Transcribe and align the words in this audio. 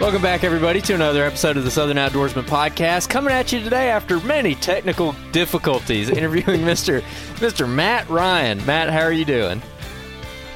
Welcome 0.00 0.22
back, 0.22 0.44
everybody, 0.44 0.80
to 0.82 0.94
another 0.94 1.24
episode 1.24 1.56
of 1.56 1.64
the 1.64 1.72
Southern 1.72 1.96
Outdoorsmen 1.96 2.44
Podcast. 2.44 3.08
Coming 3.08 3.34
at 3.34 3.52
you 3.52 3.60
today 3.60 3.90
after 3.90 4.20
many 4.20 4.54
technical 4.54 5.12
difficulties, 5.32 6.08
interviewing 6.16 6.60
Mr. 6.60 7.00
Mr. 7.38 7.68
Matt 7.68 8.08
Ryan. 8.08 8.64
Matt, 8.64 8.90
how 8.90 9.00
are 9.00 9.12
you 9.12 9.24
doing? 9.24 9.60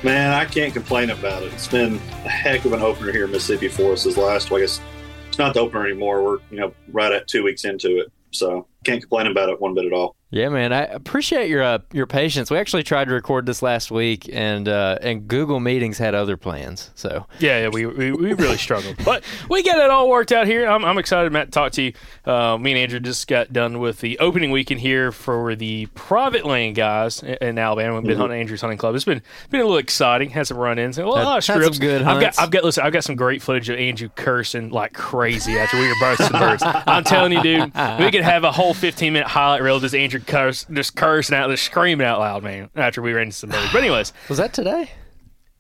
Man, 0.04 0.32
I 0.32 0.44
can't 0.44 0.72
complain 0.72 1.10
about 1.10 1.42
it. 1.42 1.53
It's 1.54 1.66
been 1.66 1.97
a 2.25 2.28
heck 2.28 2.64
of 2.64 2.72
an 2.72 2.82
opener 2.82 3.10
here 3.10 3.25
in 3.25 3.32
Mississippi 3.32 3.66
for 3.66 3.94
us. 3.94 4.04
This 4.04 4.16
last, 4.16 4.53
well, 4.53 4.58
I 4.58 4.62
guess 4.62 4.80
it's 5.26 5.38
not 5.38 5.54
the 5.54 5.60
opener 5.60 5.84
anymore. 5.86 6.22
We're 6.22 6.38
you 6.53 6.60
know 6.60 6.72
right 6.92 7.10
at 7.10 7.26
two 7.26 7.42
weeks 7.42 7.64
into 7.64 7.98
it, 7.98 8.12
so 8.30 8.69
can't 8.84 9.00
complain 9.00 9.26
about 9.26 9.48
it 9.48 9.60
one 9.60 9.75
bit 9.75 9.84
at 9.87 9.93
all. 9.93 10.16
Yeah, 10.34 10.48
man, 10.48 10.72
I 10.72 10.84
appreciate 10.84 11.50
your 11.50 11.62
uh, 11.62 11.78
your 11.93 12.06
patience. 12.06 12.50
We 12.50 12.56
actually 12.56 12.84
tried 12.84 13.09
to 13.09 13.12
record 13.15 13.44
this 13.44 13.60
last 13.60 13.91
week, 13.91 14.31
and 14.32 14.66
uh, 14.66 14.97
and 15.03 15.28
Google 15.28 15.60
Meetings 15.60 15.98
had 15.98 16.15
other 16.15 16.38
plans. 16.38 16.91
So 16.94 17.26
Yeah, 17.38 17.65
yeah, 17.65 17.69
we, 17.69 17.84
we, 17.84 18.12
we 18.12 18.32
really 18.32 18.56
struggled, 18.56 18.97
but 19.04 19.25
we 19.50 19.62
got 19.62 19.76
it 19.76 19.91
all 19.91 20.09
worked 20.09 20.32
out 20.32 20.47
here. 20.47 20.66
I'm, 20.66 20.86
I'm 20.86 20.97
excited, 20.97 21.30
Matt, 21.34 21.48
to 21.48 21.51
talk 21.51 21.72
to 21.72 21.83
you. 21.83 21.92
Uh, 22.24 22.57
me 22.57 22.71
and 22.72 22.78
Andrew 22.80 22.98
just 22.98 23.28
got 23.28 23.53
done 23.53 23.78
with 23.78 24.01
the 24.01 24.18
opening 24.21 24.51
weekend 24.51 24.80
here 24.80 25.12
for 25.12 25.54
the 25.54 25.84
private 25.95 26.47
land 26.47 26.77
guys 26.77 27.22
in, 27.22 27.34
in 27.42 27.59
Alabama. 27.59 27.97
We've 27.97 28.04
been 28.04 28.12
Mm-hmm. 28.12 28.21
hunting 28.22 28.41
Andrew's 28.41 28.62
hunting 28.62 28.78
club. 28.78 28.95
It's 28.95 29.04
been 29.04 29.21
been 29.51 29.60
a 29.60 29.65
little 29.65 29.77
exciting. 29.77 30.30
Had 30.30 30.47
some 30.47 30.57
run-ins, 30.57 30.97
and 30.97 31.07
a 31.07 31.10
lot 31.10 31.18
Had- 31.18 31.27
of 31.27 31.33
had 31.34 31.45
some 31.45 31.60
strips. 31.60 31.78
good 31.78 32.01
I've 32.04 32.22
got. 32.22 32.39
I've 32.39 32.51
got 32.51 32.65
listen. 32.65 32.84
I've 32.86 32.95
got 32.95 33.04
some 33.04 33.16
great 33.16 33.42
footage 33.42 33.68
of 33.68 33.78
Andrew 33.78 34.09
cursing 34.16 34.71
like 34.71 34.95
crazy 34.95 35.59
after 35.59 35.78
we 35.78 35.89
were 35.89 35.95
both 36.01 36.16
some 36.24 36.33
birds. 36.41 36.62
I'm 36.65 37.04
telling 37.04 37.33
you, 37.33 37.42
dude, 37.42 37.65
we 37.98 38.10
could 38.10 38.22
have 38.24 38.45
a 38.45 38.53
whole 38.53 38.72
15 38.74 39.13
minute 39.13 39.28
highlight 39.28 39.63
reel 39.63 39.77
of 39.77 39.83
just 39.83 39.95
Andrew 39.95 40.21
curse, 40.21 40.65
just 40.72 40.97
cursing 40.97 41.36
out, 41.36 41.51
just 41.51 41.65
screaming 41.65 42.07
out 42.07 42.19
loud, 42.21 42.42
man. 42.42 42.71
After 42.77 43.03
we 43.03 43.13
ran 43.13 43.24
into 43.24 43.36
some 43.36 43.51
birds. 43.51 43.72
But 43.72 43.78
anyways, 43.83 44.13
was 44.28 44.39
that 44.39 44.53
today? 44.53 44.91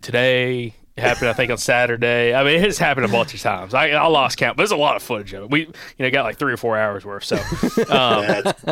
today. 0.00 0.74
It 0.96 1.00
happened, 1.00 1.28
I 1.30 1.32
think, 1.32 1.50
on 1.50 1.56
Saturday. 1.56 2.34
I 2.34 2.44
mean, 2.44 2.56
it 2.56 2.60
has 2.64 2.76
happened 2.76 3.06
a 3.06 3.08
bunch 3.08 3.32
of 3.32 3.40
times. 3.40 3.72
I, 3.72 3.90
I 3.90 4.06
lost 4.08 4.36
count, 4.36 4.56
but 4.58 4.60
there's 4.62 4.72
a 4.72 4.76
lot 4.76 4.94
of 4.96 5.02
footage 5.02 5.32
of 5.32 5.44
it. 5.44 5.50
We, 5.50 5.60
you 5.60 5.72
know, 6.00 6.10
got 6.10 6.24
like 6.24 6.36
three 6.38 6.52
or 6.52 6.58
four 6.58 6.76
hours 6.76 7.02
worth. 7.04 7.24
So, 7.24 7.36
um, 7.88 8.26
That's, 8.26 8.62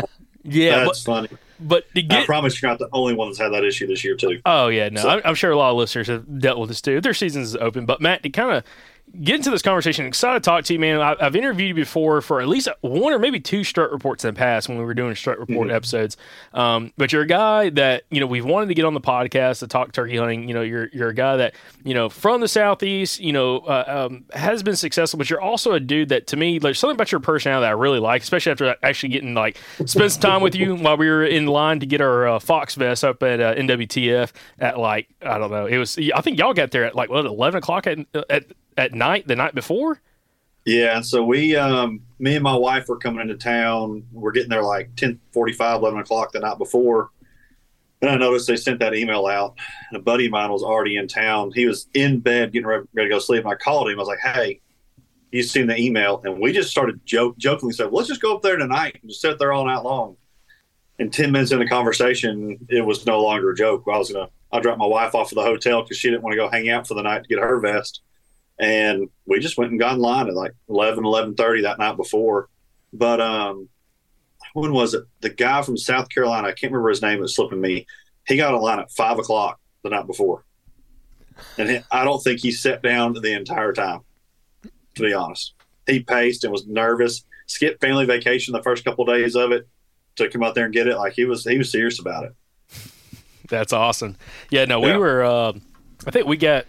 yeah, 0.44 0.84
that's 0.84 1.02
but, 1.04 1.28
funny. 1.28 1.28
but 1.60 1.84
to 1.94 2.06
I 2.18 2.26
promise 2.26 2.60
you're 2.60 2.70
not 2.70 2.78
the 2.78 2.88
only 2.92 3.14
one 3.14 3.28
that's 3.28 3.38
had 3.38 3.50
that 3.54 3.64
issue 3.64 3.86
this 3.86 4.04
year 4.04 4.16
too. 4.16 4.38
oh 4.44 4.68
yeah, 4.68 4.88
no, 4.90 5.00
So- 5.02 5.08
I'm, 5.08 5.20
I'm 5.24 5.34
sure 5.34 5.50
a 5.50 5.56
lot 5.56 5.70
of 5.70 5.76
listeners 5.78 6.08
have 6.08 6.40
dealt 6.40 6.58
with 6.58 6.68
this 6.68 6.82
too. 6.82 7.00
Their 7.00 7.14
season's 7.14 7.56
open, 7.56 7.86
but 7.86 8.02
Matt, 8.02 8.22
to 8.24 8.28
kind 8.30 8.54
of 8.56 8.64
get 9.22 9.36
into 9.36 9.50
this 9.50 9.62
conversation. 9.62 10.06
Excited 10.06 10.42
to 10.42 10.48
talk 10.48 10.64
to 10.64 10.72
you, 10.72 10.78
man. 10.78 11.00
I, 11.00 11.16
have 11.20 11.36
interviewed 11.36 11.68
you 11.68 11.74
before 11.74 12.20
for 12.20 12.40
at 12.40 12.48
least 12.48 12.68
one 12.80 13.12
or 13.12 13.18
maybe 13.18 13.40
two 13.40 13.64
strut 13.64 13.90
reports 13.90 14.24
in 14.24 14.32
the 14.32 14.38
past 14.38 14.68
when 14.68 14.78
we 14.78 14.84
were 14.84 14.94
doing 14.94 15.14
strut 15.14 15.38
report 15.38 15.68
mm-hmm. 15.68 15.76
episodes. 15.76 16.16
Um, 16.54 16.92
but 16.96 17.12
you're 17.12 17.22
a 17.22 17.26
guy 17.26 17.70
that 17.70 18.04
you 18.10 18.20
know 18.20 18.26
we've 18.26 18.44
wanted 18.44 18.66
to 18.66 18.74
get 18.74 18.84
on 18.84 18.94
the 18.94 19.00
podcast 19.00 19.60
to 19.60 19.66
talk 19.66 19.92
turkey 19.92 20.16
hunting. 20.16 20.48
You 20.48 20.54
know, 20.54 20.62
you're 20.62 20.88
you're 20.92 21.08
a 21.08 21.14
guy 21.14 21.36
that 21.36 21.54
you 21.84 21.94
know 21.94 22.08
from 22.08 22.40
the 22.40 22.48
southeast. 22.48 23.20
You 23.20 23.32
know, 23.32 23.58
uh, 23.60 24.08
um, 24.10 24.24
has 24.32 24.62
been 24.62 24.76
successful, 24.76 25.18
but 25.18 25.28
you're 25.28 25.40
also 25.40 25.72
a 25.72 25.80
dude 25.80 26.10
that 26.10 26.26
to 26.28 26.36
me 26.36 26.58
there's 26.58 26.78
something 26.78 26.96
about 26.96 27.12
your 27.12 27.20
personality 27.20 27.64
that 27.64 27.70
I 27.70 27.72
really 27.72 28.00
like, 28.00 28.22
especially 28.22 28.52
after 28.52 28.76
actually 28.82 29.10
getting 29.10 29.34
like 29.34 29.58
spend 29.86 30.12
some 30.12 30.22
time 30.22 30.42
with 30.42 30.54
you 30.54 30.76
while 30.76 30.96
we 30.96 31.08
were 31.08 31.24
in 31.24 31.46
line 31.46 31.80
to 31.80 31.86
get 31.86 32.00
our 32.00 32.28
uh, 32.28 32.38
Fox 32.38 32.74
vest 32.74 33.04
up 33.04 33.22
at 33.22 33.40
uh, 33.40 33.54
NWTF 33.54 34.32
at 34.58 34.78
like 34.78 35.08
I 35.22 35.38
don't 35.38 35.50
know. 35.50 35.66
It 35.66 35.78
was 35.78 35.98
I 36.14 36.20
think 36.20 36.38
y'all 36.38 36.54
got 36.54 36.70
there 36.70 36.84
at 36.84 36.94
like 36.94 37.10
what 37.10 37.26
eleven 37.26 37.58
o'clock 37.58 37.86
at 37.86 37.98
at 38.28 38.44
at 38.80 38.94
night 38.94 39.28
the 39.28 39.36
night 39.36 39.54
before. 39.54 40.00
Yeah, 40.64 41.00
so 41.02 41.22
we, 41.22 41.54
um, 41.54 42.00
me 42.18 42.34
and 42.34 42.42
my 42.42 42.56
wife 42.56 42.88
were 42.88 42.96
coming 42.96 43.20
into 43.20 43.36
town. 43.36 44.06
We're 44.10 44.32
getting 44.32 44.48
there 44.50 44.62
like 44.62 44.94
10, 44.96 45.20
45, 45.32 45.80
11 45.80 46.00
o'clock 46.00 46.32
the 46.32 46.40
night 46.40 46.58
before. 46.58 47.10
And 48.00 48.10
I 48.10 48.16
noticed 48.16 48.46
they 48.46 48.56
sent 48.56 48.78
that 48.80 48.94
email 48.94 49.26
out. 49.26 49.56
And 49.90 50.00
a 50.00 50.02
buddy 50.02 50.26
of 50.26 50.32
mine 50.32 50.50
was 50.50 50.62
already 50.62 50.96
in 50.96 51.08
town. 51.08 51.52
He 51.54 51.66
was 51.66 51.86
in 51.92 52.20
bed 52.20 52.52
getting 52.52 52.66
ready, 52.66 52.86
ready 52.94 53.08
to 53.08 53.14
go 53.14 53.18
to 53.18 53.24
sleep. 53.24 53.44
And 53.44 53.52
I 53.52 53.56
called 53.56 53.88
him. 53.88 53.98
I 53.98 54.00
was 54.00 54.08
like, 54.08 54.20
hey, 54.20 54.60
you 55.30 55.42
seen 55.42 55.66
the 55.66 55.78
email? 55.78 56.22
And 56.24 56.40
we 56.40 56.52
just 56.52 56.70
started 56.70 57.04
joke, 57.04 57.36
jokingly 57.36 57.74
said, 57.74 57.92
let's 57.92 58.08
just 58.08 58.22
go 58.22 58.36
up 58.36 58.42
there 58.42 58.56
tonight 58.56 58.98
and 59.00 59.10
just 59.10 59.20
sit 59.20 59.38
there 59.38 59.52
all 59.52 59.66
night 59.66 59.82
long. 59.82 60.16
And 60.98 61.12
10 61.12 61.32
minutes 61.32 61.52
in 61.52 61.58
the 61.58 61.68
conversation, 61.68 62.58
it 62.68 62.84
was 62.84 63.06
no 63.06 63.22
longer 63.22 63.50
a 63.50 63.56
joke. 63.56 63.84
I 63.86 63.98
was 63.98 64.10
going 64.10 64.26
to, 64.26 64.32
I 64.52 64.60
dropped 64.60 64.78
my 64.78 64.86
wife 64.86 65.14
off 65.14 65.32
at 65.32 65.36
the 65.36 65.42
hotel 65.42 65.82
because 65.82 65.98
she 65.98 66.08
didn't 66.08 66.22
want 66.22 66.32
to 66.32 66.38
go 66.38 66.48
hang 66.48 66.68
out 66.70 66.86
for 66.86 66.94
the 66.94 67.02
night 67.02 67.22
to 67.22 67.28
get 67.28 67.38
her 67.38 67.60
vest 67.60 68.00
and 68.60 69.08
we 69.26 69.40
just 69.40 69.56
went 69.56 69.70
and 69.70 69.80
got 69.80 69.94
in 69.94 70.00
line 70.00 70.28
at 70.28 70.34
like 70.34 70.52
11 70.68 71.02
11.30 71.02 71.62
that 71.62 71.78
night 71.78 71.96
before. 71.96 72.48
But 72.92 73.20
um 73.20 73.68
when 74.52 74.72
was 74.72 74.94
it? 74.94 75.04
The 75.20 75.30
guy 75.30 75.62
from 75.62 75.76
south 75.76 76.08
carolina 76.10 76.48
i 76.48 76.52
can't 76.52 76.72
remember 76.72 76.90
his 76.90 77.02
name 77.02 77.22
it's 77.24 77.34
slipping 77.34 77.60
me. 77.60 77.86
He 78.26 78.36
got 78.36 78.54
in 78.54 78.60
line 78.60 78.78
at 78.78 78.92
5 78.92 79.18
o'clock 79.18 79.58
the 79.82 79.90
night 79.90 80.06
before. 80.06 80.44
And 81.56 81.70
he, 81.70 81.78
i 81.90 82.04
don't 82.04 82.22
think 82.22 82.40
he 82.40 82.52
sat 82.52 82.82
down 82.82 83.14
the 83.14 83.32
entire 83.32 83.72
time 83.72 84.00
to 84.96 85.02
be 85.02 85.14
honest. 85.14 85.54
He 85.86 86.00
paced 86.00 86.44
and 86.44 86.52
was 86.52 86.66
nervous. 86.66 87.24
Skipped 87.46 87.80
family 87.80 88.04
vacation 88.04 88.52
the 88.52 88.62
first 88.62 88.84
couple 88.84 89.08
of 89.08 89.16
days 89.16 89.34
of 89.34 89.50
it 89.52 89.66
to 90.16 90.28
come 90.28 90.42
out 90.42 90.54
there 90.54 90.66
and 90.66 90.74
get 90.74 90.86
it. 90.86 90.96
Like 90.96 91.14
he 91.14 91.24
was 91.24 91.44
he 91.44 91.56
was 91.56 91.72
serious 91.72 91.98
about 91.98 92.24
it. 92.24 92.34
That's 93.48 93.72
awesome. 93.72 94.16
Yeah 94.50 94.66
no 94.66 94.80
we 94.80 94.88
yeah. 94.88 94.98
were 94.98 95.24
uh, 95.24 95.52
i 96.06 96.10
think 96.10 96.26
we 96.26 96.36
got 96.36 96.66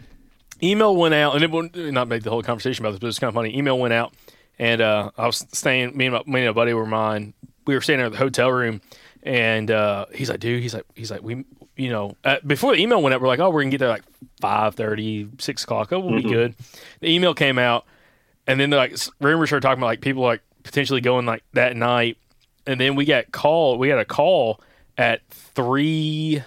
email 0.63 0.95
went 0.95 1.13
out, 1.13 1.35
and 1.35 1.43
it 1.43 1.51
would 1.51 1.75
not 1.75 2.07
make 2.07 2.23
the 2.23 2.29
whole 2.29 2.43
conversation 2.43 2.83
about 2.83 2.91
this, 2.91 2.99
but 2.99 3.07
it's 3.07 3.19
kind 3.19 3.29
of 3.29 3.35
funny. 3.35 3.57
Email 3.57 3.77
went 3.77 3.93
out, 3.93 4.13
and 4.59 4.81
uh, 4.81 5.11
I 5.17 5.25
was 5.25 5.45
staying. 5.51 5.95
Me 5.95 6.07
and 6.07 6.15
my, 6.15 6.23
me 6.25 6.41
and 6.41 6.49
a 6.49 6.53
buddy 6.53 6.73
were 6.73 6.85
mine. 6.85 7.33
We 7.65 7.75
were 7.75 7.81
staying 7.81 7.99
in 7.99 8.11
the 8.11 8.17
hotel 8.17 8.51
room, 8.51 8.81
and 9.23 9.69
uh, 9.69 10.05
he's 10.13 10.29
like, 10.29 10.39
"Dude," 10.39 10.61
he's 10.61 10.73
like, 10.73 10.85
"He's 10.95 11.11
like, 11.11 11.23
we, 11.23 11.45
you 11.75 11.89
know, 11.89 12.15
uh, 12.23 12.37
before 12.45 12.75
the 12.75 12.81
email 12.81 13.01
went 13.01 13.13
out, 13.13 13.21
we're 13.21 13.27
like, 13.27 13.39
oh, 13.39 13.49
we're 13.49 13.61
gonna 13.61 13.71
get 13.71 13.79
there 13.79 13.89
like 13.89 14.03
5.30, 14.41 15.41
6 15.41 15.63
o'clock. 15.63 15.91
Oh, 15.91 15.99
we'll 15.99 16.19
mm-hmm. 16.19 16.27
be 16.27 16.33
good." 16.33 16.55
The 16.99 17.09
email 17.09 17.33
came 17.33 17.57
out, 17.57 17.85
and 18.47 18.59
then 18.59 18.71
like 18.71 18.95
rumors 19.19 19.49
started 19.49 19.65
talking 19.65 19.79
about 19.79 19.87
like 19.87 20.01
people 20.01 20.23
like 20.23 20.41
potentially 20.63 21.01
going 21.01 21.25
like 21.25 21.43
that 21.53 21.75
night, 21.75 22.17
and 22.65 22.79
then 22.79 22.95
we 22.95 23.05
got 23.05 23.31
called. 23.31 23.79
We 23.79 23.87
got 23.87 23.99
a 23.99 24.05
call 24.05 24.61
at 24.97 25.21
three 25.29 26.43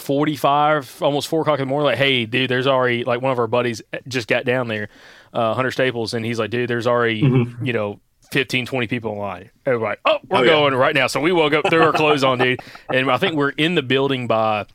45, 0.00 1.02
almost 1.02 1.28
four 1.28 1.42
o'clock 1.42 1.58
in 1.58 1.66
the 1.66 1.70
morning, 1.70 1.86
like, 1.86 1.98
hey, 1.98 2.26
dude, 2.26 2.50
there's 2.50 2.66
already 2.66 3.04
like 3.04 3.20
one 3.20 3.32
of 3.32 3.38
our 3.38 3.46
buddies 3.46 3.82
just 4.08 4.28
got 4.28 4.44
down 4.44 4.68
there, 4.68 4.88
uh, 5.32 5.54
Hunter 5.54 5.70
Staples, 5.70 6.14
and 6.14 6.24
he's 6.24 6.38
like, 6.38 6.50
dude, 6.50 6.68
there's 6.68 6.86
already, 6.86 7.22
mm-hmm. 7.22 7.64
you 7.64 7.72
know, 7.72 8.00
15, 8.32 8.66
20 8.66 8.86
people 8.86 9.12
in 9.12 9.18
line. 9.18 9.50
And 9.66 9.80
we're 9.80 9.88
like, 9.88 10.00
oh, 10.04 10.18
we're 10.28 10.38
oh, 10.38 10.44
going 10.44 10.72
yeah. 10.72 10.78
right 10.78 10.94
now. 10.94 11.06
So 11.06 11.20
we 11.20 11.32
woke 11.32 11.52
up, 11.52 11.68
threw 11.68 11.82
our 11.82 11.92
clothes 11.92 12.24
on, 12.24 12.38
dude. 12.38 12.60
And 12.92 13.10
I 13.10 13.18
think 13.18 13.36
we're 13.36 13.50
in 13.50 13.74
the 13.74 13.82
building 13.82 14.26
by 14.26 14.66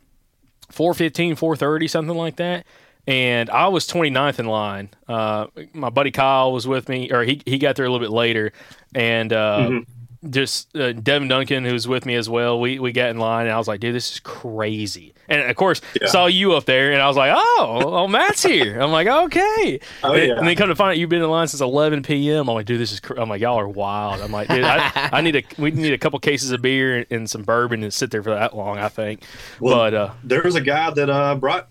415, 0.72 1.36
430, 1.36 1.88
something 1.88 2.16
like 2.16 2.36
that. 2.38 2.66
And 3.08 3.50
I 3.50 3.68
was 3.68 3.88
29th 3.88 4.40
in 4.40 4.48
line. 4.48 4.90
Uh, 5.08 5.48
my 5.74 5.90
buddy 5.90 6.12
Kyle 6.12 6.52
was 6.52 6.68
with 6.68 6.90
me, 6.90 7.12
or 7.12 7.24
he, 7.24 7.42
he 7.46 7.60
got 7.60 7.76
there 7.76 7.86
a 7.86 7.90
little 7.90 8.06
bit 8.06 8.14
later. 8.14 8.52
And 8.94 9.32
uh, 9.32 9.60
mm-hmm 9.60 9.95
just 10.30 10.76
uh, 10.76 10.94
Devin 10.94 11.28
Duncan, 11.28 11.66
who's 11.66 11.88
with 11.88 12.06
me 12.06 12.16
as 12.16 12.30
well. 12.30 12.60
We 12.60 12.80
we 12.80 12.92
got 12.92 13.10
in 13.10 13.18
line, 13.18 13.46
and 13.46 13.54
I 13.54 13.58
was 13.58 13.68
like, 13.68 13.80
"Dude, 13.80 13.96
this 13.96 14.12
is 14.14 14.20
crazy." 14.20 15.14
And 15.28 15.42
of 15.42 15.56
course, 15.56 15.82
yeah. 16.00 16.08
saw 16.08 16.28
you 16.28 16.54
up 16.54 16.66
there, 16.66 16.92
and 16.92 17.02
I 17.02 17.08
was 17.08 17.18
like, 17.18 17.34
"Oh, 17.36 17.82
oh, 17.84 18.08
Matt's 18.08 18.44
here." 18.44 18.80
I'm 18.80 18.92
like, 18.92 19.08
"Okay." 19.08 19.80
Oh, 20.04 20.14
and, 20.14 20.28
yeah. 20.28 20.38
and 20.38 20.48
then 20.48 20.56
come 20.56 20.70
to 20.70 20.76
find 20.76 20.92
out 20.92 20.98
you've 20.98 21.10
been 21.10 21.22
in 21.22 21.30
line 21.30 21.48
since 21.48 21.62
11 21.62 22.04
p.m. 22.04 22.48
I'm 22.48 22.56
like, 22.56 22.66
"Dude, 22.66 22.80
this 22.80 22.92
is." 22.92 23.00
Cr-. 23.00 23.20
I'm 23.20 23.30
like, 23.30 23.42
"Y'all 23.42 23.60
are 23.60 23.68
wild." 23.68 24.22
I'm 24.22 24.32
like, 24.32 24.48
"Dude, 24.48 24.64
I, 24.64 24.92
I, 25.14 25.22
need 25.22 25.36
a 25.36 25.44
we 25.58 25.72
need 25.72 25.94
a 25.94 25.98
couple 25.98 26.20
cases 26.20 26.52
of 26.52 26.62
beer 26.62 27.06
and, 27.10 27.30
some 27.30 27.44
bourbon 27.44 27.84
and 27.84 27.94
sit 27.94 28.12
there 28.12 28.24
for 28.24 28.32
that 28.32 28.56
long." 28.56 28.78
I 28.78 28.90
think. 28.90 29.24
Well, 29.60 29.76
but 29.76 29.94
uh, 29.94 30.12
there 30.24 30.44
was 30.44 30.56
a 30.56 30.62
guy 30.62 30.92
that 30.92 31.10
uh, 31.10 31.36
brought 31.36 31.70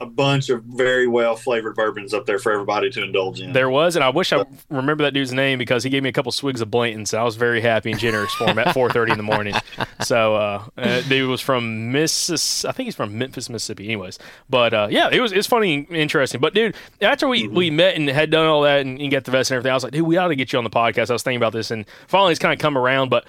a 0.00 0.06
bunch 0.06 0.48
of 0.48 0.62
very 0.62 1.08
well 1.08 1.34
flavored 1.34 1.74
bourbons 1.74 2.14
up 2.14 2.24
there 2.24 2.38
for 2.38 2.52
everybody 2.52 2.88
to 2.88 3.02
indulge 3.02 3.40
in. 3.40 3.52
There 3.52 3.68
was, 3.68 3.96
and 3.96 4.04
I 4.04 4.10
wish 4.10 4.32
I 4.32 4.44
remember 4.70 5.02
that 5.02 5.12
dude's 5.12 5.32
name 5.32 5.58
because 5.58 5.82
he 5.82 5.90
gave 5.90 6.04
me 6.04 6.08
a 6.08 6.12
couple 6.12 6.30
swigs 6.30 6.60
of 6.60 6.70
Blanton's. 6.70 7.10
So 7.10 7.18
I 7.18 7.24
was 7.24 7.34
very 7.34 7.60
happy 7.60 7.90
and 7.90 7.98
generous 7.98 8.32
for 8.34 8.46
him 8.46 8.58
at 8.60 8.68
4:30 8.68 9.12
in 9.12 9.16
the 9.16 9.24
morning. 9.24 9.54
So 10.00 10.36
uh, 10.36 10.64
uh, 10.76 11.00
dude 11.02 11.28
was 11.28 11.40
from 11.40 11.90
Mississippi. 11.90 12.68
I 12.68 12.72
think 12.72 12.86
he's 12.86 12.94
from 12.94 13.18
Memphis, 13.18 13.48
Mississippi. 13.48 13.86
Anyways, 13.86 14.18
but 14.48 14.72
uh, 14.72 14.88
yeah, 14.90 15.08
it 15.10 15.20
was 15.20 15.32
it's 15.32 15.48
funny 15.48 15.74
and 15.74 15.96
interesting. 15.96 16.40
But 16.40 16.54
dude, 16.54 16.76
after 17.00 17.26
we, 17.26 17.44
mm-hmm. 17.44 17.56
we 17.56 17.70
met 17.70 17.96
and 17.96 18.08
had 18.08 18.30
done 18.30 18.46
all 18.46 18.62
that 18.62 18.82
and, 18.82 19.00
and 19.00 19.10
got 19.10 19.24
the 19.24 19.32
vest 19.32 19.50
and 19.50 19.56
everything, 19.56 19.72
I 19.72 19.74
was 19.74 19.82
like, 19.82 19.92
dude, 19.92 20.06
we 20.06 20.16
ought 20.16 20.28
to 20.28 20.36
get 20.36 20.52
you 20.52 20.58
on 20.58 20.64
the 20.64 20.70
podcast. 20.70 21.10
I 21.10 21.14
was 21.14 21.24
thinking 21.24 21.38
about 21.38 21.52
this, 21.52 21.72
and 21.72 21.84
finally 22.06 22.30
it's 22.30 22.38
kind 22.38 22.52
of 22.52 22.60
come 22.60 22.78
around. 22.78 23.08
But 23.08 23.24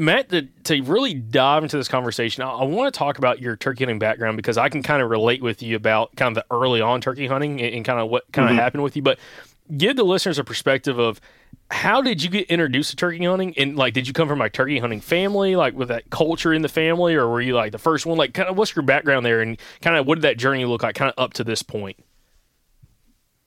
Matt, 0.00 0.28
to, 0.28 0.42
to 0.64 0.80
really 0.82 1.12
dive 1.12 1.64
into 1.64 1.76
this 1.76 1.88
conversation, 1.88 2.44
I, 2.44 2.50
I 2.50 2.64
want 2.64 2.92
to 2.92 2.96
talk 2.96 3.18
about 3.18 3.40
your 3.40 3.56
turkey 3.56 3.84
hunting 3.84 3.98
background 3.98 4.36
because 4.36 4.56
I 4.56 4.68
can 4.68 4.82
kind 4.82 5.02
of 5.02 5.10
relate 5.10 5.42
with 5.42 5.60
you 5.60 5.74
about 5.74 6.14
kind 6.14 6.36
of 6.36 6.42
the 6.42 6.54
early 6.54 6.80
on 6.80 7.00
turkey 7.00 7.26
hunting 7.26 7.60
and, 7.60 7.74
and 7.74 7.84
kind 7.84 7.98
of 7.98 8.08
what 8.08 8.30
kind 8.32 8.48
mm-hmm. 8.48 8.58
of 8.58 8.62
happened 8.62 8.84
with 8.84 8.94
you. 8.94 9.02
But 9.02 9.18
give 9.76 9.96
the 9.96 10.04
listeners 10.04 10.38
a 10.38 10.44
perspective 10.44 10.98
of 10.98 11.20
how 11.70 12.00
did 12.00 12.22
you 12.22 12.30
get 12.30 12.46
introduced 12.48 12.90
to 12.90 12.96
turkey 12.96 13.24
hunting 13.24 13.52
and 13.58 13.76
like 13.76 13.92
did 13.92 14.06
you 14.06 14.14
come 14.14 14.26
from 14.26 14.38
like 14.38 14.52
turkey 14.52 14.78
hunting 14.78 15.00
family 15.00 15.54
like 15.54 15.74
with 15.74 15.88
that 15.88 16.08
culture 16.08 16.54
in 16.54 16.62
the 16.62 16.68
family 16.68 17.14
or 17.14 17.28
were 17.28 17.42
you 17.42 17.54
like 17.54 17.72
the 17.72 17.78
first 17.78 18.06
one 18.06 18.16
like 18.16 18.32
kind 18.32 18.48
of 18.48 18.56
what's 18.56 18.74
your 18.74 18.82
background 18.82 19.26
there 19.26 19.42
and 19.42 19.58
kind 19.82 19.96
of 19.96 20.06
what 20.06 20.14
did 20.14 20.22
that 20.22 20.38
journey 20.38 20.64
look 20.64 20.82
like 20.82 20.94
kind 20.94 21.12
of 21.14 21.22
up 21.22 21.34
to 21.34 21.44
this 21.44 21.62
point? 21.62 21.98
point 21.98 22.06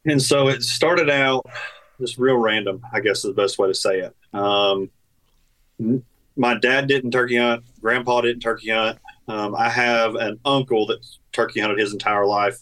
and 0.06 0.22
so 0.22 0.48
it 0.48 0.62
started 0.62 1.10
out 1.10 1.44
just 2.00 2.20
real 2.20 2.38
random 2.38 2.84
i 2.94 3.00
guess 3.00 3.18
is 3.18 3.24
the 3.24 3.34
best 3.34 3.58
way 3.58 3.68
to 3.68 3.74
say 3.74 4.00
it 4.00 4.16
um, 4.34 4.92
my 6.42 6.58
dad 6.58 6.88
didn't 6.88 7.12
turkey 7.12 7.38
hunt. 7.38 7.64
Grandpa 7.82 8.22
didn't 8.22 8.42
turkey 8.42 8.72
hunt. 8.72 8.98
Um, 9.28 9.56
I 9.56 9.70
have 9.70 10.16
an 10.16 10.40
uncle 10.44 10.88
that 10.88 11.06
turkey 11.32 11.60
hunted 11.60 11.78
his 11.78 11.94
entire 11.94 12.26
life. 12.26 12.58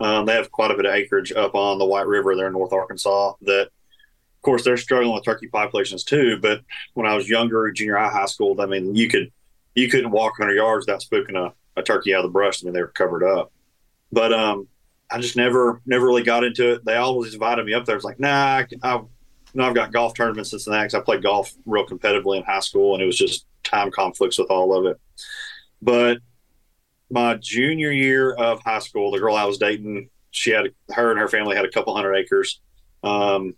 Um, 0.00 0.26
they 0.26 0.34
have 0.34 0.50
quite 0.50 0.72
a 0.72 0.74
bit 0.74 0.84
of 0.84 0.92
acreage 0.92 1.30
up 1.32 1.54
on 1.54 1.78
the 1.78 1.84
White 1.84 2.08
River 2.08 2.34
there 2.34 2.48
in 2.48 2.54
North 2.54 2.72
Arkansas. 2.72 3.34
That, 3.42 3.66
of 3.68 4.42
course, 4.42 4.64
they're 4.64 4.76
struggling 4.76 5.14
with 5.14 5.24
turkey 5.24 5.46
populations 5.46 6.02
too. 6.02 6.38
But 6.42 6.62
when 6.94 7.06
I 7.06 7.14
was 7.14 7.28
younger, 7.28 7.70
junior 7.70 7.98
high, 7.98 8.08
high 8.08 8.26
school, 8.26 8.60
I 8.60 8.66
mean, 8.66 8.96
you 8.96 9.08
could 9.08 9.30
you 9.76 9.88
couldn't 9.88 10.10
walk 10.10 10.36
100 10.40 10.56
yards 10.56 10.86
without 10.86 11.00
spooking 11.00 11.36
a, 11.36 11.54
a 11.78 11.84
turkey 11.84 12.12
out 12.12 12.24
of 12.24 12.30
the 12.30 12.32
brush. 12.32 12.62
I 12.62 12.64
mean, 12.64 12.74
they 12.74 12.80
were 12.80 12.88
covered 12.88 13.22
up. 13.22 13.52
But 14.10 14.32
um, 14.32 14.66
I 15.08 15.20
just 15.20 15.36
never 15.36 15.80
never 15.86 16.04
really 16.04 16.24
got 16.24 16.42
into 16.42 16.72
it. 16.72 16.84
They 16.84 16.96
always 16.96 17.32
invited 17.32 17.64
me 17.64 17.74
up 17.74 17.84
there. 17.84 17.94
It's 17.94 18.04
like, 18.04 18.18
nah, 18.18 18.56
I, 18.56 18.66
I 18.82 19.02
you 19.52 19.60
know, 19.60 19.68
I've 19.68 19.74
got 19.74 19.92
golf 19.92 20.14
tournaments 20.14 20.52
and 20.52 20.74
that 20.74 20.82
because 20.82 20.94
I 20.94 21.00
played 21.00 21.22
golf 21.22 21.52
real 21.66 21.86
competitively 21.86 22.36
in 22.36 22.44
high 22.44 22.60
school, 22.60 22.94
and 22.94 23.02
it 23.02 23.06
was 23.06 23.18
just 23.18 23.46
time 23.64 23.90
conflicts 23.90 24.38
with 24.38 24.50
all 24.50 24.76
of 24.76 24.86
it. 24.86 25.00
But 25.82 26.18
my 27.10 27.34
junior 27.34 27.90
year 27.90 28.32
of 28.32 28.60
high 28.62 28.78
school, 28.78 29.10
the 29.10 29.18
girl 29.18 29.34
I 29.34 29.44
was 29.44 29.58
dating, 29.58 30.10
she 30.30 30.50
had 30.50 30.66
her 30.92 31.10
and 31.10 31.18
her 31.18 31.28
family 31.28 31.56
had 31.56 31.64
a 31.64 31.70
couple 31.70 31.94
hundred 31.94 32.14
acres. 32.14 32.60
Um, 33.02 33.54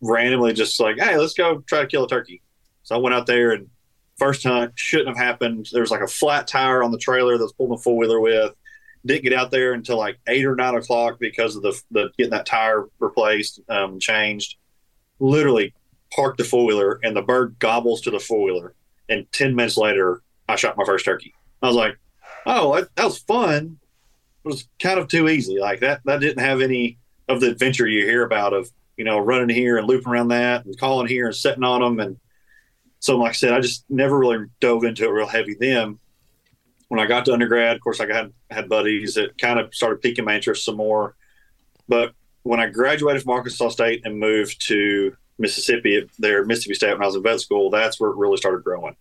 randomly, 0.00 0.52
just 0.52 0.78
like, 0.80 0.98
hey, 0.98 1.16
let's 1.16 1.34
go 1.34 1.60
try 1.60 1.80
to 1.80 1.86
kill 1.86 2.04
a 2.04 2.08
turkey. 2.08 2.42
So 2.82 2.96
I 2.96 2.98
went 2.98 3.14
out 3.14 3.26
there 3.26 3.52
and 3.52 3.68
first 4.16 4.42
hunt 4.42 4.72
shouldn't 4.76 5.08
have 5.08 5.24
happened. 5.24 5.68
There 5.72 5.82
was 5.82 5.90
like 5.90 6.00
a 6.00 6.08
flat 6.08 6.46
tire 6.46 6.82
on 6.82 6.90
the 6.90 6.98
trailer 6.98 7.36
that 7.36 7.44
was 7.44 7.52
pulling 7.52 7.72
a 7.72 7.78
four 7.78 7.96
wheeler 7.96 8.20
with. 8.20 8.54
Didn't 9.06 9.22
get 9.22 9.32
out 9.32 9.50
there 9.50 9.74
until 9.74 9.96
like 9.96 10.18
eight 10.26 10.44
or 10.44 10.56
nine 10.56 10.74
o'clock 10.74 11.18
because 11.20 11.54
of 11.54 11.62
the, 11.62 11.80
the 11.90 12.10
getting 12.18 12.32
that 12.32 12.46
tire 12.46 12.88
replaced, 12.98 13.60
um, 13.68 14.00
changed 14.00 14.56
literally 15.20 15.74
parked 16.10 16.38
the 16.38 16.44
four 16.44 16.66
wheeler 16.66 17.00
and 17.02 17.16
the 17.16 17.22
bird 17.22 17.56
gobbles 17.58 18.00
to 18.02 18.10
the 18.10 18.20
four 18.20 18.44
wheeler. 18.44 18.74
And 19.08 19.30
10 19.32 19.54
minutes 19.54 19.76
later, 19.76 20.22
I 20.48 20.56
shot 20.56 20.76
my 20.76 20.84
first 20.84 21.04
turkey. 21.04 21.34
I 21.62 21.66
was 21.66 21.76
like, 21.76 21.98
oh, 22.46 22.74
that, 22.74 22.94
that, 22.96 23.04
was 23.04 23.18
fun. 23.18 23.78
It 24.44 24.48
was 24.48 24.68
kind 24.80 24.98
of 24.98 25.08
too 25.08 25.28
easy. 25.28 25.58
Like 25.58 25.80
that, 25.80 26.00
that 26.04 26.20
didn't 26.20 26.44
have 26.44 26.60
any 26.60 26.98
of 27.28 27.40
the 27.40 27.50
adventure 27.50 27.86
you 27.86 28.04
hear 28.04 28.22
about 28.22 28.52
of, 28.52 28.70
you 28.96 29.04
know, 29.04 29.18
running 29.18 29.54
here 29.54 29.78
and 29.78 29.86
looping 29.86 30.12
around 30.12 30.28
that 30.28 30.64
and 30.64 30.78
calling 30.78 31.06
here 31.06 31.26
and 31.26 31.34
setting 31.34 31.64
on 31.64 31.80
them. 31.80 32.00
And 32.00 32.18
so, 33.00 33.18
like 33.18 33.30
I 33.30 33.34
said, 33.34 33.52
I 33.52 33.60
just 33.60 33.84
never 33.88 34.18
really 34.18 34.46
dove 34.60 34.84
into 34.84 35.04
it 35.04 35.12
real 35.12 35.26
heavy 35.26 35.54
then. 35.58 35.98
When 36.88 37.00
I 37.00 37.06
got 37.06 37.26
to 37.26 37.32
undergrad, 37.32 37.76
of 37.76 37.82
course, 37.82 38.00
I 38.00 38.06
had, 38.06 38.32
had 38.50 38.68
buddies 38.68 39.14
that 39.14 39.36
kind 39.36 39.58
of 39.60 39.74
started 39.74 40.00
piquing 40.00 40.24
my 40.24 40.36
interest 40.36 40.64
some 40.64 40.76
more. 40.76 41.16
But 41.86 42.14
when 42.48 42.60
I 42.60 42.66
graduated 42.70 43.22
from 43.22 43.32
Arkansas 43.32 43.68
State 43.68 44.06
and 44.06 44.18
moved 44.18 44.66
to 44.68 45.14
Mississippi, 45.38 46.08
there 46.18 46.46
Mississippi 46.46 46.74
State 46.74 46.94
when 46.94 47.02
I 47.02 47.06
was 47.06 47.14
in 47.14 47.22
vet 47.22 47.42
school, 47.42 47.68
that's 47.68 48.00
where 48.00 48.10
it 48.10 48.16
really 48.16 48.38
started 48.38 48.64
growing. 48.64 48.96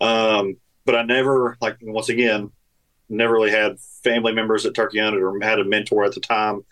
Um, 0.00 0.56
but 0.86 0.94
I 0.94 1.02
never, 1.02 1.58
like 1.60 1.76
once 1.82 2.08
again, 2.08 2.50
never 3.10 3.34
really 3.34 3.50
had 3.50 3.78
family 4.02 4.32
members 4.32 4.64
at 4.64 4.74
turkey 4.74 5.00
hunted 5.00 5.22
or 5.22 5.38
had 5.42 5.58
a 5.58 5.64
mentor 5.64 6.06
at 6.06 6.14
the 6.14 6.20
time. 6.20 6.64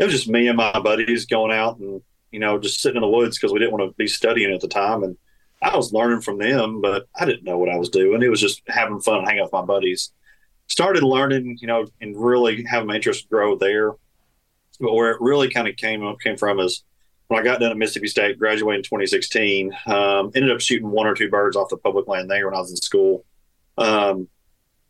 It 0.00 0.04
was 0.04 0.12
just 0.12 0.28
me 0.28 0.48
and 0.48 0.56
my 0.56 0.76
buddies 0.80 1.26
going 1.26 1.52
out 1.52 1.78
and 1.78 2.02
you 2.32 2.40
know 2.40 2.58
just 2.58 2.80
sitting 2.80 2.96
in 2.96 3.02
the 3.02 3.16
woods 3.16 3.38
because 3.38 3.52
we 3.52 3.60
didn't 3.60 3.72
want 3.72 3.88
to 3.88 3.94
be 3.96 4.08
studying 4.08 4.52
at 4.52 4.60
the 4.60 4.66
time, 4.66 5.04
and 5.04 5.16
I 5.62 5.76
was 5.76 5.92
learning 5.92 6.22
from 6.22 6.38
them, 6.38 6.80
but 6.80 7.06
I 7.14 7.26
didn't 7.26 7.44
know 7.44 7.58
what 7.58 7.68
I 7.68 7.76
was 7.76 7.90
doing. 7.90 8.22
It 8.22 8.28
was 8.28 8.40
just 8.40 8.62
having 8.66 9.00
fun, 9.00 9.22
hanging 9.24 9.38
out 9.38 9.44
with 9.44 9.52
my 9.52 9.62
buddies. 9.62 10.10
Started 10.66 11.04
learning, 11.04 11.58
you 11.60 11.68
know, 11.68 11.86
and 12.00 12.16
really 12.16 12.64
having 12.64 12.88
my 12.88 12.96
interest 12.96 13.30
grow 13.30 13.56
there. 13.56 13.92
But 14.80 14.94
where 14.94 15.10
it 15.10 15.20
really 15.20 15.50
kind 15.50 15.68
of 15.68 15.76
came 15.76 16.16
came 16.22 16.36
from 16.36 16.58
is 16.58 16.82
when 17.28 17.38
I 17.38 17.44
got 17.44 17.60
done 17.60 17.70
at 17.70 17.76
Mississippi 17.76 18.08
State, 18.08 18.38
graduated 18.38 18.80
in 18.80 18.84
2016. 18.84 19.72
Um, 19.86 20.32
ended 20.34 20.50
up 20.50 20.60
shooting 20.60 20.90
one 20.90 21.06
or 21.06 21.14
two 21.14 21.30
birds 21.30 21.56
off 21.56 21.68
the 21.68 21.76
public 21.76 22.08
land 22.08 22.30
there 22.30 22.46
when 22.46 22.56
I 22.56 22.60
was 22.60 22.70
in 22.70 22.76
school. 22.76 23.24
Um, 23.78 24.28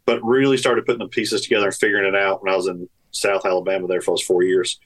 but 0.06 0.24
really 0.24 0.56
started 0.56 0.86
putting 0.86 1.00
the 1.00 1.08
pieces 1.08 1.42
together 1.42 1.66
and 1.66 1.74
figuring 1.74 2.06
it 2.06 2.16
out 2.18 2.42
when 2.42 2.52
I 2.52 2.56
was 2.56 2.66
in 2.66 2.88
South 3.10 3.44
Alabama 3.44 3.86
there 3.86 4.00
for 4.00 4.12
those 4.12 4.22
four 4.22 4.42
years. 4.42 4.80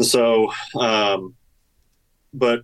So, 0.00 0.52
um, 0.78 1.34
but 2.32 2.62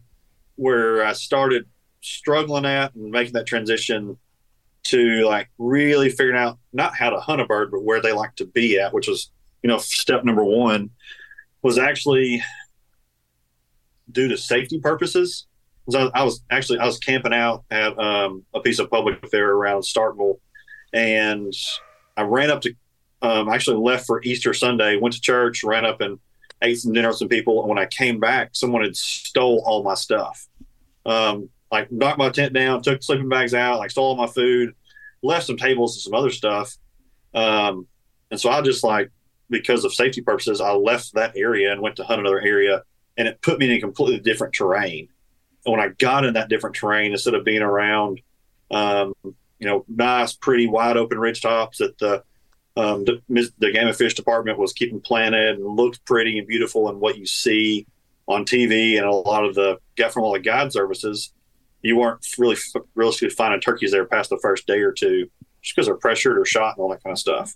where 0.56 1.04
I 1.04 1.12
started 1.12 1.66
struggling 2.00 2.64
at 2.64 2.94
and 2.94 3.10
making 3.10 3.34
that 3.34 3.46
transition 3.46 4.16
to 4.84 5.26
like 5.26 5.50
really 5.58 6.08
figuring 6.08 6.38
out 6.38 6.58
not 6.72 6.96
how 6.96 7.10
to 7.10 7.20
hunt 7.20 7.40
a 7.40 7.46
bird, 7.46 7.70
but 7.70 7.82
where 7.82 8.00
they 8.00 8.12
like 8.12 8.34
to 8.36 8.46
be 8.46 8.78
at, 8.78 8.92
which 8.92 9.08
was, 9.08 9.30
you 9.62 9.68
know, 9.68 9.78
step 9.78 10.24
number 10.24 10.44
one 10.44 10.90
was 11.64 11.78
actually 11.78 12.42
due 14.12 14.28
to 14.28 14.36
safety 14.36 14.78
purposes. 14.78 15.46
So 15.88 16.10
I 16.14 16.22
was 16.22 16.42
actually, 16.50 16.78
I 16.78 16.86
was 16.86 16.98
camping 16.98 17.34
out 17.34 17.64
at 17.70 17.98
um, 17.98 18.44
a 18.54 18.60
piece 18.60 18.78
of 18.78 18.90
public 18.90 19.30
there 19.30 19.50
around 19.50 19.80
Starkville 19.80 20.38
and 20.92 21.52
I 22.16 22.22
ran 22.22 22.50
up 22.50 22.60
to, 22.62 22.74
um, 23.22 23.48
actually 23.48 23.78
left 23.78 24.06
for 24.06 24.22
Easter 24.22 24.52
Sunday, 24.54 24.96
went 24.96 25.14
to 25.14 25.20
church, 25.20 25.64
ran 25.64 25.84
up 25.86 26.00
and 26.00 26.18
ate 26.62 26.78
some 26.78 26.92
dinner 26.92 27.08
with 27.08 27.16
some 27.16 27.28
people. 27.28 27.60
And 27.60 27.68
when 27.68 27.78
I 27.78 27.86
came 27.86 28.20
back, 28.20 28.50
someone 28.52 28.82
had 28.82 28.94
stole 28.94 29.62
all 29.66 29.82
my 29.82 29.94
stuff. 29.94 30.46
Um, 31.06 31.48
like 31.72 31.90
knocked 31.90 32.18
my 32.18 32.28
tent 32.28 32.52
down, 32.52 32.82
took 32.82 33.02
sleeping 33.02 33.28
bags 33.28 33.54
out, 33.54 33.78
like 33.78 33.90
stole 33.90 34.04
all 34.04 34.16
my 34.16 34.26
food, 34.26 34.74
left 35.22 35.46
some 35.46 35.56
tables 35.56 35.96
and 35.96 36.02
some 36.02 36.14
other 36.14 36.30
stuff. 36.30 36.76
Um, 37.32 37.88
and 38.30 38.38
so 38.38 38.50
I 38.50 38.60
just 38.60 38.84
like, 38.84 39.10
because 39.50 39.84
of 39.84 39.94
safety 39.94 40.20
purposes, 40.20 40.60
I 40.60 40.72
left 40.72 41.14
that 41.14 41.36
area 41.36 41.72
and 41.72 41.80
went 41.80 41.96
to 41.96 42.04
hunt 42.04 42.20
another 42.20 42.40
area 42.40 42.82
and 43.16 43.28
it 43.28 43.40
put 43.42 43.58
me 43.58 43.66
in 43.66 43.76
a 43.76 43.80
completely 43.80 44.20
different 44.20 44.54
terrain. 44.54 45.08
And 45.64 45.72
when 45.72 45.80
I 45.80 45.88
got 45.88 46.24
in 46.24 46.34
that 46.34 46.48
different 46.48 46.76
terrain, 46.76 47.12
instead 47.12 47.34
of 47.34 47.44
being 47.44 47.62
around, 47.62 48.20
um, 48.70 49.14
you 49.22 49.66
know, 49.66 49.84
nice, 49.88 50.34
pretty, 50.34 50.66
wide 50.66 50.96
open 50.96 51.18
ridge 51.18 51.40
tops 51.40 51.78
that 51.78 51.98
the 51.98 52.22
um, 52.76 53.04
the, 53.04 53.22
the, 53.58 53.70
game 53.70 53.86
and 53.86 53.96
fish 53.96 54.14
department 54.14 54.58
was 54.58 54.72
keeping 54.72 55.00
planted 55.00 55.58
and 55.58 55.76
looked 55.76 56.04
pretty 56.04 56.38
and 56.38 56.48
beautiful 56.48 56.88
and 56.88 57.00
what 57.00 57.16
you 57.16 57.24
see 57.24 57.86
on 58.26 58.44
TV 58.44 58.96
and 58.96 59.06
a 59.06 59.12
lot 59.12 59.44
of 59.44 59.54
the 59.54 59.78
get 59.94 60.12
from 60.12 60.24
all 60.24 60.32
the 60.32 60.40
guide 60.40 60.72
services, 60.72 61.32
you 61.82 61.96
weren't 61.96 62.26
really 62.36 62.56
realistically 62.96 63.32
finding 63.32 63.60
turkeys 63.60 63.92
there 63.92 64.06
past 64.06 64.30
the 64.30 64.38
first 64.42 64.66
day 64.66 64.80
or 64.80 64.90
two 64.90 65.30
just 65.62 65.76
because 65.76 65.86
they're 65.86 65.96
pressured 65.96 66.36
or 66.36 66.44
shot 66.44 66.76
and 66.76 66.82
all 66.82 66.90
that 66.90 67.02
kind 67.04 67.12
of 67.12 67.18
stuff. 67.18 67.54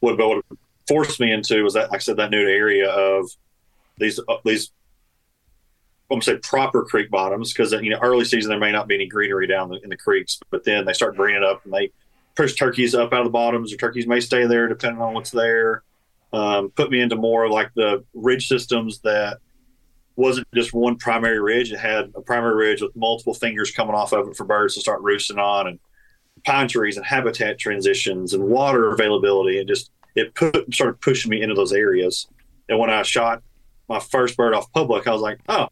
What, 0.00 0.18
what 0.18 0.44
forced 0.86 1.20
me 1.20 1.32
into 1.32 1.62
was 1.64 1.74
that, 1.74 1.90
like 1.90 2.00
I 2.00 2.02
said, 2.02 2.16
that 2.16 2.30
new 2.30 2.46
area 2.46 2.90
of 2.90 3.28
these 3.98 4.18
uh, 4.28 4.36
these 4.44 4.70
I'm 6.10 6.16
gonna 6.16 6.22
say 6.22 6.36
proper 6.38 6.84
creek 6.84 7.10
bottoms 7.10 7.52
because 7.52 7.72
you 7.72 7.90
know 7.90 7.98
early 8.00 8.24
season 8.24 8.48
there 8.48 8.58
may 8.58 8.72
not 8.72 8.88
be 8.88 8.94
any 8.94 9.06
greenery 9.06 9.46
down 9.46 9.68
the, 9.68 9.78
in 9.82 9.90
the 9.90 9.96
creeks, 9.96 10.40
but 10.50 10.64
then 10.64 10.86
they 10.86 10.94
start 10.94 11.16
it 11.18 11.44
up 11.44 11.64
and 11.64 11.72
they 11.72 11.90
push 12.34 12.54
turkeys 12.54 12.94
up 12.94 13.12
out 13.12 13.20
of 13.20 13.26
the 13.26 13.30
bottoms, 13.30 13.72
or 13.72 13.76
turkeys 13.76 14.06
may 14.06 14.20
stay 14.20 14.46
there 14.46 14.68
depending 14.68 15.02
on 15.02 15.12
what's 15.12 15.30
there. 15.30 15.82
Um, 16.32 16.70
put 16.70 16.90
me 16.90 17.00
into 17.00 17.16
more 17.16 17.50
like 17.50 17.72
the 17.74 18.04
ridge 18.14 18.48
systems 18.48 19.00
that 19.00 19.38
wasn't 20.16 20.46
just 20.54 20.72
one 20.72 20.96
primary 20.96 21.40
ridge; 21.40 21.72
it 21.72 21.78
had 21.78 22.10
a 22.14 22.22
primary 22.22 22.54
ridge 22.54 22.80
with 22.80 22.96
multiple 22.96 23.34
fingers 23.34 23.70
coming 23.70 23.94
off 23.94 24.12
of 24.12 24.28
it 24.28 24.36
for 24.36 24.44
birds 24.44 24.74
to 24.74 24.80
start 24.80 25.02
roosting 25.02 25.38
on, 25.38 25.66
and 25.66 25.78
pine 26.48 26.66
trees 26.66 26.96
and 26.96 27.04
habitat 27.04 27.58
transitions 27.58 28.32
and 28.32 28.42
water 28.42 28.90
availability, 28.90 29.58
and 29.58 29.68
just 29.68 29.90
it 30.14 30.34
put 30.34 30.72
started 30.72 30.98
pushing 31.02 31.30
me 31.30 31.42
into 31.42 31.54
those 31.54 31.74
areas. 31.74 32.26
And 32.70 32.78
when 32.78 32.88
I 32.88 33.02
shot 33.02 33.42
my 33.86 34.00
first 34.00 34.34
bird 34.34 34.54
off 34.54 34.72
public, 34.72 35.06
I 35.06 35.12
was 35.12 35.20
like, 35.20 35.40
oh, 35.50 35.68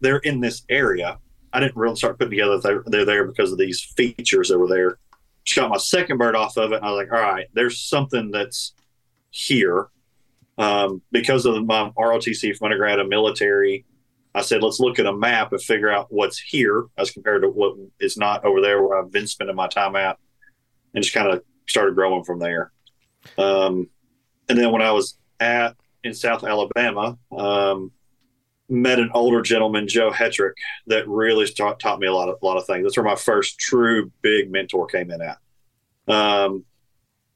they're 0.00 0.18
in 0.18 0.40
this 0.40 0.62
area. 0.68 1.18
I 1.52 1.60
didn't 1.60 1.76
really 1.76 1.94
start 1.94 2.18
putting 2.18 2.30
together 2.30 2.58
they're, 2.58 2.82
they're 2.86 3.04
there 3.04 3.24
because 3.24 3.52
of 3.52 3.58
these 3.58 3.80
features 3.96 4.48
that 4.48 4.58
were 4.58 4.68
there. 4.68 4.98
Shot 5.44 5.70
my 5.70 5.76
second 5.76 6.18
bird 6.18 6.34
off 6.34 6.56
of 6.56 6.72
it, 6.72 6.76
and 6.76 6.84
I 6.84 6.90
was 6.90 6.98
like, 6.98 7.12
all 7.12 7.20
right, 7.20 7.46
there's 7.54 7.78
something 7.78 8.32
that's 8.32 8.74
here. 9.30 9.88
Um, 10.58 11.02
because 11.12 11.46
of 11.46 11.64
my 11.64 11.90
ROTC 11.96 12.56
from 12.56 12.66
undergrad 12.66 12.98
and 12.98 13.08
military, 13.08 13.84
I 14.34 14.42
said, 14.42 14.62
let's 14.62 14.80
look 14.80 14.98
at 14.98 15.06
a 15.06 15.12
map 15.12 15.52
and 15.52 15.60
figure 15.60 15.90
out 15.90 16.06
what's 16.10 16.38
here 16.38 16.86
as 16.96 17.10
compared 17.10 17.42
to 17.42 17.48
what 17.48 17.76
is 17.98 18.16
not 18.16 18.44
over 18.44 18.60
there 18.60 18.82
where 18.82 18.98
I've 18.98 19.10
been 19.10 19.26
spending 19.26 19.56
my 19.56 19.66
time 19.66 19.96
at, 19.96 20.18
and 20.94 21.02
just 21.02 21.14
kind 21.14 21.28
of 21.28 21.42
started 21.68 21.94
growing 21.94 22.24
from 22.24 22.38
there. 22.38 22.72
Um, 23.38 23.88
and 24.48 24.58
then 24.58 24.72
when 24.72 24.82
I 24.82 24.92
was 24.92 25.18
at 25.40 25.76
in 26.04 26.14
South 26.14 26.44
Alabama, 26.44 27.18
um, 27.36 27.92
met 28.68 29.00
an 29.00 29.10
older 29.14 29.42
gentleman, 29.42 29.88
Joe 29.88 30.10
Hetrick, 30.10 30.52
that 30.86 31.08
really 31.08 31.48
taught, 31.48 31.80
taught 31.80 31.98
me 31.98 32.06
a 32.06 32.12
lot 32.12 32.28
of 32.28 32.36
a 32.40 32.46
lot 32.46 32.56
of 32.56 32.66
things. 32.66 32.84
That's 32.84 32.96
where 32.96 33.04
my 33.04 33.16
first 33.16 33.58
true 33.58 34.12
big 34.22 34.50
mentor 34.50 34.86
came 34.86 35.10
in 35.10 35.20
at. 35.22 35.38
Um, 36.06 36.64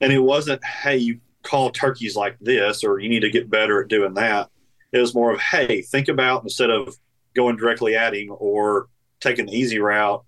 and 0.00 0.12
it 0.12 0.20
wasn't, 0.20 0.64
hey, 0.64 0.96
you 0.98 1.20
call 1.42 1.70
turkeys 1.70 2.16
like 2.16 2.36
this, 2.40 2.84
or 2.84 3.00
you 3.00 3.08
need 3.08 3.20
to 3.20 3.30
get 3.30 3.50
better 3.50 3.82
at 3.82 3.88
doing 3.88 4.14
that. 4.14 4.48
It 4.94 5.00
was 5.00 5.14
more 5.14 5.34
of, 5.34 5.40
hey, 5.40 5.82
think 5.82 6.08
about 6.08 6.44
instead 6.44 6.70
of 6.70 6.96
going 7.34 7.56
directly 7.56 7.96
at 7.96 8.14
him 8.14 8.28
or 8.38 8.86
taking 9.18 9.46
the 9.46 9.52
easy 9.52 9.80
route, 9.80 10.24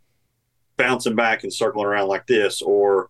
bouncing 0.77 1.15
back 1.15 1.45
and 1.45 1.53
circling 1.53 1.87
around 1.87 2.09
like 2.09 2.27
this, 2.27 2.61
or 2.61 3.09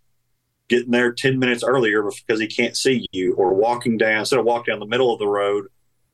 getting 0.68 0.90
there 0.90 1.12
10 1.12 1.38
minutes 1.38 1.64
earlier 1.64 2.02
because 2.02 2.38
he 2.38 2.46
can't 2.46 2.76
see 2.76 3.06
you, 3.10 3.34
or 3.34 3.54
walking 3.54 3.96
down 3.96 4.20
instead 4.20 4.38
of 4.38 4.44
walking 4.44 4.72
down 4.72 4.80
the 4.80 4.86
middle 4.86 5.12
of 5.12 5.18
the 5.18 5.26
road, 5.26 5.68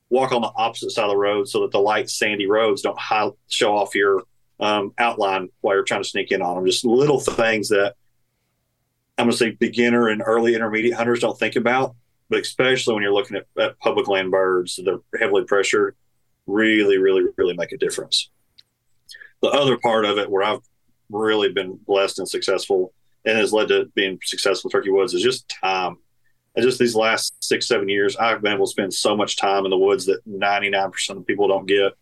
walk 0.09 0.31
on 0.31 0.41
the 0.41 0.51
opposite 0.55 0.91
side 0.91 1.03
of 1.03 1.09
the 1.09 1.17
road 1.17 1.49
so 1.49 1.61
that 1.61 1.71
the 1.71 1.79
light 1.79 2.09
sandy 2.09 2.47
roads 2.47 2.81
don't 2.81 2.97
high, 2.97 3.29
show 3.49 3.75
off 3.75 3.95
your 3.95 4.23
um, 4.61 4.93
outline 4.97 5.49
while 5.59 5.75
you're 5.75 5.83
trying 5.83 6.03
to 6.03 6.09
sneak 6.09 6.31
in 6.31 6.41
on 6.41 6.55
them. 6.55 6.65
Just 6.65 6.85
little 6.85 7.19
things 7.19 7.67
that 7.67 7.95
I'm 9.17 9.25
going 9.25 9.31
to 9.31 9.37
say 9.37 9.51
beginner 9.51 10.07
and 10.07 10.23
early 10.25 10.55
intermediate 10.55 10.93
hunters 10.93 11.19
don't 11.19 11.37
think 11.37 11.57
about, 11.57 11.95
but 12.33 12.41
especially 12.41 12.95
when 12.95 13.03
you're 13.03 13.13
looking 13.13 13.37
at, 13.37 13.45
at 13.61 13.79
public 13.79 14.07
land 14.07 14.31
birds 14.31 14.75
that 14.77 14.87
are 14.87 15.19
heavily 15.19 15.43
pressured, 15.43 15.95
really, 16.47 16.97
really, 16.97 17.25
really 17.37 17.55
make 17.55 17.71
a 17.71 17.77
difference. 17.77 18.29
The 19.41 19.49
other 19.49 19.77
part 19.77 20.05
of 20.05 20.17
it 20.17 20.29
where 20.29 20.43
I've 20.43 20.61
really 21.11 21.51
been 21.51 21.77
blessed 21.85 22.17
and 22.17 22.27
successful 22.27 22.93
and 23.25 23.37
has 23.37 23.53
led 23.53 23.67
to 23.67 23.85
being 23.93 24.19
successful 24.23 24.69
turkey 24.69 24.89
woods 24.89 25.13
is 25.13 25.21
just 25.21 25.47
time 25.49 25.97
and 26.55 26.63
just 26.63 26.79
these 26.79 26.95
last 26.95 27.43
six, 27.43 27.67
seven 27.67 27.89
years, 27.89 28.15
I've 28.15 28.41
been 28.41 28.53
able 28.53 28.65
to 28.65 28.71
spend 28.71 28.93
so 28.93 29.15
much 29.15 29.37
time 29.37 29.65
in 29.65 29.71
the 29.71 29.77
woods 29.77 30.05
that 30.05 30.27
99% 30.27 31.17
of 31.17 31.25
people 31.25 31.47
don't 31.47 31.65
get. 31.65 31.93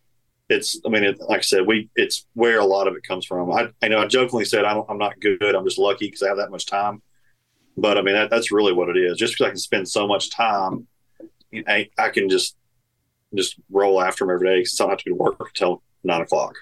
It's, 0.49 0.81
I 0.85 0.89
mean, 0.89 1.03
it, 1.05 1.21
like 1.21 1.39
I 1.39 1.41
said, 1.41 1.65
we, 1.65 1.89
it's 1.95 2.25
where 2.33 2.59
a 2.59 2.65
lot 2.65 2.87
of 2.87 2.95
it 2.95 3.03
comes 3.03 3.25
from. 3.25 3.51
I, 3.51 3.69
I 3.81 3.87
know 3.87 4.01
I 4.01 4.07
jokingly 4.07 4.43
said, 4.43 4.65
I 4.65 4.77
am 4.89 4.97
not 4.97 5.21
good. 5.21 5.55
I'm 5.55 5.63
just 5.63 5.77
lucky 5.77 6.07
because 6.07 6.21
I 6.21 6.27
have 6.27 6.37
that 6.37 6.51
much 6.51 6.65
time. 6.65 7.01
But 7.77 7.97
I 7.97 8.01
mean, 8.01 8.15
that, 8.15 8.29
that's 8.29 8.51
really 8.51 8.73
what 8.73 8.89
it 8.89 8.97
is. 8.97 9.17
Just 9.17 9.33
because 9.33 9.45
I 9.45 9.49
can 9.49 9.57
spend 9.57 9.89
so 9.89 10.07
much 10.07 10.29
time, 10.29 10.87
I, 11.67 11.89
I 11.97 12.09
can 12.09 12.29
just, 12.29 12.55
just 13.35 13.55
roll 13.69 14.01
after 14.01 14.25
them 14.25 14.33
every 14.33 14.47
day 14.47 14.59
because 14.59 14.79
I 14.79 14.83
don't 14.83 14.91
have 14.91 14.99
to 14.99 15.09
go 15.09 15.15
to 15.15 15.23
work 15.23 15.39
until 15.39 15.81
nine 16.03 16.21
o'clock. 16.21 16.55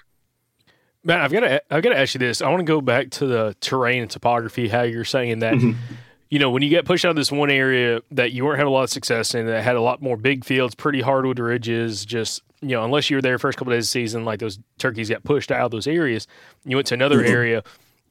Man, 1.02 1.20
I've 1.20 1.32
got 1.32 1.40
to, 1.40 1.62
I've 1.70 1.82
got 1.82 1.90
to 1.90 1.98
ask 1.98 2.14
you 2.14 2.18
this. 2.18 2.42
I 2.42 2.48
want 2.48 2.60
to 2.60 2.64
go 2.64 2.80
back 2.80 3.10
to 3.12 3.26
the 3.26 3.56
terrain 3.60 4.02
and 4.02 4.10
topography, 4.10 4.68
how 4.68 4.82
you're 4.82 5.04
saying 5.04 5.40
that. 5.40 5.54
Mm-hmm 5.54 5.94
you 6.30 6.38
know, 6.38 6.50
when 6.50 6.62
you 6.62 6.68
get 6.68 6.84
pushed 6.84 7.04
out 7.04 7.10
of 7.10 7.16
this 7.16 7.32
one 7.32 7.50
area 7.50 8.00
that 8.12 8.30
you 8.30 8.44
weren't 8.44 8.58
having 8.58 8.70
a 8.70 8.74
lot 8.74 8.84
of 8.84 8.90
success 8.90 9.34
in, 9.34 9.46
that 9.46 9.64
had 9.64 9.74
a 9.74 9.80
lot 9.80 10.00
more 10.00 10.16
big 10.16 10.44
fields, 10.44 10.76
pretty 10.76 11.00
hardwood 11.00 11.40
ridges, 11.40 12.04
just, 12.04 12.42
you 12.60 12.68
know, 12.68 12.84
unless 12.84 13.10
you 13.10 13.16
were 13.16 13.22
there 13.22 13.36
first 13.38 13.58
couple 13.58 13.72
of 13.72 13.76
days 13.76 13.86
of 13.86 13.88
the 13.88 14.00
season, 14.00 14.24
like 14.24 14.38
those 14.38 14.60
turkeys 14.78 15.10
got 15.10 15.24
pushed 15.24 15.50
out 15.50 15.64
of 15.64 15.70
those 15.72 15.88
areas, 15.88 16.28
you 16.64 16.76
went 16.76 16.86
to 16.86 16.94
another 16.94 17.18
mm-hmm. 17.18 17.32
area 17.32 17.64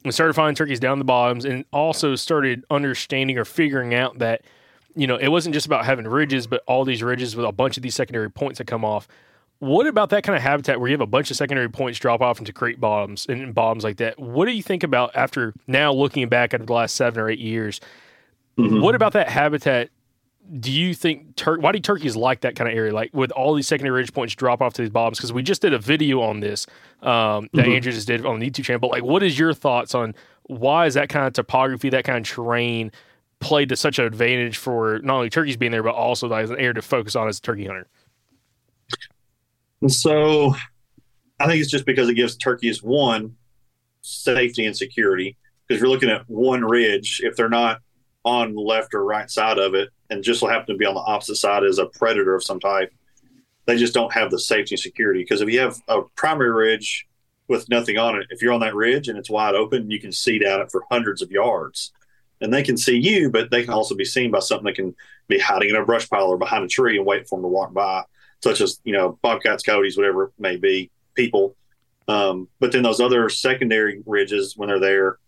and 0.04 0.14
started 0.14 0.34
finding 0.34 0.54
turkeys 0.54 0.80
down 0.80 0.98
the 0.98 1.04
bottoms 1.04 1.44
and 1.44 1.64
also 1.72 2.14
started 2.14 2.64
understanding 2.70 3.38
or 3.38 3.44
figuring 3.44 3.94
out 3.94 4.18
that, 4.18 4.42
you 4.94 5.06
know, 5.06 5.16
it 5.16 5.28
wasn't 5.28 5.52
just 5.52 5.66
about 5.66 5.84
having 5.84 6.06
ridges, 6.06 6.46
but 6.46 6.62
all 6.66 6.84
these 6.84 7.02
ridges 7.02 7.36
with 7.36 7.46
a 7.46 7.52
bunch 7.52 7.76
of 7.76 7.82
these 7.82 7.94
secondary 7.94 8.30
points 8.30 8.58
that 8.58 8.66
come 8.66 8.84
off. 8.84 9.06
What 9.58 9.86
about 9.86 10.08
that 10.10 10.22
kind 10.22 10.34
of 10.36 10.42
habitat 10.42 10.80
where 10.80 10.88
you 10.88 10.94
have 10.94 11.02
a 11.02 11.06
bunch 11.06 11.30
of 11.30 11.36
secondary 11.36 11.68
points 11.68 11.98
drop 11.98 12.22
off 12.22 12.38
into 12.38 12.50
creek 12.50 12.80
bottoms 12.80 13.26
and 13.28 13.54
bottoms 13.54 13.84
like 13.84 13.98
that? 13.98 14.18
What 14.18 14.46
do 14.46 14.52
you 14.52 14.62
think 14.62 14.82
about 14.82 15.14
after 15.14 15.52
now 15.66 15.92
looking 15.92 16.26
back 16.30 16.54
at 16.54 16.66
the 16.66 16.72
last 16.72 16.96
seven 16.96 17.20
or 17.20 17.28
eight 17.28 17.38
years? 17.38 17.78
Mm-hmm. 18.56 18.80
What 18.80 18.94
about 18.94 19.12
that 19.12 19.28
habitat 19.28 19.90
do 20.58 20.72
you 20.72 20.94
think 20.94 21.36
tur- 21.36 21.58
why 21.58 21.72
do 21.72 21.78
turkeys 21.78 22.16
like 22.16 22.40
that 22.40 22.56
kind 22.56 22.68
of 22.68 22.76
area? 22.76 22.92
Like 22.92 23.14
with 23.14 23.30
all 23.32 23.54
these 23.54 23.68
secondary 23.68 24.00
ridge 24.00 24.12
points 24.12 24.34
drop 24.34 24.60
off 24.60 24.74
to 24.74 24.82
these 24.82 24.90
bottoms? 24.90 25.18
Because 25.18 25.32
we 25.32 25.42
just 25.42 25.62
did 25.62 25.72
a 25.72 25.78
video 25.78 26.20
on 26.22 26.40
this 26.40 26.66
um, 27.02 27.48
that 27.52 27.62
mm-hmm. 27.62 27.72
andrew 27.72 27.92
just 27.92 28.06
did 28.06 28.26
on 28.26 28.38
the 28.38 28.50
youtube 28.50 28.64
channel 28.64 28.78
but 28.78 28.90
like 28.90 29.02
what 29.02 29.22
is 29.22 29.38
your 29.38 29.54
thoughts 29.54 29.94
on 29.94 30.14
why 30.44 30.86
is 30.86 30.94
that 30.94 31.08
kind 31.08 31.26
of 31.26 31.32
topography 31.32 31.88
that 31.88 32.04
kind 32.04 32.18
of 32.18 32.24
terrain 32.24 32.92
played 33.38 33.70
to 33.70 33.76
such 33.76 33.98
an 33.98 34.04
advantage 34.04 34.58
for 34.58 34.98
not 34.98 35.16
only 35.16 35.30
turkeys 35.30 35.56
being 35.56 35.72
there 35.72 35.82
but 35.82 35.94
also 35.94 36.28
like, 36.28 36.44
as 36.44 36.50
an 36.50 36.58
area 36.58 36.74
to 36.74 36.82
focus 36.82 37.16
on 37.16 37.26
as 37.26 37.38
a 37.38 37.40
turkey 37.40 37.64
hunter? 37.64 37.86
So 39.88 40.54
i 41.38 41.46
think 41.46 41.60
it's 41.60 41.70
just 41.70 41.86
because 41.86 42.08
it 42.08 42.14
gives 42.14 42.36
turkeys 42.36 42.82
one 42.82 43.34
safety 44.02 44.66
and 44.66 44.76
security 44.76 45.36
because 45.66 45.80
you're 45.80 45.90
looking 45.90 46.10
at 46.10 46.28
one 46.28 46.62
ridge 46.62 47.20
if 47.24 47.36
they're 47.36 47.48
not 47.48 47.80
on 48.24 48.54
left 48.54 48.94
or 48.94 49.04
right 49.04 49.30
side 49.30 49.58
of 49.58 49.74
it 49.74 49.88
and 50.10 50.22
just 50.22 50.40
so 50.40 50.46
happen 50.46 50.74
to 50.74 50.78
be 50.78 50.86
on 50.86 50.94
the 50.94 51.00
opposite 51.00 51.36
side 51.36 51.64
as 51.64 51.78
a 51.78 51.86
predator 51.86 52.34
of 52.34 52.44
some 52.44 52.60
type, 52.60 52.92
they 53.66 53.76
just 53.76 53.94
don't 53.94 54.12
have 54.12 54.30
the 54.30 54.38
safety 54.38 54.74
and 54.74 54.80
security. 54.80 55.20
Because 55.22 55.40
if 55.40 55.48
you 55.48 55.60
have 55.60 55.80
a 55.88 56.02
primary 56.16 56.50
ridge 56.50 57.06
with 57.48 57.68
nothing 57.68 57.96
on 57.96 58.16
it, 58.16 58.26
if 58.30 58.42
you're 58.42 58.52
on 58.52 58.60
that 58.60 58.74
ridge 58.74 59.08
and 59.08 59.18
it's 59.18 59.30
wide 59.30 59.54
open, 59.54 59.90
you 59.90 60.00
can 60.00 60.12
see 60.12 60.38
down 60.38 60.60
it 60.60 60.70
for 60.70 60.84
hundreds 60.90 61.22
of 61.22 61.30
yards. 61.30 61.92
And 62.40 62.52
they 62.52 62.62
can 62.62 62.76
see 62.76 62.96
you, 62.96 63.30
but 63.30 63.50
they 63.50 63.62
can 63.62 63.74
also 63.74 63.94
be 63.94 64.04
seen 64.04 64.30
by 64.30 64.40
something 64.40 64.64
that 64.64 64.74
can 64.74 64.94
be 65.28 65.38
hiding 65.38 65.70
in 65.70 65.76
a 65.76 65.84
brush 65.84 66.08
pile 66.08 66.26
or 66.26 66.38
behind 66.38 66.64
a 66.64 66.68
tree 66.68 66.96
and 66.96 67.06
wait 67.06 67.28
for 67.28 67.36
them 67.36 67.44
to 67.44 67.48
walk 67.48 67.72
by, 67.72 68.02
such 68.42 68.60
as, 68.60 68.80
you 68.84 68.92
know, 68.92 69.18
bobcats, 69.22 69.62
coyotes, 69.62 69.96
whatever 69.96 70.24
it 70.24 70.32
may 70.38 70.56
be, 70.56 70.90
people. 71.14 71.54
Um, 72.08 72.48
but 72.58 72.72
then 72.72 72.82
those 72.82 73.00
other 73.00 73.28
secondary 73.28 74.02
ridges, 74.06 74.56
when 74.56 74.68
they're 74.68 74.80
there, 74.80 75.18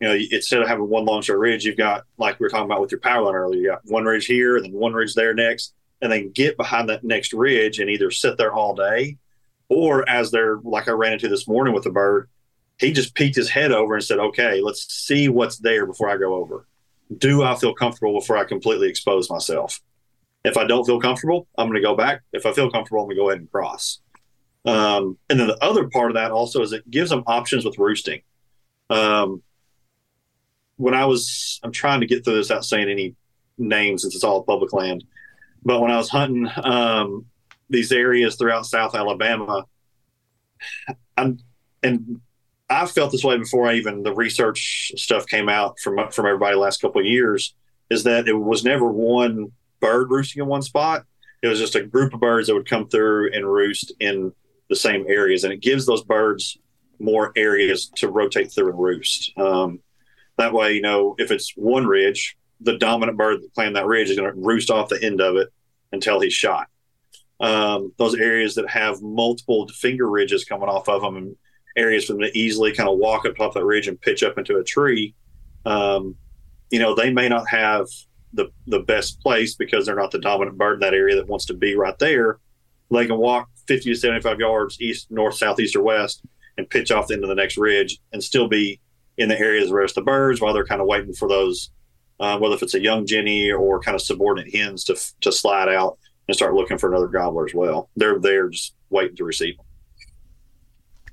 you 0.00 0.08
know, 0.08 0.14
instead 0.30 0.60
of 0.60 0.68
having 0.68 0.88
one 0.88 1.04
long 1.04 1.22
straight 1.22 1.38
ridge, 1.38 1.64
you've 1.64 1.76
got 1.76 2.04
like 2.18 2.38
we 2.38 2.44
were 2.44 2.50
talking 2.50 2.66
about 2.66 2.80
with 2.80 2.90
your 2.90 3.00
power 3.00 3.24
line 3.24 3.34
earlier, 3.34 3.60
you 3.60 3.68
got 3.68 3.80
one 3.84 4.04
ridge 4.04 4.26
here, 4.26 4.56
and 4.56 4.64
then 4.64 4.72
one 4.72 4.92
ridge 4.92 5.14
there 5.14 5.34
next, 5.34 5.74
and 6.02 6.12
then 6.12 6.30
get 6.32 6.56
behind 6.56 6.88
that 6.88 7.04
next 7.04 7.32
ridge 7.32 7.78
and 7.78 7.88
either 7.88 8.10
sit 8.10 8.36
there 8.36 8.52
all 8.52 8.74
day, 8.74 9.16
or 9.68 10.08
as 10.08 10.30
they're 10.30 10.58
like 10.62 10.88
I 10.88 10.92
ran 10.92 11.14
into 11.14 11.28
this 11.28 11.48
morning 11.48 11.74
with 11.74 11.86
a 11.86 11.90
bird, 11.90 12.28
he 12.78 12.92
just 12.92 13.14
peeked 13.14 13.36
his 13.36 13.48
head 13.48 13.72
over 13.72 13.94
and 13.94 14.04
said, 14.04 14.18
"Okay, 14.18 14.60
let's 14.60 14.92
see 14.92 15.28
what's 15.28 15.58
there 15.58 15.86
before 15.86 16.10
I 16.10 16.18
go 16.18 16.34
over. 16.34 16.66
Do 17.16 17.42
I 17.42 17.54
feel 17.54 17.74
comfortable 17.74 18.20
before 18.20 18.36
I 18.36 18.44
completely 18.44 18.88
expose 18.88 19.30
myself? 19.30 19.80
If 20.44 20.56
I 20.56 20.64
don't 20.66 20.84
feel 20.84 21.00
comfortable, 21.00 21.46
I'm 21.56 21.68
going 21.68 21.80
to 21.80 21.86
go 21.86 21.96
back. 21.96 22.22
If 22.32 22.44
I 22.44 22.52
feel 22.52 22.70
comfortable, 22.70 23.00
I'm 23.00 23.06
going 23.06 23.16
to 23.16 23.22
go 23.22 23.28
ahead 23.30 23.40
and 23.40 23.50
cross." 23.50 24.00
Um, 24.66 25.16
and 25.30 25.38
then 25.40 25.46
the 25.46 25.64
other 25.64 25.88
part 25.88 26.10
of 26.10 26.16
that 26.16 26.32
also 26.32 26.60
is 26.60 26.72
it 26.72 26.90
gives 26.90 27.08
them 27.08 27.22
options 27.26 27.64
with 27.64 27.78
roosting. 27.78 28.20
Um, 28.90 29.42
when 30.76 30.94
I 30.94 31.04
was, 31.06 31.60
I'm 31.62 31.72
trying 31.72 32.00
to 32.00 32.06
get 32.06 32.24
through 32.24 32.36
this 32.36 32.48
without 32.48 32.64
saying 32.64 32.88
any 32.88 33.14
names 33.58 34.02
since 34.02 34.14
it's 34.14 34.24
all 34.24 34.42
public 34.42 34.72
land. 34.72 35.04
But 35.64 35.80
when 35.80 35.90
I 35.90 35.96
was 35.96 36.08
hunting 36.08 36.48
um, 36.62 37.26
these 37.68 37.92
areas 37.92 38.36
throughout 38.36 38.66
South 38.66 38.94
Alabama, 38.94 39.64
I'm, 41.16 41.38
and 41.82 42.20
I 42.68 42.86
felt 42.86 43.12
this 43.12 43.24
way 43.24 43.38
before 43.38 43.66
I 43.66 43.74
even 43.74 44.02
the 44.02 44.14
research 44.14 44.92
stuff 44.96 45.26
came 45.26 45.48
out 45.48 45.78
from 45.80 46.10
from 46.10 46.26
everybody 46.26 46.56
last 46.56 46.80
couple 46.80 47.00
of 47.00 47.06
years. 47.06 47.54
Is 47.90 48.04
that 48.04 48.26
it 48.26 48.32
was 48.32 48.64
never 48.64 48.90
one 48.90 49.52
bird 49.80 50.10
roosting 50.10 50.42
in 50.42 50.48
one 50.48 50.62
spot. 50.62 51.04
It 51.42 51.48
was 51.48 51.60
just 51.60 51.76
a 51.76 51.82
group 51.82 52.14
of 52.14 52.20
birds 52.20 52.48
that 52.48 52.54
would 52.54 52.68
come 52.68 52.88
through 52.88 53.32
and 53.32 53.46
roost 53.46 53.92
in 54.00 54.32
the 54.68 54.76
same 54.76 55.04
areas, 55.08 55.44
and 55.44 55.52
it 55.52 55.60
gives 55.60 55.86
those 55.86 56.02
birds 56.02 56.58
more 56.98 57.32
areas 57.36 57.88
to 57.96 58.08
rotate 58.08 58.52
through 58.52 58.70
and 58.70 58.78
roost. 58.78 59.32
Um, 59.36 59.80
that 60.38 60.52
way, 60.52 60.74
you 60.74 60.82
know, 60.82 61.14
if 61.18 61.30
it's 61.30 61.52
one 61.56 61.86
ridge, 61.86 62.36
the 62.60 62.78
dominant 62.78 63.18
bird 63.18 63.42
that 63.42 63.54
playing 63.54 63.74
that 63.74 63.86
ridge 63.86 64.10
is 64.10 64.16
going 64.16 64.32
to 64.32 64.40
roost 64.40 64.70
off 64.70 64.88
the 64.88 65.02
end 65.02 65.20
of 65.20 65.36
it 65.36 65.48
until 65.92 66.20
he's 66.20 66.32
shot. 66.32 66.68
Um, 67.40 67.92
those 67.98 68.14
areas 68.14 68.54
that 68.54 68.68
have 68.68 69.02
multiple 69.02 69.68
finger 69.68 70.08
ridges 70.08 70.44
coming 70.44 70.68
off 70.68 70.88
of 70.88 71.02
them 71.02 71.16
and 71.16 71.36
areas 71.76 72.06
for 72.06 72.14
them 72.14 72.22
to 72.22 72.38
easily 72.38 72.72
kind 72.72 72.88
of 72.88 72.98
walk 72.98 73.26
up 73.26 73.36
top 73.36 73.54
that 73.54 73.64
ridge 73.64 73.88
and 73.88 74.00
pitch 74.00 74.22
up 74.22 74.38
into 74.38 74.56
a 74.56 74.64
tree, 74.64 75.14
um, 75.66 76.16
you 76.70 76.78
know, 76.78 76.94
they 76.94 77.12
may 77.12 77.28
not 77.28 77.48
have 77.48 77.86
the 78.32 78.50
the 78.66 78.80
best 78.80 79.20
place 79.20 79.54
because 79.54 79.86
they're 79.86 79.94
not 79.94 80.10
the 80.10 80.18
dominant 80.18 80.56
bird 80.56 80.74
in 80.74 80.80
that 80.80 80.94
area 80.94 81.16
that 81.16 81.28
wants 81.28 81.46
to 81.46 81.54
be 81.54 81.76
right 81.76 81.98
there. 81.98 82.38
They 82.90 83.06
can 83.06 83.18
walk 83.18 83.48
50 83.66 83.90
to 83.90 83.98
75 83.98 84.40
yards 84.40 84.80
east, 84.80 85.10
north, 85.10 85.34
south, 85.34 85.60
east, 85.60 85.76
or 85.76 85.82
west 85.82 86.22
and 86.56 86.68
pitch 86.68 86.90
off 86.90 87.08
the 87.08 87.14
end 87.14 87.24
of 87.24 87.28
the 87.28 87.34
next 87.34 87.56
ridge 87.58 87.98
and 88.12 88.22
still 88.22 88.48
be 88.48 88.80
in 89.18 89.28
the 89.28 89.38
areas 89.38 89.70
where 89.70 89.82
it's 89.82 89.94
the 89.94 90.02
birds 90.02 90.40
while 90.40 90.52
they're 90.52 90.66
kind 90.66 90.80
of 90.80 90.86
waiting 90.86 91.12
for 91.12 91.28
those, 91.28 91.70
uh, 92.20 92.38
whether 92.38 92.54
if 92.54 92.62
it's 92.62 92.74
a 92.74 92.80
young 92.80 93.06
jenny 93.06 93.50
or 93.50 93.80
kind 93.80 93.94
of 93.94 94.02
subordinate 94.02 94.54
hens 94.54 94.84
to 94.84 94.96
to 95.20 95.32
slide 95.32 95.68
out 95.68 95.98
and 96.28 96.36
start 96.36 96.54
looking 96.54 96.78
for 96.78 96.90
another 96.90 97.08
gobbler 97.08 97.46
as 97.46 97.54
well. 97.54 97.88
They're 97.96 98.18
there 98.18 98.48
just 98.48 98.74
waiting 98.90 99.16
to 99.16 99.24
receive 99.24 99.56
them. 99.56 99.66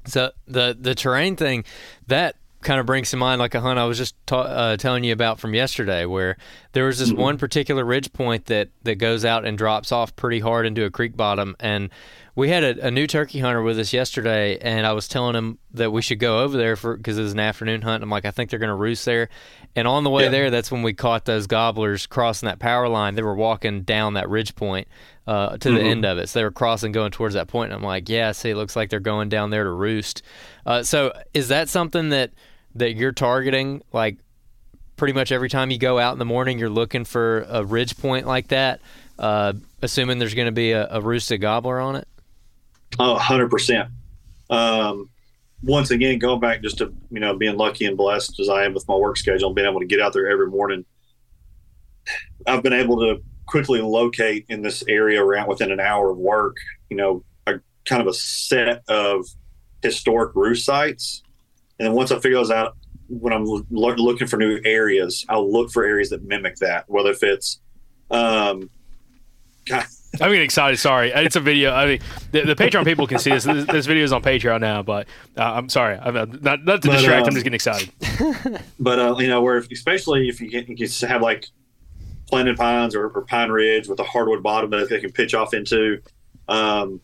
So 0.06 0.32
the 0.48 0.78
the 0.80 0.96
terrain 0.96 1.36
thing 1.36 1.64
that 2.08 2.36
kind 2.64 2.80
of 2.80 2.86
brings 2.86 3.12
to 3.12 3.18
mind 3.18 3.40
like 3.40 3.56
a 3.56 3.62
hunt 3.62 3.80
I 3.80 3.86
was 3.86 3.98
just 3.98 4.16
ta- 4.26 4.42
uh, 4.42 4.78
telling 4.78 5.04
you 5.04 5.14
about 5.14 5.40
from 5.40 5.54
yesterday, 5.54 6.06
where 6.06 6.38
there 6.72 6.86
was 6.86 7.00
this 7.00 7.10
mm-hmm. 7.10 7.22
one 7.22 7.38
particular 7.38 7.86
ridge 7.86 8.12
point 8.14 8.46
that 8.46 8.70
that 8.84 8.96
goes 8.96 9.26
out 9.26 9.46
and 9.46 9.58
drops 9.58 9.92
off 9.92 10.16
pretty 10.16 10.40
hard 10.40 10.66
into 10.66 10.86
a 10.86 10.90
creek 10.90 11.16
bottom, 11.16 11.56
and 11.60 11.90
we 12.36 12.50
had 12.50 12.64
a, 12.64 12.88
a, 12.88 12.92
new 12.92 13.06
turkey 13.06 13.40
hunter 13.40 13.62
with 13.62 13.78
us 13.78 13.94
yesterday, 13.94 14.58
and 14.58 14.88
I 14.88 14.94
was 14.94 15.08
telling 15.08 15.36
him 15.36 15.60
that 15.76 15.92
we 15.92 16.02
should 16.02 16.18
go 16.18 16.40
over 16.40 16.58
there 16.58 16.76
for 16.76 16.98
because 16.98 17.18
it 17.18 17.22
was 17.22 17.34
an 17.34 17.40
afternoon 17.40 17.84
hunt. 17.84 18.02
I'm 18.02 18.10
like, 18.10 18.26
I 18.26 18.32
think 18.32 18.50
they're 18.50 18.60
going 18.60 18.70
to 18.70 18.76
roost 18.76 19.06
there. 19.06 19.30
And 19.76 19.88
on 19.88 20.04
the 20.04 20.10
way 20.10 20.24
yeah. 20.24 20.30
there, 20.30 20.50
that's 20.50 20.72
when 20.72 20.82
we 20.82 20.94
caught 20.94 21.26
those 21.26 21.46
gobblers 21.46 22.08
crossing 22.08 22.48
that 22.48 22.60
power 22.60 22.90
line. 22.90 23.14
They 23.16 23.22
were 23.22 23.36
walking 23.36 23.84
down 23.84 24.16
that 24.16 24.30
ridge 24.30 24.56
point 24.56 24.88
uh, 25.28 25.58
to 25.58 25.70
mm-hmm. 25.70 25.78
the 25.78 25.84
end 25.84 26.06
of 26.06 26.18
it, 26.18 26.28
so 26.30 26.40
they 26.40 26.44
were 26.44 26.52
crossing, 26.52 26.92
going 26.92 27.12
towards 27.12 27.36
that 27.36 27.48
point. 27.48 27.72
And 27.72 27.80
I'm 27.80 27.86
like, 27.86 28.10
yeah, 28.10 28.32
see, 28.32 28.50
it 28.50 28.56
looks 28.56 28.76
like 28.76 28.90
they're 28.90 29.00
going 29.00 29.30
down 29.30 29.52
there 29.52 29.64
to 29.64 29.72
roost. 29.72 30.24
Uh, 30.66 30.82
so 30.82 31.14
is 31.36 31.50
that 31.50 31.70
something 31.70 32.10
that 32.10 32.32
that 32.76 32.96
you're 32.96 33.12
targeting? 33.12 33.82
Like 33.92 34.18
pretty 34.96 35.14
much 35.14 35.32
every 35.32 35.50
time 35.50 35.72
you 35.72 35.78
go 35.78 36.00
out 36.00 36.14
in 36.14 36.20
the 36.20 36.26
morning, 36.26 36.60
you're 36.60 36.70
looking 36.70 37.06
for 37.06 37.46
a 37.50 37.64
ridge 37.64 37.98
point 37.98 38.28
like 38.28 38.50
that, 38.50 38.80
uh, 39.20 39.54
assuming 39.82 40.20
there's 40.20 40.36
going 40.36 40.48
to 40.48 40.52
be 40.52 40.72
a, 40.72 40.88
a 40.90 41.02
roosted 41.02 41.42
gobbler 41.42 41.80
on 41.80 41.96
it. 41.96 42.08
Oh, 43.00 43.18
100%. 43.20 43.90
Um, 44.50 45.10
once 45.64 45.92
again, 45.92 46.20
going 46.20 46.40
back 46.40 46.62
just 46.62 46.78
to, 46.80 46.94
you 47.10 47.20
know, 47.20 47.36
being 47.36 47.58
lucky 47.58 47.86
and 47.86 47.98
blessed 47.98 48.40
as 48.40 48.50
I 48.50 48.66
am 48.66 48.74
with 48.74 48.88
my 48.88 48.96
work 48.96 49.18
schedule 49.18 49.48
and 49.48 49.56
being 49.56 49.68
able 49.68 49.80
to 49.80 49.86
get 49.86 50.00
out 50.00 50.14
there 50.14 50.30
every 50.30 50.48
morning, 50.48 50.86
I've 52.46 52.64
been 52.64 52.74
able 52.74 53.00
to 53.00 53.24
quickly 53.46 53.82
locate 53.82 54.46
in 54.50 54.62
this 54.62 54.84
area 54.88 55.24
around 55.24 55.48
within 55.48 55.72
an 55.72 55.80
hour 55.80 56.12
of 56.12 56.18
work, 56.18 56.58
you 56.90 56.98
know, 56.98 57.24
a 57.48 57.60
kind 57.86 58.02
of 58.02 58.08
a 58.08 58.14
set 58.14 58.84
of 58.88 59.26
historic 59.82 60.36
roost 60.36 60.66
sites. 60.66 61.24
And 61.80 61.88
then 61.88 61.94
once 61.94 62.12
I 62.12 62.16
figure 62.20 62.38
those 62.38 62.52
out, 62.52 62.76
when 63.08 63.34
I'm 63.34 63.46
lo- 63.46 63.96
looking 63.96 64.28
for 64.28 64.38
new 64.38 64.60
areas, 64.64 65.26
I'll 65.30 65.52
look 65.52 65.72
for 65.72 65.84
areas 65.84 66.10
that 66.10 66.24
mimic 66.24 66.58
that, 66.58 66.90
whether 66.90 67.12
if 67.12 67.24
it's, 67.24 67.60
um, 68.12 68.70
God, 69.66 69.86
I'm 70.22 70.30
getting 70.30 70.44
excited. 70.44 70.78
Sorry, 70.78 71.12
it's 71.12 71.36
a 71.36 71.40
video. 71.40 71.72
I 71.72 71.86
mean, 71.88 72.00
the, 72.32 72.42
the 72.42 72.56
Patreon 72.56 72.86
people 72.86 73.08
can 73.08 73.18
see 73.18 73.32
this. 73.32 73.46
This, 73.46 73.66
this 73.66 73.86
video 73.88 74.04
is 74.04 74.14
on 74.14 74.22
Patreon 74.22 74.62
now, 74.62 74.84
but 74.84 75.08
uh, 75.36 75.54
I'm 75.54 75.70
sorry. 75.70 75.98
I'm 75.98 76.14
not, 76.14 76.64
not 76.64 76.82
to 76.84 76.88
but, 76.88 76.98
distract. 76.98 77.24
Um, 77.24 77.30
I'm 77.30 77.34
just 77.34 77.44
getting 77.44 77.56
excited. 77.56 77.92
but 78.80 79.00
uh, 79.00 79.16
you 79.18 79.28
know, 79.28 79.42
where 79.42 79.58
if, 79.58 79.72
especially 79.72 80.30
if 80.30 80.40
you 80.40 80.52
can, 80.52 80.68
you 80.68 80.88
can 80.88 81.10
have 81.10 81.24
like 81.24 81.48
planted 82.28 82.58
pines 82.58 82.96
or, 82.96 83.08
or, 83.08 83.26
pine 83.26 83.50
ridge 83.50 83.88
with 83.88 84.00
a 84.00 84.04
hardwood 84.04 84.44
bottom 84.44 84.70
that 84.70 84.90
they 84.90 85.00
can 85.00 85.12
pitch 85.12 85.34
off 85.34 85.54
into. 85.54 86.00
Um, 86.48 87.02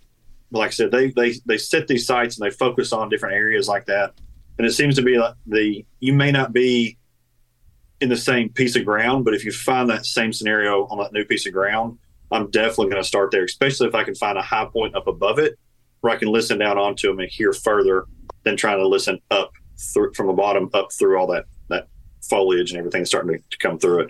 like 0.51 0.67
I 0.67 0.71
said, 0.71 0.91
they 0.91 1.09
they 1.09 1.33
they 1.45 1.57
set 1.57 1.87
these 1.87 2.05
sites 2.05 2.37
and 2.37 2.45
they 2.45 2.55
focus 2.55 2.93
on 2.93 3.09
different 3.09 3.35
areas 3.35 3.67
like 3.67 3.85
that. 3.87 4.13
And 4.59 4.67
it 4.67 4.73
seems 4.73 4.95
to 4.97 5.01
be 5.01 5.17
like 5.17 5.33
the 5.47 5.83
you 5.99 6.13
may 6.13 6.31
not 6.31 6.53
be 6.53 6.97
in 8.01 8.09
the 8.09 8.17
same 8.17 8.49
piece 8.49 8.75
of 8.75 8.85
ground, 8.85 9.25
but 9.25 9.33
if 9.33 9.43
you 9.43 9.51
find 9.51 9.89
that 9.89 10.05
same 10.05 10.31
scenario 10.31 10.85
on 10.87 10.99
that 10.99 11.11
new 11.11 11.25
piece 11.25 11.47
of 11.47 11.53
ground 11.53 11.97
I'm 12.31 12.49
definitely 12.51 12.89
going 12.89 13.01
to 13.01 13.07
start 13.07 13.31
there, 13.31 13.43
especially 13.43 13.87
if 13.87 13.95
I 13.95 14.03
can 14.03 14.15
find 14.15 14.37
a 14.37 14.41
high 14.41 14.65
point 14.65 14.95
up 14.95 15.07
above 15.07 15.39
it 15.39 15.57
where 16.01 16.13
I 16.13 16.17
can 16.17 16.29
listen 16.29 16.59
down 16.59 16.77
onto 16.77 17.07
them 17.07 17.19
and 17.19 17.29
hear 17.29 17.53
further 17.53 18.05
than 18.43 18.55
trying 18.55 18.77
to 18.77 18.87
listen 18.87 19.19
up 19.31 19.51
through, 19.93 20.13
from 20.13 20.27
the 20.27 20.33
bottom 20.33 20.69
up 20.73 20.91
through 20.91 21.17
all 21.17 21.27
that 21.27 21.45
that 21.69 21.87
foliage 22.21 22.71
and 22.71 22.79
everything 22.79 23.05
starting 23.05 23.37
to, 23.37 23.43
to 23.49 23.57
come 23.57 23.79
through 23.79 24.01
it. 24.01 24.09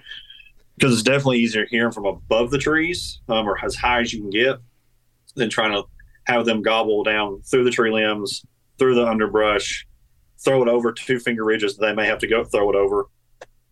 Because 0.75 0.93
it's 0.93 1.03
definitely 1.03 1.39
easier 1.39 1.65
hearing 1.69 1.91
from 1.91 2.05
above 2.05 2.51
the 2.51 2.57
trees 2.57 3.19
um, 3.29 3.47
or 3.47 3.63
as 3.63 3.75
high 3.75 4.01
as 4.01 4.13
you 4.13 4.21
can 4.21 4.29
get 4.29 4.57
than 5.35 5.49
trying 5.49 5.71
to 5.71 5.83
have 6.25 6.45
them 6.45 6.61
gobble 6.61 7.03
down 7.03 7.41
through 7.41 7.63
the 7.63 7.71
tree 7.71 7.91
limbs, 7.91 8.45
through 8.77 8.95
the 8.95 9.05
underbrush, 9.05 9.85
throw 10.43 10.61
it 10.61 10.67
over 10.67 10.91
two 10.91 11.19
finger 11.19 11.43
ridges 11.43 11.77
that 11.77 11.85
they 11.85 11.93
may 11.93 12.05
have 12.05 12.19
to 12.19 12.27
go 12.27 12.43
throw 12.43 12.69
it 12.69 12.75
over. 12.75 13.07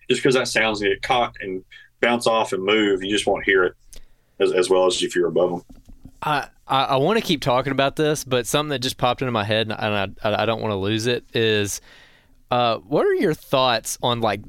Just 0.09 0.21
because 0.21 0.35
that 0.35 0.47
sounds 0.47 0.81
get 0.81 1.01
caught 1.01 1.35
and 1.41 1.63
bounce 2.01 2.27
off 2.27 2.53
and 2.53 2.63
move, 2.63 3.03
you 3.03 3.09
just 3.09 3.25
won't 3.27 3.45
hear 3.45 3.63
it 3.63 3.75
as, 4.39 4.51
as 4.53 4.69
well 4.69 4.85
as 4.85 5.01
if 5.01 5.15
you're 5.15 5.27
above 5.27 5.49
them. 5.51 5.61
I, 6.21 6.47
I, 6.67 6.83
I 6.83 6.95
want 6.97 7.19
to 7.19 7.25
keep 7.25 7.41
talking 7.41 7.71
about 7.71 7.95
this, 7.95 8.23
but 8.23 8.45
something 8.47 8.69
that 8.69 8.79
just 8.79 8.97
popped 8.97 9.21
into 9.21 9.31
my 9.31 9.43
head, 9.43 9.71
and 9.71 9.73
I, 9.73 10.07
I, 10.23 10.43
I 10.43 10.45
don't 10.45 10.61
want 10.61 10.71
to 10.71 10.77
lose 10.77 11.07
it, 11.07 11.25
is 11.33 11.81
Uh, 12.49 12.77
what 12.77 13.05
are 13.05 13.13
your 13.13 13.33
thoughts 13.33 13.97
on 14.01 14.21
like 14.21 14.41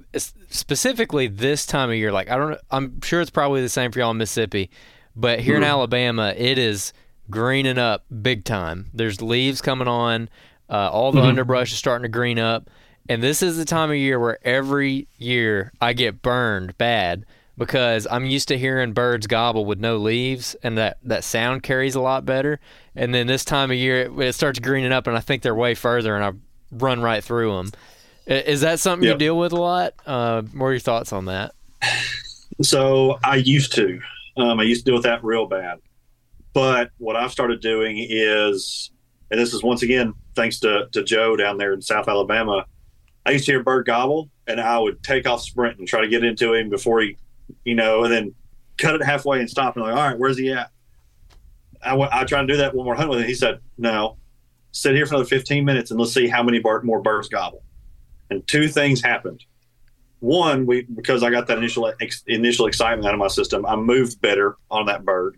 specifically 0.48 1.26
this 1.26 1.66
time 1.66 1.90
of 1.90 1.96
year? 1.96 2.12
Like, 2.12 2.30
I 2.30 2.36
don't, 2.36 2.60
I'm 2.70 3.00
sure 3.02 3.20
it's 3.20 3.30
probably 3.30 3.60
the 3.60 3.68
same 3.68 3.90
for 3.90 3.98
y'all 3.98 4.12
in 4.12 4.18
Mississippi, 4.18 4.70
but 5.16 5.40
here 5.40 5.54
mm. 5.54 5.58
in 5.58 5.62
mm-hmm. 5.64 5.70
Alabama, 5.70 6.32
it 6.36 6.58
is 6.58 6.92
greening 7.28 7.76
up 7.76 8.04
big 8.22 8.44
time. 8.44 8.88
There's 8.94 9.20
leaves 9.20 9.60
coming 9.60 9.88
on. 9.88 10.28
Uh, 10.70 10.90
all 10.90 11.12
the 11.12 11.20
mm-hmm. 11.20 11.28
underbrush 11.28 11.72
is 11.72 11.78
starting 11.78 12.02
to 12.02 12.08
green 12.08 12.38
up. 12.38 12.68
And 13.08 13.22
this 13.22 13.42
is 13.42 13.56
the 13.56 13.64
time 13.64 13.90
of 13.90 13.96
year 13.96 14.20
where 14.20 14.38
every 14.46 15.08
year 15.16 15.72
I 15.80 15.94
get 15.94 16.20
burned 16.20 16.76
bad 16.76 17.24
because 17.56 18.06
I'm 18.10 18.26
used 18.26 18.48
to 18.48 18.58
hearing 18.58 18.92
birds 18.92 19.26
gobble 19.26 19.64
with 19.64 19.80
no 19.80 19.96
leaves, 19.96 20.54
and 20.62 20.78
that, 20.78 20.98
that 21.02 21.24
sound 21.24 21.62
carries 21.64 21.96
a 21.96 22.00
lot 22.00 22.24
better. 22.24 22.60
And 22.94 23.12
then 23.12 23.26
this 23.26 23.44
time 23.44 23.70
of 23.70 23.76
year, 23.76 24.02
it, 24.02 24.18
it 24.18 24.34
starts 24.34 24.60
greening 24.60 24.92
up, 24.92 25.06
and 25.06 25.16
I 25.16 25.20
think 25.20 25.42
they're 25.42 25.54
way 25.54 25.74
further, 25.74 26.14
and 26.14 26.24
I 26.24 26.32
run 26.70 27.00
right 27.00 27.24
through 27.24 27.56
them. 27.56 27.72
Is 28.26 28.60
that 28.60 28.78
something 28.78 29.06
yep. 29.06 29.14
you 29.14 29.18
deal 29.18 29.38
with 29.38 29.52
a 29.52 29.60
lot? 29.60 29.94
Uh, 30.06 30.42
what 30.42 30.66
are 30.66 30.72
your 30.72 30.80
thoughts 30.80 31.12
on 31.12 31.24
that? 31.24 31.54
So 32.60 33.18
I 33.24 33.36
used 33.36 33.74
to. 33.76 34.00
Um, 34.36 34.60
I 34.60 34.64
used 34.64 34.84
to 34.84 34.90
deal 34.90 34.94
with 34.96 35.04
that 35.04 35.24
real 35.24 35.46
bad. 35.46 35.78
But 36.52 36.90
what 36.98 37.16
I've 37.16 37.32
started 37.32 37.60
doing 37.60 38.04
is, 38.08 38.90
and 39.30 39.40
this 39.40 39.54
is 39.54 39.62
once 39.62 39.82
again 39.82 40.14
thanks 40.38 40.60
to, 40.60 40.88
to 40.92 41.02
Joe 41.02 41.36
down 41.36 41.58
there 41.58 41.72
in 41.72 41.82
South 41.82 42.08
Alabama. 42.08 42.64
I 43.26 43.32
used 43.32 43.46
to 43.46 43.52
hear 43.52 43.62
bird 43.62 43.86
gobble, 43.86 44.30
and 44.46 44.60
I 44.60 44.78
would 44.78 45.02
take 45.02 45.26
off 45.26 45.42
sprint 45.42 45.78
and 45.78 45.86
try 45.86 46.00
to 46.00 46.08
get 46.08 46.24
into 46.24 46.54
him 46.54 46.70
before 46.70 47.00
he, 47.00 47.16
you 47.64 47.74
know, 47.74 48.04
and 48.04 48.12
then 48.12 48.34
cut 48.76 48.94
it 48.94 49.04
halfway 49.04 49.40
and 49.40 49.50
stop 49.50 49.76
and 49.76 49.84
like, 49.84 49.94
all 49.94 50.08
right, 50.08 50.18
where's 50.18 50.38
he 50.38 50.52
at? 50.52 50.70
I, 51.82 51.90
w- 51.90 52.08
I 52.10 52.24
tried 52.24 52.42
to 52.42 52.46
do 52.46 52.56
that 52.58 52.74
one 52.74 52.86
more 52.86 52.94
hunt 52.94 53.10
with 53.10 53.20
him. 53.20 53.26
He 53.26 53.34
said, 53.34 53.58
no, 53.76 54.16
sit 54.72 54.94
here 54.94 55.04
for 55.06 55.14
another 55.14 55.28
15 55.28 55.64
minutes 55.64 55.90
and 55.90 56.00
let's 56.00 56.14
see 56.14 56.28
how 56.28 56.42
many 56.42 56.60
bar- 56.60 56.82
more 56.82 57.02
birds 57.02 57.28
gobble. 57.28 57.62
And 58.30 58.46
two 58.46 58.68
things 58.68 59.02
happened. 59.02 59.44
One, 60.20 60.66
we 60.66 60.82
because 60.82 61.22
I 61.22 61.30
got 61.30 61.46
that 61.46 61.58
initial 61.58 61.92
ex- 62.00 62.24
initial 62.26 62.66
excitement 62.66 63.06
out 63.06 63.14
of 63.14 63.20
my 63.20 63.28
system, 63.28 63.64
I 63.64 63.76
moved 63.76 64.20
better 64.20 64.56
on 64.70 64.86
that 64.86 65.04
bird 65.04 65.36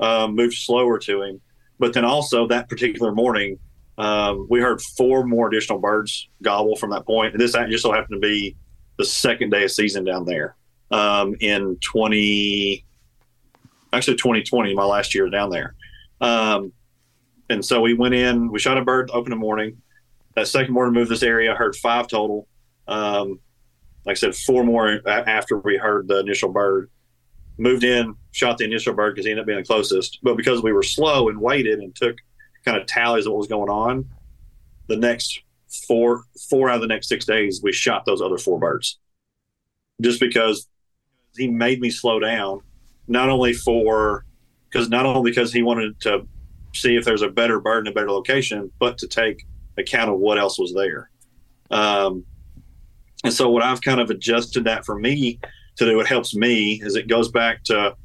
um, 0.00 0.34
moved 0.34 0.54
slower 0.54 0.98
to 0.98 1.22
him. 1.22 1.40
But 1.78 1.92
then 1.92 2.04
also 2.04 2.46
that 2.48 2.68
particular 2.68 3.12
morning, 3.12 3.58
um, 4.00 4.46
we 4.48 4.60
heard 4.60 4.80
four 4.80 5.26
more 5.26 5.48
additional 5.48 5.78
birds 5.78 6.26
gobble 6.40 6.74
from 6.74 6.88
that 6.88 7.04
point. 7.04 7.34
And 7.34 7.40
this 7.40 7.52
just 7.52 7.82
so 7.82 7.92
happened 7.92 8.22
to 8.22 8.26
be 8.26 8.56
the 8.96 9.04
second 9.04 9.50
day 9.50 9.64
of 9.64 9.70
season 9.70 10.04
down 10.04 10.24
there 10.24 10.56
um, 10.90 11.36
in 11.40 11.76
20, 11.82 12.82
actually 13.92 14.16
2020, 14.16 14.74
my 14.74 14.84
last 14.84 15.14
year 15.14 15.28
down 15.28 15.50
there. 15.50 15.74
Um, 16.22 16.72
and 17.50 17.62
so 17.62 17.82
we 17.82 17.92
went 17.92 18.14
in, 18.14 18.50
we 18.50 18.58
shot 18.58 18.78
a 18.78 18.84
bird 18.84 19.10
open 19.12 19.34
in 19.34 19.38
the 19.38 19.40
morning. 19.40 19.76
That 20.34 20.48
second 20.48 20.72
morning, 20.72 20.94
moved 20.94 21.10
this 21.10 21.22
area. 21.22 21.54
Heard 21.54 21.76
five 21.76 22.08
total. 22.08 22.48
Um, 22.88 23.38
like 24.06 24.16
I 24.16 24.18
said, 24.18 24.34
four 24.34 24.64
more 24.64 25.06
after 25.06 25.58
we 25.58 25.76
heard 25.76 26.08
the 26.08 26.20
initial 26.20 26.50
bird 26.50 26.88
moved 27.58 27.84
in, 27.84 28.14
shot 28.32 28.56
the 28.56 28.64
initial 28.64 28.94
bird 28.94 29.14
because 29.14 29.26
he 29.26 29.30
ended 29.30 29.42
up 29.42 29.46
being 29.46 29.58
the 29.58 29.64
closest. 29.64 30.20
But 30.22 30.38
because 30.38 30.62
we 30.62 30.72
were 30.72 30.82
slow 30.82 31.28
and 31.28 31.38
waited 31.38 31.80
and 31.80 31.94
took 31.94 32.16
kind 32.64 32.76
of 32.76 32.86
tallies 32.86 33.26
of 33.26 33.32
what 33.32 33.38
was 33.38 33.48
going 33.48 33.70
on, 33.70 34.08
the 34.88 34.96
next 34.96 35.42
four 35.86 36.24
four 36.48 36.68
out 36.68 36.76
of 36.76 36.80
the 36.80 36.86
next 36.88 37.08
six 37.08 37.24
days 37.24 37.60
we 37.62 37.72
shot 37.72 38.04
those 38.04 38.20
other 38.20 38.38
four 38.38 38.58
birds. 38.58 38.98
Just 40.00 40.18
because 40.20 40.66
he 41.36 41.48
made 41.48 41.80
me 41.80 41.90
slow 41.90 42.18
down, 42.18 42.60
not 43.06 43.28
only 43.28 43.52
for 43.52 44.24
because 44.68 44.88
not 44.88 45.06
only 45.06 45.30
because 45.30 45.52
he 45.52 45.62
wanted 45.62 46.00
to 46.00 46.26
see 46.74 46.96
if 46.96 47.04
there's 47.04 47.22
a 47.22 47.28
better 47.28 47.60
bird 47.60 47.86
in 47.86 47.92
a 47.92 47.94
better 47.94 48.10
location, 48.10 48.70
but 48.78 48.98
to 48.98 49.08
take 49.08 49.44
account 49.76 50.10
of 50.10 50.18
what 50.18 50.38
else 50.38 50.58
was 50.58 50.72
there. 50.74 51.10
Um, 51.70 52.24
and 53.24 53.32
so 53.32 53.50
what 53.50 53.62
I've 53.62 53.80
kind 53.80 54.00
of 54.00 54.10
adjusted 54.10 54.64
that 54.64 54.84
for 54.84 54.98
me 54.98 55.40
to 55.76 55.84
do. 55.86 56.00
It 56.00 56.06
helps 56.06 56.34
me 56.34 56.80
as 56.84 56.94
it 56.96 57.08
goes 57.08 57.30
back 57.30 57.64
to 57.64 57.96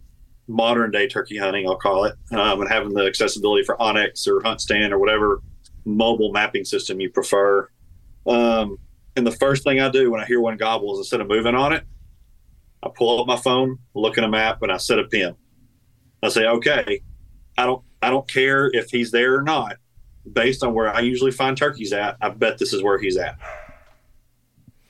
modern 0.47 0.91
day 0.91 1.07
turkey 1.07 1.37
hunting, 1.37 1.67
I'll 1.67 1.77
call 1.77 2.05
it, 2.05 2.15
um, 2.31 2.61
and 2.61 2.69
having 2.69 2.93
the 2.93 3.05
accessibility 3.05 3.63
for 3.63 3.77
OnX 3.77 4.27
or 4.27 4.41
HuntStand 4.41 4.91
or 4.91 4.99
whatever 4.99 5.41
mobile 5.85 6.31
mapping 6.31 6.65
system 6.65 6.99
you 6.99 7.09
prefer. 7.09 7.69
Um, 8.27 8.77
and 9.15 9.25
the 9.25 9.31
first 9.31 9.63
thing 9.63 9.79
I 9.79 9.89
do 9.89 10.11
when 10.11 10.21
I 10.21 10.25
hear 10.25 10.39
one 10.39 10.57
gobble 10.57 10.93
is 10.93 10.99
instead 10.99 11.21
of 11.21 11.27
moving 11.27 11.55
on 11.55 11.73
it, 11.73 11.83
I 12.83 12.89
pull 12.93 13.19
up 13.19 13.27
my 13.27 13.37
phone, 13.37 13.79
look 13.93 14.17
at 14.17 14.23
a 14.23 14.29
map, 14.29 14.61
and 14.61 14.71
I 14.71 14.77
set 14.77 14.99
a 14.99 15.05
pin. 15.05 15.35
I 16.21 16.29
say, 16.29 16.45
okay, 16.45 17.01
I 17.57 17.65
don't 17.65 17.83
I 18.01 18.09
don't 18.09 18.29
care 18.29 18.69
if 18.73 18.89
he's 18.89 19.11
there 19.11 19.35
or 19.35 19.41
not. 19.41 19.77
Based 20.31 20.63
on 20.63 20.73
where 20.73 20.93
I 20.93 21.01
usually 21.01 21.31
find 21.31 21.55
turkeys 21.55 21.93
at, 21.93 22.17
I 22.19 22.29
bet 22.29 22.57
this 22.57 22.73
is 22.73 22.83
where 22.83 22.97
he's 22.97 23.17
at. 23.17 23.37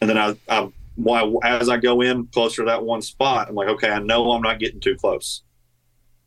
And 0.01 0.09
then 0.09 0.17
I, 0.17 0.35
I 0.47 0.69
as 1.43 1.69
I 1.69 1.77
go 1.77 2.01
in 2.01 2.27
closer 2.27 2.63
to 2.63 2.67
that 2.67 2.83
one 2.83 3.01
spot, 3.01 3.49
I'm 3.49 3.55
like, 3.55 3.67
okay, 3.69 3.89
I 3.89 3.99
know 3.99 4.31
I'm 4.31 4.41
not 4.41 4.59
getting 4.59 4.79
too 4.79 4.95
close. 4.95 5.43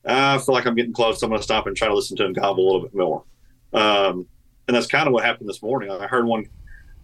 I 0.05 0.39
feel 0.39 0.55
like 0.55 0.67
I'm 0.67 0.75
getting 0.75 0.93
close. 0.93 1.23
I'm 1.23 1.31
going 1.31 1.41
to 1.41 1.45
stop 1.45 1.67
and 1.67 1.77
try 1.77 1.89
to 1.89 1.95
listen 1.95 2.17
to 2.17 2.25
him 2.25 2.33
gobble 2.33 2.65
a 2.65 2.67
little 2.67 2.83
bit 2.83 2.95
more. 2.95 3.25
Um, 3.73 4.27
and 4.67 4.77
that's 4.77 4.87
kind 4.87 5.07
of 5.07 5.13
what 5.13 5.25
happened 5.25 5.49
this 5.49 5.63
morning. 5.63 5.91
I 5.91 6.07
heard 6.07 6.27
one, 6.27 6.49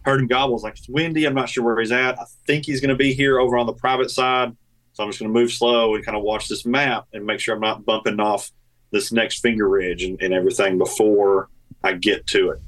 heard 0.03 0.19
him 0.19 0.27
gobble. 0.27 0.53
I 0.53 0.55
was 0.55 0.63
like, 0.63 0.77
it's 0.77 0.89
windy. 0.89 1.25
I'm 1.25 1.33
not 1.33 1.49
sure 1.49 1.63
where 1.63 1.79
he's 1.79 1.91
at. 1.91 2.19
I 2.19 2.25
think 2.47 2.65
he's 2.65 2.81
going 2.81 2.89
to 2.89 2.95
be 2.95 3.13
here 3.13 3.39
over 3.39 3.57
on 3.57 3.65
the 3.65 3.73
private 3.73 4.11
side. 4.11 4.55
So 4.93 5.03
I'm 5.03 5.09
just 5.09 5.19
going 5.19 5.33
to 5.33 5.39
move 5.39 5.51
slow 5.51 5.95
and 5.95 6.05
kind 6.05 6.17
of 6.17 6.23
watch 6.23 6.47
this 6.47 6.65
map 6.65 7.07
and 7.13 7.25
make 7.25 7.39
sure 7.39 7.55
I'm 7.55 7.61
not 7.61 7.85
bumping 7.85 8.19
off 8.19 8.51
this 8.91 9.11
next 9.11 9.39
finger 9.39 9.67
ridge 9.67 10.03
and, 10.03 10.21
and 10.21 10.33
everything 10.33 10.77
before 10.77 11.49
I 11.83 11.93
get 11.93 12.25
to 12.27 12.51
it. 12.51 12.61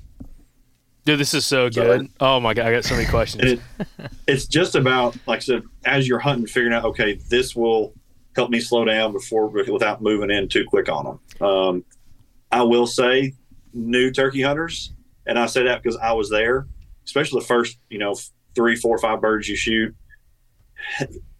Dude, 1.05 1.21
this 1.21 1.33
is 1.33 1.45
so 1.45 1.69
good. 1.69 2.01
So, 2.01 2.13
oh 2.19 2.39
my 2.41 2.53
god, 2.53 2.65
I 2.65 2.73
got 2.73 2.83
so 2.83 2.95
many 2.95 3.07
questions. 3.07 3.61
It, 3.99 4.09
it's 4.27 4.45
just 4.45 4.75
about 4.75 5.15
like 5.25 5.37
I 5.37 5.39
said, 5.39 5.63
as 5.85 6.05
you're 6.05 6.19
hunting, 6.19 6.47
figuring 6.47 6.73
out 6.73 6.83
okay, 6.83 7.13
this 7.29 7.55
will 7.55 7.93
help 8.37 8.51
me 8.51 8.59
slow 8.61 8.85
down 8.85 9.11
before 9.11 9.47
without 9.47 10.01
moving 10.01 10.31
in 10.31 10.47
too 10.47 10.63
quick 10.65 10.87
on 10.87 11.19
them. 11.39 11.45
Um, 11.45 11.85
I 12.51 12.61
will 12.61 12.87
say, 12.87 13.33
new 13.73 14.11
turkey 14.11 14.43
hunters, 14.43 14.93
and 15.25 15.37
I 15.37 15.47
say 15.47 15.63
that 15.63 15.83
because 15.83 15.97
I 15.97 16.13
was 16.13 16.29
there, 16.29 16.67
especially 17.03 17.41
the 17.41 17.47
first 17.47 17.77
you 17.89 17.97
know 17.97 18.15
three, 18.55 18.75
four, 18.75 18.97
five 18.99 19.19
birds 19.19 19.49
you 19.49 19.57
shoot. 19.57 19.93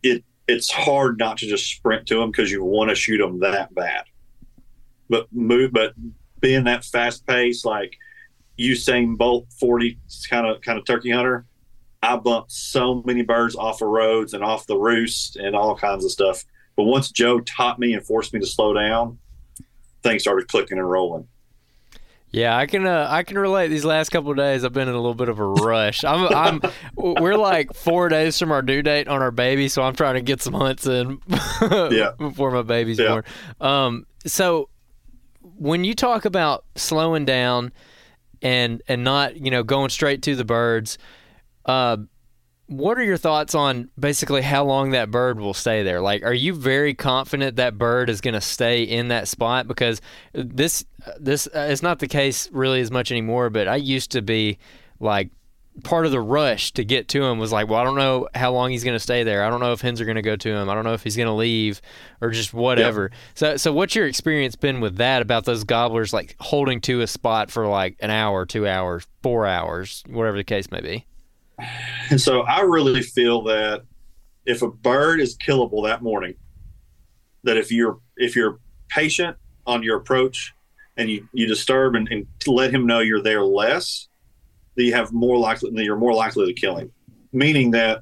It 0.03 0.23
it's 0.47 0.71
hard 0.71 1.17
not 1.17 1.37
to 1.37 1.47
just 1.47 1.65
sprint 1.65 2.07
to 2.07 2.19
them 2.19 2.31
because 2.31 2.51
you 2.51 2.63
want 2.63 2.89
to 2.89 2.95
shoot 2.95 3.17
them 3.17 3.39
that 3.39 3.73
bad. 3.73 4.03
But 5.09 5.27
move, 5.31 5.71
but 5.71 5.93
being 6.39 6.65
that 6.65 6.85
fast 6.85 7.25
pace, 7.25 7.65
like 7.65 7.97
Usain 8.59 9.17
Bolt 9.17 9.47
40 9.59 9.99
kind 10.29 10.47
of 10.47 10.61
kind 10.61 10.77
of 10.77 10.85
turkey 10.85 11.11
hunter, 11.11 11.45
I 12.01 12.15
bumped 12.17 12.51
so 12.51 13.01
many 13.05 13.21
birds 13.23 13.55
off 13.55 13.81
of 13.81 13.89
roads 13.89 14.33
and 14.33 14.43
off 14.43 14.67
the 14.67 14.77
roost 14.77 15.35
and 15.35 15.55
all 15.55 15.75
kinds 15.75 16.05
of 16.05 16.11
stuff. 16.11 16.43
But 16.77 16.83
once 16.83 17.11
Joe 17.11 17.41
taught 17.41 17.79
me 17.79 17.93
and 17.93 18.05
forced 18.05 18.33
me 18.33 18.39
to 18.39 18.45
slow 18.45 18.73
down, 18.73 19.17
things 20.03 20.21
started 20.21 20.47
clicking 20.47 20.77
and 20.77 20.89
rolling. 20.89 21.27
Yeah, 22.29 22.55
I 22.55 22.67
can 22.67 22.85
uh, 22.85 23.07
I 23.09 23.23
can 23.23 23.37
relate. 23.37 23.69
These 23.69 23.83
last 23.83 24.09
couple 24.09 24.31
of 24.31 24.37
days, 24.37 24.63
I've 24.63 24.73
been 24.73 24.87
in 24.87 24.93
a 24.93 24.97
little 24.97 25.15
bit 25.15 25.27
of 25.27 25.39
a 25.39 25.45
rush. 25.45 26.03
I'm 26.03 26.27
I'm 26.27 26.61
we're 26.95 27.35
like 27.35 27.73
four 27.73 28.09
days 28.09 28.37
from 28.37 28.51
our 28.51 28.61
due 28.61 28.83
date 28.83 29.07
on 29.07 29.21
our 29.21 29.31
baby, 29.31 29.67
so 29.69 29.81
I'm 29.81 29.95
trying 29.95 30.15
to 30.15 30.21
get 30.21 30.41
some 30.41 30.53
hunts 30.53 30.85
in 30.85 31.19
yeah. 31.61 32.11
before 32.17 32.51
my 32.51 32.61
baby's 32.61 32.99
yeah. 32.99 33.07
born. 33.07 33.23
Um, 33.59 34.05
so 34.25 34.69
when 35.41 35.83
you 35.83 35.95
talk 35.95 36.25
about 36.25 36.65
slowing 36.75 37.25
down 37.25 37.71
and 38.41 38.81
and 38.87 39.03
not 39.03 39.37
you 39.37 39.49
know 39.49 39.63
going 39.63 39.89
straight 39.89 40.21
to 40.23 40.35
the 40.35 40.45
birds. 40.45 40.97
Uh, 41.65 41.97
what 42.67 42.97
are 42.97 43.03
your 43.03 43.17
thoughts 43.17 43.55
on 43.55 43.89
basically 43.97 44.41
how 44.41 44.63
long 44.63 44.91
that 44.91 45.09
bird 45.09 45.39
will 45.39 45.53
stay 45.53 45.83
there? 45.83 46.01
Like, 46.01 46.23
are 46.23 46.33
you 46.33 46.53
very 46.53 46.93
confident 46.93 47.55
that 47.55 47.77
bird 47.77 48.09
is 48.09 48.21
going 48.21 48.33
to 48.33 48.41
stay 48.41 48.83
in 48.83 49.07
that 49.07 49.27
spot? 49.27 49.67
Because 49.67 50.01
this 50.33 50.85
this 51.17 51.47
uh, 51.55 51.59
is 51.59 51.81
not 51.81 51.99
the 51.99 52.07
case 52.07 52.49
really 52.51 52.81
as 52.81 52.91
much 52.91 53.09
anymore. 53.09 53.49
But 53.49 53.67
I 53.67 53.77
used 53.77 54.11
to 54.11 54.21
be 54.21 54.57
like 54.99 55.29
part 55.83 56.05
of 56.05 56.11
the 56.11 56.19
rush 56.19 56.71
to 56.73 56.83
get 56.83 57.07
to 57.09 57.23
him 57.23 57.37
was 57.39 57.51
like, 57.51 57.69
well, 57.69 57.79
I 57.79 57.83
don't 57.83 57.95
know 57.95 58.27
how 58.35 58.51
long 58.51 58.71
he's 58.71 58.83
going 58.83 58.95
to 58.95 58.99
stay 58.99 59.23
there. 59.23 59.43
I 59.43 59.49
don't 59.49 59.59
know 59.59 59.73
if 59.73 59.81
hens 59.81 60.01
are 60.01 60.05
going 60.05 60.15
to 60.15 60.21
go 60.21 60.35
to 60.35 60.49
him. 60.49 60.69
I 60.69 60.73
don't 60.73 60.83
know 60.83 60.93
if 60.93 61.03
he's 61.03 61.15
going 61.15 61.27
to 61.27 61.33
leave 61.33 61.81
or 62.19 62.31
just 62.31 62.53
whatever. 62.53 63.03
Yep. 63.03 63.19
So, 63.35 63.57
so 63.57 63.73
what's 63.73 63.95
your 63.95 64.07
experience 64.07 64.55
been 64.55 64.81
with 64.81 64.97
that 64.97 65.21
about 65.21 65.45
those 65.45 65.63
gobblers 65.63 66.13
like 66.13 66.35
holding 66.39 66.81
to 66.81 67.01
a 67.01 67.07
spot 67.07 67.51
for 67.51 67.67
like 67.67 67.95
an 67.99 68.09
hour, 68.09 68.45
two 68.45 68.67
hours, 68.67 69.05
four 69.21 69.45
hours, 69.45 70.03
whatever 70.07 70.37
the 70.37 70.43
case 70.43 70.71
may 70.71 70.81
be? 70.81 71.05
And 72.09 72.21
so 72.21 72.41
I 72.41 72.61
really 72.61 73.01
feel 73.01 73.43
that 73.43 73.83
if 74.45 74.61
a 74.61 74.69
bird 74.69 75.19
is 75.19 75.37
killable 75.37 75.85
that 75.85 76.01
morning, 76.01 76.35
that 77.43 77.57
if 77.57 77.71
you're 77.71 77.99
if 78.15 78.35
you're 78.35 78.59
patient 78.89 79.35
on 79.65 79.83
your 79.83 79.97
approach 79.97 80.53
and 80.95 81.09
you, 81.09 81.27
you 81.33 81.45
disturb 81.45 81.95
and, 81.95 82.07
and 82.09 82.25
let 82.47 82.73
him 82.73 82.85
know 82.85 82.99
you're 82.99 83.21
there 83.21 83.43
less, 83.43 84.07
that 84.75 84.83
you 84.83 84.93
have 84.93 85.11
more 85.11 85.37
likely 85.37 85.71
that 85.71 85.83
you're 85.83 85.97
more 85.97 86.13
likely 86.13 86.45
to 86.45 86.53
kill 86.53 86.77
him. 86.77 86.91
Meaning 87.33 87.71
that 87.71 88.01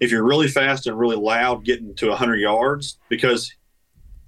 if 0.00 0.10
you're 0.10 0.24
really 0.24 0.48
fast 0.48 0.86
and 0.86 0.98
really 0.98 1.16
loud, 1.16 1.64
getting 1.64 1.94
to 1.96 2.08
100 2.08 2.36
yards, 2.36 2.98
because 3.08 3.54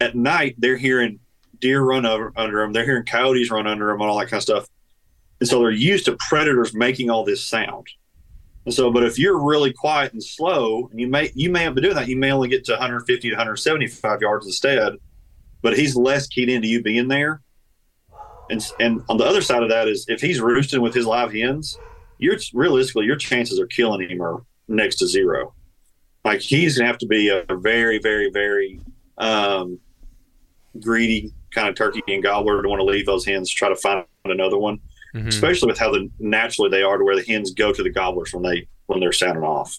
at 0.00 0.14
night 0.14 0.54
they're 0.58 0.76
hearing 0.76 1.18
deer 1.58 1.82
run 1.82 2.04
over, 2.04 2.32
under 2.36 2.60
them, 2.60 2.72
they're 2.72 2.84
hearing 2.84 3.04
coyotes 3.04 3.50
run 3.50 3.66
under 3.66 3.86
them, 3.86 4.00
and 4.00 4.10
all 4.10 4.18
that 4.18 4.28
kind 4.28 4.38
of 4.38 4.42
stuff. 4.42 4.68
And 5.40 5.48
so 5.48 5.58
they're 5.60 5.70
used 5.70 6.04
to 6.06 6.16
predators 6.28 6.74
making 6.74 7.10
all 7.10 7.24
this 7.24 7.44
sound. 7.44 7.86
And 8.64 8.72
so, 8.72 8.90
but 8.92 9.02
if 9.02 9.18
you're 9.18 9.38
really 9.38 9.72
quiet 9.72 10.12
and 10.12 10.22
slow, 10.22 10.88
and 10.90 11.00
you 11.00 11.08
may 11.08 11.32
you 11.34 11.50
may 11.50 11.64
have 11.64 11.74
been 11.74 11.82
doing 11.82 11.96
that, 11.96 12.08
you 12.08 12.16
may 12.16 12.30
only 12.30 12.48
get 12.48 12.64
to 12.66 12.72
150 12.72 13.28
to 13.28 13.34
175 13.34 14.20
yards 14.20 14.46
instead. 14.46 14.94
But 15.62 15.76
he's 15.76 15.96
less 15.96 16.26
keyed 16.26 16.48
into 16.48 16.68
you 16.68 16.82
being 16.82 17.08
there. 17.08 17.40
And 18.50 18.64
and 18.78 19.02
on 19.08 19.16
the 19.16 19.24
other 19.24 19.42
side 19.42 19.62
of 19.62 19.68
that 19.70 19.88
is 19.88 20.04
if 20.08 20.20
he's 20.20 20.40
roosting 20.40 20.80
with 20.80 20.94
his 20.94 21.06
live 21.06 21.32
hens, 21.32 21.76
you're 22.18 22.36
realistically 22.54 23.06
your 23.06 23.16
chances 23.16 23.58
are 23.58 23.66
killing 23.66 24.08
him 24.08 24.22
are 24.22 24.44
next 24.68 24.96
to 24.96 25.06
zero. 25.06 25.54
Like 26.24 26.40
he's 26.40 26.78
gonna 26.78 26.86
have 26.86 26.98
to 26.98 27.06
be 27.06 27.28
a 27.28 27.44
very, 27.56 27.98
very, 27.98 28.30
very 28.30 28.80
um, 29.18 29.80
greedy 30.80 31.32
kind 31.52 31.68
of 31.68 31.74
turkey 31.74 32.02
and 32.08 32.22
gobbler 32.22 32.62
to 32.62 32.68
want 32.68 32.80
to 32.80 32.84
leave 32.84 33.06
those 33.06 33.26
hens 33.26 33.50
try 33.50 33.68
to 33.68 33.76
find 33.76 34.04
another 34.24 34.56
one 34.56 34.80
mm-hmm. 35.14 35.28
especially 35.28 35.68
with 35.68 35.78
how 35.78 35.92
the 35.92 36.10
naturally 36.18 36.70
they 36.70 36.82
are 36.82 36.98
to 36.98 37.04
where 37.04 37.16
the 37.16 37.24
hens 37.24 37.52
go 37.52 37.72
to 37.72 37.82
the 37.82 37.90
gobblers 37.90 38.32
when 38.32 38.42
they 38.42 38.66
when 38.86 39.00
they're 39.00 39.12
sounding 39.12 39.44
off. 39.44 39.78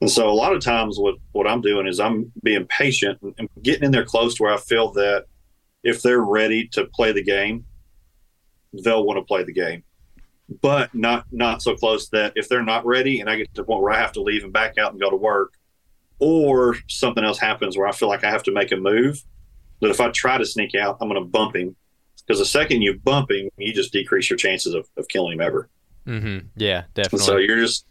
And 0.00 0.10
so 0.10 0.28
a 0.28 0.32
lot 0.32 0.54
of 0.54 0.62
times 0.62 0.98
what 0.98 1.16
what 1.32 1.46
I'm 1.46 1.60
doing 1.60 1.86
is 1.86 2.00
I'm 2.00 2.32
being 2.42 2.66
patient 2.66 3.18
and 3.38 3.48
getting 3.62 3.84
in 3.84 3.92
there 3.92 4.04
close 4.04 4.34
to 4.36 4.42
where 4.42 4.54
I 4.54 4.58
feel 4.58 4.92
that 4.92 5.26
if 5.82 6.02
they're 6.02 6.20
ready 6.20 6.68
to 6.68 6.84
play 6.86 7.12
the 7.12 7.22
game, 7.22 7.64
they'll 8.72 9.04
want 9.04 9.18
to 9.18 9.24
play 9.24 9.44
the 9.44 9.52
game. 9.52 9.84
But 10.60 10.94
not 10.94 11.26
not 11.32 11.62
so 11.62 11.74
close 11.74 12.08
that 12.10 12.32
if 12.36 12.48
they're 12.48 12.62
not 12.62 12.86
ready 12.86 13.20
and 13.20 13.30
I 13.30 13.36
get 13.36 13.54
to 13.54 13.62
the 13.62 13.64
point 13.64 13.82
where 13.82 13.92
I 13.92 13.98
have 13.98 14.12
to 14.12 14.22
leave 14.22 14.44
and 14.44 14.52
back 14.52 14.78
out 14.78 14.92
and 14.92 15.00
go 15.00 15.10
to 15.10 15.16
work, 15.16 15.54
or 16.18 16.76
something 16.88 17.24
else 17.24 17.38
happens 17.38 17.76
where 17.76 17.86
I 17.86 17.92
feel 17.92 18.08
like 18.08 18.24
I 18.24 18.30
have 18.30 18.42
to 18.44 18.52
make 18.52 18.72
a 18.72 18.76
move, 18.76 19.22
that 19.80 19.90
if 19.90 20.00
I 20.00 20.10
try 20.10 20.38
to 20.38 20.46
sneak 20.46 20.74
out, 20.74 20.98
I'm 21.00 21.08
going 21.08 21.20
to 21.20 21.28
bump 21.28 21.56
him 21.56 21.76
because 22.26 22.38
the 22.40 22.46
second 22.46 22.82
you 22.82 22.98
bump 22.98 23.30
him, 23.30 23.48
you 23.56 23.72
just 23.72 23.92
decrease 23.92 24.28
your 24.28 24.36
chances 24.36 24.74
of, 24.74 24.88
of 24.96 25.06
killing 25.08 25.34
him 25.34 25.40
ever. 25.40 25.68
Mm-hmm. 26.06 26.46
Yeah, 26.56 26.84
definitely. 26.94 27.18
And 27.18 27.24
so 27.24 27.36
you're 27.36 27.58
just 27.58 27.86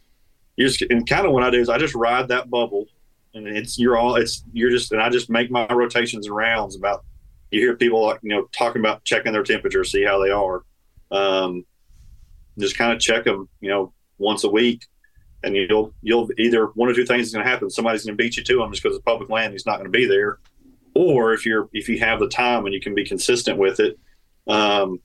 you're 0.56 0.70
just 0.70 0.82
and 0.90 1.08
kind 1.08 1.26
of 1.26 1.32
what 1.32 1.44
I 1.44 1.50
do 1.50 1.60
is 1.60 1.70
I 1.70 1.78
just 1.78 1.96
ride 1.96 2.28
that 2.30 2.50
bubble, 2.50 2.88
and 3.34 3.48
it's 3.48 3.78
you're 3.78 3.98
all 3.98 4.16
it's 4.16 4.44
you're 4.54 4.70
just 4.70 4.92
and 4.92 5.02
I 5.02 5.10
just 5.10 5.30
make 5.30 5.52
my 5.52 5.68
rotations 5.68 6.28
and 6.28 6.36
rounds 6.36 6.76
about. 6.76 7.04
You 7.52 7.62
hear 7.62 7.76
people 7.76 8.04
like 8.06 8.20
you 8.24 8.30
know 8.30 8.48
talking 8.52 8.82
about 8.82 9.04
checking 9.04 9.32
their 9.32 9.44
temperature, 9.44 9.84
see 9.84 10.04
how 10.04 10.22
they 10.22 10.32
are. 10.32 10.64
Um, 11.12 11.66
just 12.58 12.78
kind 12.78 12.92
of 12.92 13.00
check 13.00 13.26
them, 13.26 13.48
you 13.60 13.70
know, 13.70 13.94
once 14.18 14.44
a 14.44 14.50
week, 14.50 14.86
and 15.44 15.56
you'll 15.56 15.94
you'll 16.02 16.30
either 16.38 16.68
one 16.68 16.90
or 16.90 16.94
two 16.94 17.06
things 17.06 17.28
is 17.28 17.34
going 17.34 17.46
to 17.46 17.50
happen. 17.50 17.70
Somebody's 17.70 18.06
going 18.06 18.18
to 18.18 18.24
beat 18.24 18.38
you 18.38 18.44
to 18.44 18.58
them 18.58 18.72
just 18.72 18.84
because 18.84 18.98
it's 18.98 19.06
public 19.06 19.30
land. 19.30 19.54
He's 19.54 19.66
not 19.66 19.78
going 19.78 19.92
to 19.92 19.98
be 19.98 20.06
there, 20.06 20.40
or 20.94 21.34
if 21.34 21.46
you're 21.46 21.70
if 21.74 21.88
you 21.88 22.00
have 22.00 22.20
the 22.20 22.30
time 22.30 22.66
and 22.66 22.74
you 22.74 22.82
can 22.82 22.96
be 22.96 23.06
consistent 23.06 23.58
with 23.58 23.80
it, 23.80 24.00
um, 24.48 25.00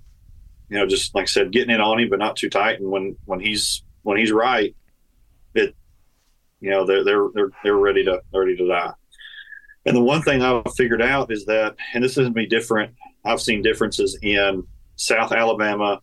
you 0.69 0.79
know, 0.79 0.87
just 0.87 1.15
like 1.15 1.23
I 1.23 1.27
said, 1.27 1.53
getting 1.53 1.75
it 1.75 1.81
on 1.81 1.99
him, 1.99 2.09
but 2.09 2.19
not 2.19 2.37
too 2.37 2.51
tight. 2.51 2.81
And 2.81 2.91
when, 2.91 3.17
when 3.25 3.41
he's, 3.41 3.83
when 4.03 4.19
he's 4.19 4.33
right, 4.33 4.75
it, 5.55 5.75
you 6.61 6.71
know, 6.71 6.87
they're, 6.87 7.05
they're, 7.05 7.29
they're, 7.35 7.51
they're 7.65 7.77
ready 7.77 8.05
to, 8.05 8.23
ready 8.33 8.57
to 8.57 8.69
die. 8.69 8.93
And 9.87 9.97
the 9.97 10.03
one 10.03 10.23
thing 10.23 10.43
I've 10.43 10.75
figured 10.77 11.03
out 11.03 11.33
is 11.33 11.47
that, 11.47 11.75
and 11.95 12.05
this 12.05 12.19
isn't 12.19 12.35
be 12.35 12.47
different. 12.47 12.95
I've 13.25 13.41
seen 13.41 13.63
differences 13.63 14.19
in 14.23 14.65
South 14.97 15.33
Alabama, 15.33 16.01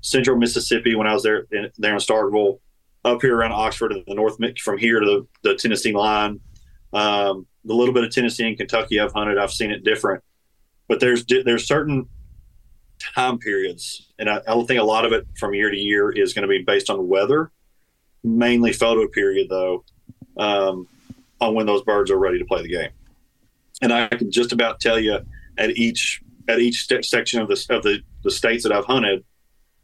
Central 0.00 0.38
Mississippi 0.38 0.94
when 0.94 1.06
I 1.06 1.12
was 1.12 1.22
there 1.22 1.46
in, 1.52 1.70
there 1.76 1.92
in 1.92 1.98
Starkville, 1.98 2.58
up 3.04 3.22
here 3.22 3.36
around 3.36 3.52
Oxford 3.52 3.92
and 3.92 4.04
the 4.06 4.14
north 4.14 4.38
from 4.58 4.78
here 4.78 5.00
to 5.00 5.06
the, 5.06 5.26
the 5.42 5.54
Tennessee 5.54 5.92
line. 5.92 6.40
Um, 6.92 7.46
the 7.64 7.74
little 7.74 7.94
bit 7.94 8.04
of 8.04 8.10
Tennessee 8.10 8.48
and 8.48 8.56
Kentucky 8.56 8.98
I've 8.98 9.12
hunted, 9.12 9.38
I've 9.38 9.52
seen 9.52 9.70
it 9.70 9.84
different. 9.84 10.24
But 10.88 11.00
there's 11.00 11.24
there's 11.26 11.66
certain 11.66 12.08
time 13.14 13.38
periods, 13.38 14.10
and 14.18 14.28
I, 14.28 14.40
I 14.46 14.54
think 14.64 14.80
a 14.80 14.84
lot 14.84 15.04
of 15.04 15.12
it 15.12 15.26
from 15.38 15.54
year 15.54 15.70
to 15.70 15.76
year 15.76 16.10
is 16.10 16.32
going 16.32 16.42
to 16.42 16.48
be 16.48 16.62
based 16.62 16.90
on 16.90 17.08
weather, 17.08 17.50
mainly 18.22 18.72
photo 18.72 19.08
period 19.08 19.48
though, 19.48 19.84
um, 20.36 20.88
on 21.40 21.54
when 21.54 21.66
those 21.66 21.82
birds 21.82 22.10
are 22.10 22.18
ready 22.18 22.38
to 22.38 22.44
play 22.44 22.62
the 22.62 22.68
game. 22.68 22.90
And 23.82 23.92
I 23.92 24.08
can 24.08 24.30
just 24.30 24.52
about 24.52 24.80
tell 24.80 24.98
you 24.98 25.20
at 25.58 25.70
each 25.70 26.22
at 26.48 26.58
each 26.58 26.84
st- 26.84 27.04
section 27.04 27.40
of 27.40 27.48
the 27.48 27.66
of 27.70 27.82
the, 27.82 28.00
the 28.24 28.30
states 28.30 28.62
that 28.64 28.72
I've 28.72 28.84
hunted 28.84 29.24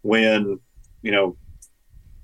when 0.03 0.59
you 1.03 1.12
know 1.12 1.37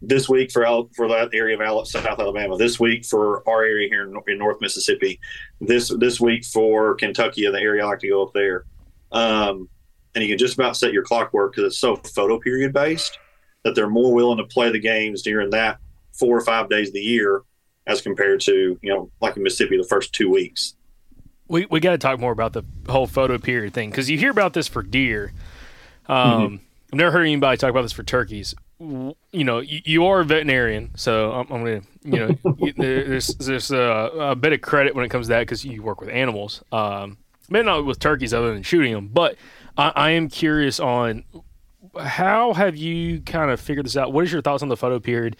this 0.03 0.29
week 0.29 0.51
for 0.51 0.65
for 0.95 1.09
that 1.09 1.31
area 1.33 1.59
of 1.59 1.89
South 1.89 2.05
Alabama, 2.05 2.57
this 2.57 2.79
week 2.79 3.05
for 3.05 3.49
our 3.49 3.63
area 3.63 3.89
here 3.89 4.03
in, 4.03 4.21
in, 4.27 4.39
North 4.39 4.61
Mississippi, 4.61 5.21
this 5.61 5.89
this 5.99 6.21
week 6.21 6.45
for 6.45 6.95
Kentucky, 6.97 7.47
and 7.47 7.55
the 7.55 7.61
area 7.61 7.85
I 7.85 7.89
like 7.89 8.01
to 8.01 8.09
go 8.09 8.25
up 8.25 8.33
there. 8.35 8.65
Um, 9.13 9.69
and 10.15 10.23
you 10.23 10.29
can 10.29 10.39
just 10.39 10.55
about 10.55 10.77
set 10.77 10.93
your 10.93 11.03
clockwork 11.03 11.53
because 11.53 11.73
it's 11.73 11.79
so 11.79 11.97
photo 11.97 12.39
period 12.39 12.73
based 12.73 13.19
that 13.65 13.75
they're 13.75 13.89
more 13.89 14.13
willing 14.13 14.39
to 14.39 14.45
play 14.45 14.71
the 14.71 14.81
games 14.81 15.23
during 15.23 15.51
that 15.51 15.79
four 16.13 16.37
or 16.37 16.45
five 16.45 16.69
days 16.69 16.89
of 16.89 16.95
the 16.95 17.01
year 17.01 17.43
as 17.87 18.01
compared 18.01 18.41
to 18.41 18.79
you 18.83 18.91
know 18.91 19.11
like 19.21 19.37
in 19.37 19.43
Mississippi 19.43 19.77
the 19.77 19.85
first 19.85 20.13
two 20.13 20.31
weeks. 20.31 20.75
We 21.49 21.67
we 21.67 21.81
got 21.81 21.93
to 21.93 21.99
talk 21.99 22.19
more 22.19 22.33
about 22.33 22.53
the 22.53 22.65
whole 22.89 23.07
photo 23.07 23.39
period 23.39 23.75
thing 23.75 23.91
because 23.91 24.09
you 24.09 24.19
hear 24.19 24.31
about 24.31 24.53
this 24.53 24.69
for 24.69 24.83
deer. 24.83 25.33
Um, 26.07 26.17
mm-hmm. 26.17 26.55
I've 26.93 26.99
never 26.99 27.11
heard 27.11 27.23
anybody 27.23 27.57
talk 27.57 27.71
about 27.71 27.83
this 27.83 27.93
for 27.93 28.03
turkeys. 28.03 28.55
You 28.81 29.15
know, 29.33 29.61
you, 29.61 29.81
you 29.85 30.07
are 30.07 30.21
a 30.21 30.25
veterinarian, 30.25 30.91
so 30.97 31.33
I'm, 31.33 31.53
I'm 31.53 31.65
gonna, 31.65 31.83
you 32.03 32.19
know, 32.19 32.73
there's 32.77 33.29
there's 33.29 33.71
a, 33.71 33.79
a, 33.79 34.35
bit 34.35 34.53
of 34.53 34.61
credit 34.61 34.97
when 34.97 35.05
it 35.05 35.09
comes 35.09 35.27
to 35.27 35.31
that 35.31 35.41
because 35.41 35.65
you 35.65 35.83
work 35.83 36.01
with 36.01 36.11
animals. 36.11 36.65
Um, 36.73 37.19
maybe 37.49 37.67
not 37.67 37.85
with 37.85 38.01
turkeys 38.01 38.35
other 38.35 38.53
than 38.53 38.65
shooting 38.65 38.93
them, 38.93 39.09
but 39.09 39.37
I, 39.77 39.93
I 39.95 40.11
am 40.11 40.29
curious 40.29 40.81
on 40.81 41.25
how 41.99 42.53
have 42.53 42.77
you 42.77 43.21
kind 43.21 43.51
of 43.51 43.61
figured 43.61 43.87
this 43.87 43.97
out? 43.97 44.13
What 44.13 44.25
is 44.25 44.33
your 44.33 44.43
thoughts 44.43 44.63
on 44.63 44.69
the 44.69 44.77
photo 44.77 44.99
period? 44.99 45.37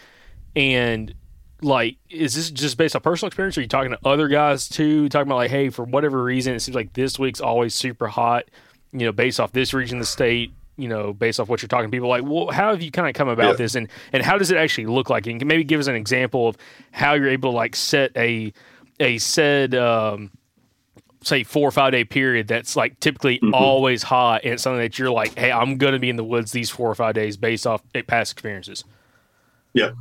And 0.55 1.13
like, 1.61 1.97
is 2.09 2.35
this 2.35 2.51
just 2.51 2.77
based 2.77 2.95
on 2.95 3.01
personal 3.01 3.27
experience? 3.27 3.57
Or 3.57 3.61
are 3.61 3.63
you 3.63 3.67
talking 3.67 3.91
to 3.91 3.99
other 4.05 4.27
guys 4.27 4.67
too? 4.67 5.09
Talking 5.09 5.27
about 5.27 5.37
like, 5.37 5.51
hey, 5.51 5.69
for 5.69 5.83
whatever 5.83 6.23
reason, 6.23 6.53
it 6.53 6.59
seems 6.59 6.75
like 6.75 6.93
this 6.93 7.17
week's 7.17 7.41
always 7.41 7.73
super 7.73 8.07
hot. 8.07 8.45
You 8.91 9.07
know, 9.07 9.11
based 9.11 9.39
off 9.39 9.51
this 9.51 9.73
region 9.73 9.97
of 9.97 10.01
the 10.01 10.07
state. 10.07 10.53
You 10.75 10.87
know, 10.87 11.13
based 11.13 11.39
off 11.39 11.49
what 11.49 11.61
you're 11.61 11.67
talking 11.67 11.91
to 11.91 11.95
people, 11.95 12.09
like, 12.09 12.23
well, 12.23 12.49
how 12.49 12.71
have 12.71 12.81
you 12.81 12.89
kind 12.89 13.07
of 13.07 13.13
come 13.13 13.27
about 13.27 13.51
yeah. 13.51 13.53
this, 13.57 13.75
and 13.75 13.87
and 14.11 14.23
how 14.23 14.39
does 14.39 14.49
it 14.49 14.57
actually 14.57 14.87
look 14.87 15.07
like? 15.07 15.27
And 15.27 15.45
maybe 15.45 15.63
give 15.63 15.79
us 15.79 15.85
an 15.85 15.93
example 15.93 16.47
of 16.47 16.57
how 16.91 17.13
you're 17.13 17.29
able 17.29 17.51
to 17.51 17.55
like 17.55 17.75
set 17.75 18.11
a 18.17 18.51
a 18.99 19.19
said 19.19 19.75
um, 19.75 20.31
say 21.27 21.43
four 21.43 21.67
or 21.67 21.71
five 21.71 21.91
day 21.91 22.03
period 22.03 22.47
that's 22.47 22.75
like 22.75 22.99
typically 22.99 23.37
mm-hmm. 23.37 23.53
always 23.53 24.03
hot 24.03 24.41
and 24.43 24.53
it's 24.53 24.63
something 24.63 24.79
that 24.79 24.97
you're 24.97 25.11
like 25.11 25.37
hey 25.37 25.51
i'm 25.51 25.77
going 25.77 25.93
to 25.93 25.99
be 25.99 26.09
in 26.09 26.15
the 26.15 26.23
woods 26.23 26.51
these 26.51 26.69
four 26.69 26.89
or 26.89 26.95
five 26.95 27.15
days 27.15 27.37
based 27.37 27.67
off 27.67 27.81
past 28.07 28.31
experiences. 28.31 28.83
Yeah. 29.73 29.91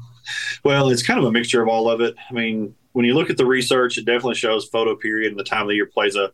Well 0.64 0.88
it's 0.90 1.06
kind 1.06 1.18
of 1.18 1.24
a 1.24 1.32
mixture 1.32 1.62
of 1.62 1.68
all 1.68 1.90
of 1.90 2.00
it. 2.00 2.14
I 2.30 2.32
mean 2.32 2.74
when 2.92 3.04
you 3.04 3.14
look 3.14 3.30
at 3.30 3.37
the 3.37 3.46
research 3.46 3.98
it 3.98 4.04
definitely 4.04 4.35
shows 4.35 4.68
photo 4.68 4.94
period 4.94 5.30
and 5.30 5.38
the 5.38 5.44
time 5.44 5.62
of 5.62 5.68
the 5.68 5.74
year 5.74 5.87
plays 5.87 6.16
a 6.16 6.32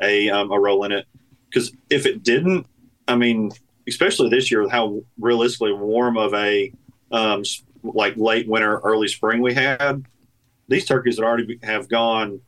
a, 0.00 0.28
um, 0.28 0.52
a 0.52 0.60
role 0.60 0.84
in 0.84 0.92
it. 0.92 1.06
Because 1.48 1.72
if 1.90 2.06
it 2.06 2.22
didn't 2.22 2.66
i 3.08 3.16
mean 3.16 3.50
especially 3.88 4.28
this 4.28 4.50
year 4.50 4.62
with 4.62 4.72
how 4.72 5.00
realistically 5.18 5.72
warm 5.72 6.16
of 6.16 6.34
a 6.34 6.72
um, 7.12 7.42
like 7.82 8.16
late 8.16 8.48
winter 8.48 8.78
early 8.78 9.08
spring 9.08 9.40
we 9.40 9.54
had 9.54 10.04
these 10.68 10.84
turkeys 10.84 11.16
that 11.16 11.24
already 11.24 11.58
have 11.62 11.88
gone 11.88 12.40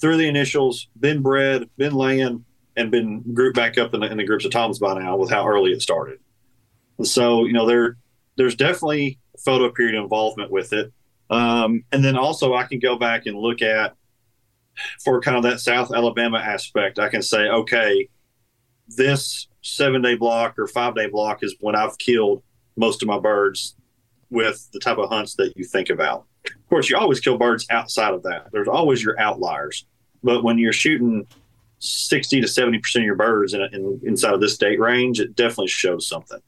through 0.00 0.16
the 0.16 0.28
initials, 0.28 0.88
been 0.98 1.22
bred, 1.22 1.68
been 1.76 1.94
laying, 1.94 2.44
and 2.76 2.90
been 2.90 3.22
grouped 3.34 3.56
back 3.56 3.78
up 3.78 3.94
in 3.94 4.00
the, 4.00 4.10
in 4.10 4.16
the 4.16 4.24
groups 4.24 4.44
of 4.44 4.50
toms 4.50 4.78
by 4.78 4.94
now 4.98 5.16
with 5.16 5.30
how 5.30 5.46
early 5.46 5.72
it 5.72 5.82
started. 5.82 6.18
And 6.98 7.06
so, 7.06 7.44
you 7.44 7.52
know, 7.52 7.66
there 7.66 7.96
there's 8.36 8.54
definitely 8.54 9.18
photo 9.44 9.70
period 9.70 10.00
involvement 10.00 10.50
with 10.50 10.72
it. 10.72 10.92
Um, 11.28 11.84
and 11.92 12.04
then 12.04 12.16
also 12.16 12.54
I 12.54 12.64
can 12.64 12.78
go 12.78 12.96
back 12.96 13.26
and 13.26 13.36
look 13.36 13.62
at 13.62 13.94
for 15.04 15.20
kind 15.20 15.36
of 15.36 15.42
that 15.42 15.60
South 15.60 15.92
Alabama 15.92 16.38
aspect. 16.38 16.98
I 16.98 17.08
can 17.08 17.22
say, 17.22 17.48
okay, 17.48 18.08
this 18.88 19.48
seven 19.62 20.02
day 20.02 20.14
block 20.14 20.58
or 20.58 20.66
five 20.66 20.94
day 20.94 21.06
block 21.06 21.42
is 21.42 21.54
when 21.60 21.76
I've 21.76 21.98
killed 21.98 22.42
most 22.76 23.02
of 23.02 23.08
my 23.08 23.18
birds 23.18 23.76
with 24.30 24.68
the 24.72 24.80
type 24.80 24.98
of 24.98 25.10
hunts 25.10 25.34
that 25.34 25.56
you 25.56 25.64
think 25.64 25.90
about. 25.90 26.24
Of 26.46 26.68
course, 26.68 26.88
you 26.88 26.96
always 26.96 27.20
kill 27.20 27.36
birds 27.36 27.66
outside 27.70 28.14
of 28.14 28.22
that. 28.22 28.48
There's 28.52 28.68
always 28.68 29.02
your 29.02 29.18
outliers. 29.20 29.84
But 30.22 30.44
when 30.44 30.58
you're 30.58 30.72
shooting 30.72 31.26
60 31.78 32.42
to 32.42 32.46
70% 32.46 32.96
of 32.96 33.02
your 33.02 33.16
birds 33.16 33.54
in, 33.54 33.62
in, 33.72 34.00
inside 34.04 34.34
of 34.34 34.40
this 34.40 34.58
date 34.58 34.78
range, 34.78 35.18
it 35.20 35.34
definitely 35.34 35.68
shows 35.68 36.06
something. 36.06 36.40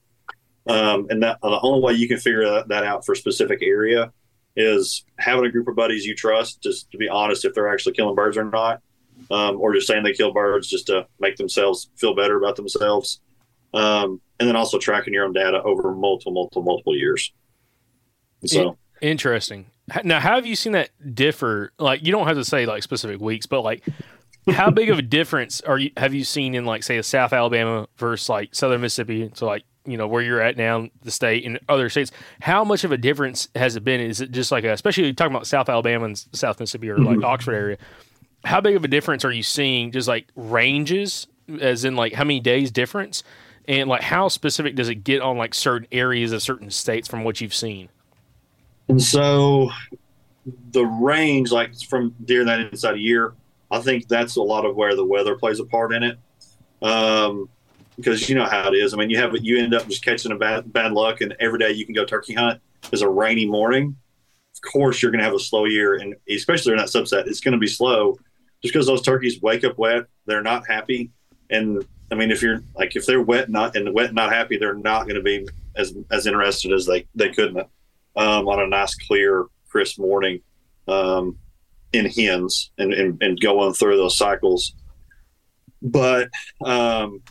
Um, 0.68 1.06
and 1.10 1.22
that 1.22 1.40
the 1.42 1.60
only 1.62 1.80
way 1.80 1.92
you 1.94 2.06
can 2.06 2.18
figure 2.18 2.48
that, 2.48 2.68
that, 2.68 2.84
out 2.84 3.04
for 3.04 3.12
a 3.12 3.16
specific 3.16 3.62
area 3.62 4.12
is 4.54 5.04
having 5.18 5.44
a 5.44 5.50
group 5.50 5.66
of 5.66 5.74
buddies 5.74 6.04
you 6.04 6.14
trust, 6.14 6.62
just 6.62 6.90
to 6.92 6.98
be 6.98 7.08
honest, 7.08 7.44
if 7.44 7.54
they're 7.54 7.72
actually 7.72 7.94
killing 7.94 8.14
birds 8.14 8.36
or 8.36 8.44
not, 8.44 8.80
um, 9.30 9.60
or 9.60 9.74
just 9.74 9.86
saying 9.86 10.04
they 10.04 10.12
kill 10.12 10.32
birds 10.32 10.68
just 10.68 10.86
to 10.86 11.06
make 11.18 11.36
themselves 11.36 11.90
feel 11.96 12.14
better 12.14 12.36
about 12.36 12.54
themselves. 12.54 13.20
Um, 13.74 14.20
and 14.38 14.48
then 14.48 14.54
also 14.54 14.78
tracking 14.78 15.14
your 15.14 15.24
own 15.24 15.32
data 15.32 15.62
over 15.62 15.92
multiple, 15.94 16.32
multiple, 16.32 16.62
multiple 16.62 16.96
years. 16.96 17.32
So 18.44 18.76
interesting. 19.00 19.66
Now, 20.04 20.20
how 20.20 20.36
have 20.36 20.46
you 20.46 20.56
seen 20.56 20.72
that 20.72 20.90
differ? 21.14 21.72
Like, 21.78 22.04
you 22.04 22.12
don't 22.12 22.26
have 22.26 22.36
to 22.36 22.44
say 22.44 22.66
like 22.66 22.82
specific 22.82 23.20
weeks, 23.20 23.46
but 23.46 23.62
like, 23.62 23.82
how 24.50 24.70
big 24.70 24.90
of 24.90 24.98
a 24.98 25.02
difference 25.02 25.60
are 25.60 25.78
you 25.78 25.90
have 25.96 26.14
you 26.14 26.24
seen 26.24 26.54
in 26.54 26.64
like 26.64 26.82
say 26.82 26.98
a 26.98 27.02
South 27.02 27.32
Alabama 27.32 27.86
versus 27.96 28.28
like 28.28 28.54
Southern 28.54 28.80
Mississippi? 28.80 29.30
So 29.34 29.46
like 29.46 29.64
you 29.84 29.96
know 29.96 30.06
where 30.06 30.22
you're 30.22 30.40
at 30.40 30.56
now, 30.56 30.88
the 31.02 31.10
state 31.10 31.44
and 31.44 31.58
other 31.68 31.88
states. 31.88 32.10
How 32.40 32.64
much 32.64 32.84
of 32.84 32.92
a 32.92 32.96
difference 32.96 33.48
has 33.54 33.76
it 33.76 33.84
been? 33.84 34.00
Is 34.00 34.20
it 34.20 34.30
just 34.30 34.50
like, 34.52 34.64
a, 34.64 34.72
especially 34.72 35.12
talking 35.12 35.34
about 35.34 35.46
South 35.46 35.68
Alabama 35.68 36.04
and 36.06 36.24
South 36.32 36.58
Mississippi 36.60 36.88
or 36.90 36.98
like 36.98 37.18
Mhm. 37.18 37.24
Oxford 37.24 37.54
area? 37.54 37.78
How 38.44 38.60
big 38.60 38.76
of 38.76 38.84
a 38.84 38.88
difference 38.88 39.24
are 39.24 39.32
you 39.32 39.42
seeing? 39.42 39.90
Just 39.92 40.06
like 40.08 40.26
ranges, 40.36 41.26
as 41.60 41.84
in 41.84 41.96
like 41.96 42.12
how 42.12 42.24
many 42.24 42.40
days 42.40 42.70
difference, 42.70 43.22
and 43.66 43.88
like 43.88 44.02
how 44.02 44.28
specific 44.28 44.74
does 44.76 44.88
it 44.88 44.96
get 44.96 45.20
on 45.20 45.36
like 45.36 45.54
certain 45.54 45.86
areas 45.92 46.32
of 46.32 46.42
certain 46.42 46.70
states 46.70 47.08
from 47.08 47.22
what 47.24 47.40
you've 47.40 47.54
seen? 47.54 47.88
And 48.88 49.00
so 49.00 49.70
the 50.72 50.84
range, 50.84 51.50
like 51.50 51.72
from 51.88 52.14
during 52.24 52.46
that 52.46 52.60
inside 52.60 52.94
a 52.94 53.00
year, 53.00 53.34
I 53.70 53.80
think 53.80 54.08
that's 54.08 54.36
a 54.36 54.42
lot 54.42 54.66
of 54.66 54.76
where 54.76 54.94
the 54.94 55.04
weather 55.04 55.36
plays 55.36 55.60
a 55.60 55.64
part 55.64 55.92
in 55.92 56.02
it. 56.02 56.18
Um, 56.82 57.48
because 57.96 58.28
you 58.28 58.34
know 58.34 58.44
how 58.44 58.68
it 58.68 58.74
is. 58.74 58.94
I 58.94 58.96
mean, 58.96 59.10
you 59.10 59.18
have 59.18 59.34
you 59.40 59.58
end 59.58 59.74
up 59.74 59.86
just 59.86 60.04
catching 60.04 60.32
a 60.32 60.36
bad 60.36 60.72
bad 60.72 60.92
luck, 60.92 61.20
and 61.20 61.34
every 61.40 61.58
day 61.58 61.72
you 61.72 61.84
can 61.84 61.94
go 61.94 62.04
turkey 62.04 62.34
hunt 62.34 62.60
is 62.90 63.02
a 63.02 63.08
rainy 63.08 63.46
morning. 63.46 63.96
Of 64.54 64.72
course, 64.72 65.00
you're 65.00 65.10
going 65.10 65.20
to 65.20 65.24
have 65.24 65.34
a 65.34 65.38
slow 65.38 65.64
year, 65.64 65.96
and 65.96 66.14
especially 66.28 66.72
in 66.72 66.78
that 66.78 66.88
subset, 66.88 67.26
it's 67.26 67.40
going 67.40 67.52
to 67.52 67.58
be 67.58 67.66
slow, 67.66 68.18
just 68.62 68.72
because 68.74 68.86
those 68.86 69.02
turkeys 69.02 69.40
wake 69.40 69.64
up 69.64 69.78
wet. 69.78 70.06
They're 70.26 70.42
not 70.42 70.66
happy, 70.66 71.10
and 71.50 71.84
I 72.10 72.14
mean, 72.14 72.30
if 72.30 72.42
you're 72.42 72.62
like 72.74 72.96
if 72.96 73.06
they're 73.06 73.22
wet 73.22 73.50
not 73.50 73.76
and 73.76 73.92
wet 73.94 74.14
not 74.14 74.32
happy, 74.32 74.58
they're 74.58 74.74
not 74.74 75.04
going 75.04 75.16
to 75.16 75.22
be 75.22 75.46
as 75.76 75.94
as 76.10 76.26
interested 76.26 76.72
as 76.72 76.86
they 76.86 77.06
they 77.14 77.30
could 77.30 77.56
um, 78.16 78.48
on 78.48 78.60
a 78.60 78.66
nice 78.66 78.94
clear 78.94 79.46
crisp 79.68 79.98
morning 79.98 80.40
um, 80.88 81.38
in 81.92 82.06
hens 82.06 82.70
and, 82.78 82.92
and 82.92 83.22
and 83.22 83.40
going 83.40 83.72
through 83.72 83.96
those 83.96 84.16
cycles. 84.16 84.74
But 85.80 86.28
um, 86.64 87.22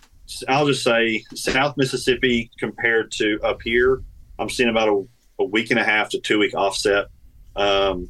I'll 0.47 0.67
just 0.67 0.83
say 0.83 1.23
South 1.35 1.77
Mississippi 1.77 2.51
compared 2.59 3.11
to 3.13 3.39
up 3.43 3.61
here, 3.63 4.01
I'm 4.39 4.49
seeing 4.49 4.69
about 4.69 4.89
a, 4.89 5.03
a 5.39 5.45
week 5.45 5.71
and 5.71 5.79
a 5.79 5.83
half 5.83 6.09
to 6.09 6.19
two 6.19 6.39
week 6.39 6.53
offset. 6.53 7.07
Um, 7.55 8.09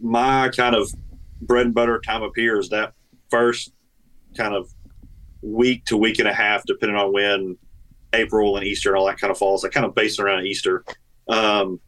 my 0.00 0.48
kind 0.50 0.74
of 0.74 0.90
bread 1.40 1.66
and 1.66 1.74
butter 1.74 2.00
time 2.04 2.22
up 2.22 2.32
here 2.36 2.58
is 2.58 2.68
that 2.70 2.92
first 3.30 3.72
kind 4.36 4.54
of 4.54 4.70
week 5.42 5.84
to 5.86 5.96
week 5.96 6.18
and 6.18 6.28
a 6.28 6.34
half, 6.34 6.64
depending 6.66 6.96
on 6.96 7.12
when 7.12 7.56
April 8.12 8.56
and 8.56 8.66
Easter 8.66 8.90
and 8.90 8.98
all 8.98 9.06
that 9.06 9.18
kind 9.18 9.30
of 9.30 9.38
falls. 9.38 9.64
I 9.64 9.68
kind 9.68 9.86
of 9.86 9.94
base 9.94 10.18
it 10.18 10.22
around 10.22 10.46
Easter. 10.46 10.84
Um, 11.28 11.80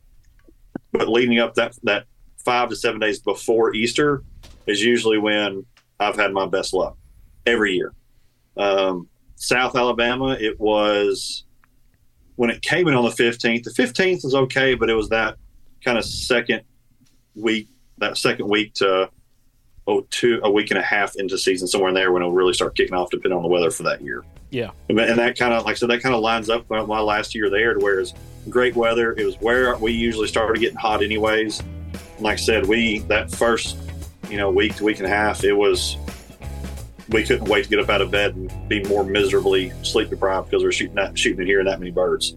but 0.92 1.08
leading 1.08 1.38
up 1.38 1.54
that 1.54 1.74
that 1.84 2.04
five 2.44 2.68
to 2.70 2.76
seven 2.76 3.00
days 3.00 3.20
before 3.20 3.74
Easter 3.74 4.22
is 4.66 4.82
usually 4.82 5.18
when 5.18 5.64
I've 5.98 6.16
had 6.16 6.32
my 6.32 6.46
best 6.46 6.72
luck 6.72 6.96
every 7.46 7.74
year. 7.74 7.92
Um, 8.56 9.08
South 9.36 9.76
Alabama, 9.76 10.36
it 10.40 10.58
was 10.58 11.44
when 12.36 12.50
it 12.50 12.62
came 12.62 12.88
in 12.88 12.94
on 12.94 13.04
the 13.04 13.10
15th. 13.10 13.64
The 13.64 13.70
15th 13.70 14.24
was 14.24 14.34
okay, 14.34 14.74
but 14.74 14.90
it 14.90 14.94
was 14.94 15.08
that 15.10 15.36
kind 15.84 15.98
of 15.98 16.04
second 16.04 16.62
week, 17.34 17.68
that 17.98 18.16
second 18.16 18.48
week 18.48 18.74
to 18.74 19.10
oh 19.86 20.06
two 20.10 20.40
a 20.42 20.50
week 20.50 20.70
and 20.70 20.78
a 20.78 20.82
half 20.82 21.16
into 21.16 21.38
season 21.38 21.66
somewhere 21.66 21.88
in 21.88 21.94
there 21.94 22.12
when 22.12 22.22
it'll 22.22 22.34
really 22.34 22.52
start 22.52 22.76
kicking 22.76 22.94
off, 22.94 23.10
depending 23.10 23.36
on 23.36 23.42
the 23.42 23.48
weather 23.48 23.70
for 23.70 23.82
that 23.84 24.02
year. 24.02 24.24
Yeah. 24.50 24.70
And 24.88 24.98
that 24.98 25.38
kind 25.38 25.54
of, 25.54 25.64
like 25.64 25.76
I 25.76 25.78
said, 25.78 25.90
that 25.90 26.02
kind 26.02 26.14
of 26.14 26.20
lines 26.20 26.50
up 26.50 26.68
my 26.68 27.00
last 27.00 27.34
year 27.34 27.48
there 27.50 27.74
to 27.74 27.80
where 27.80 28.00
it's 28.00 28.14
great 28.48 28.74
weather. 28.74 29.12
It 29.12 29.24
was 29.24 29.36
where 29.40 29.76
we 29.76 29.92
usually 29.92 30.28
started 30.28 30.60
getting 30.60 30.76
hot, 30.78 31.02
anyways. 31.02 31.62
Like 32.18 32.34
I 32.34 32.36
said, 32.36 32.66
we 32.66 33.00
that 33.00 33.30
first, 33.30 33.76
you 34.28 34.36
know, 34.36 34.50
week 34.50 34.76
to 34.76 34.84
week 34.84 34.98
and 34.98 35.06
a 35.06 35.10
half, 35.10 35.44
it 35.44 35.52
was 35.52 35.96
we 37.08 37.24
couldn't 37.24 37.48
wait 37.48 37.64
to 37.64 37.70
get 37.70 37.80
up 37.80 37.88
out 37.88 38.00
of 38.00 38.10
bed 38.10 38.34
and 38.36 38.68
be 38.68 38.82
more 38.84 39.04
miserably 39.04 39.72
sleep 39.82 40.10
deprived 40.10 40.50
because 40.50 40.62
we're 40.62 40.72
shooting 40.72 40.94
that 40.94 41.18
shooting 41.18 41.40
and 41.40 41.48
hearing 41.48 41.66
that 41.66 41.80
many 41.80 41.90
birds. 41.90 42.36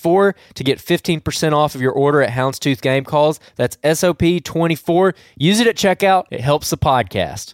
to 0.01 0.63
get 0.63 0.79
15% 0.79 1.53
off 1.53 1.75
of 1.75 1.81
your 1.81 1.91
order 1.91 2.21
at 2.21 2.31
Houndstooth 2.31 2.81
Game 2.81 3.03
Calls. 3.03 3.39
That's 3.55 3.77
SOP24. 3.77 5.13
Use 5.37 5.59
it 5.59 5.67
at 5.67 5.75
checkout. 5.75 6.25
It 6.31 6.41
helps 6.41 6.69
the 6.69 6.77
podcast. 6.77 7.53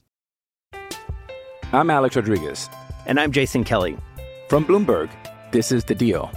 I'm 1.74 1.90
Alex 1.90 2.16
Rodriguez. 2.16 2.70
And 3.06 3.20
I'm 3.20 3.32
Jason 3.32 3.64
Kelly. 3.64 3.98
From 4.50 4.66
Bloomberg, 4.66 5.10
this 5.52 5.72
is 5.72 5.84
The 5.84 5.96
Deal. 5.96 6.32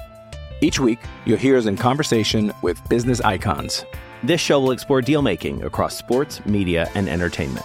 Each 0.61 0.81
week, 0.81 0.99
you'll 1.25 1.39
hear 1.39 1.57
us 1.57 1.67
in 1.67 1.77
conversation 1.77 2.53
with 2.63 2.87
business 2.89 3.21
icons. 3.21 3.85
This 4.23 4.41
show 4.41 4.61
will 4.61 4.73
explore 4.73 5.01
deal 5.01 5.23
making 5.23 5.63
across 5.65 5.97
sports, 5.97 6.45
media, 6.45 6.91
and 6.95 7.09
entertainment. 7.09 7.65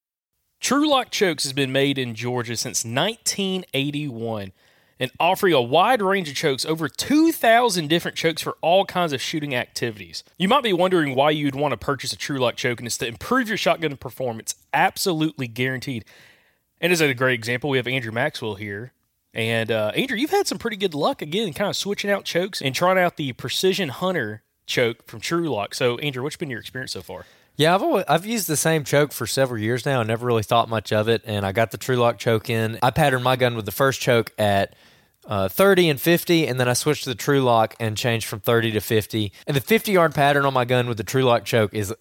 TruLock 0.61 1.09
Chokes 1.09 1.43
has 1.43 1.53
been 1.53 1.71
made 1.71 1.97
in 1.97 2.13
Georgia 2.13 2.55
since 2.55 2.85
1981 2.85 4.51
and 4.99 5.11
offering 5.19 5.53
a 5.53 5.61
wide 5.61 6.03
range 6.03 6.29
of 6.29 6.35
chokes, 6.35 6.63
over 6.63 6.87
2,000 6.87 7.87
different 7.87 8.15
chokes 8.15 8.43
for 8.43 8.55
all 8.61 8.85
kinds 8.85 9.11
of 9.11 9.19
shooting 9.19 9.55
activities. 9.55 10.23
You 10.37 10.47
might 10.47 10.61
be 10.61 10.71
wondering 10.71 11.15
why 11.15 11.31
you'd 11.31 11.55
want 11.55 11.71
to 11.71 11.77
purchase 11.77 12.13
a 12.13 12.15
TruLock 12.15 12.55
choke, 12.57 12.79
and 12.79 12.85
it's 12.85 12.99
to 12.99 13.07
improve 13.07 13.47
your 13.47 13.57
shotgun 13.57 13.97
performance. 13.97 14.53
Absolutely 14.71 15.47
guaranteed. 15.47 16.05
And 16.79 16.93
as 16.93 17.01
a 17.01 17.11
great 17.15 17.33
example, 17.33 17.71
we 17.71 17.77
have 17.77 17.87
Andrew 17.87 18.11
Maxwell 18.11 18.53
here. 18.53 18.93
And 19.33 19.71
uh, 19.71 19.91
Andrew, 19.95 20.17
you've 20.17 20.29
had 20.29 20.45
some 20.45 20.59
pretty 20.59 20.77
good 20.77 20.93
luck 20.93 21.23
again, 21.23 21.53
kind 21.53 21.71
of 21.71 21.75
switching 21.75 22.11
out 22.11 22.23
chokes 22.23 22.61
and 22.61 22.75
trying 22.75 22.99
out 22.99 23.17
the 23.17 23.33
Precision 23.33 23.89
Hunter 23.89 24.43
choke 24.67 25.07
from 25.07 25.21
TruLock. 25.21 25.73
So, 25.73 25.97
Andrew, 25.97 26.21
what's 26.21 26.35
been 26.35 26.51
your 26.51 26.59
experience 26.59 26.91
so 26.91 27.01
far? 27.01 27.25
Yeah, 27.57 27.75
I've 27.75 27.83
always, 27.83 28.05
I've 28.07 28.25
used 28.25 28.47
the 28.47 28.57
same 28.57 28.83
choke 28.83 29.11
for 29.11 29.27
several 29.27 29.61
years 29.61 29.85
now. 29.85 29.99
I 29.99 30.03
never 30.03 30.25
really 30.25 30.43
thought 30.43 30.69
much 30.69 30.91
of 30.91 31.07
it, 31.07 31.21
and 31.25 31.45
I 31.45 31.51
got 31.51 31.71
the 31.71 31.77
TruLock 31.77 32.17
choke 32.17 32.49
in. 32.49 32.79
I 32.81 32.91
patterned 32.91 33.23
my 33.23 33.35
gun 33.35 33.55
with 33.55 33.65
the 33.65 33.71
first 33.71 34.01
choke 34.01 34.31
at 34.37 34.75
uh, 35.27 35.47
30 35.49 35.89
and 35.89 36.01
50, 36.01 36.47
and 36.47 36.59
then 36.59 36.67
I 36.67 36.73
switched 36.73 37.03
to 37.03 37.09
the 37.09 37.15
TruLock 37.15 37.73
and 37.79 37.95
changed 37.95 38.27
from 38.27 38.39
30 38.39 38.71
to 38.71 38.81
50. 38.81 39.31
And 39.45 39.55
the 39.55 39.61
50 39.61 39.91
yard 39.91 40.15
pattern 40.15 40.45
on 40.45 40.53
my 40.53 40.65
gun 40.65 40.87
with 40.87 40.97
the 40.97 41.03
TruLock 41.03 41.43
choke 41.43 41.73
is 41.73 41.93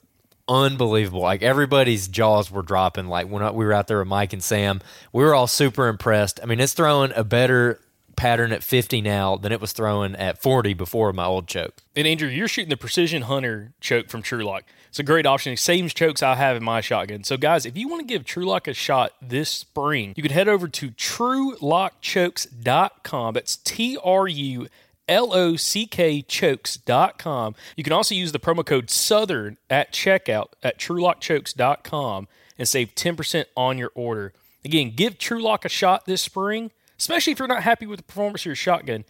unbelievable. 0.49 1.21
Like 1.21 1.43
everybody's 1.43 2.09
jaws 2.09 2.51
were 2.51 2.63
dropping. 2.63 3.07
Like 3.07 3.29
when 3.29 3.43
we 3.55 3.65
were 3.65 3.73
out 3.73 3.87
there 3.87 3.99
with 3.99 4.09
Mike 4.09 4.33
and 4.33 4.43
Sam, 4.43 4.81
we 5.13 5.23
were 5.23 5.35
all 5.35 5.47
super 5.47 5.89
impressed. 5.89 6.41
I 6.43 6.47
mean, 6.47 6.61
it's 6.61 6.73
throwing 6.73 7.13
a 7.15 7.25
better 7.25 7.81
pattern 8.17 8.53
at 8.53 8.63
50 8.63 9.01
now 9.01 9.37
than 9.37 9.53
it 9.53 9.61
was 9.61 9.73
throwing 9.73 10.15
at 10.17 10.43
40 10.43 10.75
before 10.75 11.13
my 11.13 11.25
old 11.25 11.47
choke. 11.47 11.83
And 11.95 12.07
Andrew, 12.07 12.29
you're 12.29 12.49
shooting 12.49 12.69
the 12.69 12.77
Precision 12.77 13.23
Hunter 13.23 13.73
choke 13.81 14.09
from 14.09 14.23
TruLock. 14.23 14.63
It's 14.91 14.99
a 14.99 15.05
great 15.05 15.25
option. 15.25 15.57
Same 15.57 15.89
chokes 15.89 16.21
I 16.21 16.35
have 16.35 16.57
in 16.57 16.65
my 16.65 16.81
shotgun. 16.81 17.23
So, 17.23 17.37
guys, 17.37 17.65
if 17.65 17.79
you 17.79 17.89
want 17.89 18.01
to 18.01 18.07
give 18.07 18.25
TruLock 18.25 18.67
a 18.67 18.75
shot 18.75 19.13
this 19.23 19.49
spring, 19.49 20.15
you 20.17 20.23
can 20.25 20.33
head 20.33 20.49
over 20.49 20.67
to 20.67 20.91
TruLockChokes.com. 20.91 23.35
That's 23.35 23.57
T 23.59 23.97
R 24.03 24.27
U 24.27 24.67
L 25.09 25.33
O 25.33 25.55
C 25.55 25.87
K 25.87 26.23
chokes.com. 26.23 27.55
You 27.77 27.85
can 27.85 27.93
also 27.93 28.17
use 28.17 28.33
the 28.33 28.41
promo 28.41 28.67
code 28.67 28.91
Southern 28.91 29.59
at 29.71 29.93
checkout 29.93 30.49
at 30.61 30.81
TruLockChokes.com 30.81 32.27
and 32.59 32.67
save 32.67 32.97
10% 32.97 33.45
on 33.57 33.79
your 33.79 33.93
order. 33.95 34.33
Again, 34.65 34.93
give 34.97 35.19
TruLock 35.19 35.65
a 35.65 35.69
shot 35.69 36.07
this 36.07 36.21
spring, 36.21 36.73
especially 36.99 37.33
if 37.33 37.39
you're 37.39 37.47
not 37.47 37.63
happy 37.63 37.87
with 37.87 38.01
the 38.01 38.05
performance 38.05 38.43
of 38.43 38.47
your 38.47 38.57
shotgun, 38.57 39.05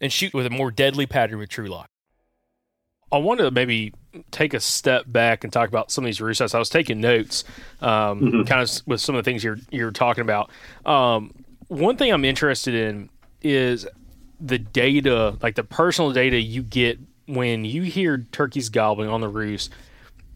and 0.00 0.12
shoot 0.12 0.32
with 0.32 0.46
a 0.46 0.50
more 0.50 0.70
deadly 0.70 1.06
pattern 1.06 1.40
with 1.40 1.50
TruLock. 1.50 1.86
I 3.14 3.18
want 3.18 3.38
to 3.38 3.52
maybe 3.52 3.92
take 4.32 4.54
a 4.54 4.60
step 4.60 5.04
back 5.06 5.44
and 5.44 5.52
talk 5.52 5.68
about 5.68 5.92
some 5.92 6.04
of 6.04 6.06
these 6.06 6.36
sites. 6.36 6.52
I 6.52 6.58
was 6.58 6.68
taking 6.68 7.00
notes, 7.00 7.44
um, 7.80 8.20
mm-hmm. 8.20 8.42
kind 8.42 8.60
of 8.60 8.70
with 8.86 9.00
some 9.00 9.14
of 9.14 9.24
the 9.24 9.30
things 9.30 9.44
you're 9.44 9.58
you're 9.70 9.92
talking 9.92 10.22
about. 10.22 10.50
Um, 10.84 11.32
one 11.68 11.96
thing 11.96 12.12
I'm 12.12 12.24
interested 12.24 12.74
in 12.74 13.08
is 13.40 13.86
the 14.40 14.58
data, 14.58 15.38
like 15.42 15.54
the 15.54 15.62
personal 15.62 16.12
data 16.12 16.40
you 16.40 16.62
get 16.62 16.98
when 17.26 17.64
you 17.64 17.82
hear 17.82 18.18
turkeys 18.32 18.68
gobbling 18.68 19.08
on 19.08 19.20
the 19.20 19.28
roost, 19.28 19.70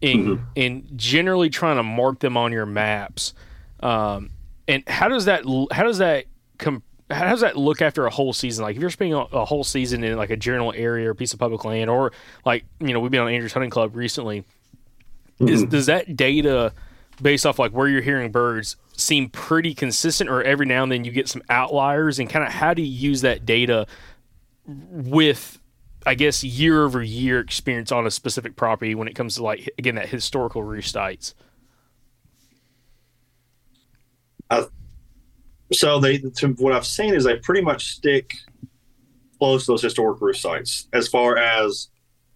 and 0.00 0.26
mm-hmm. 0.26 0.44
and 0.56 0.88
generally 0.96 1.50
trying 1.50 1.78
to 1.78 1.82
mark 1.82 2.20
them 2.20 2.36
on 2.36 2.52
your 2.52 2.66
maps. 2.66 3.34
Um, 3.80 4.30
and 4.68 4.88
how 4.88 5.08
does 5.08 5.24
that 5.24 5.42
how 5.72 5.82
does 5.82 5.98
that 5.98 6.26
com- 6.58 6.84
how 7.10 7.30
does 7.30 7.40
that 7.40 7.56
look 7.56 7.80
after 7.80 8.06
a 8.06 8.10
whole 8.10 8.32
season? 8.32 8.62
Like 8.62 8.76
if 8.76 8.82
you're 8.82 8.90
spending 8.90 9.14
a 9.14 9.44
whole 9.44 9.64
season 9.64 10.04
in 10.04 10.16
like 10.16 10.30
a 10.30 10.36
general 10.36 10.72
area 10.76 11.08
or 11.08 11.12
a 11.12 11.14
piece 11.14 11.32
of 11.32 11.38
public 11.38 11.64
land, 11.64 11.88
or 11.88 12.12
like 12.44 12.64
you 12.80 12.92
know 12.92 13.00
we've 13.00 13.10
been 13.10 13.20
on 13.20 13.28
Andrews 13.28 13.52
Hunting 13.52 13.70
Club 13.70 13.96
recently, 13.96 14.44
mm-hmm. 15.40 15.48
is 15.48 15.64
does 15.64 15.86
that 15.86 16.16
data 16.16 16.72
based 17.20 17.46
off 17.46 17.58
like 17.58 17.72
where 17.72 17.88
you're 17.88 18.02
hearing 18.02 18.30
birds 18.30 18.76
seem 18.92 19.30
pretty 19.30 19.74
consistent, 19.74 20.28
or 20.28 20.42
every 20.42 20.66
now 20.66 20.82
and 20.82 20.92
then 20.92 21.04
you 21.04 21.10
get 21.10 21.28
some 21.28 21.42
outliers, 21.48 22.18
and 22.18 22.28
kind 22.28 22.44
of 22.44 22.52
how 22.52 22.74
do 22.74 22.82
you 22.82 22.88
use 22.88 23.22
that 23.22 23.46
data 23.46 23.86
with 24.66 25.58
I 26.04 26.14
guess 26.14 26.44
year 26.44 26.84
over 26.84 27.02
year 27.02 27.40
experience 27.40 27.90
on 27.90 28.06
a 28.06 28.10
specific 28.10 28.54
property 28.54 28.94
when 28.94 29.08
it 29.08 29.14
comes 29.14 29.36
to 29.36 29.42
like 29.42 29.68
again 29.78 29.94
that 29.94 30.10
historical 30.10 30.62
roost 30.62 30.92
sites. 30.92 31.34
I 34.50 34.66
so 35.72 35.98
they, 36.00 36.18
what 36.56 36.72
I've 36.72 36.86
seen 36.86 37.14
is 37.14 37.24
they 37.24 37.36
pretty 37.36 37.62
much 37.62 37.86
stick 37.96 38.34
close 39.38 39.66
to 39.66 39.72
those 39.72 39.82
historic 39.82 40.20
roost 40.20 40.42
sites 40.42 40.88
as 40.92 41.08
far 41.08 41.36
as 41.36 41.88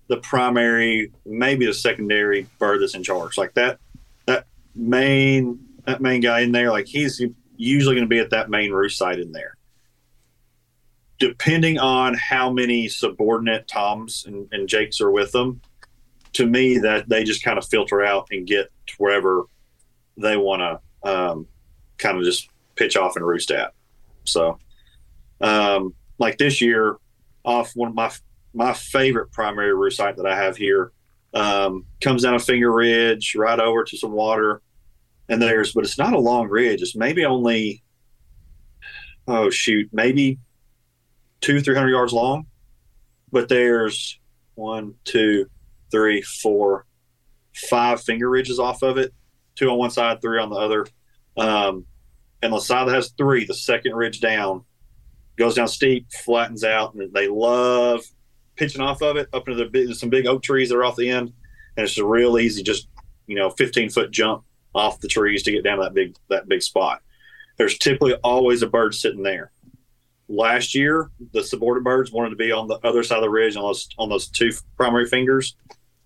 the 0.08 0.18
primary, 0.18 1.12
maybe 1.24 1.66
the 1.66 1.74
secondary 1.74 2.46
bird 2.58 2.82
that's 2.82 2.94
in 2.94 3.02
charge. 3.02 3.38
Like 3.38 3.54
that, 3.54 3.78
that 4.26 4.46
main, 4.74 5.58
that 5.86 6.00
main 6.00 6.20
guy 6.20 6.40
in 6.40 6.52
there, 6.52 6.70
like 6.70 6.86
he's 6.86 7.22
usually 7.56 7.94
going 7.94 8.06
to 8.06 8.08
be 8.08 8.18
at 8.18 8.30
that 8.30 8.50
main 8.50 8.72
roost 8.72 8.98
site 8.98 9.18
in 9.18 9.32
there. 9.32 9.56
Depending 11.18 11.78
on 11.78 12.14
how 12.14 12.50
many 12.50 12.88
subordinate 12.88 13.68
Toms 13.68 14.24
and, 14.26 14.48
and 14.52 14.68
Jakes 14.68 15.00
are 15.00 15.10
with 15.10 15.32
them, 15.32 15.60
to 16.34 16.46
me 16.46 16.78
that 16.78 17.08
they 17.08 17.24
just 17.24 17.44
kind 17.44 17.58
of 17.58 17.66
filter 17.66 18.02
out 18.02 18.26
and 18.30 18.46
get 18.46 18.70
to 18.86 18.94
wherever 18.98 19.44
they 20.16 20.36
want 20.36 20.60
to 20.60 21.08
um, 21.08 21.46
kind 21.98 22.18
of 22.18 22.24
just 22.24 22.48
pitch 22.82 22.96
off 22.96 23.16
and 23.16 23.24
roost 23.24 23.50
at. 23.52 23.72
So, 24.24 24.58
um, 25.40 25.94
like 26.18 26.38
this 26.38 26.60
year, 26.60 26.96
off 27.44 27.72
one 27.74 27.90
of 27.90 27.94
my 27.94 28.10
my 28.54 28.72
favorite 28.72 29.32
primary 29.32 29.74
roost 29.74 29.96
site 29.96 30.16
that 30.16 30.26
I 30.26 30.36
have 30.36 30.56
here 30.56 30.92
um, 31.32 31.86
comes 32.00 32.22
down 32.22 32.34
a 32.34 32.38
finger 32.38 32.72
ridge 32.72 33.34
right 33.34 33.58
over 33.58 33.84
to 33.84 33.96
some 33.96 34.12
water, 34.12 34.60
and 35.28 35.40
there's 35.40 35.72
but 35.72 35.84
it's 35.84 35.98
not 35.98 36.12
a 36.12 36.18
long 36.18 36.48
ridge. 36.48 36.82
It's 36.82 36.96
maybe 36.96 37.24
only 37.24 37.82
oh 39.28 39.50
shoot, 39.50 39.88
maybe 39.92 40.38
two 41.40 41.60
three 41.60 41.74
hundred 41.74 41.90
yards 41.90 42.12
long, 42.12 42.46
but 43.30 43.48
there's 43.48 44.18
one, 44.54 44.94
two, 45.04 45.46
three, 45.90 46.22
four, 46.22 46.84
five 47.70 48.02
finger 48.02 48.28
ridges 48.28 48.58
off 48.58 48.82
of 48.82 48.98
it, 48.98 49.12
two 49.54 49.70
on 49.70 49.78
one 49.78 49.90
side, 49.90 50.20
three 50.20 50.40
on 50.40 50.50
the 50.50 50.56
other. 50.56 50.86
Um, 51.36 51.86
and 52.42 52.52
the 52.52 52.60
side 52.60 52.88
that 52.88 52.94
has 52.94 53.12
three, 53.16 53.44
the 53.44 53.54
second 53.54 53.94
ridge 53.94 54.20
down, 54.20 54.64
goes 55.38 55.54
down 55.54 55.68
steep, 55.68 56.06
flattens 56.24 56.64
out, 56.64 56.94
and 56.94 57.12
they 57.12 57.28
love 57.28 58.04
pitching 58.56 58.82
off 58.82 59.02
of 59.02 59.16
it 59.16 59.28
up 59.32 59.48
into 59.48 59.68
the 59.68 59.94
some 59.94 60.10
big 60.10 60.26
oak 60.26 60.42
trees 60.42 60.68
that 60.68 60.76
are 60.76 60.84
off 60.84 60.96
the 60.96 61.08
end, 61.08 61.32
and 61.76 61.84
it's 61.84 61.98
a 61.98 62.04
real 62.04 62.38
easy, 62.38 62.62
just 62.62 62.88
you 63.26 63.36
know, 63.36 63.50
15 63.50 63.90
foot 63.90 64.10
jump 64.10 64.44
off 64.74 65.00
the 65.00 65.08
trees 65.08 65.42
to 65.42 65.52
get 65.52 65.64
down 65.64 65.78
to 65.78 65.84
that 65.84 65.94
big 65.94 66.16
that 66.28 66.48
big 66.48 66.62
spot. 66.62 67.00
There's 67.58 67.78
typically 67.78 68.14
always 68.16 68.62
a 68.62 68.66
bird 68.66 68.94
sitting 68.94 69.22
there. 69.22 69.52
Last 70.28 70.74
year, 70.74 71.10
the 71.32 71.44
subordinate 71.44 71.84
birds 71.84 72.10
wanted 72.10 72.30
to 72.30 72.36
be 72.36 72.52
on 72.52 72.66
the 72.66 72.78
other 72.84 73.02
side 73.02 73.18
of 73.18 73.22
the 73.22 73.30
ridge 73.30 73.56
on 73.56 73.62
those 73.62 73.88
on 73.98 74.08
those 74.08 74.28
two 74.28 74.50
primary 74.76 75.06
fingers. 75.06 75.56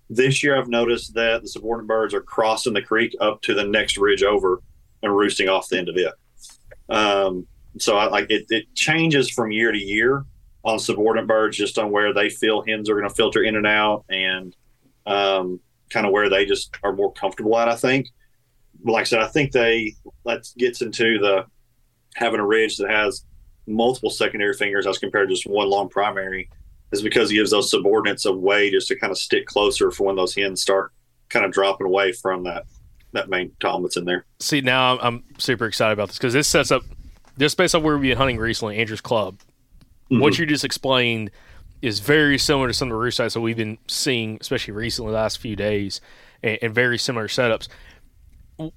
This 0.09 0.43
year, 0.43 0.57
I've 0.57 0.69
noticed 0.69 1.15
that 1.15 1.43
the 1.43 1.49
subordinate 1.49 1.89
birds 1.89 2.15
are 2.15 2.21
crossing 2.21 2.75
the 2.75 2.83
creek 2.83 3.17
up 3.21 3.43
to 3.43 3.55
the 3.55 3.65
next 3.65 3.97
ridge 3.97 4.23
over 4.23 4.63
and 5.03 5.17
roosting 5.17 5.49
off 5.49 5.69
the 5.69 5.79
end 5.79 5.89
of 5.89 5.97
it. 5.97 6.13
Um, 6.89 7.47
so 7.79 7.97
I 7.97 8.07
like 8.07 8.31
it, 8.31 8.47
it 8.49 8.75
changes 8.75 9.31
from 9.31 9.51
year 9.51 9.73
to 9.73 9.79
year 9.79 10.25
on 10.65 10.79
subordinate 10.79 11.29
birds, 11.29 11.57
just 11.57 11.79
on 11.79 11.91
where 11.91 12.13
they 12.13 12.29
feel 12.29 12.65
hens 12.67 12.91
are 12.91 12.95
going 12.95 13.09
to 13.09 13.15
filter 13.15 13.43
in 13.43 13.57
and 13.57 13.67
out 13.67 14.05
and 14.09 14.57
um, 15.07 15.61
kind 15.91 16.07
of 16.07 16.13
where 16.13 16.29
they 16.29 16.45
just 16.45 16.77
are 16.83 16.93
more 16.93 17.13
comfortable 17.13 17.57
at, 17.59 17.69
I 17.69 17.77
think. 17.77 18.09
Like 18.85 19.03
I 19.03 19.05
said, 19.05 19.21
I 19.21 19.29
think 19.29 19.53
they 19.53 19.95
that 20.25 20.49
gets 20.59 20.83
into 20.83 21.19
the 21.19 21.47
having 22.15 22.41
a 22.41 22.47
ridge 22.47 22.77
that 22.77 22.91
has 22.91 23.25
multiple 23.67 24.11
secondary 24.11 24.55
fingers 24.55 24.87
as 24.87 24.99
compared 24.99 25.29
to 25.29 25.35
just 25.35 25.47
one 25.47 25.69
long 25.69 25.89
primary 25.89 26.49
is 26.93 27.03
because 27.03 27.31
it 27.31 27.35
gives 27.35 27.51
those 27.51 27.71
subordinates 27.71 28.25
a 28.27 28.33
way 28.33 28.71
just 28.71 28.89
to 28.89 28.97
kind 28.97 29.11
of 29.11 29.19
stick 29.19 29.47
closer 29.47 29.91
for 29.91 30.05
when 30.07 30.17
those 30.17 30.35
hens 30.35 30.63
start 30.63 30.93
kind 31.29 31.45
of 31.45 31.53
dropping 31.53 31.87
away 31.87 32.13
from 32.13 32.45
that 32.45 32.65
that 33.17 33.29
main 33.29 33.51
tom 33.61 33.83
that's 33.83 33.97
in 33.97 34.05
there. 34.05 34.25
See, 34.41 34.61
now 34.61 34.99
I'm 34.99 35.25
super 35.39 35.67
excited 35.67 35.93
about 35.93 36.09
this 36.09 36.19
because 36.19 36.33
this 36.33 36.47
sets 36.47 36.71
up 36.71 36.83
just 37.39 37.57
based 37.57 37.75
on 37.75 37.83
where 37.83 37.99
we've 37.99 38.11
been 38.11 38.19
hunting 38.19 38.39
recently, 38.39 38.79
Andrew's 38.79 39.01
Club. 39.01 39.39
Mm-hmm. 40.11 40.21
What 40.21 40.39
you 40.39 40.47
just 40.47 40.65
explained 40.65 41.31
is 41.83 42.01
very 42.01 42.39
similar 42.39 42.69
to 42.69 42.75
some 42.75 42.89
of 42.89 42.93
the 42.93 42.99
roost 42.99 43.19
sites 43.19 43.35
that 43.35 43.41
we've 43.41 43.57
been 43.57 43.79
seeing, 43.87 44.39
especially 44.41 44.73
recently 44.73 45.11
the 45.11 45.17
last 45.17 45.39
few 45.39 45.57
days, 45.57 46.01
and, 46.43 46.59
and 46.63 46.75
very 46.75 46.99
similar 46.99 47.29
setups. 47.29 47.69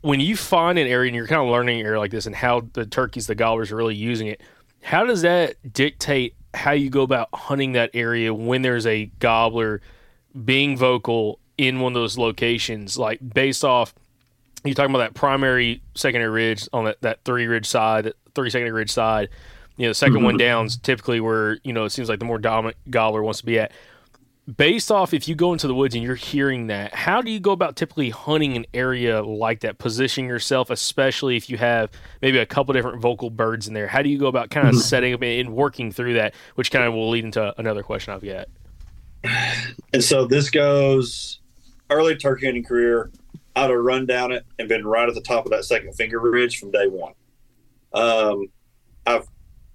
When 0.02 0.20
you 0.20 0.36
find 0.36 0.78
an 0.78 0.88
area 0.88 1.08
and 1.08 1.16
you're 1.16 1.28
kind 1.28 1.42
of 1.42 1.48
learning 1.50 1.80
an 1.80 1.86
area 1.86 2.00
like 2.00 2.12
this 2.12 2.26
and 2.26 2.36
how 2.36 2.68
the 2.74 2.86
turkeys, 2.86 3.28
the 3.28 3.36
gobblers 3.36 3.72
are 3.72 3.78
really 3.78 3.96
using 3.96 4.28
it, 4.28 4.42
how 4.82 5.06
does 5.06 5.22
that 5.22 5.56
dictate 5.72 6.36
how 6.54 6.72
you 6.72 6.90
go 6.90 7.04
about 7.04 7.30
hunting 7.34 7.74
that 7.74 7.92
area 7.94 8.34
when 8.34 8.62
there's 8.62 8.86
a 8.86 9.06
gobbler 9.20 9.82
being 10.44 10.76
vocal 10.76 11.40
in 11.58 11.80
one 11.80 11.94
of 11.94 12.02
those 12.02 12.18
locations, 12.18 12.98
like 12.98 13.20
based 13.34 13.64
off– 13.64 13.94
you're 14.64 14.76
talking 14.76 14.94
about 14.94 15.00
that 15.00 15.14
primary 15.14 15.82
secondary 15.96 16.30
ridge 16.30 16.68
on 16.74 16.86
that, 16.86 17.02
that 17.02 17.24
three 17.24 17.48
ridge 17.48 17.66
side, 17.66 18.14
three 18.36 18.50
secondary 18.50 18.72
ridge 18.72 18.92
side. 18.92 19.30
You 19.78 19.86
know, 19.86 19.94
the 19.94 20.06
2nd 20.06 20.16
mm-hmm. 20.16 20.24
one 20.26 20.38
down's 20.38 20.78
typically 20.78 21.22
where, 21.22 21.58
you 21.64 21.72
know, 21.72 21.86
it 21.86 21.92
seems 21.92 22.10
like 22.10 22.20
the 22.20 22.26
more 22.26 22.38
dominant 22.38 22.76
gobbler 22.90 23.24
wants 23.24 23.40
to 23.40 23.46
be 23.46 23.60
at. 23.60 23.72
Based 24.58 24.92
off 24.92 25.14
if 25.14 25.28
you 25.28 25.36
go 25.36 25.54
into 25.54 25.68
the 25.68 25.76
woods 25.76 25.94
and 25.94 26.04
you're 26.04 26.16
hearing 26.16 26.68
that, 26.68 26.94
how 26.94 27.22
do 27.22 27.32
you 27.32 27.40
go 27.40 27.52
about 27.52 27.76
typically 27.76 28.10
hunting 28.10 28.58
an 28.58 28.66
area 28.74 29.22
like 29.22 29.62
that, 29.62 29.78
positioning 29.78 30.28
yourself, 30.28 30.72
especially 30.72 31.38
if 31.38 31.50
you 31.50 31.58
have 31.58 31.92
maybe 32.22 32.40
a 32.40 32.48
couple 32.48 32.74
different 32.74 33.00
vocal 33.00 33.30
birds 33.30 33.68
in 33.68 33.76
there? 33.76 33.88
How 33.88 34.02
do 34.02 34.10
you 34.10 34.18
go 34.18 34.28
about 34.28 34.50
kind 34.50 34.68
of 34.68 34.74
mm-hmm. 34.74 34.82
setting 34.82 35.14
up 35.14 35.22
and 35.22 35.54
working 35.54 35.92
through 35.92 36.16
that, 36.16 36.34
which 36.56 36.72
kind 36.72 36.84
of 36.84 36.94
will 36.94 37.10
lead 37.12 37.24
into 37.24 37.54
another 37.60 37.84
question 37.84 38.14
I've 38.14 38.26
got. 38.26 38.48
And 39.94 40.04
so 40.04 40.26
this 40.26 40.50
goes 40.50 41.40
early 41.90 42.16
turkey 42.16 42.48
hunting 42.48 42.64
career 42.64 43.12
I'd 43.60 43.70
have 43.70 43.80
run 43.80 44.06
down 44.06 44.32
it 44.32 44.46
and 44.58 44.70
been 44.70 44.86
right 44.86 45.10
at 45.10 45.16
the 45.16 45.22
top 45.22 45.46
of 45.46 45.52
that 45.52 45.66
second 45.66 45.94
finger 45.94 46.20
ridge 46.20 46.60
from 46.60 46.72
day 46.72 46.88
one. 46.88 47.14
Um, 47.94 48.48
I've 49.06 49.28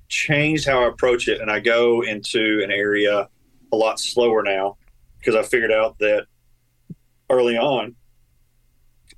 changed 0.08 0.66
how 0.66 0.84
I 0.84 0.88
approach 0.88 1.28
it, 1.28 1.40
and 1.40 1.50
I 1.50 1.60
go 1.60 2.02
into 2.02 2.60
an 2.64 2.70
area 2.70 3.28
a 3.72 3.76
lot 3.76 4.00
slower 4.00 4.42
now 4.42 4.78
because 5.18 5.34
I 5.34 5.42
figured 5.42 5.72
out 5.72 5.98
that 5.98 6.26
early 7.30 7.56
on 7.56 7.96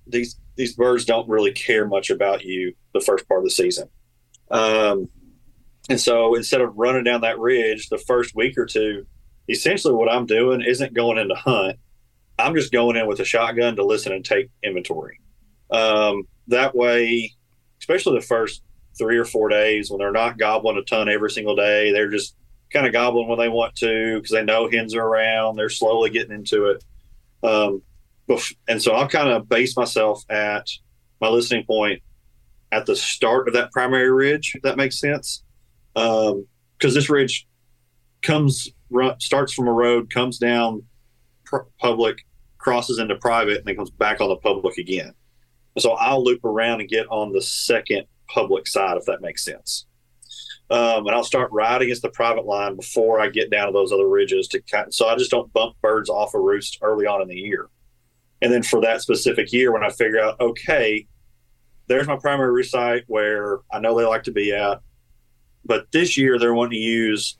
these 0.06 0.38
these 0.56 0.74
birds 0.74 1.04
don't 1.04 1.28
really 1.28 1.52
care 1.52 1.86
much 1.86 2.10
about 2.10 2.44
you 2.44 2.72
the 2.94 3.00
first 3.00 3.28
part 3.28 3.40
of 3.40 3.44
the 3.44 3.50
season. 3.50 3.88
Um, 4.50 5.08
and 5.88 6.00
so 6.00 6.34
instead 6.34 6.60
of 6.60 6.76
running 6.76 7.04
down 7.04 7.20
that 7.20 7.38
ridge 7.38 7.88
the 7.88 7.98
first 7.98 8.34
week 8.34 8.56
or 8.56 8.64
two, 8.64 9.06
essentially 9.48 9.94
what 9.94 10.10
I'm 10.10 10.26
doing 10.26 10.62
isn't 10.62 10.94
going 10.94 11.18
into 11.18 11.34
hunt 11.34 11.78
I'm 12.38 12.54
just 12.54 12.72
going 12.72 12.96
in 12.96 13.06
with 13.06 13.20
a 13.20 13.24
shotgun 13.24 13.76
to 13.76 13.84
listen 13.84 14.12
and 14.12 14.24
take 14.24 14.50
inventory. 14.62 15.20
Um, 15.70 16.24
that 16.48 16.74
way, 16.74 17.32
especially 17.80 18.18
the 18.18 18.26
first 18.26 18.62
three 18.98 19.16
or 19.16 19.24
four 19.24 19.48
days 19.48 19.90
when 19.90 19.98
they're 19.98 20.12
not 20.12 20.38
gobbling 20.38 20.76
a 20.78 20.82
ton 20.82 21.08
every 21.08 21.30
single 21.30 21.56
day, 21.56 21.92
they're 21.92 22.10
just 22.10 22.34
kind 22.72 22.86
of 22.86 22.92
gobbling 22.92 23.28
when 23.28 23.38
they 23.38 23.48
want 23.48 23.74
to 23.76 24.16
because 24.16 24.30
they 24.32 24.44
know 24.44 24.68
hens 24.70 24.94
are 24.94 25.04
around. 25.04 25.56
They're 25.56 25.68
slowly 25.68 26.10
getting 26.10 26.34
into 26.34 26.66
it. 26.66 26.84
Um, 27.42 27.82
and 28.68 28.82
so 28.82 28.92
I'll 28.92 29.08
kind 29.08 29.28
of 29.28 29.48
base 29.48 29.76
myself 29.76 30.24
at 30.30 30.68
my 31.20 31.28
listening 31.28 31.64
point 31.64 32.02
at 32.72 32.86
the 32.86 32.96
start 32.96 33.48
of 33.48 33.54
that 33.54 33.72
primary 33.72 34.10
ridge, 34.10 34.52
if 34.54 34.62
that 34.62 34.76
makes 34.76 34.98
sense. 34.98 35.42
Because 35.94 36.32
um, 36.32 36.44
this 36.80 37.08
ridge 37.08 37.46
comes, 38.22 38.68
starts 39.18 39.52
from 39.52 39.68
a 39.68 39.72
road, 39.72 40.12
comes 40.12 40.38
down 40.38 40.82
public, 41.78 42.25
crosses 42.66 42.98
into 42.98 43.14
private, 43.14 43.58
and 43.58 43.64
then 43.64 43.76
comes 43.76 43.90
back 43.90 44.20
on 44.20 44.28
the 44.28 44.34
public 44.34 44.76
again. 44.76 45.12
So 45.78 45.92
I'll 45.92 46.24
loop 46.24 46.44
around 46.44 46.80
and 46.80 46.88
get 46.88 47.06
on 47.10 47.32
the 47.32 47.40
second 47.40 48.06
public 48.26 48.66
side, 48.66 48.96
if 48.96 49.04
that 49.04 49.20
makes 49.20 49.44
sense. 49.44 49.86
Um, 50.68 51.06
and 51.06 51.14
I'll 51.14 51.22
start 51.22 51.52
right 51.52 51.80
against 51.80 52.02
the 52.02 52.08
private 52.08 52.44
line 52.44 52.74
before 52.74 53.20
I 53.20 53.28
get 53.28 53.52
down 53.52 53.68
to 53.68 53.72
those 53.72 53.92
other 53.92 54.08
ridges 54.08 54.48
to. 54.48 54.60
So 54.90 55.06
I 55.06 55.14
just 55.14 55.30
don't 55.30 55.52
bump 55.52 55.76
birds 55.80 56.10
off 56.10 56.34
a 56.34 56.40
roost 56.40 56.78
early 56.82 57.06
on 57.06 57.22
in 57.22 57.28
the 57.28 57.36
year. 57.36 57.68
And 58.42 58.52
then 58.52 58.64
for 58.64 58.80
that 58.80 59.00
specific 59.00 59.52
year, 59.52 59.72
when 59.72 59.84
I 59.84 59.90
figure 59.90 60.20
out, 60.20 60.40
okay, 60.40 61.06
there's 61.86 62.08
my 62.08 62.16
primary 62.16 62.50
roost 62.50 62.72
site 62.72 63.04
where 63.06 63.60
I 63.72 63.78
know 63.78 63.96
they 63.96 64.04
like 64.04 64.24
to 64.24 64.32
be 64.32 64.52
at, 64.52 64.80
but 65.64 65.86
this 65.92 66.16
year 66.16 66.36
they're 66.36 66.52
wanting 66.52 66.72
to 66.72 66.84
use 66.84 67.38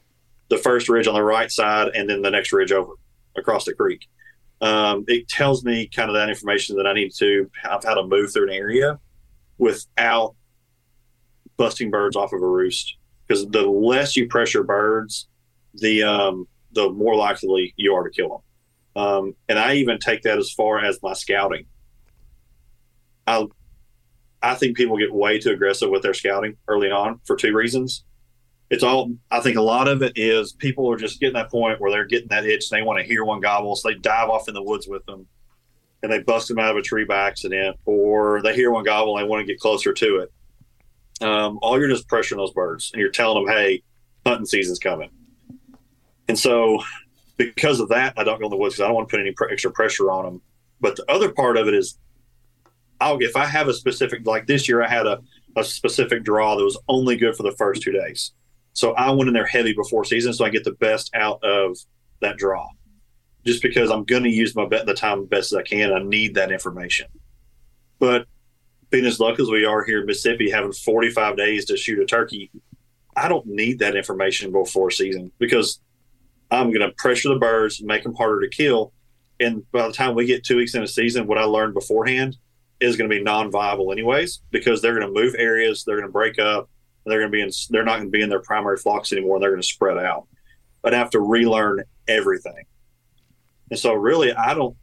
the 0.51 0.59
first 0.59 0.89
ridge 0.89 1.09
on 1.09 1.15
the 1.15 1.23
right 1.25 1.51
side 1.51 1.89
and 1.97 2.09
then 2.09 2.23
the 2.23 2.31
next 2.31 2.53
ridge 2.53 2.71
over 2.71 2.93
across 3.37 3.65
the 3.65 3.75
creek. 3.75 4.07
Um, 4.61 5.05
it 5.07 5.29
tells 5.29 5.65
me 5.65 5.87
kind 5.87 6.09
of 6.09 6.15
that 6.15 6.29
information 6.29 6.77
that 6.77 6.87
I 6.87 6.95
need 6.95 7.13
to 7.19 7.51
have 7.63 7.85
how 7.85 7.95
to 7.95 8.07
move 8.07 8.33
through 8.33 8.49
an 8.49 8.55
area 8.55 8.99
without 9.59 10.35
busting 11.57 11.91
birds 11.91 12.17
off 12.17 12.33
of 12.33 12.43
a 12.43 12.47
roost. 12.47 12.97
Because 13.27 13.47
the 13.49 13.63
less 13.63 14.17
you 14.17 14.29
pressure 14.29 14.63
birds, 14.63 15.29
the 15.75 16.03
um, 16.05 16.47
the 16.73 16.91
more 16.91 17.17
likely 17.17 17.75
you 17.77 17.95
are 17.95 18.05
to 18.05 18.11
kill 18.11 18.29
them. 18.95 19.03
Um, 19.03 19.35
and 19.49 19.59
I 19.59 19.75
even 19.75 19.99
take 19.99 20.23
that 20.23 20.39
as 20.39 20.51
far 20.53 20.79
as 20.79 21.03
my 21.03 21.13
scouting. 21.13 21.67
I 23.27 23.47
I 24.43 24.55
think 24.55 24.77
people 24.77 24.97
get 24.97 25.13
way 25.13 25.41
too 25.41 25.51
aggressive 25.51 25.91
with 25.91 26.03
their 26.03 26.15
scouting 26.15 26.57
early 26.69 26.91
on 26.91 27.21
for 27.25 27.37
two 27.37 27.55
reasons. 27.55 28.05
It's 28.71 28.83
all 28.83 29.13
I 29.31 29.41
think 29.41 29.57
a 29.57 29.63
lot 29.63 29.89
of 29.89 30.03
it 30.03 30.15
is 30.17 30.53
people 30.53 30.91
are 30.91 30.97
just 30.97 31.21
getting 31.21 31.35
that 31.35 31.51
point 31.51 31.81
where 31.81 31.91
they're 31.91 32.05
getting 32.05 32.29
that 32.29 32.45
itch 32.45 32.69
they 32.69 32.83
want 32.83 32.99
to 32.99 33.05
hear 33.05 33.25
one 33.25 33.41
gobble, 33.41 33.77
so 33.77 33.89
they 33.89 33.95
dive 33.95 34.29
off 34.29 34.49
in 34.49 34.55
the 34.55 34.63
woods 34.63 34.89
with 34.89 35.05
them 35.07 35.27
and 36.03 36.13
they 36.13 36.23
bust 36.23 36.49
them 36.49 36.59
out 36.59 36.71
of 36.71 36.77
a 36.77 36.83
tree 36.83 37.05
by 37.05 37.17
accident, 37.17 37.77
or 37.85 38.43
they 38.43 38.55
hear 38.55 38.71
one 38.71 38.85
gobble 38.85 39.17
and 39.17 39.25
they 39.25 39.29
want 39.29 39.41
to 39.41 39.53
get 39.53 39.61
closer 39.61 39.93
to 39.93 40.19
it. 40.19 40.33
Um, 41.27 41.59
all 41.63 41.79
you're 41.79 41.89
just 41.89 42.09
pressuring 42.09 42.37
those 42.37 42.53
birds 42.53 42.91
and 42.93 43.01
you're 43.01 43.11
telling 43.11 43.45
them, 43.45 43.55
hey, 43.55 43.83
hunting 44.27 44.47
season's 44.47 44.79
coming. 44.79 45.11
And 46.29 46.39
so 46.39 46.83
because 47.37 47.81
of 47.81 47.89
that, 47.89 48.15
I 48.17 48.25
don't 48.25 48.39
go 48.39 48.47
in 48.47 48.51
the 48.51 48.57
woods 48.57 48.75
because 48.75 48.85
I 48.85 48.87
don't 48.89 48.97
want 48.97 49.09
to 49.09 49.17
put 49.17 49.21
any 49.21 49.35
extra 49.53 49.71
pressure 49.71 50.11
on 50.11 50.25
them. 50.25 50.43
But 50.81 50.97
the 50.97 51.11
other 51.11 51.33
part 51.33 51.57
of 51.57 51.69
it 51.69 51.75
is, 51.75 51.99
I'll 53.01 53.19
if 53.21 53.37
I 53.37 53.47
have 53.47 53.69
a 53.69 53.75
specific 53.75 54.27
like 54.27 54.47
this 54.47 54.69
year, 54.69 54.83
I 54.83 54.89
had 54.89 55.07
a, 55.07 55.21
a 55.57 55.65
specific 55.65 56.25
draw 56.25 56.57
that 56.57 56.65
was 56.65 56.79
only 56.89 57.17
good 57.17 57.37
for 57.37 57.43
the 57.43 57.53
first 57.53 57.83
two 57.83 57.93
days. 57.93 58.33
So 58.77 58.93
I 58.93 59.11
went 59.11 59.29
in 59.29 59.33
there 59.33 59.47
heavy 59.47 59.73
before 59.73 60.05
season, 60.05 60.35
so 60.35 60.45
I 60.45 60.51
get 60.51 60.63
the 60.63 60.73
best 60.73 61.11
out 61.15 61.43
of 61.43 61.79
that 62.21 62.37
draw. 62.37 62.69
Just 63.47 63.63
because 63.63 63.91
I'm 63.91 64.05
going 64.05 64.25
to 64.25 64.31
use 64.31 64.55
my 64.55 64.67
bet 64.67 64.85
the 64.85 64.93
time 64.93 65.25
best 65.25 65.51
as 65.51 65.57
I 65.57 65.63
can, 65.63 65.95
I 65.95 66.03
need 66.03 66.35
that 66.35 66.53
information. 66.53 67.07
But 67.99 68.27
being 68.91 69.07
as 69.07 69.19
lucky 69.19 69.43
as 69.43 69.49
we 69.49 69.65
are 69.65 69.83
here 69.83 70.01
in 70.01 70.07
Mississippi, 70.07 70.51
having 70.51 70.75
45 70.75 71.39
days 71.39 71.65
to 71.67 71.77
shoot 71.79 71.99
a 72.01 72.05
turkey, 72.05 72.51
I 73.17 73.29
don't 73.29 73.47
need 73.47 73.79
that 73.79 73.97
information 73.97 74.53
before 74.53 74.91
season 74.91 75.33
because 75.39 75.81
I'm 76.51 76.69
going 76.71 76.87
to 76.87 76.95
pressure 76.99 77.31
the 77.31 77.41
birds, 77.41 77.83
make 77.83 78.03
them 78.03 78.15
harder 78.15 78.43
to 78.43 78.55
kill. 78.55 78.93
And 79.41 79.65
by 79.73 79.87
the 79.87 79.95
time 79.95 80.15
we 80.15 80.27
get 80.27 80.45
two 80.45 80.59
weeks 80.59 80.75
in 80.75 80.83
a 80.83 80.87
season, 80.87 81.27
what 81.27 81.39
I 81.39 81.45
learned 81.45 81.73
beforehand 81.73 82.37
is 82.81 82.99
going 82.99 83.09
to 83.09 83.17
be 83.17 83.23
non-viable 83.23 83.91
anyways 83.91 84.43
because 84.51 84.83
they're 84.83 84.99
going 84.99 85.15
to 85.15 85.19
move 85.19 85.35
areas, 85.39 85.83
they're 85.83 85.97
going 85.97 86.09
to 86.09 86.13
break 86.13 86.39
up, 86.39 86.69
they're 87.11 87.21
going 87.21 87.33
to 87.33 87.37
be 87.37 87.43
in, 87.43 87.51
they're 87.71 87.85
not 87.85 87.99
going 87.99 88.09
to 88.09 88.17
be 88.17 88.23
in 88.23 88.29
their 88.29 88.43
primary 88.43 88.77
flocks 88.77 89.13
anymore. 89.13 89.41
They're 89.41 89.51
going 89.51 89.63
to 89.63 89.67
spread 89.67 89.99
out. 89.99 90.27
But 90.83 90.95
I 90.95 90.99
have 90.99 91.11
to 91.11 91.21
relearn 91.21 91.85
everything. 92.07 92.65
And 93.71 93.79
so, 93.79 93.95
really, 93.95 94.33
I 94.33 94.55
don't. 94.55 94.77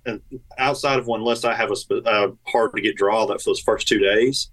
outside 0.58 1.00
of 1.00 1.08
one, 1.08 1.22
unless 1.22 1.46
I 1.46 1.56
have 1.56 1.72
a 1.72 1.96
uh, 1.96 2.32
hard 2.46 2.74
to 2.76 2.82
get 2.82 2.98
draw 2.98 3.26
that 3.28 3.42
for 3.42 3.52
those 3.52 3.62
first 3.62 3.88
two 3.88 4.00
days, 4.00 4.52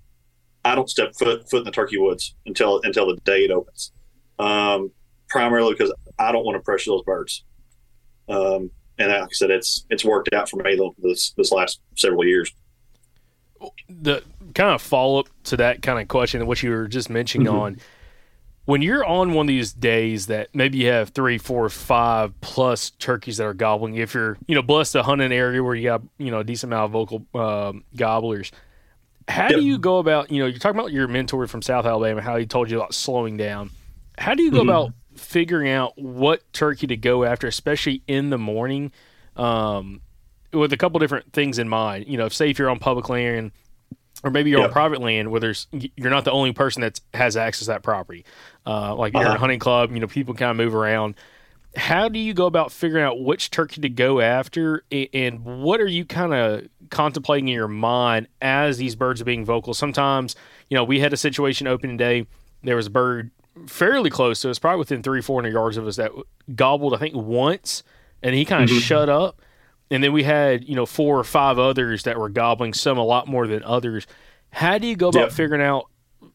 I 0.65 0.75
don't 0.75 0.89
step 0.89 1.15
foot 1.19 1.51
foot 1.51 1.59
in 1.59 1.65
the 1.65 1.73
turkey 1.73 1.99
woods 1.99 2.37
until 2.47 2.81
until 2.85 3.09
the 3.09 3.17
day 3.23 3.41
it 3.45 3.51
opens. 3.51 3.93
Um, 4.39 4.93
primarily 5.29 5.75
because 5.75 5.93
I 6.19 6.33
don't 6.33 6.45
want 6.45 6.57
to 6.57 6.63
pressure 6.63 6.91
those 6.91 7.03
birds. 7.03 7.45
Um, 8.29 8.71
and 8.99 9.11
like 9.11 9.23
I 9.23 9.29
said, 9.33 9.51
it's 9.51 9.87
it's 9.89 10.05
worked 10.05 10.33
out 10.35 10.49
for 10.49 10.63
me 10.63 10.79
this 10.99 11.33
this 11.37 11.53
last 11.53 11.81
several 11.97 12.27
years. 12.27 12.53
The 13.89 14.23
kind 14.55 14.75
of 14.75 14.83
follow 14.83 15.21
up 15.21 15.29
to 15.45 15.57
that 15.59 15.83
kind 15.83 16.01
of 16.01 16.09
question 16.09 16.41
and 16.41 16.49
what 16.49 16.63
you 16.63 16.71
were 16.71 16.89
just 16.89 17.11
mentioning 17.11 17.47
mm-hmm. 17.47 17.57
on 17.57 17.77
when 18.71 18.83
you're 18.83 19.05
on 19.05 19.33
one 19.33 19.47
of 19.47 19.49
these 19.49 19.73
days 19.73 20.27
that 20.27 20.55
maybe 20.55 20.79
you 20.79 20.87
have 20.89 21.09
three, 21.09 21.39
four, 21.39 21.69
five 21.69 22.39
plus 22.41 22.91
turkeys 22.91 23.39
that 23.39 23.45
are 23.45 23.55
gobbling, 23.55 23.97
if 23.97 24.15
you're 24.15 24.39
you 24.47 24.55
know 24.55 24.63
blessed 24.63 24.93
to 24.93 25.03
hunt 25.03 25.21
an 25.21 25.33
area 25.33 25.63
where 25.63 25.75
you 25.75 25.89
got 25.89 26.03
you 26.19 26.31
know 26.31 26.39
a 26.39 26.45
decent 26.45 26.73
amount 26.73 26.85
of 26.85 26.91
vocal 26.93 27.27
um, 27.35 27.85
gobblers, 27.97 28.53
how 29.27 29.49
yep. 29.49 29.59
do 29.59 29.63
you 29.63 29.77
go 29.77 29.99
about 29.99 30.31
you 30.31 30.41
know 30.41 30.47
you're 30.47 30.61
talking 30.61 30.79
about 30.79 30.93
your 30.93 31.09
mentor 31.09 31.49
from 31.49 31.63
South 31.63 31.85
Alabama, 31.85 32.21
how 32.21 32.37
he 32.37 32.47
told 32.47 32.71
you 32.71 32.77
about 32.77 32.95
slowing 32.95 33.37
down. 33.37 33.71
How 34.19 34.35
do 34.35 34.43
you 34.45 34.53
go 34.53 34.61
mm-hmm. 34.61 34.69
about 34.69 34.93
figuring 35.17 35.71
out 35.71 35.99
what 35.99 36.41
turkey 36.53 36.87
to 36.87 36.97
go 36.97 37.25
after, 37.25 37.49
especially 37.49 38.03
in 38.07 38.31
the 38.31 38.39
morning, 38.39 38.93
um, 39.37 40.01
with 40.53 40.73
a 40.73 40.77
couple 40.77 40.99
different 40.99 41.33
things 41.33 41.59
in 41.59 41.69
mind. 41.69 42.07
You 42.07 42.19
know, 42.19 42.29
say 42.29 42.51
if 42.51 42.59
you're 42.59 42.71
on 42.71 42.79
public 42.79 43.09
land 43.09 43.53
or 44.23 44.31
maybe 44.31 44.51
you're 44.51 44.63
on 44.63 44.71
private 44.71 45.01
land 45.01 45.31
where 45.31 45.41
there's 45.41 45.67
you're 45.73 46.11
not 46.11 46.25
the 46.25 46.33
only 46.33 46.53
person 46.53 46.83
that 46.83 47.01
has 47.15 47.37
access 47.37 47.61
to 47.61 47.73
that 47.73 47.83
property. 47.83 48.25
Uh, 48.67 48.95
like 48.95 49.15
uh-huh. 49.15 49.25
you're 49.25 49.37
a 49.37 49.39
hunting 49.39 49.59
club, 49.59 49.93
you 49.93 50.01
know, 50.01 50.07
people 50.07 50.35
kind 50.35 50.51
of 50.51 50.57
move 50.57 50.75
around. 50.75 51.15
How 51.77 52.09
do 52.09 52.19
you 52.19 52.35
go 52.35 52.47
about 52.47 52.73
figuring 52.73 53.05
out 53.05 53.23
which 53.23 53.51
turkey 53.51 53.81
to 53.83 53.89
go 53.89 54.21
after, 54.21 54.83
and 54.91 55.45
what 55.45 55.81
are 55.81 55.87
you 55.87 56.05
kind 56.05 56.35
of 56.35 56.69
contemplating 56.91 57.47
in 57.47 57.55
your 57.55 57.69
mind 57.69 58.27
as 58.43 58.77
these 58.77 58.97
birds 58.97 59.21
are 59.21 59.25
being 59.25 59.45
vocal? 59.45 59.73
Sometimes, 59.73 60.35
you 60.69 60.75
know, 60.75 60.83
we 60.83 60.99
had 60.99 61.13
a 61.13 61.17
situation 61.17 61.69
opening 61.69 61.97
day. 61.97 62.27
There 62.65 62.75
was 62.75 62.89
a 62.89 62.91
bird 62.91 63.31
fairly 63.67 64.11
close 64.11 64.39
so 64.39 64.49
it's 64.49 64.59
probably 64.59 64.79
within 64.81 65.03
three, 65.03 65.21
four 65.21 65.41
hundred 65.41 65.53
yards 65.53 65.77
of 65.77 65.87
us 65.87 65.97
that 65.97 66.11
gobbled, 66.55 66.93
I 66.93 66.99
think, 66.99 67.15
once, 67.15 67.85
and 68.23 68.35
he 68.35 68.45
kind 68.45 68.65
of 68.65 68.71
mm-hmm. 68.71 68.81
shut 68.81 69.09
up. 69.09 69.41
And 69.91 70.05
then 70.05 70.13
we 70.13 70.23
had, 70.23 70.69
you 70.69 70.77
know, 70.77 70.87
four 70.87 71.19
or 71.19 71.25
five 71.25 71.59
others 71.59 72.05
that 72.05 72.19
were 72.19 72.29
gobbling, 72.29 72.75
some 72.75 72.97
a 72.99 73.05
lot 73.05 73.27
more 73.27 73.47
than 73.47 73.65
others. 73.65 74.07
How 74.51 74.79
do 74.79 74.87
you 74.87 74.97
go 74.97 75.09
about 75.09 75.21
yep. 75.21 75.33
figuring 75.33 75.63
out 75.63 75.87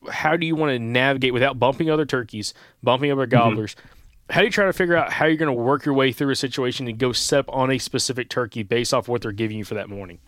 how 0.09 0.35
do 0.35 0.45
you 0.45 0.55
want 0.55 0.71
to 0.71 0.79
navigate 0.79 1.33
without 1.33 1.57
bumping 1.57 1.89
other 1.89 2.05
turkeys, 2.05 2.53
bumping 2.83 3.11
other 3.11 3.23
mm-hmm. 3.23 3.31
gobblers? 3.31 3.75
Mm-hmm. 3.75 3.89
How 4.29 4.39
do 4.41 4.47
you 4.47 4.51
try 4.51 4.65
to 4.65 4.73
figure 4.73 4.95
out 4.95 5.11
how 5.11 5.25
you're 5.25 5.37
going 5.37 5.55
to 5.55 5.61
work 5.61 5.85
your 5.85 5.93
way 5.93 6.11
through 6.11 6.31
a 6.31 6.35
situation 6.35 6.87
and 6.87 6.97
go 6.97 7.11
step 7.11 7.45
on 7.49 7.71
a 7.71 7.77
specific 7.77 8.27
turkey 8.29 8.63
based 8.63 8.93
off 8.93 9.07
what 9.07 9.21
they're 9.21 9.31
giving 9.31 9.57
you 9.57 9.63
for 9.63 9.75
that 9.75 9.89
morning? 9.89 10.19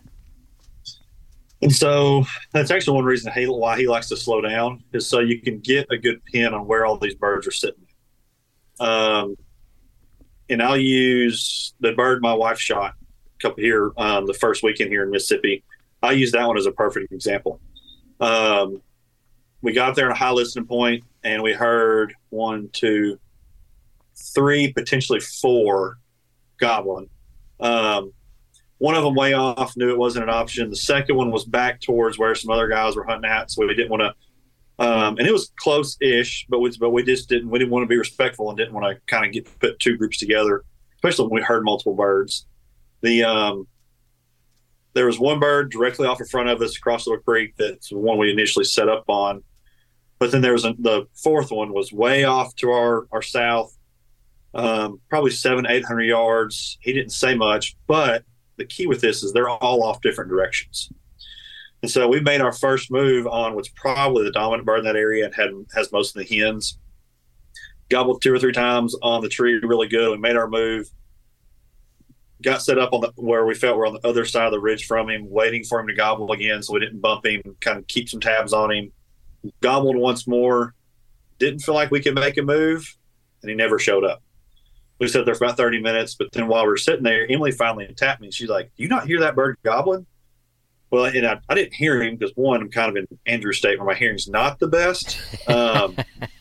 And 1.60 1.74
so 1.74 2.24
that's 2.52 2.70
actually 2.70 2.94
one 2.94 3.04
reason 3.04 3.32
he, 3.32 3.46
why 3.46 3.76
he 3.76 3.88
likes 3.88 4.08
to 4.10 4.16
slow 4.16 4.40
down 4.40 4.84
is 4.92 5.08
so 5.08 5.18
you 5.18 5.42
can 5.42 5.58
get 5.58 5.88
a 5.90 5.98
good 5.98 6.24
pin 6.24 6.54
on 6.54 6.66
where 6.68 6.86
all 6.86 6.96
these 6.96 7.16
birds 7.16 7.46
are 7.48 7.52
sitting. 7.52 7.84
Um, 8.78 9.34
and 10.48 10.62
I'll 10.62 10.78
use 10.78 11.74
the 11.80 11.92
bird 11.92 12.22
my 12.22 12.32
wife 12.32 12.60
shot 12.60 12.94
couple 13.40 13.62
here 13.62 13.92
um, 13.96 14.26
the 14.26 14.34
first 14.34 14.62
weekend 14.62 14.90
here 14.90 15.04
in 15.04 15.10
Mississippi. 15.10 15.64
I 16.02 16.12
use 16.12 16.32
that 16.32 16.46
one 16.46 16.56
as 16.56 16.66
a 16.66 16.72
perfect 16.72 17.12
example. 17.12 17.60
Um, 18.20 18.82
we 19.62 19.72
got 19.72 19.96
there 19.96 20.06
at 20.06 20.12
a 20.12 20.18
high 20.18 20.30
listening 20.30 20.66
point 20.66 21.04
and 21.24 21.42
we 21.42 21.52
heard 21.52 22.14
one, 22.30 22.68
two, 22.72 23.18
three, 24.34 24.72
potentially 24.72 25.20
four 25.20 25.98
gobbling. 26.58 27.10
Um, 27.60 28.12
one 28.78 28.94
of 28.94 29.02
them 29.02 29.14
way 29.14 29.32
off, 29.32 29.76
knew 29.76 29.90
it 29.90 29.98
wasn't 29.98 30.24
an 30.24 30.30
option. 30.30 30.70
The 30.70 30.76
second 30.76 31.16
one 31.16 31.30
was 31.32 31.44
back 31.44 31.80
towards 31.80 32.18
where 32.18 32.34
some 32.34 32.50
other 32.50 32.68
guys 32.68 32.94
were 32.94 33.04
hunting 33.04 33.30
at, 33.30 33.50
so 33.50 33.66
we 33.66 33.74
didn't 33.74 33.90
want 33.90 34.02
to. 34.02 34.14
Um, 34.80 35.18
and 35.18 35.26
it 35.26 35.32
was 35.32 35.50
close-ish, 35.56 36.46
but 36.48 36.60
we 36.60 36.70
but 36.78 36.90
we 36.90 37.02
just 37.02 37.28
didn't 37.28 37.50
we 37.50 37.58
didn't 37.58 37.72
want 37.72 37.82
to 37.82 37.88
be 37.88 37.98
respectful 37.98 38.48
and 38.48 38.56
didn't 38.56 38.74
want 38.74 38.86
to 38.86 39.00
kind 39.12 39.26
of 39.26 39.32
get 39.32 39.58
put 39.58 39.80
two 39.80 39.96
groups 39.96 40.18
together, 40.18 40.64
especially 40.94 41.26
when 41.26 41.34
we 41.34 41.42
heard 41.42 41.64
multiple 41.64 41.94
birds. 41.94 42.46
The 43.02 43.24
um, 43.24 43.66
there 44.94 45.06
was 45.06 45.18
one 45.18 45.38
bird 45.38 45.70
directly 45.70 46.06
off 46.06 46.20
in 46.20 46.26
front 46.26 46.48
of 46.48 46.60
us 46.60 46.76
across 46.76 47.04
the 47.04 47.20
creek. 47.24 47.54
That's 47.56 47.90
the 47.90 47.98
one 47.98 48.18
we 48.18 48.30
initially 48.30 48.64
set 48.64 48.88
up 48.88 49.04
on, 49.08 49.42
but 50.18 50.32
then 50.32 50.40
there 50.40 50.52
was 50.52 50.64
a, 50.64 50.74
the 50.78 51.06
fourth 51.14 51.50
one 51.50 51.72
was 51.72 51.92
way 51.92 52.24
off 52.24 52.54
to 52.56 52.70
our 52.70 53.06
our 53.12 53.22
south, 53.22 53.76
um, 54.54 55.00
probably 55.08 55.30
seven 55.30 55.66
eight 55.68 55.84
hundred 55.84 56.04
yards. 56.04 56.78
He 56.80 56.92
didn't 56.92 57.12
say 57.12 57.34
much, 57.34 57.76
but 57.86 58.24
the 58.56 58.64
key 58.64 58.86
with 58.86 59.00
this 59.00 59.22
is 59.22 59.32
they're 59.32 59.48
all 59.48 59.84
off 59.84 60.00
different 60.00 60.30
directions. 60.30 60.90
And 61.82 61.90
so 61.90 62.08
we 62.08 62.20
made 62.20 62.40
our 62.40 62.52
first 62.52 62.90
move 62.90 63.26
on 63.28 63.54
what's 63.54 63.68
probably 63.68 64.24
the 64.24 64.32
dominant 64.32 64.66
bird 64.66 64.80
in 64.80 64.84
that 64.86 64.96
area 64.96 65.24
and 65.24 65.34
had 65.34 65.50
has 65.74 65.92
most 65.92 66.16
of 66.16 66.26
the 66.26 66.36
hens. 66.36 66.78
Gobbled 67.88 68.20
two 68.20 68.34
or 68.34 68.38
three 68.38 68.52
times 68.52 68.96
on 69.00 69.22
the 69.22 69.28
tree 69.28 69.58
really 69.62 69.88
good. 69.88 70.10
We 70.10 70.18
made 70.18 70.36
our 70.36 70.48
move. 70.48 70.90
Got 72.42 72.62
set 72.62 72.78
up 72.78 72.92
on 72.92 73.00
the 73.00 73.12
where 73.16 73.44
we 73.44 73.54
felt 73.54 73.76
we're 73.76 73.88
on 73.88 73.94
the 73.94 74.06
other 74.06 74.24
side 74.24 74.46
of 74.46 74.52
the 74.52 74.60
ridge 74.60 74.86
from 74.86 75.10
him, 75.10 75.28
waiting 75.28 75.64
for 75.64 75.80
him 75.80 75.88
to 75.88 75.94
gobble 75.94 76.30
again 76.32 76.62
so 76.62 76.72
we 76.72 76.80
didn't 76.80 77.00
bump 77.00 77.26
him, 77.26 77.42
kind 77.60 77.78
of 77.78 77.86
keep 77.88 78.08
some 78.08 78.20
tabs 78.20 78.52
on 78.52 78.70
him. 78.70 78.92
Gobbled 79.60 79.96
once 79.96 80.26
more. 80.26 80.74
Didn't 81.38 81.60
feel 81.60 81.74
like 81.74 81.90
we 81.90 82.00
could 82.00 82.14
make 82.14 82.36
a 82.36 82.42
move, 82.42 82.96
and 83.42 83.50
he 83.50 83.56
never 83.56 83.78
showed 83.78 84.04
up 84.04 84.22
we 84.98 85.08
sat 85.08 85.24
there 85.24 85.34
for 85.34 85.44
about 85.44 85.56
30 85.56 85.80
minutes. 85.80 86.14
But 86.14 86.32
then 86.32 86.48
while 86.48 86.64
we 86.64 86.70
were 86.70 86.76
sitting 86.76 87.04
there, 87.04 87.26
Emily 87.30 87.52
finally 87.52 87.92
tapped 87.96 88.20
me. 88.20 88.30
She's 88.30 88.48
like, 88.48 88.70
you 88.76 88.88
not 88.88 89.06
hear 89.06 89.20
that 89.20 89.36
bird 89.36 89.56
gobbling? 89.62 90.06
Well, 90.90 91.04
and 91.04 91.26
I, 91.26 91.40
I 91.48 91.54
didn't 91.54 91.74
hear 91.74 92.02
him 92.02 92.16
because 92.16 92.34
one, 92.34 92.62
I'm 92.62 92.70
kind 92.70 92.90
of 92.90 92.96
in 92.96 93.18
Andrew's 93.26 93.58
state 93.58 93.78
where 93.78 93.86
my 93.86 93.94
hearing's 93.94 94.28
not 94.28 94.58
the 94.58 94.68
best. 94.68 95.20
Um, 95.48 95.96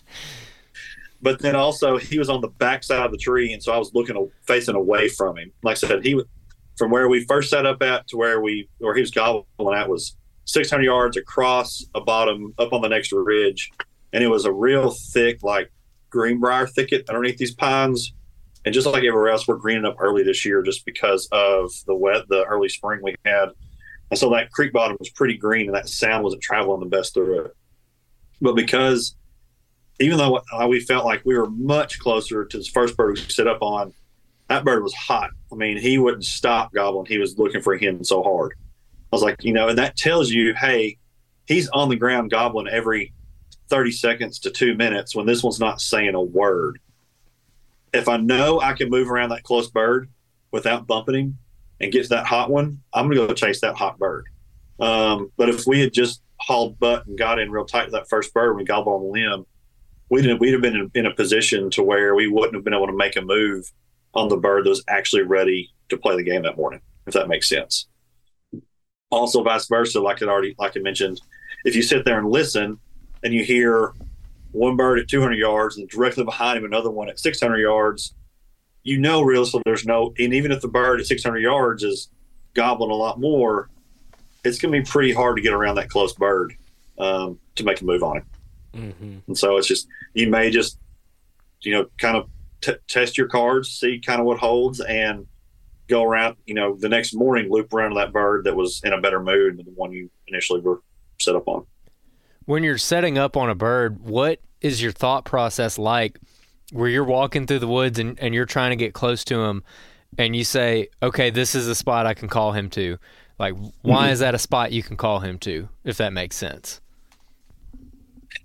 but 1.27 1.41
then 1.41 1.55
also 1.55 1.97
he 1.97 2.17
was 2.17 2.29
on 2.29 2.41
the 2.41 2.47
back 2.47 2.83
side 2.83 3.05
of 3.05 3.11
the 3.11 3.17
tree, 3.17 3.51
and 3.53 3.61
so 3.61 3.73
I 3.73 3.77
was 3.77 3.93
looking 3.93 4.31
facing 4.45 4.75
away 4.75 5.09
from 5.09 5.37
him. 5.37 5.51
Like 5.63 5.73
I 5.83 5.87
said, 5.87 6.05
he 6.05 6.15
was 6.15 6.25
from 6.77 6.91
where 6.91 7.09
we 7.09 7.25
first 7.25 7.49
set 7.49 7.65
up 7.65 7.81
at 7.81 8.07
to 8.07 8.17
where 8.17 8.39
we 8.39 8.69
where 8.77 8.95
he 8.95 9.01
was 9.01 9.11
gobbling 9.11 9.77
at 9.77 9.89
was 9.89 10.15
600 10.45 10.83
yards 10.83 11.17
across 11.17 11.85
a 11.95 12.01
bottom 12.01 12.53
up 12.57 12.71
on 12.71 12.81
the 12.81 12.87
next 12.87 13.11
ridge, 13.11 13.71
and 14.13 14.23
it 14.23 14.27
was 14.27 14.45
a 14.45 14.51
real 14.51 14.91
thick 14.91 15.43
like 15.43 15.71
greenbrier 16.09 16.65
thicket 16.65 17.09
underneath 17.09 17.37
these 17.37 17.53
pines 17.53 18.13
and 18.65 18.73
just 18.73 18.85
like 18.85 19.03
everywhere 19.05 19.29
else, 19.29 19.47
we're 19.47 19.55
greening 19.55 19.85
up 19.85 19.95
early 19.97 20.23
this 20.23 20.43
year 20.43 20.61
just 20.61 20.85
because 20.85 21.27
of 21.31 21.71
the 21.85 21.95
wet, 21.95 22.27
the 22.27 22.43
early 22.43 22.67
spring 22.67 22.99
we 23.01 23.15
had. 23.23 23.49
And 24.11 24.19
so 24.19 24.29
that 24.31 24.51
creek 24.51 24.73
bottom 24.73 24.97
was 24.99 25.09
pretty 25.09 25.37
green 25.37 25.67
and 25.67 25.75
that 25.75 25.87
sound 25.87 26.23
wasn't 26.23 26.41
traveling 26.41 26.81
the 26.81 26.85
best 26.85 27.13
through 27.13 27.45
it. 27.45 27.55
But 28.41 28.55
because 28.55 29.15
even 29.99 30.17
though 30.17 30.41
we 30.67 30.79
felt 30.79 31.05
like 31.05 31.21
we 31.25 31.37
were 31.37 31.49
much 31.49 31.99
closer 31.99 32.45
to 32.45 32.57
this 32.57 32.67
first 32.67 32.95
bird 32.95 33.15
we 33.15 33.21
set 33.21 33.47
up 33.47 33.61
on, 33.61 33.93
that 34.49 34.63
bird 34.63 34.83
was 34.83 34.93
hot. 34.93 35.31
I 35.51 35.55
mean, 35.55 35.77
he 35.77 35.97
wouldn't 35.97 36.25
stop 36.25 36.73
gobbling. 36.73 37.07
He 37.07 37.17
was 37.17 37.37
looking 37.37 37.61
for 37.61 37.77
hen 37.77 38.03
so 38.03 38.23
hard. 38.23 38.53
I 38.59 39.15
was 39.15 39.23
like, 39.23 39.43
you 39.43 39.53
know, 39.53 39.69
and 39.69 39.77
that 39.77 39.97
tells 39.97 40.29
you, 40.29 40.53
hey, 40.53 40.97
he's 41.45 41.69
on 41.69 41.89
the 41.89 41.95
ground 41.95 42.31
gobbling 42.31 42.67
every 42.67 43.13
30 43.69 43.91
seconds 43.91 44.39
to 44.39 44.51
two 44.51 44.75
minutes 44.75 45.15
when 45.15 45.25
this 45.25 45.43
one's 45.43 45.59
not 45.59 45.81
saying 45.81 46.15
a 46.15 46.21
word 46.21 46.79
if 47.93 48.07
I 48.07 48.17
know 48.17 48.59
I 48.61 48.73
can 48.73 48.89
move 48.89 49.09
around 49.09 49.29
that 49.29 49.43
close 49.43 49.69
bird 49.69 50.09
without 50.51 50.87
bumping 50.87 51.15
him 51.15 51.37
and 51.79 51.91
get 51.91 52.03
to 52.03 52.09
that 52.09 52.25
hot 52.25 52.49
one, 52.49 52.81
I'm 52.93 53.07
going 53.07 53.17
to 53.17 53.27
go 53.27 53.33
chase 53.33 53.61
that 53.61 53.75
hot 53.75 53.97
bird. 53.97 54.27
Um, 54.79 55.31
but 55.37 55.49
if 55.49 55.65
we 55.65 55.79
had 55.79 55.93
just 55.93 56.21
hauled 56.39 56.79
butt 56.79 57.05
and 57.07 57.17
got 57.17 57.39
in 57.39 57.51
real 57.51 57.65
tight 57.65 57.85
to 57.85 57.91
that 57.91 58.09
first 58.09 58.33
bird 58.33 58.49
and 58.49 58.57
we 58.57 58.63
gobbled 58.63 58.95
on 58.95 59.03
the 59.03 59.11
limb, 59.11 59.45
we'd 60.09 60.39
we'd 60.39 60.53
have 60.53 60.61
been 60.61 60.89
in, 60.93 61.05
a 61.05 61.13
position 61.13 61.69
to 61.71 61.83
where 61.83 62.15
we 62.15 62.27
wouldn't 62.27 62.55
have 62.55 62.63
been 62.63 62.73
able 62.73 62.87
to 62.87 62.93
make 62.93 63.15
a 63.15 63.21
move 63.21 63.71
on 64.13 64.29
the 64.29 64.37
bird 64.37 64.65
that 64.65 64.69
was 64.69 64.83
actually 64.87 65.23
ready 65.23 65.71
to 65.89 65.97
play 65.97 66.15
the 66.15 66.23
game 66.23 66.43
that 66.43 66.57
morning, 66.57 66.81
if 67.05 67.13
that 67.13 67.27
makes 67.27 67.49
sense. 67.49 67.87
Also, 69.09 69.43
vice 69.43 69.67
versa, 69.67 69.99
like 70.01 70.21
it 70.21 70.27
already, 70.27 70.55
like 70.57 70.75
I 70.75 70.79
mentioned, 70.79 71.21
if 71.63 71.75
you 71.75 71.81
sit 71.81 72.03
there 72.03 72.19
and 72.19 72.29
listen 72.29 72.79
and 73.23 73.33
you 73.33 73.43
hear 73.43 73.93
one 74.51 74.75
bird 74.75 74.99
at 74.99 75.07
200 75.07 75.35
yards 75.35 75.77
and 75.77 75.87
directly 75.87 76.23
behind 76.23 76.57
him 76.57 76.65
another 76.65 76.89
one 76.89 77.09
at 77.09 77.19
600 77.19 77.57
yards, 77.57 78.13
you 78.83 78.97
know 78.97 79.21
realistically 79.21 79.63
there's 79.65 79.85
no, 79.85 80.13
and 80.17 80.33
even 80.33 80.51
if 80.51 80.61
the 80.61 80.67
bird 80.67 80.99
at 80.99 81.07
600 81.07 81.39
yards 81.39 81.83
is 81.83 82.09
gobbling 82.53 82.91
a 82.91 82.95
lot 82.95 83.19
more, 83.19 83.69
it's 84.43 84.59
going 84.59 84.73
to 84.73 84.79
be 84.79 84.85
pretty 84.85 85.13
hard 85.13 85.35
to 85.35 85.41
get 85.41 85.53
around 85.53 85.75
that 85.75 85.89
close 85.89 86.13
bird 86.13 86.53
um, 86.97 87.39
to 87.55 87.63
make 87.63 87.81
a 87.81 87.85
move 87.85 88.03
on 88.03 88.17
it. 88.17 88.23
Mm-hmm. 88.73 89.17
And 89.27 89.37
so 89.37 89.57
it's 89.57 89.67
just, 89.67 89.87
you 90.13 90.29
may 90.29 90.49
just, 90.49 90.77
you 91.61 91.73
know, 91.73 91.87
kind 91.97 92.17
of 92.17 92.29
t- 92.61 92.75
test 92.87 93.17
your 93.17 93.27
cards, 93.27 93.69
see 93.69 93.99
kind 93.99 94.19
of 94.19 94.25
what 94.25 94.37
holds, 94.39 94.79
and 94.79 95.25
go 95.87 96.03
around, 96.03 96.35
you 96.45 96.53
know, 96.53 96.75
the 96.75 96.89
next 96.89 97.13
morning 97.13 97.49
loop 97.49 97.73
around 97.73 97.95
that 97.95 98.11
bird 98.11 98.43
that 98.43 98.55
was 98.55 98.81
in 98.83 98.93
a 98.93 99.01
better 99.01 99.21
mood 99.21 99.57
than 99.57 99.65
the 99.65 99.71
one 99.71 99.91
you 99.91 100.09
initially 100.27 100.59
were 100.59 100.81
set 101.19 101.35
up 101.35 101.47
on. 101.47 101.65
When 102.45 102.63
you're 102.63 102.77
setting 102.77 103.17
up 103.17 103.35
on 103.35 103.49
a 103.49 103.55
bird, 103.55 104.01
what 104.01 104.39
is 104.61 104.81
your 104.81 104.91
thought 104.91 105.25
process 105.25 105.77
like 105.77 106.17
where 106.71 106.89
you're 106.89 107.03
walking 107.03 107.47
through 107.47 107.59
the 107.59 107.67
woods 107.67 107.99
and, 107.99 108.19
and 108.19 108.33
you're 108.33 108.45
trying 108.45 108.71
to 108.71 108.75
get 108.75 108.93
close 108.93 109.23
to 109.25 109.39
him 109.39 109.63
and 110.17 110.35
you 110.35 110.43
say, 110.43 110.89
okay, 111.01 111.29
this 111.29 111.55
is 111.55 111.67
a 111.67 111.75
spot 111.75 112.05
I 112.05 112.13
can 112.13 112.27
call 112.27 112.51
him 112.51 112.69
to? 112.71 112.97
Like, 113.39 113.53
why 113.81 114.03
mm-hmm. 114.03 114.13
is 114.13 114.19
that 114.19 114.35
a 114.35 114.39
spot 114.39 114.71
you 114.71 114.83
can 114.83 114.97
call 114.97 115.19
him 115.19 115.37
to, 115.39 115.69
if 115.83 115.97
that 115.97 116.11
makes 116.11 116.35
sense? 116.35 116.81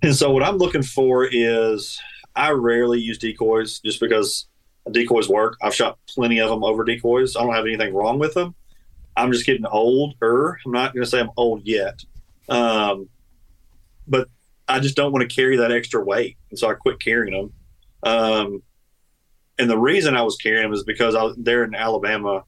And 0.03 0.15
so, 0.17 0.33
what 0.33 0.43
I'm 0.43 0.57
looking 0.57 0.83
for 0.83 1.29
is 1.31 2.01
I 2.35 2.51
rarely 2.51 3.01
use 3.01 3.19
decoys 3.19 3.79
just 3.79 4.01
because 4.01 4.49
decoys 4.91 5.29
work. 5.29 5.57
I've 5.63 5.75
shot 5.75 5.99
plenty 6.09 6.41
of 6.41 6.51
them 6.51 6.65
over 6.65 6.83
decoys. 6.83 7.37
I 7.37 7.43
don't 7.43 7.55
have 7.55 7.67
anything 7.67 7.95
wrong 7.95 8.19
with 8.19 8.35
them. 8.35 8.55
I'm 9.17 9.31
just 9.31 9.47
getting 9.47 9.67
older. 9.67 10.59
I'm 10.67 10.73
not 10.73 10.93
going 10.93 11.05
to 11.05 11.11
say 11.11 11.21
I'm 11.21 11.31
old 11.37 11.63
yet. 11.65 12.03
Um, 12.49 13.09
but 14.09 14.29
I 14.67 14.81
just 14.81 14.97
don't 14.97 15.13
want 15.13 15.29
to 15.29 15.35
carry 15.35 15.57
that 15.59 15.71
extra 15.71 16.03
weight, 16.03 16.37
and 16.51 16.59
so 16.59 16.69
I 16.69 16.75
quit 16.75 16.99
carrying 16.99 17.35
them. 17.35 17.53
Um, 18.03 18.63
and 19.59 19.71
the 19.71 19.79
reason 19.79 20.17
I 20.17 20.23
was 20.23 20.37
carrying 20.37 20.65
them 20.65 20.73
is 20.73 20.83
because 20.83 21.15
I 21.15 21.23
was 21.23 21.37
there 21.39 21.63
in 21.63 21.75
Alabama. 21.75 22.43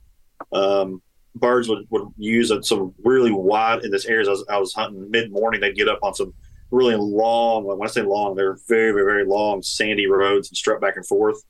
Um, 0.53 1.01
birds 1.37 1.69
would, 1.69 1.87
would 1.91 2.09
use 2.17 2.53
some 2.63 2.95
really 3.05 3.31
wide 3.31 3.85
in 3.85 3.93
this 3.93 4.07
area. 4.07 4.27
I 4.27 4.31
was, 4.31 4.45
I 4.51 4.59
was 4.59 4.75
hunting 4.75 5.09
mid 5.11 5.31
morning. 5.31 5.61
They'd 5.61 5.77
get 5.77 5.89
up 5.89 6.01
on 6.03 6.15
some 6.15 6.35
really 6.75 6.97
long. 6.97 7.64
When 7.64 7.81
I 7.83 7.91
say 7.91 8.03
long, 8.03 8.35
they're 8.35 8.59
very, 8.68 8.93
very, 8.93 9.05
very 9.05 9.25
long, 9.25 9.62
sandy 9.62 10.07
roads 10.07 10.49
and 10.49 10.57
strut 10.57 10.81
back 10.81 10.97
and 10.97 11.07
forth. 11.07 11.43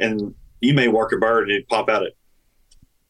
And 0.00 0.34
you 0.60 0.74
may 0.74 0.88
work 0.88 1.12
a 1.12 1.16
bird 1.16 1.44
and 1.44 1.52
it'd 1.52 1.68
pop 1.68 1.88
out 1.88 2.04
at, 2.04 2.12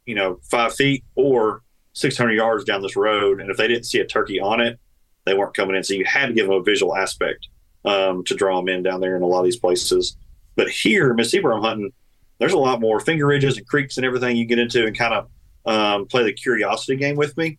you 0.07 0.15
know, 0.15 0.41
five 0.51 0.75
feet 0.75 1.05
or 1.15 1.63
600 1.93 2.33
yards 2.33 2.65
down 2.65 2.83
this 2.83 2.97
road. 2.97 3.41
And 3.41 3.51
if 3.51 3.57
they 3.57 3.69
didn't 3.69 3.87
see 3.87 4.01
a 4.01 4.07
turkey 4.07 4.41
on 4.41 4.61
it, 4.61 4.79
they 5.25 5.35
weren't 5.35 5.55
coming 5.55 5.77
in. 5.77 5.85
So 5.85 5.95
you 5.95 6.05
had 6.05 6.27
to 6.27 6.33
give 6.33 6.47
them 6.47 6.57
a 6.57 6.63
visual 6.63 6.97
aspect 6.97 7.49
um, 7.85 8.25
to 8.25 8.35
draw 8.35 8.57
them 8.57 8.69
in 8.69 8.83
down 8.83 9.01
there 9.01 9.17
in 9.17 9.23
a 9.23 9.27
lot 9.27 9.41
of 9.41 9.45
these 9.45 9.59
places. 9.59 10.17
But 10.57 10.69
here, 10.69 11.15
where 11.15 11.53
I'm 11.53 11.63
hunting, 11.63 11.93
there's 12.39 12.53
a 12.53 12.59
lot 12.59 12.81
more 12.81 13.01
finger 13.01 13.27
ridges 13.27 13.57
and 13.57 13.67
creeks 13.67 13.97
and 13.97 14.07
everything 14.07 14.37
you 14.37 14.45
get 14.45 14.59
into 14.59 14.87
and 14.87 14.97
kind 14.97 15.15
of 15.15 15.29
um, 15.67 16.07
play 16.07 16.25
the 16.25 16.33
curiosity 16.33 16.97
game 16.97 17.17
with 17.17 17.37
me. 17.37 17.59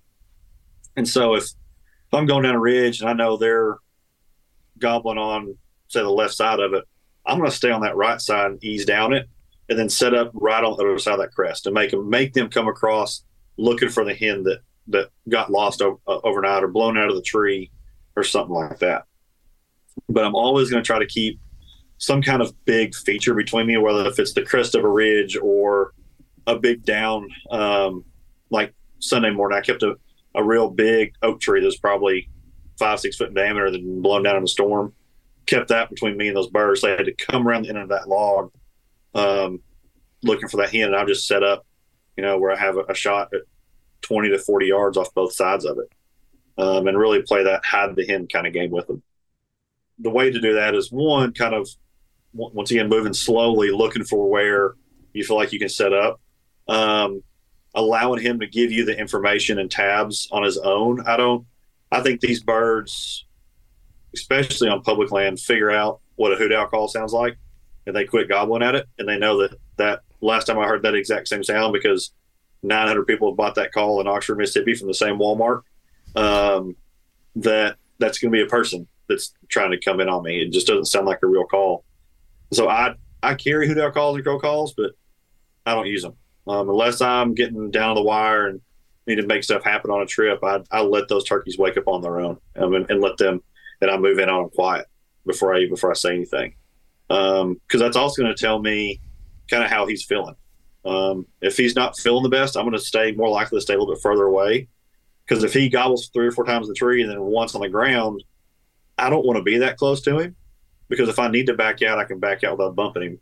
And 0.95 1.07
so 1.07 1.35
if, 1.35 1.45
if 2.07 2.13
I'm 2.13 2.25
going 2.25 2.43
down 2.43 2.55
a 2.55 2.59
ridge 2.59 3.01
and 3.01 3.09
I 3.09 3.13
know 3.13 3.37
they're 3.37 3.77
gobbling 4.79 5.17
on, 5.17 5.57
say, 5.87 6.01
the 6.01 6.09
left 6.09 6.33
side 6.33 6.59
of 6.59 6.73
it, 6.73 6.83
I'm 7.25 7.39
going 7.39 7.49
to 7.49 7.55
stay 7.55 7.71
on 7.71 7.81
that 7.81 7.95
right 7.95 8.21
side 8.21 8.51
and 8.51 8.63
ease 8.63 8.85
down 8.85 9.13
it, 9.13 9.27
and 9.69 9.79
then 9.79 9.89
set 9.89 10.13
up 10.13 10.31
right 10.33 10.63
on 10.63 10.77
the 10.77 10.83
other 10.83 10.99
side 10.99 11.13
of 11.13 11.19
that 11.19 11.33
crest 11.33 11.65
and 11.65 11.73
make 11.73 11.91
them 11.91 12.07
make 12.09 12.33
them 12.33 12.49
come 12.49 12.67
across 12.67 13.23
looking 13.57 13.89
for 13.89 14.05
the 14.05 14.13
hen 14.13 14.43
that 14.43 14.59
that 14.87 15.09
got 15.29 15.51
lost 15.51 15.81
uh, 15.81 15.95
overnight 16.07 16.63
or 16.63 16.67
blown 16.67 16.97
out 16.97 17.09
of 17.09 17.15
the 17.15 17.21
tree 17.21 17.71
or 18.15 18.23
something 18.23 18.53
like 18.53 18.77
that. 18.79 19.05
But 20.07 20.23
I'm 20.25 20.35
always 20.35 20.69
going 20.69 20.83
to 20.83 20.85
try 20.85 20.99
to 20.99 21.05
keep 21.07 21.39
some 21.97 22.21
kind 22.21 22.41
of 22.41 22.53
big 22.65 22.93
feature 22.93 23.33
between 23.33 23.65
me, 23.65 23.77
whether 23.77 24.05
if 24.05 24.19
it's 24.19 24.33
the 24.33 24.43
crest 24.43 24.75
of 24.75 24.83
a 24.83 24.89
ridge 24.89 25.37
or 25.41 25.93
a 26.45 26.59
big 26.59 26.83
down. 26.85 27.27
Um, 27.49 28.05
like 28.51 28.73
Sunday 28.99 29.31
morning, 29.31 29.57
I 29.57 29.61
kept 29.61 29.81
a, 29.81 29.95
a 30.35 30.43
real 30.43 30.69
big 30.69 31.13
oak 31.21 31.39
tree 31.39 31.61
that's 31.61 31.77
probably 31.77 32.29
five, 32.77 32.99
six 32.99 33.15
foot 33.15 33.29
in 33.29 33.33
diameter 33.33 33.71
that 33.71 33.77
been 33.77 34.01
blown 34.01 34.23
down 34.23 34.37
in 34.37 34.43
a 34.43 34.47
storm. 34.47 34.93
Kept 35.45 35.69
that 35.69 35.89
between 35.89 36.17
me 36.17 36.27
and 36.27 36.37
those 36.37 36.49
birds. 36.49 36.81
They 36.81 36.91
had 36.91 37.05
to 37.05 37.13
come 37.13 37.47
around 37.47 37.63
the 37.63 37.69
end 37.69 37.77
of 37.77 37.89
that 37.89 38.07
log 38.07 38.51
um, 39.13 39.61
looking 40.23 40.49
for 40.49 40.57
that 40.57 40.71
hen. 40.71 40.87
And 40.87 40.95
I 40.95 41.05
just 41.05 41.27
set 41.27 41.43
up, 41.43 41.65
you 42.17 42.23
know, 42.23 42.37
where 42.37 42.51
I 42.51 42.57
have 42.57 42.77
a, 42.77 42.83
a 42.89 42.95
shot 42.95 43.33
at 43.33 43.41
20 44.01 44.29
to 44.29 44.39
40 44.39 44.67
yards 44.67 44.97
off 44.97 45.13
both 45.13 45.33
sides 45.33 45.65
of 45.65 45.77
it 45.77 45.91
um, 46.57 46.87
and 46.87 46.97
really 46.97 47.21
play 47.21 47.43
that 47.43 47.65
hide 47.65 47.95
the 47.95 48.05
hen 48.05 48.27
kind 48.27 48.47
of 48.47 48.53
game 48.53 48.71
with 48.71 48.87
them. 48.87 49.01
The 49.99 50.09
way 50.09 50.31
to 50.31 50.41
do 50.41 50.55
that 50.55 50.75
is 50.75 50.91
one, 50.91 51.33
kind 51.33 51.53
of 51.53 51.67
once 52.33 52.69
again, 52.71 52.89
moving 52.89 53.13
slowly, 53.13 53.71
looking 53.71 54.03
for 54.03 54.29
where 54.29 54.75
you 55.13 55.23
feel 55.23 55.37
like 55.37 55.53
you 55.53 55.59
can 55.59 55.69
set 55.69 55.93
up, 55.93 56.19
um, 56.67 57.23
allowing 57.75 58.21
him 58.21 58.39
to 58.39 58.47
give 58.47 58.71
you 58.71 58.85
the 58.85 58.97
information 58.97 59.59
and 59.59 59.69
tabs 59.69 60.27
on 60.31 60.43
his 60.43 60.57
own. 60.57 61.01
I 61.05 61.17
don't, 61.17 61.45
I 61.91 62.01
think 62.01 62.21
these 62.21 62.41
birds, 62.41 63.25
especially 64.13 64.69
on 64.69 64.81
public 64.81 65.11
land, 65.11 65.39
figure 65.39 65.71
out 65.71 65.99
what 66.15 66.31
a 66.31 66.35
hoot 66.35 66.53
owl 66.53 66.67
call 66.67 66.87
sounds 66.87 67.13
like 67.13 67.37
and 67.85 67.95
they 67.95 68.05
quit 68.05 68.29
gobbling 68.29 68.63
at 68.63 68.75
it. 68.75 68.87
And 68.97 69.07
they 69.07 69.17
know 69.17 69.41
that 69.41 69.57
that 69.77 70.01
last 70.21 70.45
time 70.45 70.59
I 70.59 70.67
heard 70.67 70.83
that 70.83 70.95
exact 70.95 71.27
same 71.27 71.43
sound 71.43 71.73
because 71.73 72.11
900 72.63 73.05
people 73.05 73.29
have 73.29 73.37
bought 73.37 73.55
that 73.55 73.71
call 73.71 74.01
in 74.01 74.07
Oxford, 74.07 74.37
Mississippi 74.37 74.73
from 74.73 74.87
the 74.87 74.93
same 74.93 75.17
Walmart. 75.17 75.61
Um, 76.15 76.75
that 77.37 77.77
that's 77.99 78.17
going 78.19 78.31
to 78.31 78.37
be 78.37 78.43
a 78.43 78.47
person 78.47 78.87
that's 79.07 79.33
trying 79.49 79.71
to 79.71 79.79
come 79.79 79.99
in 79.99 80.09
on 80.09 80.23
me. 80.23 80.41
It 80.41 80.51
just 80.51 80.67
doesn't 80.67 80.85
sound 80.85 81.05
like 81.05 81.19
a 81.23 81.27
real 81.27 81.45
call. 81.45 81.83
So 82.53 82.69
I 82.69 82.95
I 83.21 83.35
carry 83.35 83.67
hoot 83.67 83.77
owl 83.77 83.91
calls 83.91 84.15
and 84.15 84.25
crow 84.25 84.39
calls, 84.39 84.73
but 84.73 84.91
I 85.65 85.73
don't 85.73 85.87
use 85.87 86.03
them. 86.03 86.15
Um, 86.47 86.69
unless 86.69 87.01
I'm 87.01 87.33
getting 87.33 87.71
down 87.71 87.95
the 87.95 88.03
wire 88.03 88.47
and 88.47 88.61
need 89.07 89.15
to 89.15 89.25
make 89.25 89.43
stuff 89.43 89.63
happen 89.63 89.91
on 89.91 90.01
a 90.01 90.05
trip, 90.05 90.43
I 90.43 90.61
I 90.71 90.81
let 90.81 91.07
those 91.07 91.23
turkeys 91.23 91.57
wake 91.57 91.77
up 91.77 91.87
on 91.87 92.01
their 92.01 92.19
own 92.19 92.37
um, 92.55 92.73
and, 92.73 92.89
and, 92.89 93.01
let 93.01 93.17
them 93.17 93.41
and 93.81 93.89
I 93.89 93.97
move 93.97 94.19
in 94.19 94.29
on 94.29 94.43
them 94.43 94.49
quiet 94.51 94.85
before 95.25 95.55
I 95.55 95.67
before 95.67 95.91
I 95.91 95.95
say 95.95 96.13
anything 96.13 96.55
um, 97.09 97.59
that's 97.71 97.97
also 97.97 98.21
going 98.21 98.35
to 98.35 98.41
tell 98.41 98.59
me 98.59 98.99
kind 99.49 99.63
of 99.63 99.69
how 99.69 99.85
he's 99.85 100.03
feeling. 100.03 100.35
Um, 100.83 101.25
if 101.41 101.57
he's 101.57 101.75
not 101.75 101.97
feeling 101.97 102.23
the 102.23 102.29
best, 102.29 102.55
I'm 102.55 102.63
going 102.63 102.73
to 102.73 102.79
stay 102.79 103.11
more 103.11 103.29
likely 103.29 103.57
to 103.57 103.61
stay 103.61 103.73
a 103.73 103.77
little 103.77 103.93
bit 103.93 104.01
further 104.01 104.25
away 104.25 104.67
because 105.27 105.43
if 105.43 105.53
he 105.53 105.69
gobbles 105.69 106.09
three 106.09 106.27
or 106.27 106.31
four 106.31 106.45
times 106.45 106.67
in 106.67 106.69
the 106.69 106.75
tree 106.75 107.01
and 107.01 107.11
then 107.11 107.21
once 107.21 107.55
on 107.55 107.61
the 107.61 107.69
ground, 107.69 108.23
I 108.97 109.09
don't 109.09 109.25
want 109.25 109.37
to 109.37 109.43
be 109.43 109.57
that 109.59 109.77
close 109.77 110.01
to 110.01 110.19
him 110.19 110.35
because 110.87 111.09
if 111.09 111.19
I 111.19 111.27
need 111.27 111.47
to 111.47 111.55
back 111.55 111.81
out, 111.81 111.97
I 111.97 112.05
can 112.05 112.19
back 112.19 112.43
out 112.43 112.57
without 112.57 112.75
bumping 112.75 113.03
him. 113.03 113.19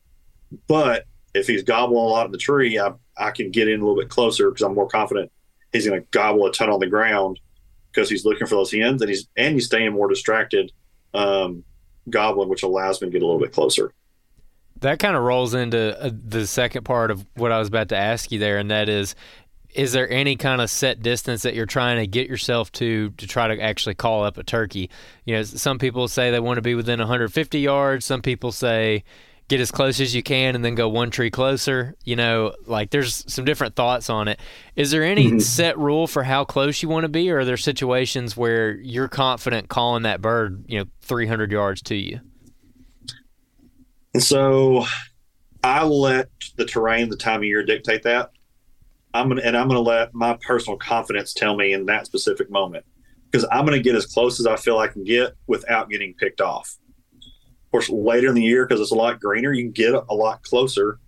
But 0.68 1.06
if 1.34 1.48
he's 1.48 1.64
gobbling 1.64 1.98
a 1.98 2.08
lot 2.08 2.26
in 2.26 2.32
the 2.32 2.38
tree, 2.38 2.80
I, 2.80 2.92
I 3.18 3.32
can 3.32 3.52
get 3.52 3.68
in 3.68 3.80
a 3.80 3.84
little 3.84 4.00
bit 4.00 4.10
closer 4.10 4.50
because 4.50 4.64
I'm 4.64 4.76
more 4.76 4.88
confident 4.88 5.32
he's 5.74 5.88
going 5.88 6.00
to 6.00 6.08
gobble 6.12 6.46
a 6.46 6.52
ton 6.52 6.70
on 6.70 6.80
the 6.80 6.88
ground 6.88 7.40
because 7.92 8.10
he's 8.10 8.24
looking 8.24 8.48
for 8.48 8.56
those 8.56 8.72
hens 8.72 9.02
and 9.02 9.10
he's 9.10 9.28
and 9.36 9.56
he's 9.56 9.66
staying 9.66 9.92
more 9.92 10.08
distracted 10.08 10.72
um, 11.14 11.64
gobbling, 12.10 12.50
which 12.50 12.64
allows 12.64 13.02
me 13.02 13.08
to 13.08 13.12
get 13.12 13.22
a 13.22 13.26
little 13.26 13.42
bit 13.42 13.52
closer. 13.52 13.92
That 14.80 15.00
kind 15.00 15.16
of 15.16 15.24
rolls 15.24 15.54
into 15.54 16.00
uh, 16.02 16.12
the 16.12 16.48
second 16.48 16.84
part 16.84 17.12
of 17.12 17.26
what 17.36 17.52
I 17.52 17.60
was 17.60 17.68
about 17.68 17.90
to 17.90 17.98
ask 17.98 18.32
you 18.32 18.40
there, 18.40 18.58
and 18.58 18.72
that 18.72 18.88
is 18.88 19.16
is 19.74 19.92
there 19.92 20.08
any 20.12 20.36
kind 20.36 20.62
of 20.62 20.70
set 20.70 21.02
distance 21.02 21.42
that 21.42 21.56
you're 21.56 21.66
trying 21.66 21.98
to 21.98 22.06
get 22.06 22.30
yourself 22.30 22.72
to 22.74 23.10
to 23.12 23.28
try 23.28 23.48
to 23.48 23.62
actually 23.62 23.96
call 23.96 24.24
up 24.24 24.38
a 24.38 24.44
turkey? 24.44 24.90
You 25.26 25.36
know, 25.36 25.44
some 25.44 25.80
people 25.80 26.08
say 26.08 26.32
they 26.32 26.40
want 26.40 26.58
to 26.58 26.62
be 26.62 26.76
within 26.76 27.00
150 27.00 27.60
yards. 27.60 28.06
Some 28.06 28.22
people 28.22 28.52
say 28.52 29.04
get 29.48 29.60
as 29.60 29.72
close 29.72 30.00
as 30.00 30.16
you 30.16 30.24
can 30.24 30.56
and 30.56 30.64
then 30.64 30.76
go 30.76 30.88
one 30.90 31.10
tree 31.10 31.30
closer. 31.30 31.96
You 32.04 32.16
know, 32.16 32.54
like 32.66 32.90
there's 32.92 33.32
some 33.32 33.46
different 33.46 33.76
thoughts 33.76 34.10
on 34.10 34.28
it. 34.28 34.40
Is 34.76 34.92
there 34.92 35.04
any 35.04 35.28
mm-hmm. 35.28 35.40
set 35.40 35.78
rule 35.78 36.08
for 36.08 36.24
how 36.24 36.46
close 36.46 36.82
you 36.82 36.90
want 36.90 37.04
to 37.04 37.10
be, 37.10 37.30
or 37.32 37.40
are 37.40 37.46
there 37.46 37.58
situations 37.58 38.38
where 38.38 38.76
you're 38.76 39.08
confident 39.08 39.70
calling 39.70 40.04
that 40.04 40.22
bird, 40.22 40.66
you 40.68 40.80
know, 40.80 40.86
300 41.02 41.52
yards 41.52 41.82
to 41.84 41.96
you? 41.96 42.20
So 44.20 44.86
I 45.64 45.84
let 45.84 46.30
the 46.58 46.66
terrain, 46.66 47.10
the 47.10 47.18
time 47.18 47.40
of 47.40 47.46
year 47.46 47.64
dictate 47.64 48.04
that. 48.04 48.32
I'm 49.14 49.30
gonna 49.30 49.42
and 49.44 49.56
I'm 49.56 49.68
gonna 49.68 49.80
let 49.80 50.14
my 50.14 50.38
personal 50.46 50.78
confidence 50.78 51.34
tell 51.34 51.56
me 51.56 51.74
in 51.74 51.86
that 51.86 52.06
specific 52.06 52.50
moment 52.50 52.86
because 53.30 53.48
I'm 53.52 53.64
gonna 53.66 53.80
get 53.80 53.96
as 53.96 54.08
close 54.08 54.40
as 54.40 54.48
I 54.48 54.56
feel 54.56 54.80
I 54.80 54.88
can 54.88 55.04
get 55.04 55.34
without 55.48 55.90
getting 55.90 56.14
picked 56.16 56.42
off. 56.42 56.78
Course, 57.74 57.90
later 57.90 58.30
in 58.30 58.36
the 58.36 58.44
year 58.44 58.68
because 58.68 58.80
it's 58.80 58.92
a 58.92 58.96
lot 58.96 59.20
greener, 59.20 59.52
you 59.52 59.64
can 59.64 59.72
get 59.72 59.96
a 59.96 60.14
lot 60.14 60.44
closer. 60.44 61.00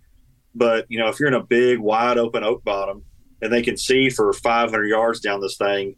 But 0.52 0.86
you 0.88 0.98
know, 0.98 1.08
if 1.08 1.20
you're 1.20 1.28
in 1.28 1.34
a 1.34 1.42
big, 1.44 1.78
wide 1.78 2.18
open 2.18 2.42
oak 2.42 2.64
bottom 2.64 3.04
and 3.40 3.52
they 3.52 3.62
can 3.62 3.76
see 3.76 4.10
for 4.10 4.32
500 4.32 4.84
yards 4.84 5.20
down 5.20 5.40
this 5.40 5.56
thing, 5.56 5.94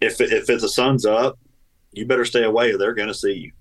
if 0.00 0.18
if 0.22 0.46
the 0.46 0.68
sun's 0.70 1.04
up, 1.04 1.38
you 1.92 2.06
better 2.06 2.24
stay 2.24 2.44
away 2.44 2.72
or 2.72 2.78
they're 2.78 2.94
gonna 2.94 3.12
see 3.12 3.52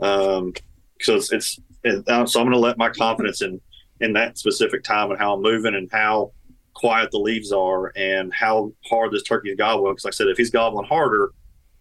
you. 0.00 0.06
Um, 0.06 0.52
so 1.00 1.16
it's, 1.16 1.32
it's 1.32 1.60
so 1.82 2.10
I'm 2.12 2.26
gonna 2.28 2.58
let 2.58 2.76
my 2.76 2.90
confidence 2.90 3.40
in 3.40 3.58
in 4.00 4.12
that 4.12 4.36
specific 4.36 4.84
time 4.84 5.10
and 5.12 5.18
how 5.18 5.34
I'm 5.34 5.40
moving 5.40 5.74
and 5.74 5.88
how 5.90 6.32
quiet 6.74 7.10
the 7.10 7.18
leaves 7.18 7.52
are 7.52 7.90
and 7.96 8.34
how 8.34 8.70
hard 8.84 9.12
this 9.12 9.22
turkey 9.22 9.48
is 9.48 9.56
gobbling. 9.56 9.94
Because 9.94 10.04
like 10.04 10.14
I 10.14 10.16
said, 10.16 10.28
if 10.28 10.36
he's 10.36 10.50
gobbling 10.50 10.86
harder, 10.86 11.30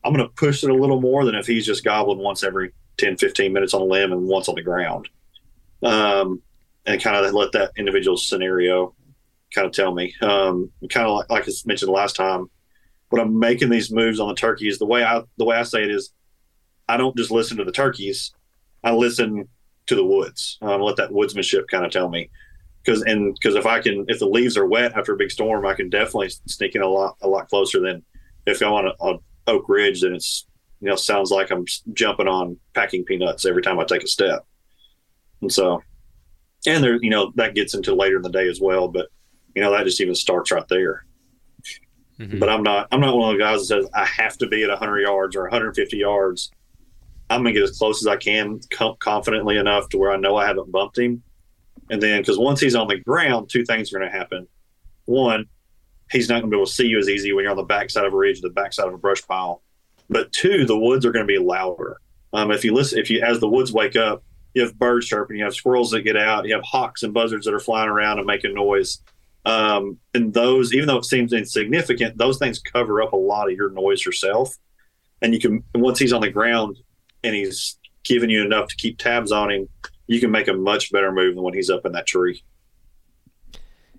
I'm 0.05 0.13
going 0.13 0.25
to 0.25 0.33
push 0.35 0.63
it 0.63 0.69
a 0.69 0.73
little 0.73 1.01
more 1.01 1.25
than 1.25 1.35
if 1.35 1.47
he's 1.47 1.65
just 1.65 1.83
gobbling 1.83 2.19
once 2.19 2.43
every 2.43 2.71
10, 3.03 3.17
15 3.17 3.53
minutes 3.53 3.73
on 3.73 3.81
a 3.81 3.85
limb 3.85 4.11
and 4.11 4.27
once 4.27 4.47
on 4.47 4.55
the 4.55 4.61
ground. 4.61 5.09
Um, 5.81 6.41
and 6.85 7.01
kind 7.01 7.25
of 7.25 7.33
let 7.33 7.51
that 7.53 7.71
individual 7.77 8.17
scenario 8.17 8.93
kind 9.53 9.67
of 9.67 9.73
tell 9.73 9.93
me. 9.93 10.13
Um, 10.21 10.71
kind 10.89 11.07
of 11.07 11.17
like, 11.17 11.29
like 11.29 11.47
I 11.47 11.51
mentioned 11.65 11.91
last 11.91 12.15
time, 12.15 12.49
when 13.09 13.21
I'm 13.21 13.37
making 13.37 13.69
these 13.69 13.91
moves 13.91 14.19
on 14.19 14.27
the 14.27 14.35
turkeys, 14.35 14.79
the 14.79 14.85
way 14.85 15.03
I 15.03 15.21
the 15.37 15.45
way 15.45 15.57
I 15.57 15.63
say 15.63 15.83
it 15.83 15.91
is, 15.91 16.11
I 16.89 16.97
don't 16.97 17.15
just 17.15 17.31
listen 17.31 17.57
to 17.57 17.63
the 17.63 17.71
turkeys. 17.71 18.33
I 18.83 18.91
listen 18.91 19.47
to 19.87 19.95
the 19.95 20.03
woods. 20.03 20.57
Um, 20.61 20.81
let 20.81 20.95
that 20.97 21.11
woodsmanship 21.11 21.67
kind 21.67 21.85
of 21.85 21.91
tell 21.91 22.09
me 22.09 22.29
because 22.83 23.01
and 23.03 23.33
because 23.33 23.55
if 23.55 23.65
I 23.65 23.79
can 23.81 24.05
if 24.07 24.19
the 24.19 24.25
leaves 24.25 24.57
are 24.57 24.67
wet 24.67 24.97
after 24.97 25.13
a 25.13 25.17
big 25.17 25.31
storm, 25.31 25.65
I 25.65 25.73
can 25.73 25.89
definitely 25.89 26.29
sneak 26.47 26.75
in 26.75 26.81
a 26.81 26.87
lot 26.87 27.17
a 27.21 27.27
lot 27.27 27.49
closer 27.49 27.79
than 27.79 28.03
if 28.45 28.61
I'm 28.61 28.73
on, 28.73 28.87
a, 28.87 28.91
on 28.99 29.19
Oak 29.47 29.69
Ridge. 29.69 30.01
Then 30.01 30.15
it's 30.15 30.47
you 30.83 30.89
know 30.89 30.95
sounds 30.95 31.31
like 31.31 31.51
I'm 31.51 31.65
jumping 31.93 32.27
on 32.27 32.57
packing 32.73 33.05
peanuts 33.05 33.45
every 33.45 33.61
time 33.61 33.79
I 33.79 33.85
take 33.85 34.03
a 34.03 34.07
step. 34.07 34.45
And 35.41 35.51
so, 35.51 35.81
and 36.67 36.83
there 36.83 37.01
you 37.01 37.09
know 37.09 37.31
that 37.35 37.55
gets 37.55 37.73
into 37.73 37.95
later 37.95 38.17
in 38.17 38.21
the 38.21 38.29
day 38.29 38.47
as 38.47 38.61
well. 38.61 38.87
But 38.87 39.07
you 39.55 39.61
know 39.61 39.71
that 39.71 39.85
just 39.85 40.01
even 40.01 40.15
starts 40.15 40.51
right 40.51 40.67
there. 40.67 41.05
Mm-hmm. 42.19 42.39
But 42.39 42.49
I'm 42.49 42.63
not 42.63 42.87
I'm 42.91 43.01
not 43.01 43.17
one 43.17 43.33
of 43.33 43.37
the 43.37 43.43
guys 43.43 43.59
that 43.59 43.65
says 43.65 43.89
I 43.93 44.05
have 44.05 44.37
to 44.37 44.47
be 44.47 44.63
at 44.63 44.69
100 44.69 44.99
yards 44.99 45.35
or 45.35 45.43
150 45.43 45.97
yards. 45.97 46.51
I'm 47.29 47.41
gonna 47.41 47.53
get 47.53 47.63
as 47.63 47.77
close 47.77 48.03
as 48.03 48.07
I 48.07 48.17
can, 48.17 48.59
com- 48.69 48.97
confidently 48.99 49.57
enough 49.57 49.89
to 49.89 49.97
where 49.97 50.11
I 50.11 50.17
know 50.17 50.35
I 50.35 50.45
haven't 50.45 50.71
bumped 50.71 50.99
him 50.99 51.23
and 51.89 52.01
then, 52.01 52.21
because 52.21 52.37
once 52.37 52.59
he's 52.59 52.75
on 52.75 52.87
the 52.87 52.99
ground, 52.99 53.49
two 53.49 53.65
things 53.65 53.91
are 53.93 53.99
going 53.99 54.11
to 54.11 54.17
happen. 54.17 54.47
One, 55.05 55.45
he's 56.11 56.29
not 56.29 56.35
going 56.35 56.49
to 56.49 56.55
be 56.55 56.57
able 56.57 56.65
to 56.65 56.71
see 56.71 56.87
you 56.87 56.97
as 56.97 57.09
easy 57.09 57.33
when 57.33 57.43
you're 57.43 57.51
on 57.51 57.57
the 57.57 57.63
backside 57.63 58.05
of 58.05 58.13
a 58.13 58.17
ridge, 58.17 58.41
the 58.41 58.49
backside 58.49 58.87
of 58.87 58.93
a 58.93 58.97
brush 58.97 59.25
pile. 59.27 59.61
But 60.09 60.31
two, 60.31 60.65
the 60.65 60.77
woods 60.77 61.05
are 61.05 61.11
going 61.11 61.27
to 61.27 61.33
be 61.33 61.39
louder. 61.39 61.97
Um, 62.33 62.51
if 62.51 62.65
you 62.65 62.73
listen, 62.73 62.99
if 62.99 63.09
you 63.09 63.21
as 63.21 63.39
the 63.39 63.47
woods 63.47 63.71
wake 63.71 63.95
up, 63.95 64.23
you 64.53 64.61
have 64.61 64.77
birds 64.77 65.07
chirping, 65.07 65.37
you 65.37 65.43
have 65.43 65.55
squirrels 65.55 65.91
that 65.91 66.01
get 66.01 66.17
out, 66.17 66.45
you 66.45 66.53
have 66.53 66.63
hawks 66.63 67.03
and 67.03 67.13
buzzards 67.13 67.45
that 67.45 67.53
are 67.53 67.59
flying 67.59 67.89
around 67.89 68.17
and 68.17 68.27
making 68.27 68.53
noise. 68.53 68.99
Um, 69.45 69.97
and 70.13 70.33
those, 70.33 70.73
even 70.73 70.87
though 70.87 70.97
it 70.97 71.05
seems 71.05 71.33
insignificant, 71.33 72.17
those 72.17 72.37
things 72.37 72.59
cover 72.59 73.01
up 73.01 73.13
a 73.13 73.17
lot 73.17 73.49
of 73.49 73.57
your 73.57 73.69
noise 73.71 74.05
yourself. 74.05 74.55
And 75.21 75.33
you 75.33 75.39
can 75.39 75.63
once 75.75 75.99
he's 75.99 76.13
on 76.13 76.21
the 76.21 76.29
ground 76.29 76.77
and 77.23 77.35
he's 77.35 77.77
giving 78.03 78.29
you 78.29 78.43
enough 78.43 78.67
to 78.69 78.75
keep 78.75 78.97
tabs 78.97 79.31
on 79.31 79.51
him, 79.51 79.69
you 80.07 80.19
can 80.19 80.31
make 80.31 80.47
a 80.47 80.53
much 80.53 80.91
better 80.91 81.11
move 81.11 81.35
than 81.35 81.43
when 81.43 81.53
he's 81.53 81.69
up 81.69 81.85
in 81.85 81.93
that 81.93 82.07
tree. 82.07 82.43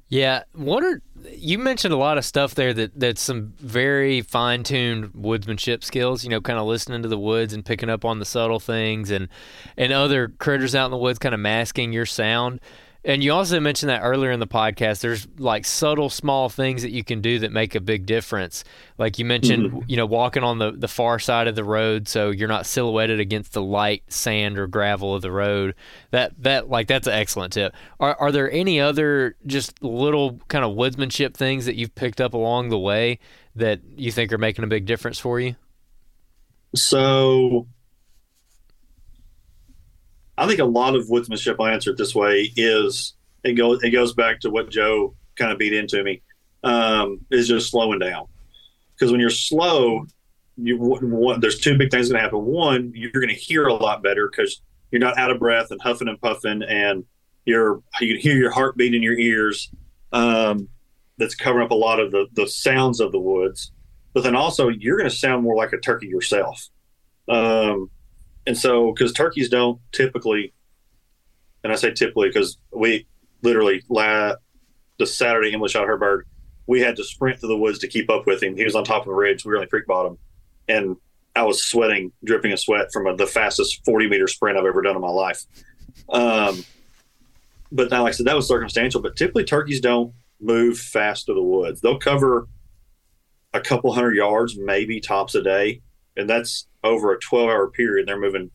Yeah, 0.08 0.42
what 0.52 0.84
are 0.84 1.00
you 1.30 1.58
mentioned 1.58 1.94
a 1.94 1.96
lot 1.96 2.18
of 2.18 2.24
stuff 2.24 2.54
there 2.54 2.74
that 2.74 2.98
that's 2.98 3.22
some 3.22 3.54
very 3.58 4.20
fine 4.20 4.62
tuned 4.62 5.12
woodsmanship 5.14 5.82
skills. 5.82 6.22
You 6.24 6.30
know, 6.30 6.40
kind 6.40 6.58
of 6.58 6.66
listening 6.66 7.02
to 7.02 7.08
the 7.08 7.18
woods 7.18 7.52
and 7.52 7.64
picking 7.64 7.88
up 7.88 8.04
on 8.04 8.18
the 8.18 8.24
subtle 8.24 8.60
things, 8.60 9.10
and 9.10 9.28
and 9.76 9.92
other 9.92 10.28
critters 10.38 10.74
out 10.74 10.86
in 10.86 10.90
the 10.90 10.98
woods, 10.98 11.18
kind 11.18 11.34
of 11.34 11.40
masking 11.40 11.92
your 11.92 12.06
sound. 12.06 12.60
And 13.06 13.22
you 13.22 13.32
also 13.32 13.60
mentioned 13.60 13.90
that 13.90 14.00
earlier 14.00 14.30
in 14.30 14.40
the 14.40 14.46
podcast. 14.46 15.00
There's 15.00 15.28
like 15.38 15.66
subtle, 15.66 16.08
small 16.08 16.48
things 16.48 16.80
that 16.82 16.90
you 16.90 17.04
can 17.04 17.20
do 17.20 17.38
that 17.40 17.52
make 17.52 17.74
a 17.74 17.80
big 17.80 18.06
difference. 18.06 18.64
Like 18.96 19.18
you 19.18 19.26
mentioned, 19.26 19.70
mm-hmm. 19.70 19.80
you 19.86 19.98
know, 19.98 20.06
walking 20.06 20.42
on 20.42 20.58
the, 20.58 20.70
the 20.72 20.88
far 20.88 21.18
side 21.18 21.46
of 21.46 21.54
the 21.54 21.64
road 21.64 22.08
so 22.08 22.30
you're 22.30 22.48
not 22.48 22.64
silhouetted 22.64 23.20
against 23.20 23.52
the 23.52 23.60
light 23.62 24.04
sand 24.10 24.58
or 24.58 24.66
gravel 24.66 25.14
of 25.14 25.20
the 25.20 25.30
road. 25.30 25.74
That 26.12 26.32
that 26.42 26.70
like 26.70 26.88
that's 26.88 27.06
an 27.06 27.12
excellent 27.12 27.52
tip. 27.52 27.74
Are 28.00 28.16
are 28.18 28.32
there 28.32 28.50
any 28.50 28.80
other 28.80 29.36
just 29.44 29.82
little 29.82 30.40
kind 30.48 30.64
of 30.64 30.74
woodsmanship 30.74 31.34
things 31.34 31.66
that 31.66 31.74
you've 31.74 31.94
picked 31.94 32.22
up 32.22 32.32
along 32.32 32.70
the 32.70 32.78
way 32.78 33.18
that 33.54 33.80
you 33.96 34.12
think 34.12 34.32
are 34.32 34.38
making 34.38 34.64
a 34.64 34.68
big 34.68 34.86
difference 34.86 35.18
for 35.18 35.38
you? 35.38 35.56
So 36.74 37.66
I 40.36 40.46
think 40.46 40.60
a 40.60 40.64
lot 40.64 40.96
of 40.96 41.06
woodsmanship, 41.06 41.56
I'll 41.60 41.66
answer 41.66 41.90
it 41.90 41.98
this 41.98 42.14
way, 42.14 42.52
is 42.56 43.14
it 43.44 43.52
goes 43.52 43.82
it 43.82 43.90
goes 43.90 44.14
back 44.14 44.40
to 44.40 44.50
what 44.50 44.70
Joe 44.70 45.14
kind 45.36 45.52
of 45.52 45.58
beat 45.58 45.72
into 45.72 46.02
me, 46.02 46.22
um, 46.62 47.20
is 47.30 47.48
just 47.48 47.70
slowing 47.70 47.98
down. 47.98 48.26
Because 48.94 49.10
when 49.10 49.20
you're 49.20 49.30
slow, 49.30 50.06
you 50.56 50.78
one, 50.78 51.40
there's 51.40 51.58
two 51.58 51.76
big 51.76 51.90
things 51.90 52.08
going 52.08 52.18
to 52.18 52.22
happen. 52.22 52.44
One, 52.44 52.92
you're 52.94 53.10
going 53.12 53.28
to 53.28 53.34
hear 53.34 53.66
a 53.66 53.74
lot 53.74 54.02
better 54.02 54.28
because 54.28 54.60
you're 54.90 55.00
not 55.00 55.18
out 55.18 55.30
of 55.30 55.38
breath 55.38 55.70
and 55.70 55.80
huffing 55.80 56.08
and 56.08 56.20
puffing, 56.20 56.62
and 56.62 57.04
you're 57.44 57.82
you 58.00 58.14
can 58.14 58.20
hear 58.20 58.36
your 58.36 58.50
heartbeat 58.50 58.94
in 58.94 59.02
your 59.02 59.18
ears. 59.18 59.70
Um, 60.12 60.68
that's 61.16 61.34
covering 61.34 61.64
up 61.64 61.70
a 61.70 61.76
lot 61.76 62.00
of 62.00 62.10
the 62.10 62.26
the 62.32 62.46
sounds 62.46 63.00
of 63.00 63.12
the 63.12 63.20
woods. 63.20 63.72
But 64.12 64.22
then 64.22 64.36
also, 64.36 64.68
you're 64.68 64.96
going 64.96 65.10
to 65.10 65.14
sound 65.14 65.42
more 65.42 65.56
like 65.56 65.72
a 65.72 65.78
turkey 65.78 66.06
yourself. 66.06 66.68
Um, 67.28 67.90
and 68.46 68.56
so 68.56 68.92
because 68.92 69.12
turkeys 69.12 69.48
don't 69.48 69.80
typically, 69.92 70.52
and 71.62 71.72
I 71.72 71.76
say 71.76 71.92
typically 71.92 72.28
because 72.28 72.58
we 72.72 73.06
literally 73.42 73.82
la 73.88 74.34
the 74.98 75.06
Saturday 75.06 75.52
English 75.52 75.72
shot 75.72 75.86
her 75.86 75.96
bird, 75.96 76.26
we 76.66 76.80
had 76.80 76.96
to 76.96 77.04
sprint 77.04 77.40
through 77.40 77.48
the 77.48 77.56
woods 77.56 77.78
to 77.80 77.88
keep 77.88 78.10
up 78.10 78.26
with 78.26 78.42
him. 78.42 78.56
He 78.56 78.64
was 78.64 78.74
on 78.74 78.84
top 78.84 79.02
of 79.02 79.08
a 79.08 79.14
ridge. 79.14 79.44
We 79.44 79.50
were 79.50 79.56
on 79.56 79.62
the 79.62 79.66
creek 79.68 79.86
bottom, 79.86 80.18
and 80.68 80.96
I 81.36 81.42
was 81.42 81.64
sweating, 81.64 82.12
dripping 82.24 82.52
a 82.52 82.56
sweat 82.56 82.92
from 82.92 83.06
a, 83.06 83.16
the 83.16 83.26
fastest 83.26 83.84
40 83.84 84.08
meter 84.08 84.28
sprint 84.28 84.56
I've 84.56 84.64
ever 84.64 84.82
done 84.82 84.94
in 84.94 85.02
my 85.02 85.08
life. 85.08 85.42
Um, 86.08 86.64
but 87.72 87.90
now, 87.90 88.04
like 88.04 88.10
I 88.10 88.16
said, 88.16 88.26
that 88.26 88.36
was 88.36 88.46
circumstantial. 88.46 89.02
But 89.02 89.16
typically, 89.16 89.44
turkeys 89.44 89.80
don't 89.80 90.14
move 90.40 90.78
fast 90.78 91.26
through 91.26 91.34
the 91.36 91.42
woods. 91.42 91.80
They'll 91.80 91.98
cover 91.98 92.46
a 93.52 93.60
couple 93.60 93.92
hundred 93.92 94.14
yards, 94.14 94.56
maybe 94.56 95.00
tops 95.00 95.34
a 95.34 95.42
day, 95.42 95.80
and 96.16 96.28
that's 96.28 96.66
over 96.82 97.12
a 97.12 97.18
12 97.18 97.48
hour 97.48 97.70
period. 97.70 98.08
They're 98.08 98.20
moving, 98.20 98.50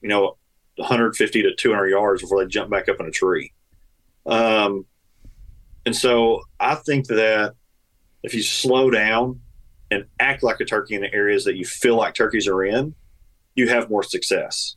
you 0.00 0.08
know, 0.08 0.36
150 0.76 1.42
to 1.42 1.54
200 1.54 1.88
yards 1.88 2.22
before 2.22 2.42
they 2.42 2.48
jump 2.48 2.70
back 2.70 2.88
up 2.88 3.00
in 3.00 3.06
a 3.06 3.10
tree. 3.10 3.52
Um, 4.26 4.86
And 5.84 5.96
so 5.96 6.42
I 6.60 6.76
think 6.76 7.08
that 7.08 7.54
if 8.22 8.34
you 8.34 8.42
slow 8.42 8.90
down 8.90 9.40
and 9.90 10.04
act 10.20 10.42
like 10.42 10.60
a 10.60 10.64
turkey 10.64 10.94
in 10.94 11.02
the 11.02 11.12
areas 11.12 11.44
that 11.44 11.56
you 11.56 11.64
feel 11.64 11.96
like 11.96 12.14
turkeys 12.14 12.46
are 12.48 12.62
in, 12.64 12.94
you 13.54 13.68
have 13.68 13.90
more 13.90 14.02
success. 14.02 14.76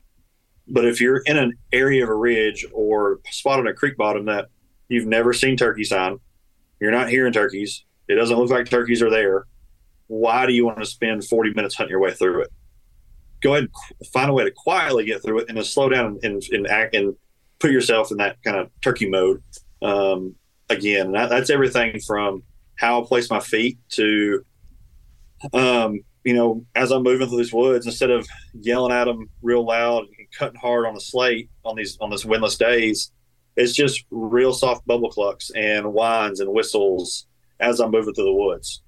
But 0.68 0.86
if 0.86 1.00
you're 1.00 1.22
in 1.26 1.38
an 1.38 1.54
area 1.72 2.04
of 2.04 2.10
a 2.10 2.16
ridge 2.16 2.66
or 2.74 3.20
spot 3.30 3.60
on 3.60 3.68
a 3.68 3.74
creek 3.74 3.98
bottom 3.98 4.26
that 4.26 4.48
you've 4.90 5.06
never 5.06 5.32
seen 5.32 5.58
turkeys 5.58 5.92
on, 5.92 6.20
you're 6.80 6.92
not 6.92 7.10
hearing 7.10 7.34
turkeys, 7.34 7.86
it 8.08 8.16
doesn't 8.16 8.36
look 8.38 8.50
like 8.50 8.68
turkeys 8.68 9.02
are 9.02 9.12
there, 9.12 9.46
why 10.08 10.46
do 10.46 10.54
you 10.54 10.66
want 10.66 10.80
to 10.80 10.86
spend 10.86 11.26
40 11.26 11.54
minutes 11.54 11.76
hunting 11.76 11.92
your 11.92 12.00
way 12.00 12.14
through 12.14 12.42
it? 12.42 12.52
Go 13.42 13.54
ahead 13.54 13.70
and 14.00 14.08
find 14.10 14.30
a 14.30 14.34
way 14.34 14.44
to 14.44 14.52
quietly 14.52 15.06
get 15.06 15.22
through 15.22 15.40
it 15.40 15.50
and 15.50 15.58
then 15.58 15.64
slow 15.64 15.90
down 15.90 16.20
and, 16.24 16.42
and 16.52 16.68
act 16.68 16.96
and 16.96 17.16
put 17.60 17.72
yourself 17.72 18.12
in 18.12 18.18
that 18.18 18.42
kind 18.44 18.58
of 18.58 18.70
turkey 18.82 19.10
mode. 19.10 19.42
Um, 19.82 20.36
again, 20.70 21.12
that, 21.14 21.30
that's 21.30 21.50
everything 21.50 22.00
from 22.06 22.44
how 22.76 23.02
I 23.02 23.08
place 23.08 23.30
my 23.30 23.40
feet 23.40 23.78
to, 23.92 24.46
um, 25.54 26.00
you 26.24 26.34
know, 26.34 26.66
as 26.76 26.92
I'm 26.92 27.04
moving 27.04 27.28
through 27.28 27.38
these 27.38 27.54
woods, 27.54 27.86
instead 27.86 28.10
of 28.10 28.28
yelling 28.54 28.92
at 28.92 29.06
them 29.06 29.30
real 29.42 29.66
loud 29.66 30.06
and 30.18 30.32
cutting 30.38 30.60
hard 30.60 30.86
on 30.86 30.96
the 30.96 31.02
slate 31.02 31.50
on 31.64 31.76
these 31.76 31.98
on 32.02 32.10
these 32.10 32.26
windless 32.26 32.58
days, 32.58 33.12
it's 33.56 33.74
just 33.74 34.06
real 34.10 34.54
soft 34.54 34.86
bubble 34.88 35.10
clucks 35.10 35.52
and 35.52 35.94
whines 35.94 36.40
and 36.40 36.52
whistles 36.52 37.28
as 37.60 37.80
I'm 37.80 37.92
moving 37.92 38.14
through 38.14 38.26
the 38.26 38.34
woods 38.34 38.82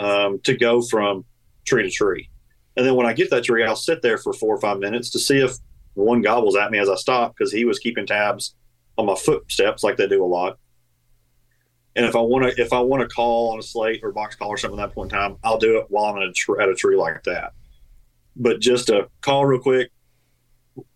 um, 0.00 0.40
to 0.44 0.56
go 0.56 0.80
from 0.80 1.24
tree 1.66 1.82
to 1.82 1.90
tree. 1.90 2.30
And 2.76 2.86
then 2.86 2.94
when 2.94 3.06
I 3.06 3.12
get 3.12 3.30
that 3.30 3.44
tree, 3.44 3.64
I'll 3.64 3.76
sit 3.76 4.00
there 4.00 4.16
for 4.16 4.32
four 4.32 4.54
or 4.54 4.60
five 4.60 4.78
minutes 4.78 5.10
to 5.10 5.18
see 5.18 5.38
if 5.38 5.56
one 5.94 6.22
gobbles 6.22 6.56
at 6.56 6.70
me 6.70 6.78
as 6.78 6.88
I 6.88 6.94
stop 6.94 7.34
because 7.36 7.52
he 7.52 7.64
was 7.64 7.78
keeping 7.78 8.06
tabs 8.06 8.54
on 8.96 9.06
my 9.06 9.14
footsteps 9.14 9.84
like 9.84 9.96
they 9.96 10.08
do 10.08 10.24
a 10.24 10.26
lot. 10.26 10.58
And 11.96 12.06
if 12.06 12.16
I 12.16 12.20
want 12.20 12.44
to, 12.44 12.62
if 12.62 12.72
I 12.72 12.80
want 12.80 13.02
to 13.02 13.14
call 13.14 13.52
on 13.52 13.58
a 13.58 13.62
slate 13.62 14.00
or 14.02 14.12
box 14.12 14.36
call 14.36 14.48
or 14.48 14.56
something 14.56 14.78
at 14.80 14.88
that 14.88 14.94
point 14.94 15.12
in 15.12 15.18
time, 15.18 15.36
I'll 15.42 15.58
do 15.58 15.78
it 15.78 15.86
while 15.88 16.04
I'm 16.04 16.22
at 16.22 16.28
a, 16.28 16.32
tr- 16.32 16.60
at 16.60 16.68
a 16.68 16.74
tree 16.74 16.96
like 16.96 17.22
that. 17.24 17.52
But 18.36 18.60
just 18.60 18.86
to 18.86 19.08
call 19.20 19.44
real 19.44 19.60
quick, 19.60 19.90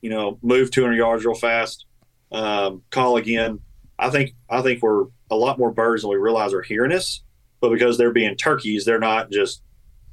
you 0.00 0.08
know, 0.08 0.38
move 0.40 0.70
200 0.70 0.94
yards 0.94 1.24
real 1.24 1.34
fast, 1.34 1.84
um, 2.30 2.82
call 2.90 3.16
again. 3.16 3.60
I 3.98 4.08
think 4.10 4.34
I 4.48 4.62
think 4.62 4.82
we're 4.82 5.06
a 5.30 5.36
lot 5.36 5.58
more 5.58 5.72
birds 5.72 6.02
than 6.02 6.10
we 6.10 6.16
realize 6.16 6.54
are 6.54 6.62
hearing 6.62 6.92
us, 6.92 7.23
but 7.64 7.72
because 7.72 7.96
they're 7.96 8.12
being 8.12 8.36
turkeys, 8.36 8.84
they're 8.84 8.98
not 8.98 9.30
just 9.30 9.62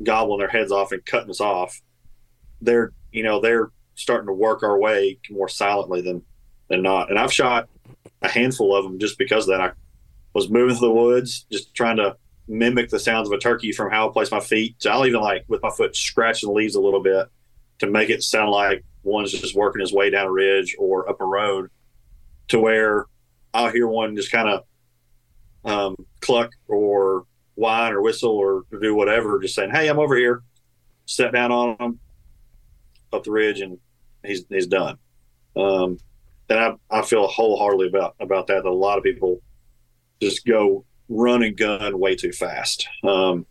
gobbling 0.01 0.39
their 0.39 0.47
heads 0.47 0.71
off 0.71 0.93
and 0.93 1.05
cutting 1.05 1.29
us 1.29 1.41
off. 1.41 1.81
They're 2.61 2.93
you 3.11 3.23
know 3.23 3.41
they're 3.41 3.71
starting 3.95 4.27
to 4.27 4.33
work 4.33 4.63
our 4.63 4.79
way 4.79 5.19
more 5.29 5.49
silently 5.49 5.99
than 5.99 6.23
than 6.69 6.81
not. 6.81 7.09
And 7.09 7.19
I've 7.19 7.33
shot 7.33 7.67
a 8.21 8.29
handful 8.29 8.73
of 8.73 8.85
them 8.85 8.99
just 8.99 9.17
because 9.17 9.47
that. 9.47 9.59
I 9.59 9.71
was 10.33 10.49
moving 10.49 10.77
through 10.77 10.87
the 10.87 10.93
woods, 10.93 11.45
just 11.51 11.75
trying 11.75 11.97
to 11.97 12.15
mimic 12.47 12.89
the 12.89 12.99
sounds 12.99 13.27
of 13.27 13.33
a 13.33 13.37
turkey 13.37 13.73
from 13.73 13.91
how 13.91 14.07
I 14.07 14.13
place 14.13 14.31
my 14.31 14.39
feet. 14.39 14.75
So 14.77 14.89
I'll 14.89 15.05
even 15.05 15.19
like 15.19 15.43
with 15.49 15.61
my 15.61 15.69
foot 15.69 15.93
scratching 15.93 16.47
the 16.47 16.53
leaves 16.53 16.75
a 16.75 16.79
little 16.79 17.03
bit 17.03 17.27
to 17.79 17.87
make 17.87 18.09
it 18.09 18.23
sound 18.23 18.49
like 18.49 18.85
one's 19.03 19.33
just 19.33 19.55
working 19.55 19.81
his 19.81 19.91
way 19.91 20.09
down 20.09 20.27
a 20.27 20.31
ridge 20.31 20.73
or 20.79 21.09
up 21.09 21.19
a 21.19 21.25
road 21.25 21.69
to 22.47 22.61
where 22.61 23.07
I'll 23.53 23.71
hear 23.73 23.89
one 23.89 24.15
just 24.15 24.31
kind 24.31 24.47
of 24.47 24.63
um, 25.65 25.95
cluck 26.21 26.51
or 26.69 27.25
whine 27.55 27.93
or 27.93 28.01
whistle 28.01 28.31
or 28.31 28.65
do 28.81 28.95
whatever, 28.95 29.39
just 29.39 29.55
saying, 29.55 29.71
"Hey, 29.71 29.87
I'm 29.87 29.99
over 29.99 30.15
here." 30.15 30.43
Set 31.05 31.33
down 31.33 31.51
on 31.51 31.75
him 31.79 31.99
up 33.11 33.23
the 33.23 33.31
ridge, 33.31 33.61
and 33.61 33.77
he's 34.25 34.45
he's 34.49 34.67
done. 34.67 34.97
Um, 35.55 35.97
and 36.49 36.59
I, 36.59 36.73
I 36.89 37.01
feel 37.01 37.27
wholeheartedly 37.27 37.87
about 37.87 38.15
about 38.19 38.47
that. 38.47 38.63
That 38.63 38.69
a 38.69 38.73
lot 38.73 38.97
of 38.97 39.03
people 39.03 39.41
just 40.21 40.45
go 40.45 40.85
run 41.09 41.43
and 41.43 41.57
gun 41.57 41.99
way 41.99 42.15
too 42.15 42.31
fast. 42.31 42.87
Um, 43.03 43.45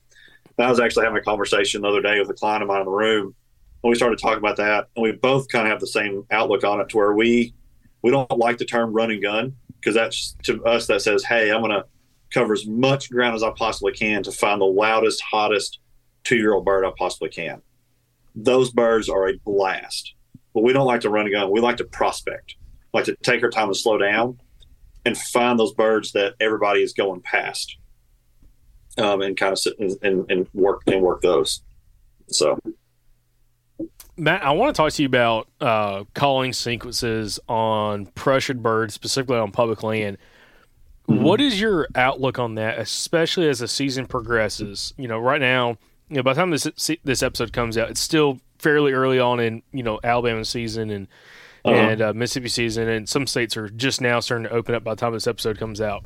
I 0.58 0.68
was 0.68 0.80
actually 0.80 1.04
having 1.04 1.20
a 1.20 1.24
conversation 1.24 1.82
the 1.82 1.88
other 1.88 2.02
day 2.02 2.18
with 2.20 2.30
a 2.30 2.34
client 2.34 2.62
of 2.62 2.68
mine 2.68 2.80
in 2.80 2.86
the 2.86 2.92
room, 2.92 3.34
and 3.82 3.90
we 3.90 3.96
started 3.96 4.18
talking 4.18 4.38
about 4.38 4.56
that, 4.56 4.88
and 4.96 5.02
we 5.02 5.12
both 5.12 5.48
kind 5.48 5.66
of 5.66 5.70
have 5.70 5.80
the 5.80 5.86
same 5.86 6.24
outlook 6.30 6.64
on 6.64 6.80
it, 6.80 6.88
to 6.90 6.96
where 6.96 7.14
we 7.14 7.54
we 8.02 8.10
don't 8.10 8.30
like 8.38 8.58
the 8.58 8.64
term 8.64 8.92
run 8.92 9.10
and 9.10 9.22
gun 9.22 9.54
because 9.80 9.94
that's 9.94 10.36
to 10.42 10.62
us 10.64 10.86
that 10.86 11.02
says, 11.02 11.24
hey, 11.24 11.50
I'm 11.50 11.62
to 11.62 11.84
cover 12.32 12.52
as 12.52 12.66
much 12.66 13.10
ground 13.10 13.34
as 13.34 13.42
I 13.42 13.50
possibly 13.50 13.92
can 13.92 14.22
to 14.22 14.32
find 14.32 14.60
the 14.60 14.66
loudest, 14.66 15.20
hottest 15.22 15.80
two 16.24 16.36
year 16.36 16.54
old 16.54 16.64
bird 16.64 16.84
I 16.84 16.90
possibly 16.96 17.28
can. 17.28 17.62
Those 18.34 18.70
birds 18.70 19.08
are 19.08 19.28
a 19.28 19.36
blast, 19.44 20.14
but 20.54 20.62
we 20.62 20.72
don't 20.72 20.86
like 20.86 21.00
to 21.02 21.10
run 21.10 21.26
a 21.26 21.30
gun. 21.30 21.50
We 21.50 21.60
like 21.60 21.78
to 21.78 21.84
prospect, 21.84 22.54
we 22.92 22.98
like 22.98 23.06
to 23.06 23.16
take 23.22 23.42
our 23.42 23.50
time 23.50 23.68
and 23.68 23.76
slow 23.76 23.98
down 23.98 24.38
and 25.04 25.16
find 25.16 25.58
those 25.58 25.72
birds 25.72 26.12
that 26.12 26.34
everybody 26.40 26.82
is 26.82 26.92
going 26.92 27.22
past, 27.22 27.76
um, 28.98 29.22
and 29.22 29.36
kind 29.36 29.52
of 29.52 29.58
sit 29.58 29.78
and, 29.78 29.96
and, 30.02 30.30
and 30.30 30.48
work 30.52 30.82
and 30.86 31.02
work 31.02 31.22
those. 31.22 31.62
So. 32.28 32.58
Matt, 34.16 34.44
I 34.44 34.50
want 34.52 34.74
to 34.74 34.78
talk 34.78 34.92
to 34.92 35.02
you 35.02 35.06
about 35.06 35.48
uh, 35.62 36.04
calling 36.14 36.52
sequences 36.52 37.40
on 37.48 38.06
pressured 38.06 38.62
birds, 38.62 38.92
specifically 38.92 39.38
on 39.38 39.50
public 39.50 39.82
land. 39.82 40.18
Mm-hmm. 41.10 41.24
What 41.24 41.40
is 41.40 41.60
your 41.60 41.88
outlook 41.96 42.38
on 42.38 42.54
that, 42.54 42.78
especially 42.78 43.48
as 43.48 43.58
the 43.58 43.66
season 43.66 44.06
progresses? 44.06 44.94
You 44.96 45.08
know, 45.08 45.18
right 45.18 45.40
now, 45.40 45.70
you 46.08 46.16
know, 46.16 46.22
by 46.22 46.34
the 46.34 46.40
time 46.40 46.50
this 46.50 46.68
this 47.02 47.22
episode 47.22 47.52
comes 47.52 47.76
out, 47.76 47.90
it's 47.90 48.00
still 48.00 48.38
fairly 48.58 48.92
early 48.92 49.18
on 49.18 49.40
in 49.40 49.62
you 49.72 49.82
know 49.82 49.98
Alabama 50.04 50.44
season 50.44 50.88
and 50.90 51.08
uh-huh. 51.64 51.74
and 51.74 52.02
uh, 52.02 52.12
Mississippi 52.14 52.48
season, 52.48 52.88
and 52.88 53.08
some 53.08 53.26
states 53.26 53.56
are 53.56 53.68
just 53.68 54.00
now 54.00 54.20
starting 54.20 54.44
to 54.44 54.54
open 54.54 54.74
up 54.74 54.84
by 54.84 54.92
the 54.92 55.00
time 55.00 55.12
this 55.12 55.26
episode 55.26 55.58
comes 55.58 55.80
out. 55.80 56.04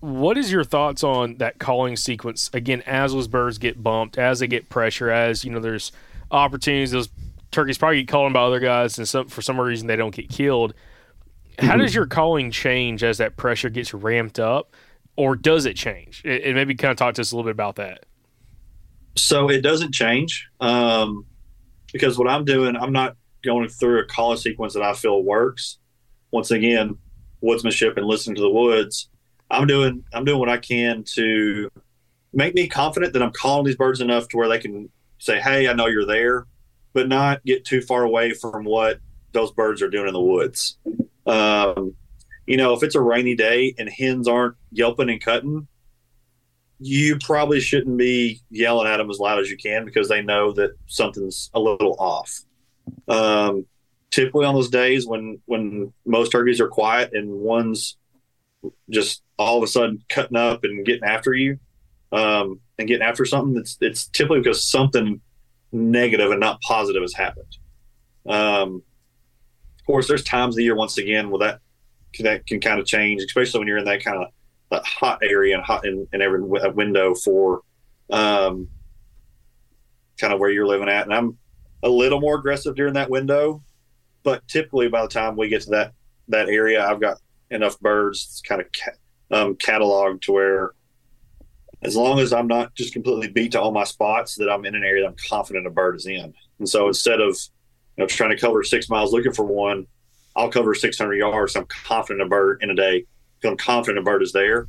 What 0.00 0.36
is 0.36 0.52
your 0.52 0.64
thoughts 0.64 1.02
on 1.02 1.36
that 1.38 1.58
calling 1.58 1.96
sequence 1.96 2.50
again 2.52 2.82
as 2.82 3.14
those 3.14 3.28
birds 3.28 3.56
get 3.56 3.82
bumped, 3.82 4.18
as 4.18 4.40
they 4.40 4.46
get 4.46 4.68
pressure, 4.68 5.10
as 5.10 5.42
you 5.42 5.52
know, 5.52 5.60
there's 5.60 5.90
opportunities 6.30 6.90
those 6.90 7.08
turkeys 7.50 7.78
probably 7.78 8.02
get 8.02 8.08
called 8.08 8.34
by 8.34 8.42
other 8.42 8.60
guys, 8.60 8.98
and 8.98 9.08
some 9.08 9.28
for 9.28 9.40
some 9.40 9.58
reason 9.58 9.86
they 9.86 9.96
don't 9.96 10.14
get 10.14 10.28
killed. 10.28 10.74
How 11.58 11.70
mm-hmm. 11.70 11.80
does 11.80 11.94
your 11.94 12.06
calling 12.06 12.50
change 12.50 13.02
as 13.02 13.18
that 13.18 13.36
pressure 13.36 13.70
gets 13.70 13.94
ramped 13.94 14.40
up, 14.40 14.74
or 15.16 15.36
does 15.36 15.66
it 15.66 15.76
change? 15.76 16.22
And 16.24 16.54
maybe 16.54 16.74
kind 16.74 16.90
of 16.90 16.96
talk 16.96 17.14
to 17.14 17.20
us 17.20 17.32
a 17.32 17.36
little 17.36 17.48
bit 17.48 17.52
about 17.52 17.76
that. 17.76 18.06
So 19.16 19.48
it 19.48 19.62
doesn't 19.62 19.92
change 19.92 20.48
um, 20.60 21.24
because 21.92 22.18
what 22.18 22.28
I'm 22.28 22.44
doing, 22.44 22.76
I'm 22.76 22.92
not 22.92 23.16
going 23.44 23.68
through 23.68 24.00
a 24.00 24.04
call 24.04 24.36
sequence 24.36 24.74
that 24.74 24.82
I 24.82 24.94
feel 24.94 25.22
works. 25.22 25.78
Once 26.32 26.50
again, 26.50 26.98
woodsmanship 27.42 27.96
and 27.96 28.06
listening 28.06 28.36
to 28.36 28.42
the 28.42 28.50
woods. 28.50 29.08
I'm 29.50 29.66
doing 29.66 30.02
I'm 30.12 30.24
doing 30.24 30.40
what 30.40 30.48
I 30.48 30.56
can 30.56 31.04
to 31.14 31.70
make 32.32 32.54
me 32.54 32.66
confident 32.66 33.12
that 33.12 33.22
I'm 33.22 33.32
calling 33.32 33.64
these 33.64 33.76
birds 33.76 34.00
enough 34.00 34.28
to 34.28 34.36
where 34.36 34.48
they 34.48 34.58
can 34.58 34.88
say, 35.18 35.40
"Hey, 35.40 35.68
I 35.68 35.74
know 35.74 35.86
you're 35.86 36.06
there," 36.06 36.46
but 36.92 37.08
not 37.08 37.44
get 37.44 37.64
too 37.64 37.80
far 37.80 38.02
away 38.02 38.32
from 38.32 38.64
what 38.64 38.98
those 39.32 39.52
birds 39.52 39.82
are 39.82 39.90
doing 39.90 40.08
in 40.08 40.14
the 40.14 40.20
woods. 40.20 40.78
Um, 41.26 41.94
you 42.46 42.56
know, 42.56 42.74
if 42.74 42.82
it's 42.82 42.94
a 42.94 43.00
rainy 43.00 43.34
day 43.34 43.74
and 43.78 43.88
hens 43.88 44.28
aren't 44.28 44.56
yelping 44.70 45.10
and 45.10 45.20
cutting, 45.20 45.66
you 46.78 47.18
probably 47.18 47.60
shouldn't 47.60 47.96
be 47.96 48.40
yelling 48.50 48.86
at 48.86 48.98
them 48.98 49.10
as 49.10 49.18
loud 49.18 49.38
as 49.38 49.50
you 49.50 49.56
can 49.56 49.84
because 49.84 50.08
they 50.08 50.22
know 50.22 50.52
that 50.52 50.72
something's 50.86 51.50
a 51.54 51.60
little 51.60 51.96
off. 51.98 52.40
Um, 53.08 53.66
typically 54.10 54.44
on 54.44 54.54
those 54.54 54.70
days 54.70 55.06
when 55.06 55.40
when 55.46 55.92
most 56.06 56.30
turkeys 56.30 56.60
are 56.60 56.68
quiet 56.68 57.10
and 57.14 57.30
one's 57.30 57.96
just 58.88 59.22
all 59.38 59.56
of 59.56 59.64
a 59.64 59.66
sudden 59.66 60.04
cutting 60.08 60.36
up 60.36 60.62
and 60.62 60.86
getting 60.86 61.02
after 61.02 61.34
you 61.34 61.58
um, 62.12 62.60
and 62.78 62.86
getting 62.86 63.02
after 63.02 63.24
something, 63.24 63.56
it's 63.56 63.76
it's 63.80 64.06
typically 64.08 64.38
because 64.38 64.64
something 64.64 65.20
negative 65.72 66.30
and 66.30 66.40
not 66.40 66.60
positive 66.60 67.02
has 67.02 67.14
happened. 67.14 67.56
Um, 68.26 68.82
of 69.84 69.86
course, 69.86 70.08
there's 70.08 70.24
times 70.24 70.54
of 70.54 70.56
the 70.56 70.64
year 70.64 70.74
once 70.74 70.96
again 70.96 71.28
where 71.28 71.40
that 71.40 71.60
that 72.20 72.46
can 72.46 72.58
kind 72.58 72.80
of 72.80 72.86
change, 72.86 73.20
especially 73.22 73.58
when 73.58 73.68
you're 73.68 73.76
in 73.76 73.84
that 73.84 74.02
kind 74.02 74.16
of 74.16 74.28
that 74.70 74.82
hot 74.86 75.18
area 75.22 75.54
and 75.54 75.62
hot 75.62 75.84
in, 75.84 76.08
in 76.14 76.22
every 76.22 76.40
window 76.42 77.14
for 77.14 77.60
um, 78.08 78.66
kind 80.18 80.32
of 80.32 80.40
where 80.40 80.48
you're 80.48 80.66
living 80.66 80.88
at. 80.88 81.04
And 81.04 81.12
I'm 81.12 81.36
a 81.82 81.88
little 81.90 82.18
more 82.18 82.36
aggressive 82.36 82.74
during 82.74 82.94
that 82.94 83.10
window, 83.10 83.62
but 84.22 84.48
typically 84.48 84.88
by 84.88 85.02
the 85.02 85.08
time 85.08 85.36
we 85.36 85.50
get 85.50 85.60
to 85.62 85.70
that 85.70 85.92
that 86.28 86.48
area, 86.48 86.82
I've 86.82 87.00
got 87.00 87.18
enough 87.50 87.78
birds 87.78 88.40
kind 88.48 88.62
of 88.62 88.68
ca- 88.72 89.36
um, 89.36 89.54
cataloged 89.56 90.22
to 90.22 90.32
where 90.32 90.70
as 91.82 91.94
long 91.94 92.20
as 92.20 92.32
I'm 92.32 92.46
not 92.46 92.74
just 92.74 92.94
completely 92.94 93.28
beat 93.28 93.52
to 93.52 93.60
all 93.60 93.70
my 93.70 93.84
spots, 93.84 94.36
that 94.36 94.50
I'm 94.50 94.64
in 94.64 94.74
an 94.74 94.82
area 94.82 95.02
that 95.02 95.10
I'm 95.10 95.16
confident 95.28 95.66
a 95.66 95.70
bird 95.70 95.96
is 95.96 96.06
in. 96.06 96.32
And 96.58 96.66
so 96.66 96.88
instead 96.88 97.20
of 97.20 97.36
know 98.02 98.06
trying 98.06 98.30
to 98.30 98.38
cover 98.38 98.62
six 98.62 98.88
miles 98.88 99.12
looking 99.12 99.32
for 99.32 99.44
one, 99.44 99.86
I'll 100.36 100.50
cover 100.50 100.74
600 100.74 101.14
yards. 101.14 101.56
I'm 101.56 101.66
confident 101.66 102.22
a 102.22 102.28
bird 102.28 102.62
in 102.62 102.70
a 102.70 102.74
day. 102.74 103.06
I'm 103.44 103.56
confident 103.56 103.98
a 103.98 104.02
bird 104.02 104.22
is 104.22 104.32
there. 104.32 104.66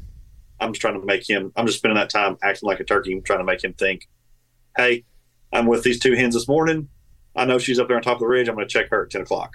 I'm 0.60 0.74
just 0.74 0.82
trying 0.82 1.00
to 1.00 1.06
make 1.06 1.28
him. 1.30 1.52
I'm 1.56 1.66
just 1.66 1.80
spending 1.80 1.98
that 1.98 2.10
time 2.10 2.38
acting 2.44 2.68
like 2.68 2.80
a 2.80 2.84
turkey, 2.84 3.14
I'm 3.14 3.22
trying 3.22 3.40
to 3.40 3.46
make 3.46 3.64
him 3.64 3.74
think, 3.74 4.08
"Hey, 4.78 5.04
I'm 5.52 5.66
with 5.66 5.84
these 5.84 6.00
two 6.00 6.14
hens 6.14 6.34
this 6.34 6.48
morning. 6.48 6.90
I 7.36 7.46
know 7.46 7.58
she's 7.58 7.80
up 7.80 7.88
there 7.88 7.98
on 7.98 8.04
top 8.04 8.16
of 8.16 8.20
the 8.20 8.28
ridge. 8.28 8.48
I'm 8.48 8.56
going 8.56 8.68
to 8.68 8.72
check 8.72 8.90
her 8.90 9.06
at 9.06 9.12
10 9.12 9.22
o'clock." 9.22 9.52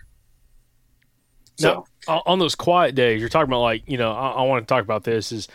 So 1.59 1.87
now, 2.09 2.23
on 2.27 2.39
those 2.39 2.55
quiet 2.55 2.95
days, 2.95 3.21
you're 3.21 3.29
talking 3.29 3.51
about 3.51 3.61
like 3.61 3.83
you 3.87 3.99
know, 3.99 4.13
I, 4.13 4.31
I 4.31 4.43
want 4.43 4.67
to 4.67 4.73
talk 4.73 4.83
about 4.83 5.05
this 5.05 5.33
is 5.33 5.49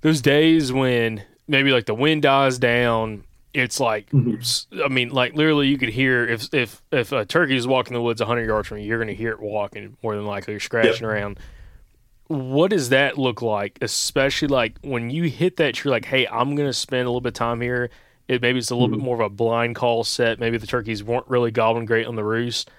those 0.00 0.20
days 0.20 0.72
when 0.72 1.22
maybe 1.46 1.72
like 1.72 1.86
the 1.86 1.94
wind 1.94 2.22
dies 2.22 2.58
down. 2.58 3.24
It's 3.54 3.78
like, 3.80 4.10
Mm-hmm. 4.10 4.82
I 4.84 4.88
mean, 4.88 5.10
like 5.10 5.34
literally, 5.34 5.68
you 5.68 5.78
could 5.78 5.88
hear 5.90 6.26
if 6.26 6.52
if 6.52 6.82
if 6.90 7.12
a 7.12 7.24
turkey 7.24 7.56
is 7.56 7.66
walking 7.66 7.94
in 7.94 8.00
the 8.00 8.02
woods 8.02 8.20
hundred 8.20 8.46
yards 8.46 8.68
from 8.68 8.78
you, 8.78 8.84
you're 8.84 8.98
going 8.98 9.08
to 9.08 9.14
hear 9.14 9.30
it 9.30 9.40
walking 9.40 9.96
more 10.02 10.16
than 10.16 10.26
likely, 10.26 10.54
or 10.54 10.60
scratching 10.60 11.06
around. 11.06 11.38
What 12.26 12.70
does 12.70 12.88
that 12.88 13.16
look 13.18 13.42
like? 13.42 13.78
Especially 13.80 14.48
like 14.48 14.78
when 14.82 15.10
you 15.10 15.24
hit 15.24 15.56
that 15.58 15.74
tree, 15.74 15.90
like, 15.90 16.06
hey, 16.06 16.26
I'm 16.26 16.56
going 16.56 16.68
to 16.68 16.72
spend 16.72 17.02
a 17.02 17.10
little 17.10 17.20
bit 17.20 17.28
of 17.28 17.34
time 17.34 17.60
here. 17.60 17.90
It 18.26 18.40
maybe 18.42 18.58
it's 18.58 18.70
a 18.70 18.74
little 18.74 18.88
bit 18.88 18.98
more 18.98 19.14
of 19.14 19.20
a 19.20 19.28
blind 19.28 19.76
call 19.76 20.02
set. 20.02 20.40
Maybe 20.40 20.56
the 20.56 20.66
turkeys 20.66 21.04
weren't 21.04 21.28
really 21.28 21.50
gobbling 21.50 21.84
great 21.84 22.06
on 22.06 22.16
the 22.16 22.24
roost. 22.24 22.70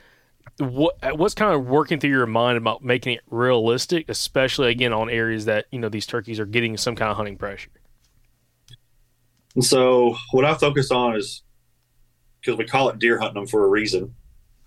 What 0.57 0.95
what's 1.17 1.35
kind 1.35 1.53
of 1.53 1.67
working 1.67 1.99
through 1.99 2.09
your 2.09 2.25
mind 2.25 2.57
about 2.57 2.83
making 2.83 3.13
it 3.13 3.21
realistic, 3.29 4.09
especially 4.09 4.71
again 4.71 4.91
on 4.93 5.09
areas 5.09 5.45
that 5.45 5.65
you 5.71 5.79
know 5.79 5.89
these 5.89 6.07
turkeys 6.07 6.39
are 6.39 6.45
getting 6.45 6.75
some 6.77 6.95
kind 6.95 7.11
of 7.11 7.17
hunting 7.17 7.37
pressure? 7.37 7.69
And 9.55 9.63
so 9.63 10.15
what 10.31 10.45
I 10.45 10.53
focus 10.55 10.91
on 10.91 11.15
is 11.15 11.43
because 12.39 12.57
we 12.57 12.65
call 12.65 12.89
it 12.89 12.99
deer 12.99 13.19
hunting 13.19 13.41
them 13.41 13.47
for 13.47 13.65
a 13.65 13.69
reason. 13.69 14.13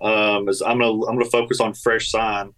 Um, 0.00 0.48
is 0.48 0.62
I'm 0.62 0.78
gonna 0.78 1.06
I'm 1.06 1.18
gonna 1.18 1.30
focus 1.30 1.60
on 1.60 1.74
fresh 1.74 2.10
sign, 2.10 2.52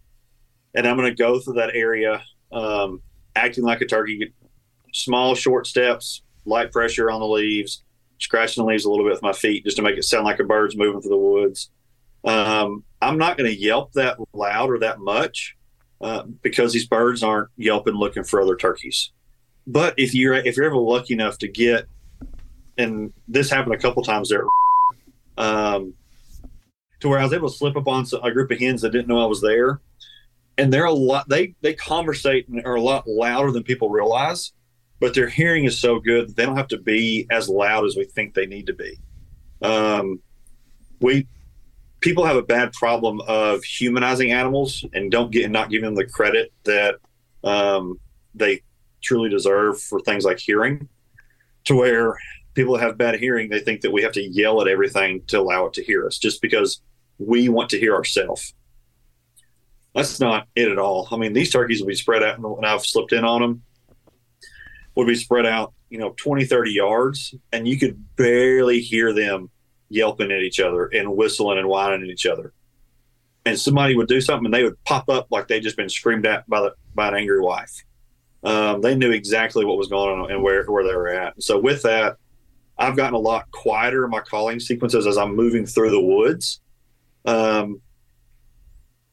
and 0.73 0.87
I'm 0.87 0.95
gonna 0.95 1.13
go 1.13 1.39
through 1.39 1.55
that 1.55 1.75
area, 1.75 2.21
um, 2.51 3.01
acting 3.35 3.63
like 3.63 3.81
a 3.81 3.85
turkey, 3.85 4.33
small 4.93 5.35
short 5.35 5.67
steps, 5.67 6.21
light 6.45 6.71
pressure 6.71 7.09
on 7.09 7.19
the 7.19 7.27
leaves, 7.27 7.83
scratching 8.19 8.63
the 8.63 8.67
leaves 8.69 8.85
a 8.85 8.89
little 8.89 9.05
bit 9.05 9.13
with 9.13 9.23
my 9.23 9.33
feet 9.33 9.65
just 9.65 9.77
to 9.77 9.83
make 9.83 9.97
it 9.97 10.03
sound 10.03 10.25
like 10.25 10.39
a 10.39 10.43
bird's 10.43 10.77
moving 10.77 11.01
through 11.01 11.11
the 11.11 11.17
woods. 11.17 11.71
Um, 12.23 12.83
I'm 13.01 13.17
not 13.17 13.37
to 13.39 13.55
yelp 13.55 13.93
that 13.93 14.17
loud 14.33 14.69
or 14.69 14.79
that 14.79 14.99
much 14.99 15.57
uh, 15.99 16.23
because 16.43 16.73
these 16.73 16.87
birds 16.87 17.23
aren't 17.23 17.49
yelping 17.57 17.95
looking 17.95 18.23
for 18.23 18.41
other 18.41 18.55
turkeys. 18.55 19.11
But 19.65 19.95
if 19.97 20.13
you're 20.13 20.35
if 20.35 20.57
you're 20.57 20.65
ever 20.65 20.77
lucky 20.77 21.13
enough 21.13 21.37
to 21.39 21.47
get, 21.47 21.85
and 22.81 23.13
this 23.27 23.49
happened 23.49 23.75
a 23.75 23.77
couple 23.77 24.03
times 24.03 24.29
there, 24.29 24.45
um, 25.37 25.93
to 26.99 27.09
where 27.09 27.19
I 27.19 27.23
was 27.23 27.33
able 27.33 27.49
to 27.49 27.55
slip 27.55 27.75
up 27.77 27.87
on 27.87 28.05
a 28.21 28.31
group 28.31 28.51
of 28.51 28.59
hens 28.59 28.81
that 28.81 28.91
didn't 28.91 29.07
know 29.07 29.21
I 29.21 29.25
was 29.25 29.41
there, 29.41 29.79
and 30.57 30.71
they're 30.71 30.85
a 30.85 30.91
lot 30.91 31.29
they 31.29 31.55
they 31.61 31.73
conversate 31.73 32.47
and 32.47 32.63
are 32.65 32.75
a 32.75 32.81
lot 32.81 33.07
louder 33.07 33.51
than 33.51 33.63
people 33.63 33.89
realize, 33.89 34.53
but 34.99 35.13
their 35.13 35.27
hearing 35.27 35.65
is 35.65 35.79
so 35.79 35.99
good 35.99 36.29
that 36.29 36.35
they 36.35 36.45
don't 36.45 36.57
have 36.57 36.67
to 36.69 36.77
be 36.77 37.27
as 37.31 37.49
loud 37.49 37.85
as 37.85 37.95
we 37.95 38.05
think 38.05 38.33
they 38.33 38.45
need 38.45 38.67
to 38.67 38.73
be. 38.73 38.97
Um, 39.61 40.21
we 40.99 41.27
people 42.01 42.25
have 42.25 42.35
a 42.35 42.41
bad 42.41 42.73
problem 42.73 43.21
of 43.27 43.63
humanizing 43.63 44.31
animals 44.31 44.83
and 44.93 45.11
don't 45.11 45.31
get 45.31 45.49
not 45.49 45.69
giving 45.69 45.85
them 45.85 45.95
the 45.95 46.05
credit 46.05 46.51
that 46.63 46.95
um, 47.43 47.99
they 48.35 48.61
truly 49.01 49.29
deserve 49.29 49.79
for 49.81 49.99
things 50.01 50.25
like 50.25 50.39
hearing. 50.39 50.87
To 51.65 51.75
where 51.75 52.17
people 52.53 52.77
have 52.77 52.97
bad 52.97 53.15
hearing, 53.15 53.49
they 53.49 53.59
think 53.59 53.81
that 53.81 53.91
we 53.91 54.01
have 54.03 54.13
to 54.13 54.21
yell 54.21 54.61
at 54.61 54.67
everything 54.67 55.23
to 55.27 55.39
allow 55.39 55.65
it 55.65 55.73
to 55.73 55.83
hear 55.83 56.05
us, 56.05 56.17
just 56.17 56.41
because 56.41 56.81
we 57.17 57.49
want 57.49 57.69
to 57.69 57.79
hear 57.79 57.95
ourselves. 57.95 58.53
That's 59.93 60.19
not 60.19 60.47
it 60.55 60.69
at 60.69 60.79
all. 60.79 61.07
I 61.11 61.17
mean, 61.17 61.33
these 61.33 61.51
turkeys 61.51 61.81
will 61.81 61.87
be 61.87 61.95
spread 61.95 62.23
out, 62.23 62.37
and 62.37 62.65
I've 62.65 62.85
slipped 62.85 63.13
in 63.13 63.25
on 63.25 63.41
them, 63.41 63.63
would 64.95 65.07
be 65.07 65.15
spread 65.15 65.45
out, 65.45 65.73
you 65.89 65.97
know, 65.97 66.13
20, 66.17 66.45
30 66.45 66.71
yards, 66.71 67.35
and 67.51 67.67
you 67.67 67.77
could 67.77 68.03
barely 68.15 68.79
hear 68.79 69.13
them 69.13 69.49
yelping 69.89 70.31
at 70.31 70.41
each 70.41 70.59
other 70.59 70.85
and 70.85 71.15
whistling 71.15 71.59
and 71.59 71.67
whining 71.67 72.01
at 72.01 72.09
each 72.09 72.25
other. 72.25 72.53
And 73.45 73.59
somebody 73.59 73.95
would 73.95 74.07
do 74.07 74.21
something 74.21 74.45
and 74.45 74.53
they 74.53 74.63
would 74.63 74.81
pop 74.85 75.09
up 75.09 75.27
like 75.31 75.47
they'd 75.47 75.63
just 75.63 75.75
been 75.75 75.89
screamed 75.89 76.25
at 76.25 76.47
by 76.47 76.61
the 76.61 76.75
by 76.93 77.09
an 77.09 77.15
angry 77.15 77.41
wife. 77.41 77.83
Um, 78.43 78.81
they 78.81 78.95
knew 78.95 79.11
exactly 79.11 79.65
what 79.65 79.77
was 79.77 79.87
going 79.87 80.19
on 80.19 80.31
and 80.31 80.41
where 80.41 80.63
where 80.65 80.85
they 80.85 80.95
were 80.95 81.09
at. 81.09 81.41
So 81.41 81.59
with 81.59 81.81
that, 81.83 82.17
I've 82.81 82.95
gotten 82.95 83.13
a 83.13 83.19
lot 83.19 83.49
quieter 83.51 84.03
in 84.05 84.09
my 84.09 84.21
calling 84.21 84.59
sequences 84.59 85.05
as 85.05 85.15
I'm 85.15 85.35
moving 85.35 85.67
through 85.67 85.91
the 85.91 86.01
woods. 86.01 86.61
Um, 87.25 87.79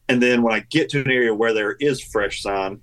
and 0.09 0.23
then 0.23 0.43
when 0.43 0.55
I 0.55 0.61
get 0.71 0.89
to 0.91 1.01
an 1.03 1.11
area 1.11 1.35
where 1.35 1.53
there 1.53 1.73
is 1.73 2.03
fresh 2.03 2.41
sign, 2.41 2.81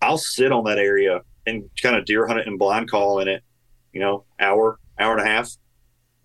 I'll 0.00 0.16
sit 0.16 0.52
on 0.52 0.64
that 0.64 0.78
area 0.78 1.20
and 1.46 1.68
kind 1.80 1.96
of 1.96 2.06
deer 2.06 2.26
hunt 2.26 2.40
it 2.40 2.46
and 2.46 2.58
blind 2.58 2.90
call 2.90 3.20
in 3.20 3.28
it, 3.28 3.44
you 3.92 4.00
know, 4.00 4.24
hour, 4.40 4.80
hour 4.98 5.12
and 5.12 5.20
a 5.20 5.30
half, 5.30 5.50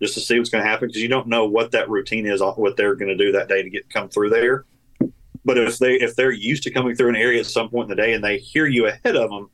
just 0.00 0.14
to 0.14 0.20
see 0.20 0.38
what's 0.38 0.48
going 0.48 0.64
to 0.64 0.70
happen 0.70 0.88
because 0.88 1.02
you 1.02 1.08
don't 1.08 1.28
know 1.28 1.46
what 1.46 1.70
that 1.72 1.90
routine 1.90 2.26
is, 2.26 2.40
what 2.40 2.78
they're 2.78 2.96
going 2.96 3.16
to 3.16 3.24
do 3.24 3.32
that 3.32 3.48
day 3.48 3.62
to 3.62 3.68
get 3.68 3.90
come 3.90 4.08
through 4.08 4.30
there. 4.30 4.64
But 5.44 5.58
if 5.58 5.78
they 5.78 5.96
if 5.96 6.16
they're 6.16 6.30
used 6.32 6.62
to 6.62 6.70
coming 6.70 6.96
through 6.96 7.10
an 7.10 7.16
area 7.16 7.40
at 7.40 7.46
some 7.46 7.68
point 7.68 7.90
in 7.90 7.96
the 7.96 8.02
day 8.02 8.14
and 8.14 8.24
they 8.24 8.38
hear 8.38 8.66
you 8.66 8.86
ahead 8.86 9.16
of 9.16 9.28
them, 9.28 9.50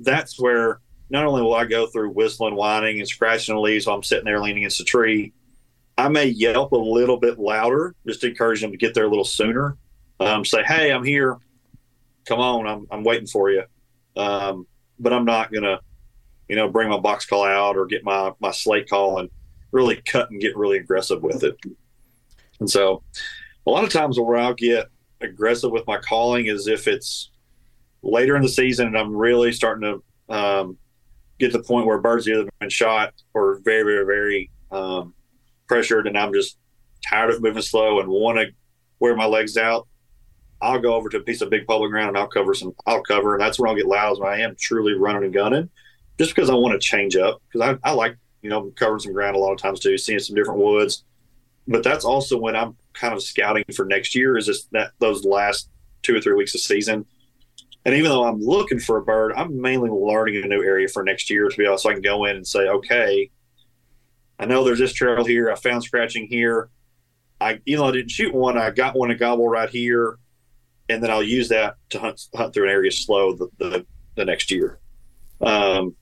that's 0.00 0.40
where 0.40 0.80
not 1.12 1.26
only 1.26 1.42
will 1.42 1.54
I 1.54 1.66
go 1.66 1.86
through 1.86 2.10
whistling, 2.10 2.54
whining, 2.54 2.98
and 2.98 3.06
scratching 3.06 3.54
the 3.54 3.60
leaves 3.60 3.86
while 3.86 3.96
I'm 3.96 4.02
sitting 4.02 4.24
there 4.24 4.40
leaning 4.40 4.62
against 4.62 4.80
a 4.80 4.84
tree, 4.84 5.34
I 5.98 6.08
may 6.08 6.24
yelp 6.24 6.72
a 6.72 6.76
little 6.76 7.18
bit 7.18 7.38
louder 7.38 7.94
just 8.06 8.22
to 8.22 8.28
encourage 8.28 8.62
them 8.62 8.70
to 8.70 8.78
get 8.78 8.94
there 8.94 9.04
a 9.04 9.08
little 9.08 9.24
sooner. 9.24 9.76
Um, 10.18 10.42
say, 10.42 10.62
"Hey, 10.62 10.90
I'm 10.90 11.04
here. 11.04 11.36
Come 12.24 12.40
on, 12.40 12.66
I'm 12.66 12.86
I'm 12.90 13.04
waiting 13.04 13.26
for 13.26 13.50
you." 13.50 13.64
Um, 14.16 14.66
but 14.98 15.12
I'm 15.12 15.26
not 15.26 15.52
gonna, 15.52 15.80
you 16.48 16.56
know, 16.56 16.70
bring 16.70 16.88
my 16.88 16.98
box 16.98 17.26
call 17.26 17.44
out 17.44 17.76
or 17.76 17.84
get 17.84 18.04
my 18.04 18.32
my 18.40 18.50
slate 18.50 18.88
call 18.88 19.18
and 19.18 19.28
really 19.70 19.96
cut 19.96 20.30
and 20.30 20.40
get 20.40 20.56
really 20.56 20.78
aggressive 20.78 21.22
with 21.22 21.44
it. 21.44 21.56
And 22.58 22.70
so, 22.70 23.02
a 23.66 23.70
lot 23.70 23.84
of 23.84 23.90
times 23.90 24.18
where 24.18 24.38
I'll 24.38 24.54
get 24.54 24.86
aggressive 25.20 25.70
with 25.70 25.86
my 25.86 25.98
calling 25.98 26.46
is 26.46 26.68
if 26.68 26.88
it's 26.88 27.30
later 28.02 28.34
in 28.34 28.42
the 28.42 28.48
season 28.48 28.86
and 28.86 28.96
I'm 28.96 29.14
really 29.14 29.52
starting 29.52 30.00
to 30.28 30.34
um, 30.34 30.78
get 31.42 31.52
to 31.52 31.58
the 31.58 31.64
point 31.64 31.86
where 31.86 31.98
birds 31.98 32.28
either 32.28 32.48
been 32.60 32.70
shot 32.70 33.14
or 33.34 33.60
very, 33.64 33.82
very, 33.82 34.04
very 34.04 34.50
um, 34.70 35.12
pressured, 35.66 36.06
and 36.06 36.16
I'm 36.16 36.32
just 36.32 36.56
tired 37.04 37.30
of 37.30 37.42
moving 37.42 37.62
slow 37.62 37.98
and 37.98 38.08
want 38.08 38.38
to 38.38 38.46
wear 39.00 39.16
my 39.16 39.26
legs 39.26 39.56
out. 39.56 39.88
I'll 40.60 40.78
go 40.78 40.94
over 40.94 41.08
to 41.08 41.16
a 41.16 41.22
piece 41.22 41.40
of 41.40 41.50
big 41.50 41.66
public 41.66 41.90
ground 41.90 42.10
and 42.10 42.18
I'll 42.18 42.28
cover 42.28 42.54
some. 42.54 42.72
I'll 42.86 43.02
cover, 43.02 43.34
and 43.34 43.42
that's 43.42 43.58
when 43.58 43.68
I'll 43.68 43.76
get 43.76 43.86
loud 43.86 44.20
when 44.20 44.32
I 44.32 44.40
am 44.40 44.54
truly 44.56 44.94
running 44.94 45.24
and 45.24 45.34
gunning, 45.34 45.68
just 46.16 46.32
because 46.34 46.48
I 46.48 46.54
want 46.54 46.80
to 46.80 46.86
change 46.86 47.16
up. 47.16 47.42
Because 47.52 47.76
I, 47.84 47.90
I 47.90 47.92
like 47.92 48.16
you 48.42 48.48
know 48.48 48.72
covering 48.76 49.00
some 49.00 49.12
ground 49.12 49.34
a 49.34 49.40
lot 49.40 49.52
of 49.52 49.58
times 49.58 49.80
too, 49.80 49.98
seeing 49.98 50.20
some 50.20 50.36
different 50.36 50.60
woods. 50.60 51.04
But 51.66 51.82
that's 51.82 52.04
also 52.04 52.38
when 52.38 52.54
I'm 52.54 52.76
kind 52.92 53.12
of 53.12 53.22
scouting 53.22 53.64
for 53.74 53.84
next 53.84 54.14
year. 54.14 54.36
Is 54.36 54.46
just 54.46 54.70
that 54.70 54.92
those 55.00 55.24
last 55.24 55.68
two 56.02 56.16
or 56.16 56.20
three 56.20 56.34
weeks 56.34 56.54
of 56.54 56.60
season. 56.60 57.04
And 57.84 57.94
even 57.94 58.10
though 58.10 58.24
I'm 58.24 58.40
looking 58.40 58.78
for 58.78 58.98
a 58.98 59.02
bird, 59.02 59.32
I'm 59.36 59.60
mainly 59.60 59.90
learning 59.90 60.42
a 60.42 60.46
new 60.46 60.62
area 60.62 60.88
for 60.88 61.02
next 61.02 61.28
year 61.30 61.48
to 61.48 61.56
be 61.56 61.64
able 61.64 61.78
so 61.78 61.90
I 61.90 61.94
can 61.94 62.02
go 62.02 62.24
in 62.26 62.36
and 62.36 62.46
say, 62.46 62.68
okay, 62.68 63.30
I 64.38 64.44
know 64.44 64.64
there's 64.64 64.78
this 64.78 64.92
trail 64.92 65.24
here. 65.24 65.50
I 65.50 65.56
found 65.56 65.82
scratching 65.82 66.26
here. 66.26 66.68
I, 67.40 67.60
you 67.64 67.76
know, 67.76 67.86
I 67.86 67.92
didn't 67.92 68.10
shoot 68.10 68.32
one. 68.32 68.56
I 68.56 68.70
got 68.70 68.96
one 68.96 69.08
to 69.08 69.16
gobble 69.16 69.48
right 69.48 69.68
here, 69.68 70.18
and 70.88 71.02
then 71.02 71.10
I'll 71.10 71.22
use 71.22 71.48
that 71.48 71.74
to 71.90 71.98
hunt 71.98 72.20
hunt 72.34 72.54
through 72.54 72.64
an 72.64 72.70
area 72.70 72.92
slow 72.92 73.34
the 73.34 73.48
the, 73.58 73.86
the 74.14 74.24
next 74.24 74.50
year. 74.52 74.78
Um, 75.40 75.96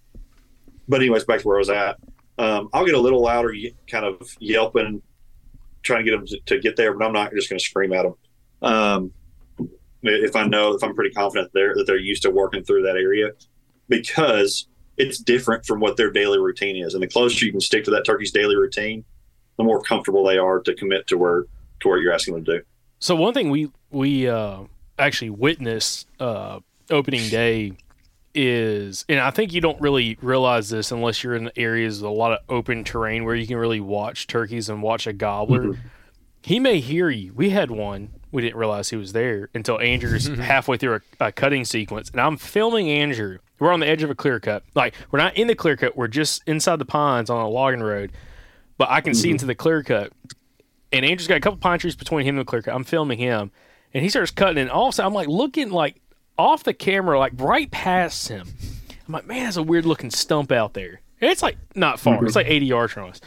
but 0.86 1.00
anyways, 1.00 1.24
back 1.24 1.40
to 1.40 1.48
where 1.48 1.56
I 1.56 1.60
was 1.60 1.70
at. 1.70 1.96
Um, 2.38 2.68
I'll 2.72 2.84
get 2.84 2.94
a 2.94 3.00
little 3.00 3.22
louder, 3.22 3.54
kind 3.86 4.04
of 4.04 4.36
yelping, 4.38 5.02
trying 5.82 6.04
to 6.04 6.10
get 6.10 6.16
them 6.16 6.26
to, 6.26 6.40
to 6.46 6.60
get 6.60 6.76
there, 6.76 6.92
but 6.96 7.04
I'm 7.04 7.12
not 7.12 7.32
just 7.32 7.48
going 7.48 7.58
to 7.58 7.64
scream 7.64 7.92
at 7.92 8.02
them. 8.02 8.14
Um, 8.62 9.12
if 10.02 10.36
I 10.36 10.46
know 10.46 10.74
if 10.74 10.82
I'm 10.82 10.94
pretty 10.94 11.14
confident 11.14 11.50
they're 11.52 11.74
that 11.74 11.86
they're 11.86 11.96
used 11.96 12.22
to 12.22 12.30
working 12.30 12.64
through 12.64 12.82
that 12.82 12.96
area, 12.96 13.30
because 13.88 14.66
it's 14.96 15.18
different 15.18 15.64
from 15.64 15.80
what 15.80 15.96
their 15.96 16.10
daily 16.10 16.38
routine 16.38 16.76
is, 16.76 16.94
and 16.94 17.02
the 17.02 17.08
closer 17.08 17.44
you 17.44 17.52
can 17.52 17.60
stick 17.60 17.84
to 17.84 17.90
that 17.92 18.04
turkey's 18.04 18.32
daily 18.32 18.56
routine, 18.56 19.04
the 19.56 19.64
more 19.64 19.82
comfortable 19.82 20.24
they 20.24 20.38
are 20.38 20.60
to 20.60 20.74
commit 20.74 21.06
to 21.08 21.18
where 21.18 21.46
to 21.80 21.88
where 21.88 21.98
you're 21.98 22.12
asking 22.12 22.34
them 22.34 22.44
to 22.44 22.58
do. 22.58 22.64
So 22.98 23.16
one 23.16 23.34
thing 23.34 23.50
we 23.50 23.70
we 23.90 24.28
uh, 24.28 24.60
actually 24.98 25.30
witnessed 25.30 26.06
uh, 26.18 26.60
opening 26.90 27.28
day 27.30 27.72
is, 28.34 29.04
and 29.08 29.18
I 29.18 29.30
think 29.30 29.52
you 29.52 29.60
don't 29.60 29.80
really 29.80 30.16
realize 30.22 30.68
this 30.68 30.92
unless 30.92 31.24
you're 31.24 31.34
in 31.34 31.50
areas 31.56 32.00
with 32.00 32.10
a 32.10 32.14
lot 32.14 32.32
of 32.32 32.38
open 32.48 32.84
terrain 32.84 33.24
where 33.24 33.34
you 33.34 33.46
can 33.46 33.56
really 33.56 33.80
watch 33.80 34.26
turkeys 34.26 34.68
and 34.68 34.82
watch 34.82 35.06
a 35.06 35.12
gobbler. 35.12 35.64
Mm-hmm. 35.64 35.88
He 36.42 36.60
may 36.60 36.78
hear 36.78 37.10
you. 37.10 37.32
We 37.34 37.50
had 37.50 37.70
one. 37.70 38.10
We 38.32 38.42
didn't 38.42 38.56
realize 38.56 38.90
he 38.90 38.96
was 38.96 39.12
there 39.12 39.48
until 39.54 39.80
Andrew's 39.80 40.26
halfway 40.38 40.76
through 40.76 41.00
a, 41.20 41.26
a 41.26 41.32
cutting 41.32 41.64
sequence, 41.64 42.10
and 42.10 42.20
I'm 42.20 42.36
filming 42.36 42.88
Andrew. 42.88 43.38
We're 43.58 43.72
on 43.72 43.80
the 43.80 43.86
edge 43.86 44.02
of 44.02 44.10
a 44.10 44.14
clear 44.14 44.40
cut. 44.40 44.62
Like 44.74 44.94
we're 45.10 45.18
not 45.18 45.36
in 45.36 45.46
the 45.46 45.54
clear 45.54 45.76
cut. 45.76 45.96
We're 45.96 46.08
just 46.08 46.42
inside 46.46 46.76
the 46.76 46.84
pines 46.84 47.28
on 47.30 47.44
a 47.44 47.48
logging 47.48 47.82
road, 47.82 48.12
but 48.78 48.88
I 48.90 49.00
can 49.00 49.14
see 49.14 49.28
mm-hmm. 49.28 49.34
into 49.34 49.46
the 49.46 49.54
clear 49.54 49.82
cut. 49.82 50.12
And 50.92 51.04
Andrew's 51.04 51.28
got 51.28 51.36
a 51.36 51.40
couple 51.40 51.58
pine 51.58 51.78
trees 51.78 51.94
between 51.94 52.26
him 52.26 52.36
and 52.36 52.46
the 52.46 52.48
clear 52.48 52.62
cut. 52.62 52.74
I'm 52.74 52.84
filming 52.84 53.18
him, 53.18 53.50
and 53.92 54.02
he 54.02 54.08
starts 54.08 54.30
cutting, 54.30 54.58
and 54.58 54.70
all 54.70 54.88
of 54.88 54.90
a 54.90 54.92
sudden 54.94 55.08
I'm 55.08 55.14
like 55.14 55.28
looking 55.28 55.70
like 55.70 56.00
off 56.38 56.64
the 56.64 56.74
camera, 56.74 57.18
like 57.18 57.32
right 57.36 57.70
past 57.70 58.28
him. 58.28 58.48
I'm 59.06 59.12
like, 59.12 59.26
man, 59.26 59.44
that's 59.44 59.56
a 59.56 59.62
weird 59.62 59.86
looking 59.86 60.10
stump 60.10 60.52
out 60.52 60.72
there. 60.74 61.00
And 61.20 61.30
it's 61.30 61.42
like 61.42 61.58
not 61.74 62.00
far. 62.00 62.14
It's 62.24 62.30
mm-hmm. 62.30 62.36
like 62.38 62.46
80 62.48 62.66
yards 62.66 62.92
from 62.92 63.10
us. 63.10 63.20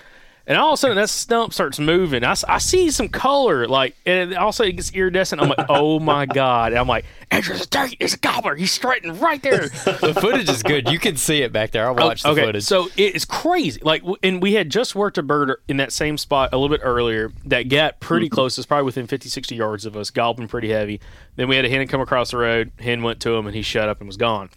And 0.45 0.57
all 0.57 0.71
of 0.71 0.73
a 0.73 0.77
sudden, 0.77 0.97
that 0.97 1.09
stump 1.09 1.53
starts 1.53 1.79
moving. 1.79 2.25
I, 2.25 2.35
I 2.49 2.57
see 2.57 2.91
some 2.91 3.07
color, 3.07 3.65
like, 3.65 3.95
and 4.05 4.35
also 4.35 4.65
it 4.65 4.73
gets 4.73 4.91
iridescent. 4.91 5.41
I'm 5.41 5.47
like, 5.47 5.65
oh 5.69 6.01
my 6.01 6.25
god! 6.25 6.73
And 6.73 6.79
I'm 6.79 6.87
like, 6.87 7.05
Andrew, 7.31 7.53
there's 7.53 7.65
a 7.65 7.69
turkey. 7.69 7.95
There's 7.97 8.15
a 8.15 8.17
gobbler. 8.17 8.55
He's 8.55 8.73
strutting 8.73 9.19
right 9.19 9.41
there. 9.41 9.69
the 9.69 10.17
footage 10.19 10.49
is 10.49 10.61
good. 10.61 10.89
You 10.89 10.99
can 10.99 11.15
see 11.15 11.43
it 11.43 11.53
back 11.53 11.71
there. 11.71 11.87
I 11.87 11.91
watched 11.91 12.25
okay, 12.25 12.41
the 12.41 12.47
footage. 12.47 12.63
So 12.63 12.89
it's 12.97 13.23
crazy. 13.23 13.79
Like, 13.83 14.03
and 14.21 14.41
we 14.41 14.53
had 14.53 14.69
just 14.69 14.95
worked 14.95 15.17
a 15.17 15.23
bird 15.23 15.55
in 15.69 15.77
that 15.77 15.93
same 15.93 16.17
spot 16.17 16.49
a 16.51 16.57
little 16.57 16.75
bit 16.75 16.81
earlier 16.83 17.31
that 17.45 17.69
got 17.69 18.01
pretty 18.01 18.25
mm-hmm. 18.25 18.35
close. 18.35 18.57
It's 18.57 18.67
probably 18.67 18.83
within 18.83 19.07
50, 19.07 19.29
60 19.29 19.55
yards 19.55 19.85
of 19.85 19.95
us, 19.95 20.09
gobbling 20.09 20.49
pretty 20.49 20.69
heavy. 20.69 20.99
Then 21.37 21.47
we 21.47 21.55
had 21.55 21.63
a 21.63 21.69
hen 21.69 21.87
come 21.87 22.01
across 22.01 22.31
the 22.31 22.37
road. 22.37 22.71
Hen 22.79 23.01
went 23.01 23.21
to 23.21 23.33
him, 23.33 23.47
and 23.47 23.55
he 23.55 23.61
shut 23.61 23.87
up 23.87 24.01
and 24.01 24.07
was 24.07 24.17
gone. 24.17 24.49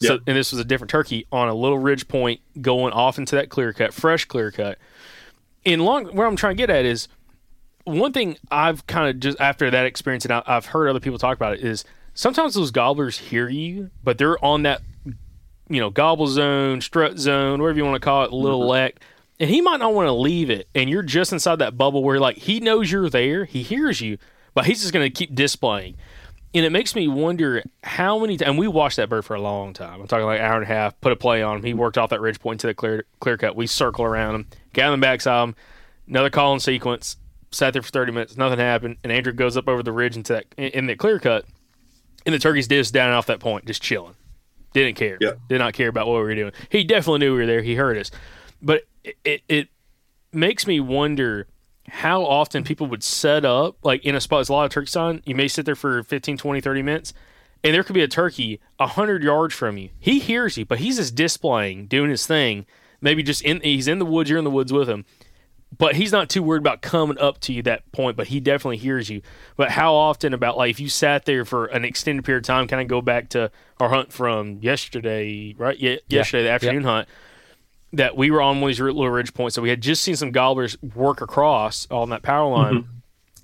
So, 0.00 0.14
yep. 0.14 0.22
and 0.26 0.36
this 0.36 0.52
was 0.52 0.60
a 0.60 0.64
different 0.64 0.90
turkey 0.90 1.26
on 1.32 1.48
a 1.48 1.54
little 1.54 1.78
ridge 1.78 2.06
point 2.06 2.40
going 2.60 2.92
off 2.92 3.18
into 3.18 3.36
that 3.36 3.48
clear 3.48 3.72
cut, 3.72 3.94
fresh 3.94 4.26
clear 4.26 4.50
cut 4.50 4.78
in 5.66 5.80
long 5.80 6.06
where 6.06 6.26
I'm 6.26 6.36
trying 6.36 6.56
to 6.56 6.62
get 6.62 6.70
at 6.70 6.86
is 6.86 7.08
one 7.84 8.12
thing 8.12 8.38
I've 8.50 8.86
kind 8.86 9.10
of 9.10 9.20
just 9.20 9.38
after 9.40 9.70
that 9.70 9.84
experience 9.84 10.24
and 10.24 10.32
I've 10.32 10.66
heard 10.66 10.88
other 10.88 11.00
people 11.00 11.18
talk 11.18 11.36
about 11.36 11.54
it 11.54 11.60
is 11.60 11.84
sometimes 12.14 12.54
those 12.54 12.70
gobblers 12.70 13.18
hear 13.18 13.48
you, 13.48 13.90
but 14.02 14.16
they're 14.16 14.42
on 14.42 14.62
that 14.62 14.80
you 15.68 15.80
know 15.80 15.90
gobble 15.90 16.28
zone, 16.28 16.80
strut 16.80 17.18
zone, 17.18 17.60
whatever 17.60 17.78
you 17.78 17.84
want 17.84 17.96
to 17.96 18.04
call 18.04 18.24
it, 18.24 18.32
little 18.32 18.60
mm-hmm. 18.60 18.70
lek, 18.70 19.00
and 19.40 19.50
he 19.50 19.60
might 19.60 19.80
not 19.80 19.92
want 19.92 20.06
to 20.06 20.12
leave 20.12 20.50
it, 20.50 20.68
and 20.74 20.88
you're 20.88 21.02
just 21.02 21.32
inside 21.32 21.56
that 21.56 21.76
bubble 21.76 22.02
where 22.02 22.20
like 22.20 22.36
he 22.38 22.60
knows 22.60 22.90
you're 22.90 23.10
there, 23.10 23.44
he 23.44 23.62
hears 23.62 24.00
you, 24.00 24.18
but 24.54 24.66
he's 24.66 24.80
just 24.80 24.92
going 24.92 25.04
to 25.04 25.10
keep 25.10 25.34
displaying. 25.34 25.96
And 26.56 26.64
it 26.64 26.72
makes 26.72 26.94
me 26.94 27.06
wonder 27.06 27.62
how 27.82 28.18
many 28.18 28.38
times, 28.38 28.48
and 28.48 28.58
we 28.58 28.66
watched 28.66 28.96
that 28.96 29.10
bird 29.10 29.26
for 29.26 29.36
a 29.36 29.40
long 29.40 29.74
time. 29.74 30.00
I'm 30.00 30.06
talking 30.06 30.24
like 30.24 30.40
an 30.40 30.46
hour 30.46 30.54
and 30.54 30.62
a 30.62 30.66
half, 30.66 30.98
put 31.02 31.12
a 31.12 31.16
play 31.16 31.42
on 31.42 31.58
him. 31.58 31.62
He 31.62 31.74
worked 31.74 31.98
off 31.98 32.08
that 32.08 32.22
ridge 32.22 32.40
point 32.40 32.60
to 32.60 32.66
the 32.66 32.72
clear, 32.72 33.04
clear 33.20 33.36
cut. 33.36 33.54
We 33.54 33.66
circle 33.66 34.06
around 34.06 34.36
him, 34.36 34.46
got 34.72 34.94
him 34.94 35.00
backside 35.00 35.50
him, 35.50 35.54
another 36.08 36.30
calling 36.30 36.60
sequence, 36.60 37.18
sat 37.50 37.74
there 37.74 37.82
for 37.82 37.90
30 37.90 38.12
minutes, 38.12 38.36
nothing 38.38 38.58
happened. 38.58 38.96
And 39.04 39.12
Andrew 39.12 39.34
goes 39.34 39.58
up 39.58 39.68
over 39.68 39.82
the 39.82 39.92
ridge 39.92 40.16
into 40.16 40.32
that, 40.32 40.46
in 40.56 40.86
the 40.86 40.96
clear 40.96 41.18
cut, 41.18 41.44
and 42.24 42.34
the 42.34 42.38
turkey's 42.38 42.68
just 42.68 42.94
down 42.94 43.12
off 43.12 43.26
that 43.26 43.38
point, 43.38 43.66
just 43.66 43.82
chilling. 43.82 44.14
Didn't 44.72 44.96
care. 44.96 45.18
Yep. 45.20 45.40
Did 45.50 45.58
not 45.58 45.74
care 45.74 45.88
about 45.88 46.06
what 46.06 46.14
we 46.14 46.22
were 46.22 46.34
doing. 46.34 46.52
He 46.70 46.84
definitely 46.84 47.18
knew 47.18 47.32
we 47.32 47.40
were 47.40 47.46
there. 47.46 47.60
He 47.60 47.74
heard 47.74 47.98
us. 47.98 48.10
But 48.62 48.84
it, 49.04 49.16
it, 49.24 49.42
it 49.46 49.68
makes 50.32 50.66
me 50.66 50.80
wonder 50.80 51.48
how 51.88 52.22
often 52.22 52.64
people 52.64 52.86
would 52.86 53.02
set 53.02 53.44
up 53.44 53.76
like 53.82 54.04
in 54.04 54.14
a 54.14 54.20
spot 54.20 54.38
there's 54.38 54.48
a 54.48 54.52
lot 54.52 54.64
of 54.64 54.70
turkey 54.70 54.98
on 54.98 55.22
you 55.24 55.34
may 55.34 55.48
sit 55.48 55.64
there 55.64 55.76
for 55.76 56.02
15 56.02 56.36
20 56.36 56.60
30 56.60 56.82
minutes 56.82 57.14
and 57.64 57.74
there 57.74 57.82
could 57.82 57.94
be 57.94 58.02
a 58.02 58.08
turkey 58.08 58.60
100 58.76 59.22
yards 59.22 59.54
from 59.54 59.76
you. 59.76 59.90
He 59.98 60.18
hears 60.18 60.56
you 60.56 60.64
but 60.64 60.78
he's 60.78 60.96
just 60.96 61.14
displaying 61.14 61.86
doing 61.86 62.10
his 62.10 62.26
thing 62.26 62.66
maybe 63.00 63.22
just 63.22 63.42
in 63.42 63.60
he's 63.60 63.88
in 63.88 63.98
the 63.98 64.06
woods 64.06 64.28
you're 64.28 64.38
in 64.38 64.44
the 64.44 64.50
woods 64.50 64.72
with 64.72 64.88
him 64.88 65.04
but 65.76 65.96
he's 65.96 66.12
not 66.12 66.28
too 66.28 66.42
worried 66.42 66.60
about 66.60 66.80
coming 66.80 67.18
up 67.18 67.40
to 67.40 67.52
you 67.52 67.62
that 67.62 67.90
point 67.92 68.16
but 68.16 68.28
he 68.28 68.40
definitely 68.40 68.76
hears 68.76 69.10
you. 69.10 69.20
But 69.56 69.70
how 69.70 69.94
often 69.94 70.32
about 70.32 70.56
like 70.56 70.70
if 70.70 70.80
you 70.80 70.88
sat 70.88 71.24
there 71.24 71.44
for 71.44 71.66
an 71.66 71.84
extended 71.84 72.24
period 72.24 72.44
of 72.44 72.46
time 72.46 72.68
kind 72.68 72.80
of 72.80 72.88
go 72.88 73.00
back 73.00 73.28
to 73.30 73.50
our 73.80 73.88
hunt 73.88 74.12
from 74.12 74.58
yesterday 74.62 75.54
right? 75.58 75.78
Yeah, 75.78 75.96
yesterday 76.08 76.44
the 76.44 76.50
afternoon 76.50 76.84
hunt 76.84 77.08
that 77.96 78.16
we 78.16 78.30
were 78.30 78.42
on 78.42 78.60
one 78.60 78.70
of 78.70 78.76
these 78.76 78.80
little 78.80 79.08
ridge 79.10 79.34
points. 79.34 79.54
So 79.54 79.62
we 79.62 79.70
had 79.70 79.80
just 79.80 80.02
seen 80.02 80.16
some 80.16 80.30
gobblers 80.30 80.80
work 80.82 81.20
across 81.20 81.86
on 81.90 82.10
that 82.10 82.22
power 82.22 82.50
line. 82.50 82.74
Mm-hmm. 82.74 82.90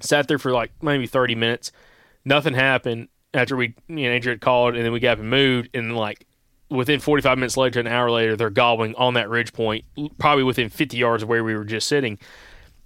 Sat 0.00 0.28
there 0.28 0.38
for 0.38 0.52
like 0.52 0.72
maybe 0.82 1.06
30 1.06 1.34
minutes. 1.34 1.72
Nothing 2.24 2.54
happened 2.54 3.08
after 3.34 3.56
we, 3.56 3.74
you 3.88 4.08
know, 4.08 4.10
Andrew 4.10 4.32
had 4.32 4.40
called 4.40 4.76
and 4.76 4.84
then 4.84 4.92
we 4.92 5.00
got 5.00 5.12
up 5.12 5.18
and 5.20 5.30
moved. 5.30 5.70
And 5.74 5.96
like 5.96 6.26
within 6.68 7.00
45 7.00 7.38
minutes 7.38 7.56
later, 7.56 7.80
an 7.80 7.86
hour 7.86 8.10
later, 8.10 8.36
they're 8.36 8.50
gobbling 8.50 8.94
on 8.96 9.14
that 9.14 9.30
ridge 9.30 9.52
point, 9.52 9.84
probably 10.18 10.44
within 10.44 10.68
50 10.68 10.96
yards 10.96 11.22
of 11.22 11.28
where 11.28 11.42
we 11.42 11.56
were 11.56 11.64
just 11.64 11.88
sitting. 11.88 12.18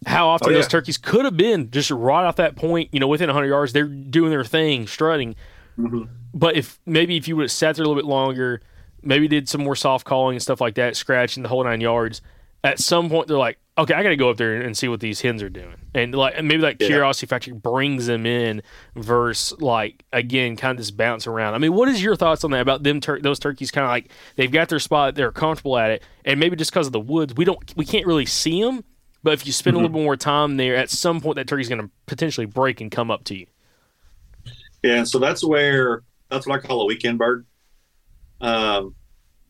How 0.06 0.28
often 0.28 0.48
oh, 0.48 0.50
yeah. 0.50 0.58
those 0.58 0.68
turkeys 0.68 0.98
could 0.98 1.24
have 1.24 1.36
been 1.36 1.70
just 1.70 1.90
right 1.90 2.24
off 2.24 2.36
that 2.36 2.54
point, 2.54 2.90
you 2.92 3.00
know, 3.00 3.08
within 3.08 3.28
100 3.28 3.46
yards, 3.48 3.72
they're 3.72 3.84
doing 3.84 4.30
their 4.30 4.44
thing, 4.44 4.86
strutting. 4.86 5.34
Mm-hmm. 5.78 6.04
But 6.32 6.54
if 6.54 6.78
maybe 6.86 7.16
if 7.16 7.26
you 7.26 7.36
would 7.36 7.44
have 7.44 7.52
sat 7.52 7.76
there 7.76 7.84
a 7.84 7.88
little 7.88 8.00
bit 8.00 8.08
longer, 8.08 8.60
maybe 9.06 9.28
did 9.28 9.48
some 9.48 9.62
more 9.62 9.76
soft 9.76 10.04
calling 10.04 10.36
and 10.36 10.42
stuff 10.42 10.60
like 10.60 10.74
that, 10.74 10.96
scratching 10.96 11.42
the 11.42 11.48
whole 11.48 11.64
nine 11.64 11.80
yards. 11.80 12.20
At 12.64 12.80
some 12.80 13.08
point, 13.08 13.28
they're 13.28 13.38
like, 13.38 13.58
okay, 13.78 13.94
I 13.94 14.02
got 14.02 14.08
to 14.08 14.16
go 14.16 14.30
up 14.30 14.38
there 14.38 14.60
and 14.60 14.76
see 14.76 14.88
what 14.88 15.00
these 15.00 15.20
hens 15.20 15.42
are 15.42 15.48
doing, 15.48 15.76
and 15.94 16.14
like 16.14 16.42
maybe 16.42 16.62
that 16.62 16.80
yeah. 16.80 16.88
curiosity 16.88 17.26
factor 17.26 17.54
brings 17.54 18.06
them 18.06 18.26
in. 18.26 18.62
Versus 18.96 19.60
like 19.60 20.04
again, 20.12 20.56
kind 20.56 20.72
of 20.72 20.78
this 20.78 20.90
bounce 20.90 21.26
around. 21.26 21.54
I 21.54 21.58
mean, 21.58 21.74
what 21.74 21.88
is 21.88 22.02
your 22.02 22.16
thoughts 22.16 22.42
on 22.44 22.50
that 22.52 22.60
about 22.60 22.82
them? 22.82 23.00
Tur- 23.00 23.20
those 23.20 23.38
turkeys 23.38 23.70
kind 23.70 23.84
of 23.84 23.90
like 23.90 24.10
they've 24.36 24.50
got 24.50 24.68
their 24.68 24.80
spot, 24.80 25.14
they're 25.14 25.32
comfortable 25.32 25.78
at 25.78 25.90
it, 25.90 26.02
and 26.24 26.40
maybe 26.40 26.56
just 26.56 26.72
because 26.72 26.86
of 26.86 26.92
the 26.92 27.00
woods, 27.00 27.34
we 27.34 27.44
don't 27.44 27.76
we 27.76 27.84
can't 27.84 28.06
really 28.06 28.26
see 28.26 28.62
them. 28.62 28.82
But 29.22 29.34
if 29.34 29.46
you 29.46 29.52
spend 29.52 29.74
mm-hmm. 29.74 29.84
a 29.84 29.88
little 29.88 29.98
bit 29.98 30.04
more 30.04 30.16
time 30.16 30.56
there, 30.56 30.76
at 30.76 30.90
some 30.90 31.20
point 31.20 31.36
that 31.36 31.46
turkey's 31.46 31.68
going 31.68 31.82
to 31.82 31.90
potentially 32.06 32.46
break 32.46 32.80
and 32.80 32.90
come 32.90 33.10
up 33.10 33.24
to 33.24 33.38
you. 33.38 33.46
Yeah, 34.82 35.04
so 35.04 35.18
that's 35.18 35.44
where 35.44 36.02
that's 36.30 36.46
what 36.46 36.62
I 36.62 36.66
call 36.66 36.82
a 36.82 36.86
weekend 36.86 37.18
bird. 37.18 37.46
Um, 38.40 38.94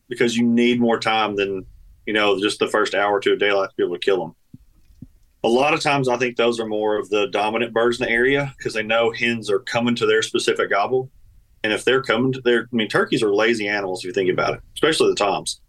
because 0.09 0.37
you 0.37 0.45
need 0.45 0.79
more 0.79 0.99
time 0.99 1.35
than 1.35 1.65
you 2.05 2.13
know 2.13 2.39
just 2.39 2.59
the 2.59 2.67
first 2.67 2.95
hour 2.95 3.19
to 3.19 3.33
a 3.33 3.37
daylight 3.37 3.69
to 3.69 3.75
be 3.75 3.83
able 3.83 3.95
to 3.95 3.99
kill 3.99 4.19
them. 4.19 4.35
A 5.43 5.47
lot 5.47 5.73
of 5.73 5.81
times, 5.81 6.09
I 6.09 6.17
think 6.17 6.35
those 6.35 6.59
are 6.59 6.65
more 6.65 6.97
of 6.97 7.09
the 7.09 7.27
dominant 7.27 7.73
birds 7.73 7.99
in 7.99 8.07
the 8.07 8.11
area 8.11 8.53
because 8.57 8.73
they 8.73 8.83
know 8.83 9.11
hens 9.11 9.49
are 9.49 9.59
coming 9.59 9.95
to 9.95 10.05
their 10.05 10.21
specific 10.21 10.69
gobble, 10.69 11.09
and 11.63 11.71
if 11.73 11.85
they're 11.85 12.01
coming 12.01 12.31
to 12.33 12.41
their, 12.41 12.61
I 12.71 12.75
mean, 12.75 12.87
turkeys 12.87 13.23
are 13.23 13.33
lazy 13.33 13.67
animals 13.67 13.99
if 13.99 14.05
you 14.05 14.13
think 14.13 14.29
about 14.29 14.55
it, 14.55 14.61
especially 14.73 15.09
the 15.09 15.15
toms, 15.15 15.61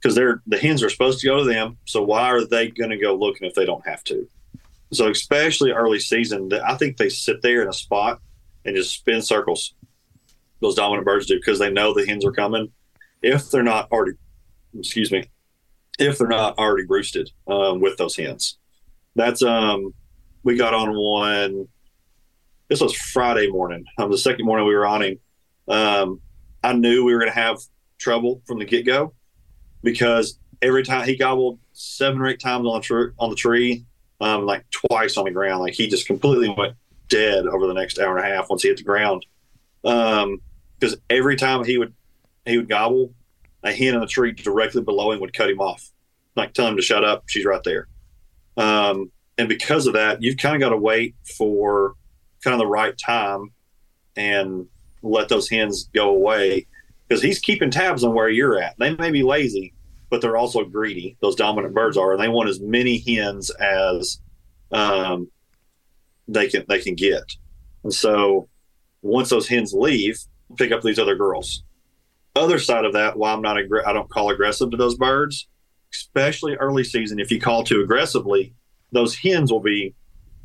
because 0.00 0.14
they're 0.14 0.42
the 0.46 0.58
hens 0.58 0.82
are 0.82 0.90
supposed 0.90 1.20
to 1.20 1.26
go 1.26 1.38
to 1.38 1.44
them. 1.44 1.76
So 1.84 2.02
why 2.02 2.30
are 2.30 2.44
they 2.44 2.70
going 2.70 2.90
to 2.90 2.98
go 2.98 3.14
looking 3.14 3.46
if 3.46 3.54
they 3.54 3.66
don't 3.66 3.86
have 3.86 4.04
to? 4.04 4.28
So 4.92 5.08
especially 5.08 5.70
early 5.70 6.00
season, 6.00 6.52
I 6.52 6.74
think 6.74 6.96
they 6.96 7.08
sit 7.08 7.42
there 7.42 7.62
in 7.62 7.68
a 7.68 7.72
spot 7.72 8.20
and 8.64 8.74
just 8.74 8.94
spin 8.94 9.22
circles. 9.22 9.74
Those 10.60 10.74
dominant 10.74 11.06
birds 11.06 11.26
do 11.26 11.36
because 11.36 11.58
they 11.58 11.70
know 11.70 11.94
the 11.94 12.06
hens 12.06 12.24
are 12.24 12.32
coming 12.32 12.70
if 13.22 13.50
they're 13.50 13.62
not 13.62 13.90
already, 13.90 14.16
excuse 14.78 15.10
me, 15.10 15.24
if 15.98 16.18
they're 16.18 16.28
not 16.28 16.58
already 16.58 16.86
roosted 16.88 17.30
um, 17.46 17.80
with 17.80 17.96
those 17.96 18.16
hens. 18.16 18.58
That's 19.16 19.42
um, 19.42 19.94
we 20.42 20.56
got 20.56 20.74
on 20.74 20.96
one. 20.96 21.68
This 22.68 22.80
was 22.80 22.94
Friday 22.94 23.48
morning. 23.48 23.84
Um, 23.98 24.10
the 24.10 24.18
second 24.18 24.46
morning 24.46 24.66
we 24.66 24.74
were 24.74 24.86
on 24.86 25.02
him. 25.02 25.18
Um, 25.68 26.20
I 26.62 26.72
knew 26.72 27.04
we 27.04 27.12
were 27.12 27.20
going 27.20 27.32
to 27.32 27.38
have 27.38 27.58
trouble 27.98 28.42
from 28.46 28.58
the 28.58 28.64
get 28.64 28.86
go 28.86 29.14
because 29.82 30.38
every 30.62 30.84
time 30.84 31.06
he 31.06 31.16
gobbled 31.16 31.58
seven 31.72 32.20
or 32.20 32.28
eight 32.28 32.40
times 32.40 32.66
on 32.66 32.74
the 32.74 32.80
tree, 32.80 33.10
on 33.18 33.30
the 33.30 33.36
tree, 33.36 33.84
um, 34.20 34.46
like 34.46 34.64
twice 34.70 35.16
on 35.16 35.24
the 35.24 35.30
ground. 35.30 35.60
Like 35.60 35.74
he 35.74 35.88
just 35.88 36.06
completely 36.06 36.54
went 36.56 36.74
dead 37.08 37.46
over 37.46 37.66
the 37.66 37.74
next 37.74 37.98
hour 37.98 38.16
and 38.16 38.26
a 38.26 38.28
half 38.28 38.48
once 38.48 38.62
he 38.62 38.68
hit 38.68 38.76
the 38.76 38.84
ground. 38.84 39.26
Um, 39.84 40.40
because 40.80 40.96
every 41.10 41.36
time 41.36 41.64
he 41.64 41.78
would 41.78 41.94
he 42.46 42.56
would 42.56 42.68
gobble. 42.68 43.12
A 43.62 43.72
hen 43.72 43.94
in 43.94 44.00
the 44.00 44.06
tree 44.06 44.32
directly 44.32 44.80
below 44.80 45.12
him 45.12 45.20
would 45.20 45.34
cut 45.34 45.50
him 45.50 45.60
off, 45.60 45.90
like 46.34 46.54
tell 46.54 46.66
him 46.66 46.76
to 46.76 46.82
shut 46.82 47.04
up. 47.04 47.24
She's 47.26 47.44
right 47.44 47.62
there. 47.62 47.88
Um, 48.56 49.12
and 49.36 49.50
because 49.50 49.86
of 49.86 49.92
that, 49.92 50.22
you've 50.22 50.38
kind 50.38 50.54
of 50.54 50.60
got 50.62 50.70
to 50.70 50.78
wait 50.78 51.14
for 51.36 51.94
kind 52.42 52.54
of 52.54 52.58
the 52.58 52.66
right 52.66 52.94
time 52.96 53.50
and 54.16 54.66
let 55.02 55.28
those 55.28 55.50
hens 55.50 55.90
go 55.94 56.08
away 56.08 56.66
because 57.06 57.22
he's 57.22 57.38
keeping 57.38 57.70
tabs 57.70 58.02
on 58.02 58.14
where 58.14 58.30
you're 58.30 58.58
at. 58.58 58.78
They 58.78 58.94
may 58.96 59.10
be 59.10 59.22
lazy, 59.22 59.74
but 60.08 60.22
they're 60.22 60.36
also 60.38 60.64
greedy. 60.64 61.18
Those 61.20 61.36
dominant 61.36 61.74
birds 61.74 61.98
are, 61.98 62.12
and 62.12 62.20
they 62.20 62.28
want 62.28 62.48
as 62.48 62.60
many 62.60 62.98
hens 62.98 63.50
as 63.50 64.20
um, 64.72 65.30
they 66.28 66.48
can 66.48 66.64
they 66.68 66.80
can 66.80 66.94
get. 66.94 67.24
And 67.84 67.92
so 67.92 68.48
once 69.02 69.28
those 69.28 69.48
hens 69.48 69.72
leave, 69.74 70.18
pick 70.56 70.72
up 70.72 70.82
these 70.82 70.98
other 70.98 71.16
girls 71.16 71.62
other 72.36 72.58
side 72.58 72.84
of 72.84 72.92
that, 72.92 73.16
why 73.16 73.32
I'm 73.32 73.42
not 73.42 73.56
aggr- 73.56 73.86
I 73.86 73.92
don't 73.92 74.08
call 74.08 74.30
aggressive 74.30 74.70
to 74.70 74.76
those 74.76 74.96
birds, 74.96 75.48
especially 75.92 76.54
early 76.54 76.84
season. 76.84 77.18
If 77.18 77.30
you 77.30 77.40
call 77.40 77.64
too 77.64 77.80
aggressively, 77.80 78.54
those 78.92 79.16
hens 79.16 79.50
will 79.50 79.60
be 79.60 79.94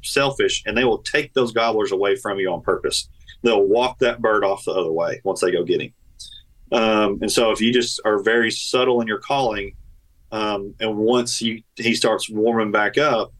selfish 0.03 0.64
and 0.65 0.77
they 0.77 0.84
will 0.84 0.99
take 0.99 1.34
those 1.34 1.52
gobblers 1.52 1.91
away 1.91 2.15
from 2.15 2.40
you 2.40 2.52
on 2.52 2.61
purpose. 2.61 3.10
They'll 3.44 3.64
walk 3.64 3.99
that 3.99 4.22
bird 4.22 4.44
off 4.44 4.65
the 4.65 4.72
other 4.72 4.91
way 4.91 5.22
once 5.23 5.41
they 5.41 5.52
go 5.52 5.64
get 5.64 5.82
him. 5.82 5.94
Um, 6.72 7.19
and 7.22 7.32
so 7.32 7.52
if 7.52 7.61
you 7.61 7.72
just 7.72 8.02
are 8.06 8.23
very 8.23 8.52
subtle 8.52 9.02
in 9.02 9.07
your 9.07 9.19
calling, 9.19 9.76
um, 10.32 10.73
and 10.80 10.98
once 10.98 11.41
you 11.41 11.61
he 11.76 11.94
starts 11.94 12.30
warming 12.30 12.72
back 12.72 12.98
up, 12.98 13.32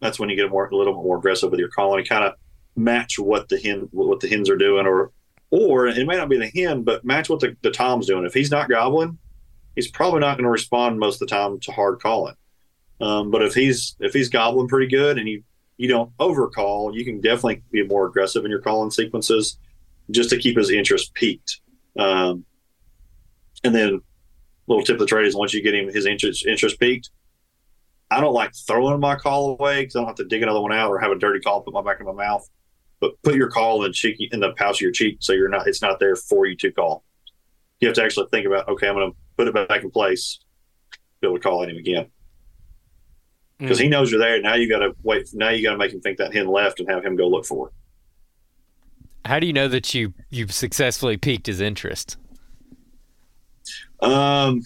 that's 0.00 0.18
when 0.18 0.28
you 0.28 0.36
get 0.36 0.50
more 0.50 0.66
a 0.66 0.76
little 0.76 0.94
bit 0.94 1.02
more 1.02 1.18
aggressive 1.18 1.50
with 1.50 1.58
your 1.58 1.68
calling, 1.68 1.98
and 1.98 2.08
kind 2.08 2.24
of 2.24 2.34
match 2.76 3.18
what 3.18 3.48
the 3.48 3.58
hen 3.58 3.88
what 3.90 4.20
the 4.20 4.28
hens 4.28 4.48
are 4.48 4.56
doing 4.56 4.86
or 4.86 5.10
or 5.56 5.86
it 5.86 6.06
may 6.06 6.16
not 6.16 6.28
be 6.28 6.38
the 6.38 6.50
hen, 6.54 6.82
but 6.82 7.04
match 7.04 7.28
what 7.28 7.40
the, 7.40 7.56
the 7.62 7.70
tom's 7.70 8.06
doing. 8.06 8.24
If 8.24 8.34
he's 8.34 8.50
not 8.50 8.68
gobbling, 8.68 9.18
he's 9.74 9.90
probably 9.90 10.20
not 10.20 10.36
going 10.36 10.44
to 10.44 10.50
respond 10.50 10.98
most 10.98 11.20
of 11.20 11.28
the 11.28 11.34
time 11.34 11.58
to 11.60 11.72
hard 11.72 12.00
calling. 12.00 12.34
Um, 13.00 13.30
but 13.30 13.42
if 13.42 13.54
he's 13.54 13.96
if 14.00 14.12
he's 14.12 14.28
gobbling 14.28 14.68
pretty 14.68 14.86
good 14.86 15.18
and 15.18 15.28
you 15.28 15.42
you 15.76 15.88
don't 15.88 16.12
overcall, 16.18 16.96
you 16.96 17.04
can 17.04 17.20
definitely 17.20 17.62
be 17.70 17.86
more 17.86 18.06
aggressive 18.06 18.44
in 18.44 18.50
your 18.50 18.60
calling 18.60 18.90
sequences 18.90 19.58
just 20.10 20.30
to 20.30 20.38
keep 20.38 20.56
his 20.56 20.70
interest 20.70 21.12
piqued. 21.14 21.60
Um, 21.98 22.44
and 23.64 23.74
then 23.74 24.00
little 24.66 24.84
tip 24.84 24.94
of 24.94 25.00
the 25.00 25.06
trade 25.06 25.26
is 25.26 25.34
once 25.34 25.54
you 25.54 25.62
get 25.62 25.74
him 25.74 25.88
his 25.88 26.06
interest 26.06 26.46
interest 26.46 26.78
piqued, 26.80 27.10
I 28.10 28.20
don't 28.20 28.34
like 28.34 28.52
throwing 28.66 29.00
my 29.00 29.16
call 29.16 29.50
away 29.50 29.82
because 29.82 29.96
I 29.96 30.00
don't 30.00 30.08
have 30.08 30.16
to 30.16 30.24
dig 30.24 30.42
another 30.42 30.60
one 30.60 30.72
out 30.72 30.90
or 30.90 30.98
have 30.98 31.12
a 31.12 31.18
dirty 31.18 31.40
call 31.40 31.62
put 31.62 31.74
my 31.74 31.82
back 31.82 32.00
in 32.00 32.06
my 32.06 32.12
mouth. 32.12 32.48
But 33.00 33.12
put 33.22 33.34
your 33.34 33.50
call 33.50 33.84
in 33.84 33.92
cheek 33.92 34.16
in 34.32 34.40
the 34.40 34.52
pouch 34.52 34.76
of 34.76 34.80
your 34.80 34.92
cheek 34.92 35.18
so 35.20 35.32
you're 35.32 35.48
not 35.48 35.66
it's 35.66 35.82
not 35.82 36.00
there 36.00 36.16
for 36.16 36.46
you 36.46 36.56
to 36.56 36.72
call. 36.72 37.04
You 37.80 37.88
have 37.88 37.94
to 37.96 38.02
actually 38.02 38.28
think 38.30 38.46
about 38.46 38.68
okay, 38.68 38.88
I'm 38.88 38.94
going 38.94 39.10
to 39.10 39.16
put 39.36 39.48
it 39.48 39.68
back 39.68 39.82
in 39.82 39.90
place, 39.90 40.40
be 41.20 41.28
able 41.28 41.36
to 41.36 41.42
call 41.42 41.62
at 41.62 41.68
him 41.68 41.76
again 41.76 42.06
because 43.58 43.78
mm. 43.78 43.82
he 43.82 43.88
knows 43.88 44.10
you're 44.10 44.20
there. 44.20 44.40
Now 44.40 44.54
you 44.54 44.68
got 44.68 44.80
to 44.80 44.94
wait. 45.02 45.28
Now 45.32 45.50
you 45.50 45.62
got 45.62 45.72
to 45.72 45.78
make 45.78 45.92
him 45.92 46.00
think 46.00 46.18
that 46.18 46.34
hen 46.34 46.46
left 46.46 46.80
and 46.80 46.88
have 46.90 47.04
him 47.04 47.16
go 47.16 47.28
look 47.28 47.46
for 47.46 47.68
it. 47.68 47.74
How 49.24 49.40
do 49.40 49.46
you 49.46 49.52
know 49.52 49.68
that 49.68 49.92
you 49.94 50.14
you've 50.30 50.52
successfully 50.52 51.16
piqued 51.16 51.46
his 51.46 51.60
interest? 51.60 52.16
Um, 54.00 54.62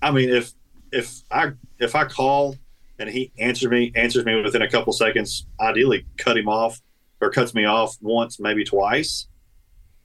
I 0.00 0.10
mean, 0.10 0.30
if 0.30 0.52
if 0.92 1.22
I 1.30 1.52
if 1.78 1.94
I 1.94 2.04
call 2.04 2.56
and 2.98 3.08
he 3.08 3.32
answers 3.38 3.70
me 3.70 3.92
answers 3.94 4.24
me 4.24 4.40
within 4.40 4.62
a 4.62 4.70
couple 4.70 4.92
seconds, 4.92 5.46
ideally 5.60 6.06
cut 6.16 6.36
him 6.36 6.48
off 6.48 6.80
or 7.20 7.30
cuts 7.30 7.54
me 7.54 7.64
off 7.64 7.96
once, 8.00 8.38
maybe 8.40 8.64
twice. 8.64 9.28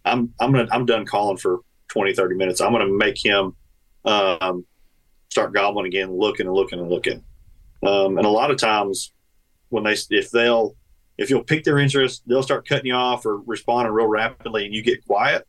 I'm 0.05 0.33
I'm 0.39 0.51
gonna 0.51 0.67
I'm 0.71 0.85
done 0.85 1.05
calling 1.05 1.37
for 1.37 1.59
20, 1.89 2.13
30 2.13 2.35
minutes. 2.35 2.61
I'm 2.61 2.71
gonna 2.71 2.87
make 2.87 3.23
him 3.23 3.55
um, 4.05 4.65
start 5.29 5.53
gobbling 5.53 5.85
again, 5.85 6.11
looking 6.11 6.47
and 6.47 6.55
looking 6.55 6.79
and 6.79 6.89
looking. 6.89 7.23
Um, 7.85 8.17
and 8.17 8.25
a 8.25 8.29
lot 8.29 8.51
of 8.51 8.57
times 8.57 9.13
when 9.69 9.83
they 9.83 9.95
if 10.09 10.31
they'll 10.31 10.75
if 11.17 11.29
you'll 11.29 11.43
pick 11.43 11.63
their 11.63 11.77
interest, 11.77 12.23
they'll 12.27 12.43
start 12.43 12.67
cutting 12.67 12.87
you 12.87 12.95
off 12.95 13.25
or 13.25 13.37
responding 13.41 13.93
real 13.93 14.07
rapidly, 14.07 14.65
and 14.65 14.73
you 14.73 14.81
get 14.81 15.05
quiet. 15.05 15.47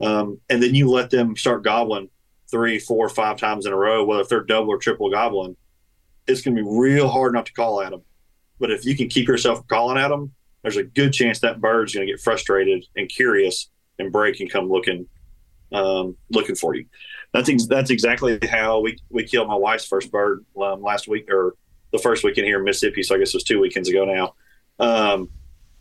Um, 0.00 0.40
and 0.48 0.62
then 0.62 0.74
you 0.74 0.88
let 0.88 1.10
them 1.10 1.36
start 1.36 1.64
gobbling 1.64 2.08
three, 2.50 2.78
four, 2.78 3.08
five 3.08 3.36
times 3.36 3.66
in 3.66 3.72
a 3.72 3.76
row. 3.76 4.04
Whether 4.04 4.24
they're 4.24 4.44
double 4.44 4.70
or 4.70 4.78
triple 4.78 5.10
gobbling, 5.10 5.56
it's 6.26 6.42
going 6.42 6.56
to 6.56 6.62
be 6.62 6.68
real 6.68 7.08
hard 7.08 7.34
not 7.34 7.46
to 7.46 7.52
call 7.52 7.82
at 7.82 7.90
them. 7.90 8.02
But 8.58 8.70
if 8.70 8.84
you 8.84 8.96
can 8.96 9.08
keep 9.08 9.28
yourself 9.28 9.58
from 9.58 9.66
calling 9.66 9.98
at 9.98 10.08
them, 10.08 10.32
there's 10.62 10.76
a 10.76 10.84
good 10.84 11.12
chance 11.12 11.40
that 11.40 11.60
bird's 11.60 11.94
going 11.94 12.06
to 12.06 12.12
get 12.12 12.20
frustrated 12.20 12.84
and 12.96 13.08
curious 13.08 13.70
and 13.98 14.12
break 14.12 14.40
and 14.40 14.50
come 14.50 14.68
looking 14.68 15.06
um, 15.72 16.16
looking 16.30 16.56
for 16.56 16.74
you. 16.74 16.86
That's 17.32 17.48
ex- 17.48 17.66
that's 17.66 17.90
exactly 17.90 18.38
how 18.50 18.80
we 18.80 18.98
we 19.08 19.24
killed 19.24 19.48
my 19.48 19.54
wife's 19.54 19.86
first 19.86 20.10
bird 20.10 20.44
um, 20.60 20.82
last 20.82 21.08
week 21.08 21.30
or 21.30 21.54
the 21.92 21.98
first 21.98 22.24
weekend 22.24 22.46
here 22.46 22.58
in 22.58 22.64
Mississippi. 22.64 23.02
So 23.02 23.14
I 23.14 23.18
guess 23.18 23.28
it 23.28 23.36
was 23.36 23.44
two 23.44 23.60
weekends 23.60 23.88
ago 23.88 24.04
now. 24.04 24.34
Um, 24.78 25.28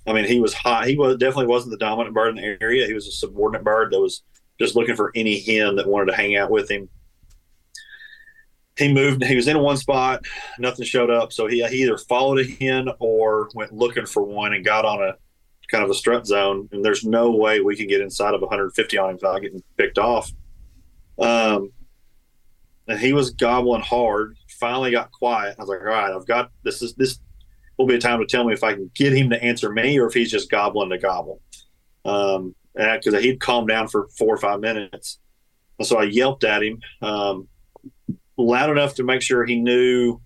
I 0.08 0.14
mean, 0.14 0.26
he 0.26 0.40
was 0.40 0.54
hot. 0.54 0.88
He 0.88 0.96
was 0.96 1.18
definitely 1.18 1.48
wasn't 1.48 1.72
the 1.72 1.78
dominant 1.78 2.16
bird 2.16 2.30
in 2.30 2.36
the 2.36 2.58
area. 2.62 2.88
He 2.88 2.94
was 2.94 3.08
a 3.08 3.12
subordinate 3.12 3.64
bird 3.64 3.92
that 3.92 4.00
was 4.00 4.24
just 4.60 4.76
looking 4.76 4.96
for 4.96 5.12
any 5.16 5.40
hen 5.40 5.76
that 5.76 5.88
wanted 5.88 6.12
to 6.12 6.18
hang 6.18 6.36
out 6.36 6.52
with 6.52 6.70
him. 6.70 6.90
He 8.80 8.92
moved. 8.92 9.24
He 9.24 9.36
was 9.36 9.48
in 9.48 9.60
one 9.60 9.78
spot. 9.78 10.26
Nothing 10.58 10.86
showed 10.86 11.10
up. 11.10 11.34
So 11.34 11.48
he, 11.48 11.66
he 11.68 11.84
either 11.84 11.98
followed 11.98 12.40
a 12.40 12.46
hen 12.46 12.90
or 13.00 13.50
went 13.54 13.74
looking 13.74 14.06
for 14.06 14.24
one 14.24 14.54
and 14.54 14.64
got 14.64 14.86
on 14.86 15.04
a 15.04 15.16
kind 15.70 15.84
of 15.84 15.90
a 15.90 15.94
strut 15.94 16.26
zone. 16.26 16.70
And 16.72 16.84
there's 16.84 17.04
no 17.04 17.32
way 17.32 17.60
we 17.60 17.76
can 17.76 17.88
get 17.88 18.02
inside 18.02 18.34
of 18.34 18.42
150 18.42 18.98
on 18.98 19.10
him 19.10 19.16
without 19.16 19.42
getting 19.42 19.62
picked 19.78 19.98
off. 19.98 20.32
Um, 21.20 21.72
and 22.88 23.00
he 23.00 23.14
was 23.14 23.32
gobbling 23.32 23.82
hard. 23.82 24.38
Finally 24.60 24.92
got 24.92 25.12
quiet. 25.12 25.56
I 25.60 25.62
was 25.62 25.70
like, 25.70 25.82
all 25.82 25.86
right, 25.86 26.14
I've 26.14 26.26
got 26.26 26.52
this. 26.64 26.82
Is 26.82 26.96
this 26.96 27.20
will 27.78 27.86
be 27.86 27.96
a 27.96 28.00
time 28.00 28.20
to 28.20 28.26
tell 28.26 28.44
me 28.44 28.54
if 28.54 28.64
I 28.64 28.74
can 28.74 28.92
get 28.96 29.14
him 29.14 29.30
to 29.30 29.42
answer 29.42 29.72
me 29.72 29.98
or 30.00 30.08
if 30.08 30.14
he's 30.14 30.32
just 30.32 30.50
gobbling 30.50 30.90
to 30.90 30.98
gobble. 30.98 31.42
Um, 32.04 32.56
because 32.76 33.22
he'd 33.22 33.40
calmed 33.40 33.68
down 33.68 33.88
for 33.88 34.08
four 34.18 34.34
or 34.34 34.38
five 34.38 34.60
minutes. 34.60 35.20
And 35.78 35.88
so 35.88 35.98
I 35.98 36.04
yelped 36.04 36.44
at 36.44 36.64
him 36.64 36.80
um, 37.02 37.48
loud 38.48 38.70
enough 38.70 38.96
to 38.96 39.04
make 39.04 39.22
sure 39.22 39.46
he 39.46 39.60
knew 39.60 40.20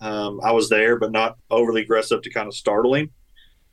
um, 0.00 0.40
I 0.42 0.52
was 0.52 0.68
there, 0.68 0.98
but 0.98 1.12
not 1.12 1.36
overly 1.50 1.82
aggressive 1.82 2.22
to 2.22 2.30
kind 2.30 2.46
of 2.46 2.54
startle 2.54 2.94
him. 2.94 3.10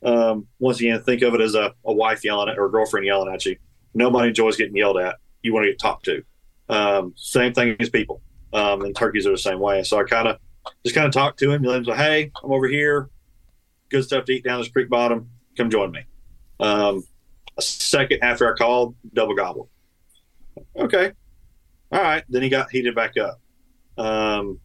Um, 0.02 0.48
once 0.58 0.80
again, 0.80 1.02
think 1.02 1.22
of 1.22 1.34
it 1.34 1.40
as 1.40 1.54
a, 1.54 1.74
a 1.84 1.92
wife 1.92 2.24
yelling 2.24 2.48
at 2.48 2.58
or 2.58 2.66
a 2.66 2.70
girlfriend 2.70 3.06
yelling 3.06 3.32
at 3.32 3.44
you. 3.44 3.56
Nobody 3.94 4.28
enjoys 4.28 4.56
getting 4.56 4.76
yelled 4.76 4.96
at. 4.98 5.16
You 5.42 5.52
want 5.52 5.64
to 5.64 5.70
get 5.70 5.78
talked 5.78 6.06
to. 6.06 6.22
Um, 6.68 7.12
same 7.16 7.52
thing 7.52 7.76
as 7.78 7.90
people. 7.90 8.22
Um, 8.52 8.82
and 8.82 8.96
turkeys 8.96 9.26
are 9.26 9.30
the 9.30 9.38
same 9.38 9.60
way. 9.60 9.82
So 9.82 10.00
I 10.00 10.04
kind 10.04 10.28
of 10.28 10.38
just 10.84 10.94
kind 10.94 11.06
of 11.06 11.12
talked 11.12 11.38
to 11.40 11.50
him. 11.50 11.62
Let 11.62 11.78
him 11.78 11.84
say, 11.84 11.94
"Hey, 11.94 12.30
I'm 12.42 12.52
over 12.52 12.68
here. 12.68 13.10
Good 13.90 14.04
stuff 14.04 14.24
to 14.26 14.32
eat 14.32 14.44
down 14.44 14.60
this 14.60 14.68
creek 14.68 14.88
bottom. 14.88 15.30
Come 15.56 15.70
join 15.70 15.90
me." 15.90 16.04
Um, 16.60 17.04
a 17.56 17.62
second 17.62 18.22
after 18.22 18.52
I 18.52 18.56
called, 18.56 18.94
double 19.12 19.34
gobble. 19.34 19.68
Okay, 20.76 21.12
all 21.90 22.02
right. 22.02 22.24
Then 22.28 22.42
he 22.42 22.48
got 22.48 22.70
heated 22.70 22.94
back 22.94 23.16
up. 23.16 23.40
Um, 24.02 24.58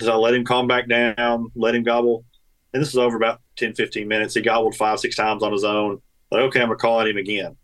so 0.00 0.12
I 0.12 0.16
let 0.16 0.34
him 0.34 0.44
calm 0.44 0.66
back 0.66 0.88
down, 0.88 1.52
let 1.54 1.74
him 1.74 1.84
gobble. 1.84 2.24
And 2.72 2.82
this 2.82 2.88
is 2.88 2.96
over 2.96 3.16
about 3.16 3.40
10, 3.56 3.74
15 3.74 4.08
minutes. 4.08 4.34
He 4.34 4.42
gobbled 4.42 4.74
five, 4.74 4.98
six 4.98 5.16
times 5.16 5.42
on 5.42 5.52
his 5.52 5.64
own. 5.64 6.02
Like, 6.30 6.42
okay, 6.42 6.60
I'm 6.60 6.66
going 6.66 6.76
to 6.78 6.82
call 6.82 7.00
at 7.00 7.08
him 7.08 7.16
again. 7.16 7.56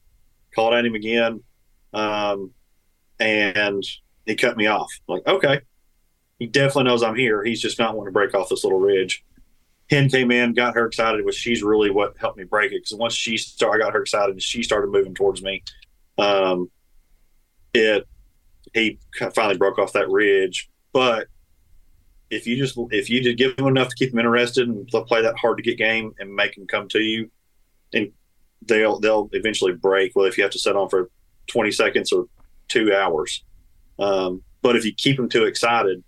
Called 0.54 0.74
at 0.74 0.86
him 0.86 0.94
again. 0.94 1.42
Um, 1.92 2.52
and 3.18 3.84
he 4.24 4.36
cut 4.36 4.56
me 4.56 4.66
off. 4.66 4.90
I'm 5.08 5.16
like, 5.16 5.26
okay, 5.26 5.60
he 6.38 6.46
definitely 6.46 6.84
knows 6.84 7.02
I'm 7.02 7.16
here. 7.16 7.44
He's 7.44 7.60
just 7.60 7.78
not 7.78 7.94
wanting 7.94 8.12
to 8.12 8.14
break 8.14 8.34
off 8.34 8.48
this 8.48 8.64
little 8.64 8.80
ridge. 8.80 9.24
Hen 9.90 10.08
came 10.08 10.30
in, 10.30 10.54
got 10.54 10.74
her 10.74 10.86
excited, 10.86 11.24
which 11.24 11.34
she's 11.34 11.62
really 11.62 11.90
what 11.90 12.16
helped 12.16 12.38
me 12.38 12.44
break 12.44 12.72
it. 12.72 12.82
Because 12.84 12.94
once 12.94 13.14
she 13.14 13.36
started, 13.36 13.82
I 13.82 13.86
got 13.86 13.92
her 13.92 14.02
excited, 14.02 14.32
and 14.32 14.42
she 14.42 14.62
started 14.62 14.90
moving 14.90 15.14
towards 15.14 15.42
me. 15.42 15.62
Um, 16.16 16.70
it 17.74 18.06
he 18.74 18.98
finally 19.34 19.56
broke 19.56 19.78
off 19.78 19.92
that 19.92 20.10
ridge. 20.10 20.68
But 20.92 21.28
if 22.30 22.46
you 22.46 22.56
just 22.56 22.76
if 22.90 23.08
you 23.08 23.22
just 23.22 23.38
give 23.38 23.56
them 23.56 23.66
enough 23.66 23.88
to 23.88 23.96
keep 23.96 24.10
them 24.10 24.18
interested 24.18 24.68
and 24.68 24.86
play 24.88 25.22
that 25.22 25.38
hard 25.38 25.56
to 25.58 25.62
get 25.62 25.78
game 25.78 26.12
and 26.18 26.34
make 26.34 26.54
them 26.54 26.66
come 26.66 26.88
to 26.88 26.98
you, 26.98 27.30
and 27.92 28.12
they'll 28.62 28.98
they'll 29.00 29.30
eventually 29.32 29.72
break. 29.72 30.14
Well, 30.14 30.26
if 30.26 30.36
you 30.36 30.44
have 30.44 30.52
to 30.52 30.58
set 30.58 30.76
on 30.76 30.88
for 30.88 31.10
20 31.46 31.70
seconds 31.70 32.12
or 32.12 32.26
two 32.68 32.94
hours. 32.94 33.44
Um, 33.98 34.42
but 34.62 34.76
if 34.76 34.84
you 34.84 34.94
keep 34.94 35.16
them 35.16 35.28
too 35.28 35.44
excited, 35.44 36.02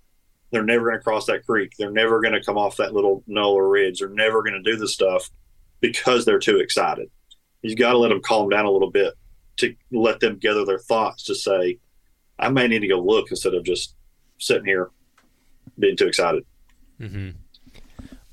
they're 0.50 0.62
never 0.62 0.86
going 0.86 0.98
to 0.98 1.04
cross 1.04 1.26
that 1.26 1.44
creek. 1.46 1.72
They're 1.78 1.90
never 1.90 2.20
going 2.20 2.34
to 2.34 2.42
come 2.42 2.56
off 2.56 2.78
that 2.78 2.94
little 2.94 3.22
knoll 3.26 3.54
or 3.54 3.68
ridge. 3.68 3.98
They're 3.98 4.08
never 4.08 4.42
going 4.42 4.54
to 4.54 4.70
do 4.70 4.76
the 4.76 4.88
stuff 4.88 5.30
because 5.80 6.24
they're 6.24 6.38
too 6.38 6.58
excited. 6.58 7.10
You've 7.62 7.78
got 7.78 7.92
to 7.92 7.98
let 7.98 8.08
them 8.08 8.22
calm 8.22 8.48
down 8.48 8.64
a 8.64 8.70
little 8.70 8.90
bit 8.90 9.14
to 9.58 9.74
let 9.92 10.20
them 10.20 10.38
gather 10.38 10.64
their 10.64 10.78
thoughts 10.78 11.24
to 11.24 11.34
say, 11.34 11.78
I 12.38 12.48
may 12.50 12.68
need 12.68 12.80
to 12.80 12.88
go 12.88 13.00
look 13.00 13.30
instead 13.30 13.54
of 13.54 13.64
just 13.64 13.94
sitting 14.38 14.66
here 14.66 14.90
being 15.78 15.96
too 15.96 16.06
excited. 16.06 16.44
Mm-hmm. 17.00 17.30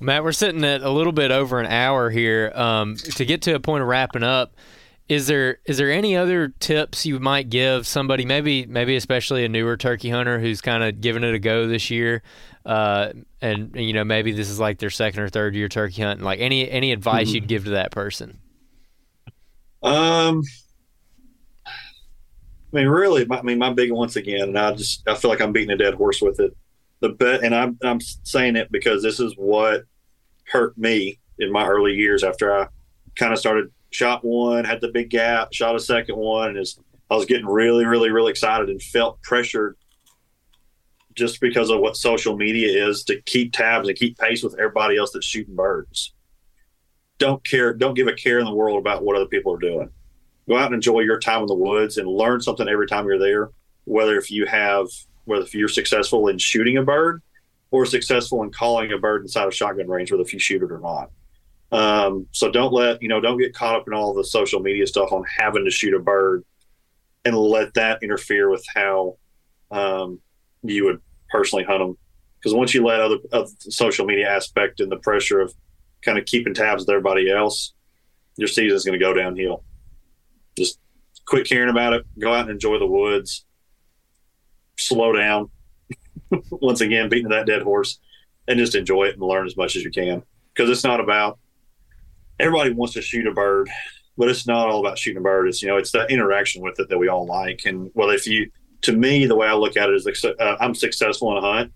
Matt, 0.00 0.24
we're 0.24 0.32
sitting 0.32 0.64
at 0.64 0.82
a 0.82 0.90
little 0.90 1.12
bit 1.12 1.30
over 1.30 1.60
an 1.60 1.66
hour 1.66 2.10
here. 2.10 2.52
Um, 2.54 2.96
to 2.96 3.24
get 3.24 3.42
to 3.42 3.54
a 3.54 3.60
point 3.60 3.82
of 3.82 3.88
wrapping 3.88 4.22
up, 4.22 4.54
is 5.08 5.26
there 5.26 5.58
is 5.66 5.76
there 5.76 5.90
any 5.90 6.16
other 6.16 6.48
tips 6.48 7.04
you 7.04 7.18
might 7.20 7.50
give 7.50 7.86
somebody 7.86 8.24
maybe 8.24 8.64
maybe 8.66 8.96
especially 8.96 9.44
a 9.44 9.48
newer 9.48 9.76
turkey 9.76 10.08
hunter 10.08 10.38
who's 10.40 10.60
kind 10.60 10.82
of 10.82 11.00
giving 11.00 11.22
it 11.22 11.34
a 11.34 11.38
go 11.38 11.66
this 11.68 11.90
year 11.90 12.22
uh, 12.64 13.12
and 13.42 13.74
you 13.76 13.92
know 13.92 14.04
maybe 14.04 14.32
this 14.32 14.48
is 14.48 14.58
like 14.58 14.78
their 14.78 14.90
second 14.90 15.20
or 15.20 15.28
third 15.28 15.54
year 15.54 15.68
turkey 15.68 16.00
hunting 16.02 16.24
like 16.24 16.40
any 16.40 16.70
any 16.70 16.90
advice 16.92 17.28
mm-hmm. 17.28 17.34
you'd 17.34 17.48
give 17.48 17.64
to 17.64 17.70
that 17.70 17.90
person 17.90 18.38
um 19.82 20.42
mean 22.74 22.88
really 22.88 23.26
i 23.30 23.42
mean 23.42 23.58
my 23.58 23.72
big 23.72 23.90
once 23.92 24.16
again 24.16 24.42
and 24.42 24.58
i 24.58 24.72
just 24.72 25.06
i 25.08 25.14
feel 25.14 25.30
like 25.30 25.40
i'm 25.40 25.52
beating 25.52 25.70
a 25.70 25.76
dead 25.76 25.94
horse 25.94 26.20
with 26.20 26.40
it 26.40 26.56
the 27.00 27.08
bet 27.10 27.42
and 27.42 27.54
i'm 27.54 27.78
i'm 27.82 28.00
saying 28.00 28.56
it 28.56 28.70
because 28.70 29.02
this 29.02 29.20
is 29.20 29.34
what 29.36 29.84
hurt 30.46 30.76
me 30.76 31.18
in 31.38 31.50
my 31.50 31.66
early 31.66 31.94
years 31.94 32.24
after 32.24 32.54
i 32.54 32.66
kind 33.16 33.32
of 33.32 33.38
started 33.38 33.70
shot 33.94 34.24
one, 34.24 34.64
had 34.64 34.80
the 34.80 34.88
big 34.88 35.08
gap, 35.08 35.52
shot 35.52 35.76
a 35.76 35.80
second 35.80 36.16
one, 36.16 36.50
and 36.50 36.58
is 36.58 36.78
I 37.10 37.16
was 37.16 37.26
getting 37.26 37.46
really, 37.46 37.84
really, 37.84 38.10
really 38.10 38.30
excited 38.30 38.68
and 38.68 38.82
felt 38.82 39.22
pressured 39.22 39.76
just 41.14 41.40
because 41.40 41.70
of 41.70 41.80
what 41.80 41.96
social 41.96 42.36
media 42.36 42.88
is 42.88 43.04
to 43.04 43.20
keep 43.22 43.52
tabs 43.52 43.88
and 43.88 43.96
keep 43.96 44.18
pace 44.18 44.42
with 44.42 44.54
everybody 44.54 44.96
else 44.96 45.12
that's 45.12 45.26
shooting 45.26 45.54
birds. 45.54 46.12
Don't 47.18 47.44
care, 47.44 47.72
don't 47.72 47.94
give 47.94 48.08
a 48.08 48.14
care 48.14 48.40
in 48.40 48.44
the 48.44 48.54
world 48.54 48.78
about 48.78 49.04
what 49.04 49.16
other 49.16 49.26
people 49.26 49.54
are 49.54 49.58
doing. 49.58 49.90
Go 50.48 50.56
out 50.56 50.66
and 50.66 50.74
enjoy 50.74 51.00
your 51.00 51.18
time 51.18 51.40
in 51.42 51.46
the 51.46 51.54
woods 51.54 51.96
and 51.96 52.08
learn 52.08 52.40
something 52.40 52.68
every 52.68 52.86
time 52.86 53.06
you're 53.06 53.18
there. 53.18 53.50
Whether 53.84 54.18
if 54.18 54.30
you 54.30 54.46
have, 54.46 54.86
whether 55.24 55.44
if 55.44 55.54
you're 55.54 55.68
successful 55.68 56.28
in 56.28 56.38
shooting 56.38 56.76
a 56.76 56.82
bird 56.82 57.22
or 57.70 57.86
successful 57.86 58.42
in 58.42 58.50
calling 58.50 58.92
a 58.92 58.98
bird 58.98 59.22
inside 59.22 59.46
of 59.46 59.54
shotgun 59.54 59.88
range, 59.88 60.10
whether 60.10 60.22
if 60.22 60.32
you 60.32 60.38
shoot 60.38 60.62
it 60.62 60.70
or 60.70 60.80
not. 60.80 61.10
Um, 61.72 62.26
so 62.30 62.50
don't 62.50 62.72
let 62.72 63.02
you 63.02 63.08
know, 63.08 63.20
don't 63.20 63.38
get 63.38 63.54
caught 63.54 63.74
up 63.74 63.88
in 63.88 63.94
all 63.94 64.14
the 64.14 64.24
social 64.24 64.60
media 64.60 64.86
stuff 64.86 65.12
on 65.12 65.24
having 65.38 65.64
to 65.64 65.70
shoot 65.70 65.94
a 65.94 65.98
bird, 65.98 66.44
and 67.24 67.36
let 67.36 67.74
that 67.74 68.02
interfere 68.02 68.50
with 68.50 68.64
how 68.74 69.16
um, 69.70 70.20
you 70.62 70.84
would 70.84 71.00
personally 71.30 71.64
hunt 71.64 71.80
them. 71.80 71.98
Because 72.38 72.54
once 72.54 72.74
you 72.74 72.84
let 72.84 73.00
other 73.00 73.16
of 73.32 73.50
social 73.58 74.04
media 74.04 74.28
aspect 74.28 74.80
and 74.80 74.92
the 74.92 74.98
pressure 74.98 75.40
of 75.40 75.54
kind 76.02 76.18
of 76.18 76.26
keeping 76.26 76.54
tabs 76.54 76.82
with 76.82 76.90
everybody 76.90 77.30
else, 77.30 77.72
your 78.36 78.48
season 78.48 78.76
is 78.76 78.84
going 78.84 78.98
to 78.98 79.04
go 79.04 79.14
downhill. 79.14 79.64
Just 80.56 80.78
quit 81.26 81.48
caring 81.48 81.70
about 81.70 81.92
it. 81.92 82.06
Go 82.18 82.32
out 82.32 82.42
and 82.42 82.50
enjoy 82.50 82.78
the 82.78 82.86
woods. 82.86 83.44
Slow 84.76 85.12
down. 85.12 85.50
once 86.50 86.80
again, 86.80 87.08
beating 87.08 87.28
that 87.30 87.46
dead 87.46 87.62
horse 87.62 87.98
and 88.46 88.58
just 88.58 88.74
enjoy 88.74 89.04
it 89.04 89.14
and 89.14 89.22
learn 89.22 89.46
as 89.46 89.56
much 89.56 89.76
as 89.76 89.84
you 89.84 89.90
can. 89.90 90.22
Because 90.54 90.70
it's 90.70 90.84
not 90.84 91.00
about 91.00 91.38
everybody 92.38 92.72
wants 92.72 92.94
to 92.94 93.02
shoot 93.02 93.26
a 93.26 93.32
bird, 93.32 93.68
but 94.16 94.28
it's 94.28 94.46
not 94.46 94.68
all 94.68 94.80
about 94.80 94.98
shooting 94.98 95.18
a 95.18 95.22
bird. 95.22 95.48
It's, 95.48 95.62
you 95.62 95.68
know, 95.68 95.76
it's 95.76 95.92
that 95.92 96.10
interaction 96.10 96.62
with 96.62 96.78
it 96.78 96.88
that 96.88 96.98
we 96.98 97.08
all 97.08 97.26
like. 97.26 97.62
And 97.64 97.90
well, 97.94 98.10
if 98.10 98.26
you, 98.26 98.50
to 98.82 98.92
me, 98.92 99.26
the 99.26 99.36
way 99.36 99.46
I 99.46 99.54
look 99.54 99.76
at 99.76 99.88
it 99.88 99.94
is 99.94 100.24
uh, 100.24 100.56
I'm 100.60 100.74
successful 100.74 101.36
in 101.36 101.44
a 101.44 101.46
hunt 101.46 101.72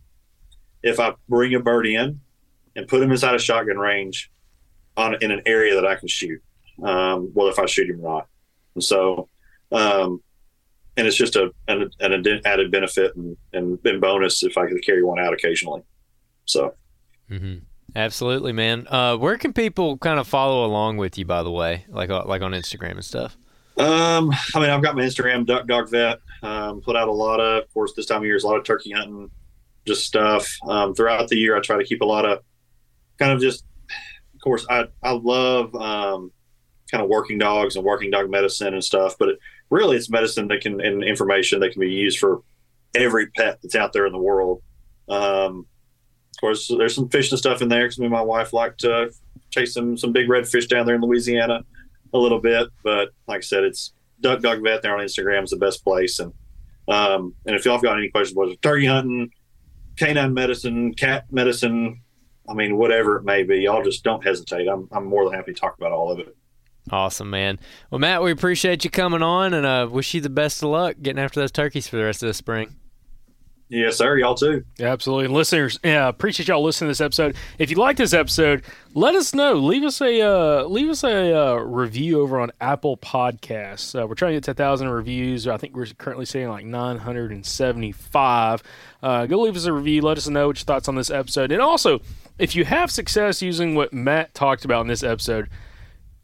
if 0.83 1.01
I 1.01 1.15
bring 1.29 1.55
a 1.55 1.61
bird 1.61 1.87
in 1.87 2.21
and 2.77 2.87
put 2.87 3.03
him 3.03 3.11
inside 3.11 3.35
a 3.35 3.39
shotgun 3.39 3.79
range 3.79 4.31
on 4.97 5.17
in 5.23 5.31
an 5.31 5.43
area 5.47 5.75
that 5.75 5.87
I 5.87 5.97
can 5.97 6.09
shoot. 6.09 6.41
Um, 6.83 7.33
well, 7.35 7.49
if 7.49 7.59
I 7.59 7.67
shoot 7.67 7.91
him 7.91 8.05
or 8.05 8.09
not. 8.09 8.29
And 8.79 8.85
so, 8.85 9.29
um, 9.73 10.23
and 10.97 11.05
it's 11.05 11.17
just 11.17 11.35
a 11.35 11.51
an, 11.67 11.91
an 11.99 12.41
added 12.45 12.71
benefit 12.71 13.17
and, 13.17 13.37
and, 13.53 13.77
and 13.85 14.01
bonus 14.01 14.45
if 14.45 14.57
I 14.57 14.69
could 14.69 14.85
carry 14.87 15.03
one 15.03 15.19
out 15.19 15.33
occasionally. 15.33 15.83
So, 16.45 16.77
mm-hmm. 17.29 17.57
absolutely, 17.97 18.53
man. 18.53 18.87
Uh, 18.87 19.17
where 19.17 19.37
can 19.37 19.53
people 19.53 19.99
kind 19.99 20.21
of 20.21 20.29
follow 20.29 20.65
along 20.65 20.97
with 20.97 21.19
you? 21.19 21.25
By 21.25 21.43
the 21.43 21.51
way, 21.51 21.87
like 21.89 22.09
uh, 22.09 22.23
like 22.25 22.41
on 22.43 22.53
Instagram 22.53 22.93
and 22.93 23.05
stuff. 23.05 23.37
Um, 23.79 24.31
I 24.55 24.61
mean, 24.61 24.71
I've 24.71 24.83
got 24.83 24.95
my 24.95 25.03
Instagram, 25.03 25.45
Duck 25.45 25.67
Dog 25.67 25.91
Vet. 25.91 26.21
Um, 26.45 26.81
put 26.81 26.95
out 26.95 27.09
a 27.09 27.13
lot 27.13 27.41
of, 27.41 27.65
of 27.65 27.75
course, 27.75 27.95
this 27.97 28.07
time 28.07 28.19
of 28.19 28.27
year 28.27 28.37
is 28.37 28.45
a 28.45 28.47
lot 28.47 28.59
of 28.59 28.65
turkey 28.65 28.93
hunting, 28.93 29.29
just 29.89 30.07
stuff. 30.07 30.49
Um, 30.69 30.95
throughout 30.95 31.27
the 31.27 31.37
year, 31.37 31.57
I 31.57 31.61
try 31.61 31.79
to 31.79 31.85
keep 31.85 32.01
a 32.01 32.05
lot 32.05 32.25
of, 32.25 32.45
kind 33.19 33.33
of 33.33 33.41
just, 33.41 33.65
of 34.35 34.41
course, 34.41 34.65
I 34.71 34.85
I 35.03 35.11
love 35.11 35.75
um, 35.75 36.31
kind 36.90 37.02
of 37.02 37.09
working 37.09 37.39
dogs 37.39 37.77
and 37.77 37.85
working 37.85 38.10
dog 38.10 38.31
medicine 38.31 38.74
and 38.74 38.82
stuff, 38.82 39.16
but 39.19 39.28
it, 39.28 39.39
really 39.70 39.97
it's 39.97 40.10
medicine 40.10 40.48
that 40.48 40.60
can 40.60 40.81
and 40.81 41.05
information 41.05 41.60
that 41.60 41.73
can 41.73 41.81
be 41.81 41.90
used 41.90 42.19
for 42.19 42.43
every 42.94 43.27
pet 43.28 43.59
that's 43.62 43.74
out 43.74 43.93
there 43.93 44.06
in 44.06 44.12
the 44.12 44.19
world. 44.19 44.62
Um, 45.09 45.66
of 46.35 46.40
course, 46.40 46.69
there's 46.69 46.94
some 46.94 47.09
fish 47.09 47.31
and 47.31 47.39
stuff 47.39 47.62
in 47.62 47.69
there 47.69 47.85
because 47.85 47.98
me 47.98 48.06
and 48.06 48.12
my 48.12 48.23
wife 48.23 48.52
like 48.52 48.77
to 48.78 49.12
chase 49.51 49.74
some 49.74 49.97
some 49.97 50.12
big 50.12 50.28
red 50.28 50.48
fish 50.48 50.66
down 50.66 50.86
there 50.86 50.94
in 50.94 51.01
Louisiana 51.02 51.65
a 52.12 52.19
little 52.19 52.40
bit. 52.40 52.69
But 52.82 53.10
like 53.27 53.39
I 53.39 53.40
said, 53.40 53.65
it's 53.65 53.93
Duck 54.20 54.40
Dog 54.40 54.62
Vet 54.62 54.82
there 54.82 54.97
on 54.97 55.05
Instagram 55.05 55.44
is 55.44 55.51
the 55.51 55.56
best 55.56 55.85
place. 55.85 56.19
And 56.19 56.32
um, 56.89 57.35
and 57.47 57.55
if 57.55 57.65
y'all 57.65 57.74
have 57.74 57.82
got 57.82 57.98
any 57.98 58.09
questions 58.09 58.36
about 58.36 58.62
turkey 58.62 58.86
hunting, 58.86 59.31
canine 59.97 60.32
medicine, 60.32 60.94
cat 60.94 61.24
medicine, 61.31 62.01
I 62.48 62.55
mean 62.55 62.77
whatever 62.77 63.16
it 63.16 63.24
may 63.24 63.43
be, 63.43 63.59
y'all 63.59 63.82
just 63.82 64.05
don't 64.05 64.24
hesitate. 64.24 64.69
I'm 64.69 64.89
I'm 64.93 65.06
more 65.06 65.24
than 65.24 65.35
happy 65.35 65.52
to 65.52 65.60
talk 65.60 65.77
about 65.77 65.93
all 65.93 66.10
of 66.10 66.19
it. 66.19 66.35
Awesome, 66.90 67.31
man. 67.31 67.59
Well, 67.90 67.98
Matt, 67.98 68.23
we 68.23 68.31
appreciate 68.31 68.85
you 68.85 68.90
coming 68.90 69.23
on 69.23 69.55
and 69.55 69.66
uh, 69.66 69.89
wish 69.90 70.15
you 70.15 70.20
the 70.20 70.31
best 70.31 70.62
of 70.62 70.70
luck 70.70 70.97
getting 71.02 71.23
after 71.23 71.40
those 71.40 71.52
turkeys 71.52 71.86
for 71.89 71.97
the 71.97 72.05
rest 72.05 72.23
of 72.23 72.28
the 72.28 72.35
spring. 72.35 72.74
Yes, 73.70 73.98
sir. 73.98 74.16
Y'all 74.16 74.35
too. 74.35 74.65
Yeah, 74.78 74.93
absolutely. 74.93 75.27
And 75.27 75.35
listeners, 75.35 75.78
yeah, 75.85 76.09
appreciate 76.09 76.48
y'all 76.48 76.62
listening 76.62 76.89
to 76.89 76.90
this 76.93 77.02
episode. 77.02 77.36
If 77.59 77.70
you 77.70 77.77
like 77.77 77.98
this 77.98 78.15
episode, 78.15 78.65
let 78.94 79.15
us 79.15 79.35
know. 79.35 79.55
Leave 79.55 79.85
us 79.85 80.01
a 80.01 80.23
uh, 80.23 80.65
leave 80.65 80.89
us 80.89 81.05
a 81.05 81.35
uh, 81.35 81.55
review 81.56 82.23
over 82.23 82.40
on 82.40 82.51
Apple 82.62 82.97
Podcasts. 82.97 83.94
Uh, 84.01 84.06
we're 84.06 84.15
trying 84.15 84.31
to 84.31 84.36
get 84.36 84.44
ten 84.44 84.55
thousand 84.55 84.89
reviews. 84.89 85.47
I 85.47 85.59
think 85.59 85.77
we're 85.77 85.86
currently 85.98 86.24
sitting 86.24 86.48
like 86.48 86.65
nine 86.65 86.97
hundred 86.97 87.31
and 87.31 87.44
seventy 87.44 87.93
five. 87.93 88.62
Uh, 89.02 89.27
go 89.27 89.43
leave 89.43 89.55
us 89.56 89.66
a 89.66 89.73
review. 89.73 90.01
Let 90.01 90.16
us 90.16 90.27
know 90.28 90.47
what 90.47 90.56
your 90.56 90.65
thoughts 90.65 90.89
on 90.89 90.94
this 90.94 91.10
episode. 91.10 91.52
And 91.52 91.60
also, 91.60 92.01
if 92.39 92.56
you 92.56 92.65
have 92.65 92.90
success 92.90 93.43
using 93.43 93.74
what 93.74 93.93
Matt 93.93 94.32
talked 94.32 94.65
about 94.65 94.81
in 94.81 94.86
this 94.86 95.02
episode 95.02 95.51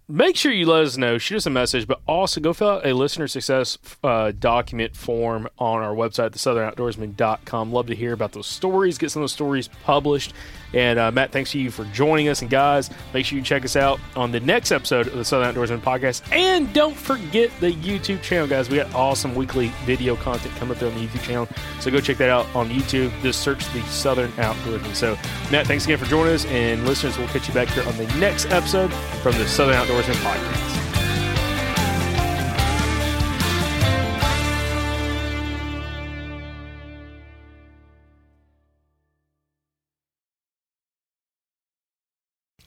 make 0.09 0.37
sure 0.37 0.53
you 0.53 0.67
let 0.67 0.85
us 0.85 0.97
know. 0.97 1.19
Shoot 1.19 1.37
us 1.37 1.47
a 1.47 1.51
message, 1.51 1.87
but 1.87 2.01
also 2.07 2.41
go 2.41 2.53
fill 2.53 2.69
out 2.69 2.87
a 2.87 2.95
listener 2.95 3.29
success 3.29 3.79
uh, 4.03 4.33
document 4.39 4.97
form 4.97 5.49
on 5.59 5.83
our 5.83 5.95
website, 5.95 6.31
thesouthernoutdoorsmen.com. 6.31 7.73
Love 7.73 7.87
to 7.87 7.95
hear 7.95 8.13
about 8.13 8.33
those 8.33 8.47
stories, 8.47 8.99
get 8.99 9.11
some 9.11 9.21
of 9.21 9.25
those 9.25 9.33
stories 9.33 9.69
published. 9.85 10.33
And 10.75 10.99
uh, 10.99 11.11
Matt, 11.13 11.31
thanks 11.31 11.53
to 11.53 11.59
you 11.59 11.71
for 11.71 11.85
joining 11.87 12.29
us. 12.29 12.43
And 12.43 12.51
guys, 12.51 12.91
make 13.13 13.25
sure 13.25 13.39
you 13.39 13.45
check 13.45 13.65
us 13.65 13.77
out 13.77 14.01
on 14.17 14.33
the 14.33 14.41
next 14.41 14.73
episode 14.73 15.07
of 15.07 15.15
the 15.15 15.25
Southern 15.25 15.55
Outdoorsmen 15.55 15.81
podcast. 15.81 16.23
And 16.33 16.73
don't 16.75 16.97
forget 16.97 17.51
the 17.61 17.73
YouTube 17.73 18.23
channel, 18.23 18.47
guys. 18.47 18.69
We 18.69 18.77
got 18.77 18.93
awesome 18.95 19.35
weekly 19.35 19.69
video 19.85 20.17
content 20.17 20.55
coming 20.57 20.77
through 20.77 20.89
on 20.89 20.95
the 20.97 21.07
YouTube 21.07 21.23
channel. 21.23 21.49
So 21.81 21.91
go 21.91 22.01
check 22.01 22.17
that 22.19 22.31
out 22.31 22.47
on 22.55 22.69
YouTube. 22.69 23.13
Just 23.23 23.41
search 23.41 23.65
the 23.73 23.81
Southern 23.83 24.33
Outdoorsmen. 24.33 24.95
So, 24.95 25.17
Matt, 25.51 25.67
thanks 25.67 25.85
again 25.85 25.99
for 25.99 26.07
joining 26.07 26.35
us. 26.35 26.45
And 26.47 26.85
listeners, 26.87 27.17
we'll 27.17 27.29
catch 27.29 27.47
you 27.49 27.55
back 27.55 27.69
here 27.69 27.87
on 27.87 27.97
the 27.97 28.07
next 28.19 28.47
episode 28.47 28.93
from 29.23 29.33
the 29.39 29.47
Southern 29.47 29.77
Outdoorsmen 29.77 30.15
podcast. 30.15 31.04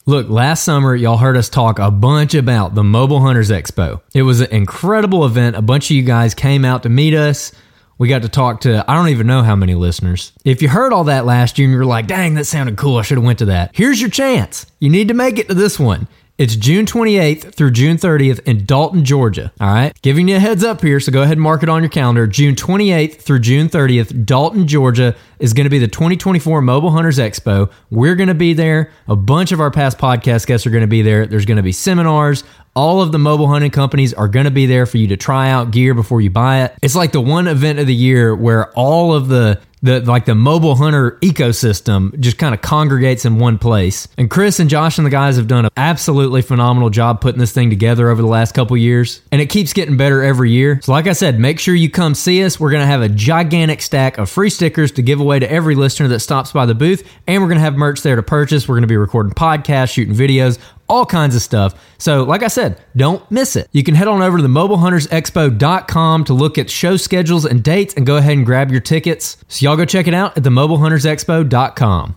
Look, 0.08 0.30
last 0.30 0.64
summer, 0.64 0.96
y'all 0.96 1.18
heard 1.18 1.36
us 1.36 1.50
talk 1.50 1.80
a 1.80 1.92
bunch 1.92 2.34
about 2.34 2.74
the 2.74 2.84
Mobile 2.84 3.20
Hunters 3.20 3.50
Expo. 3.52 4.00
It 4.14 4.22
was 4.22 4.40
an 4.40 4.50
incredible 4.52 5.26
event. 5.26 5.58
A 5.58 5.62
bunch 5.62 5.92
of 5.92 5.98
you 5.98 6.04
guys 6.04 6.34
came 6.34 6.64
out 6.64 6.84
to 6.84 6.90
meet 6.90 7.14
us. 7.14 7.52
We 7.98 8.08
got 8.08 8.22
to 8.22 8.30
talk 8.30 8.62
to 8.62 8.90
I 8.90 8.96
don't 8.96 9.10
even 9.10 9.28
know 9.28 9.44
how 9.44 9.58
many 9.58 9.76
listeners. 9.76 10.32
If 10.46 10.62
you 10.62 10.70
heard 10.70 10.94
all 10.94 11.04
that 11.04 11.26
last 11.26 11.60
year 11.60 11.68
and 11.68 11.74
you're 11.74 11.84
like, 11.84 12.08
dang, 12.08 12.36
that 12.36 12.46
sounded 12.46 12.78
cool, 12.78 12.96
I 12.96 13.02
should 13.02 13.18
have 13.18 13.26
went 13.26 13.40
to 13.40 13.46
that. 13.48 13.72
Here's 13.76 14.00
your 14.00 14.10
chance. 14.10 14.66
You 14.80 14.90
need 14.90 15.10
to 15.10 15.14
make 15.14 15.40
it 15.40 15.50
to 15.50 15.54
this 15.54 15.78
one. 15.78 16.08
It's 16.38 16.56
June 16.56 16.86
28th 16.86 17.56
through 17.56 17.72
June 17.72 17.98
30th 17.98 18.42
in 18.46 18.64
Dalton, 18.64 19.04
Georgia. 19.04 19.52
All 19.60 19.74
right. 19.74 20.00
Giving 20.04 20.28
you 20.28 20.36
a 20.36 20.40
heads 20.40 20.64
up 20.64 20.82
here, 20.82 21.00
so 21.00 21.12
go 21.12 21.24
ahead 21.24 21.32
and 21.32 21.42
mark 21.42 21.64
it 21.64 21.70
on 21.70 21.82
your 21.82 21.90
calendar. 21.90 22.28
June 22.28 22.54
28th 22.54 23.16
through 23.22 23.40
June 23.40 23.70
30th, 23.70 24.24
Dalton, 24.24 24.68
Georgia 24.68 25.16
is 25.40 25.54
going 25.54 25.64
to 25.64 25.72
be 25.72 25.80
the 25.80 25.88
2024 25.88 26.62
Mobile 26.62 26.92
Hunters 26.92 27.18
Expo. 27.18 27.72
We're 27.90 28.14
going 28.14 28.28
to 28.28 28.36
be 28.36 28.54
there. 28.54 28.92
A 29.08 29.16
bunch 29.16 29.52
of 29.52 29.60
our 29.60 29.72
past 29.72 29.98
podcast 29.98 30.46
guests 30.46 30.68
are 30.68 30.70
going 30.70 30.82
to 30.82 30.88
be 30.88 31.02
there. 31.02 31.26
There's 31.26 31.46
going 31.46 31.58
to 31.58 31.64
be 31.64 31.72
seminars. 31.72 32.44
All 32.76 33.02
of 33.02 33.12
the 33.12 33.18
mobile 33.18 33.48
hunting 33.48 33.72
companies 33.72 34.14
are 34.14 34.28
going 34.28 34.46
to 34.46 34.52
be 34.52 34.68
there 34.68 34.86
for 34.86 35.00
you 35.00 35.08
to 35.08 35.18
try 35.18 35.50
out 35.50 35.72
gear 35.72 35.96
before 35.96 36.22
you 36.22 36.30
buy 36.30 36.66
it. 36.66 36.76
It's 36.84 36.94
like 36.94 37.14
the 37.14 37.22
one 37.22 37.48
event 37.48 37.80
of 37.80 37.88
the 37.88 37.96
year 37.96 38.36
where 38.36 38.72
all 38.74 39.12
of 39.16 39.28
the 39.28 39.60
the 39.82 40.02
like 40.02 40.26
the 40.26 40.36
mobile 40.36 40.76
hunter 40.76 41.18
ecosystem 41.22 42.18
just 42.20 42.38
kind 42.38 42.54
of 42.56 42.62
congregates 42.62 43.26
in 43.26 43.38
one 43.38 43.58
place. 43.58 44.08
And 44.18 44.30
Chris 44.30 44.60
and 44.60 44.70
Josh 44.70 44.98
and 44.98 45.06
the 45.06 45.12
guys 45.12 45.38
have 45.38 45.48
done 45.48 45.66
an 45.66 45.72
absolutely 45.78 46.42
phenomenal 46.42 46.90
job 46.90 47.22
putting 47.22 47.40
this 47.40 47.52
thing 47.52 47.70
together 47.70 48.10
over 48.10 48.22
the 48.22 48.28
last 48.28 48.54
couple 48.54 48.76
years, 48.78 49.22
and 49.32 49.42
it 49.42 49.50
keeps 49.50 49.74
getting 49.74 49.98
better 49.98 50.24
every 50.24 50.52
year. 50.52 50.80
So 50.84 50.92
like 50.92 51.08
I 51.08 51.14
said, 51.14 51.40
make 51.40 51.60
sure 51.60 51.76
you 51.76 51.90
come 51.90 52.16
see 52.16 52.44
us. 52.44 52.60
We're 52.60 52.72
going 52.72 52.82
to 52.82 52.88
have 52.88 53.02
a 53.02 53.10
gigantic 53.10 53.82
stack 53.82 54.18
of 54.18 54.30
free 54.30 54.50
stickers 54.50 54.92
to 54.94 55.02
give 55.02 55.20
away 55.20 55.40
to 55.40 55.52
every 55.52 55.76
listener 55.76 56.08
that 56.10 56.20
stops 56.20 56.52
by 56.52 56.66
the 56.66 56.76
booth, 56.76 57.08
and 57.28 57.42
we're 57.42 57.50
going 57.50 57.60
to 57.60 57.64
have 57.64 57.76
merch 57.76 58.02
there 58.02 58.16
to 58.16 58.24
purchase. 58.24 58.68
We're 58.68 58.76
going 58.76 58.82
to 58.82 58.88
be 58.88 58.98
recording 58.98 59.34
podcasts, 59.34 59.94
shooting 59.94 60.16
videos, 60.16 60.60
all 60.90 61.06
kinds 61.06 61.36
of 61.36 61.42
stuff. 61.42 61.74
So, 61.98 62.24
like 62.24 62.44
I 62.44 62.48
said, 62.48 62.80
don't 62.96 63.30
miss 63.32 63.56
it. 63.56 63.68
You 63.72 63.84
can 63.84 63.96
head 63.96 64.08
on 64.08 64.22
over 64.22 64.38
to 64.38 64.44
the 64.44 64.50
mobilehuntersexpo.com 64.50 66.24
to 66.26 66.34
look 66.34 66.58
at 66.58 66.70
show 66.70 66.98
schedules 66.98 67.46
and 67.46 67.64
dates 67.64 67.94
and 67.96 68.06
go 68.06 68.18
ahead 68.18 68.38
and 68.38 68.46
grab 68.46 68.72
your 68.72 68.82
tickets. 68.82 69.38
So, 69.48 69.66
y'all 69.66 69.78
go 69.78 69.86
check 69.86 70.08
it 70.08 70.14
out 70.14 70.38
at 70.38 70.44
the 70.44 70.50
mobilehuntersexpo.com. 70.50 72.16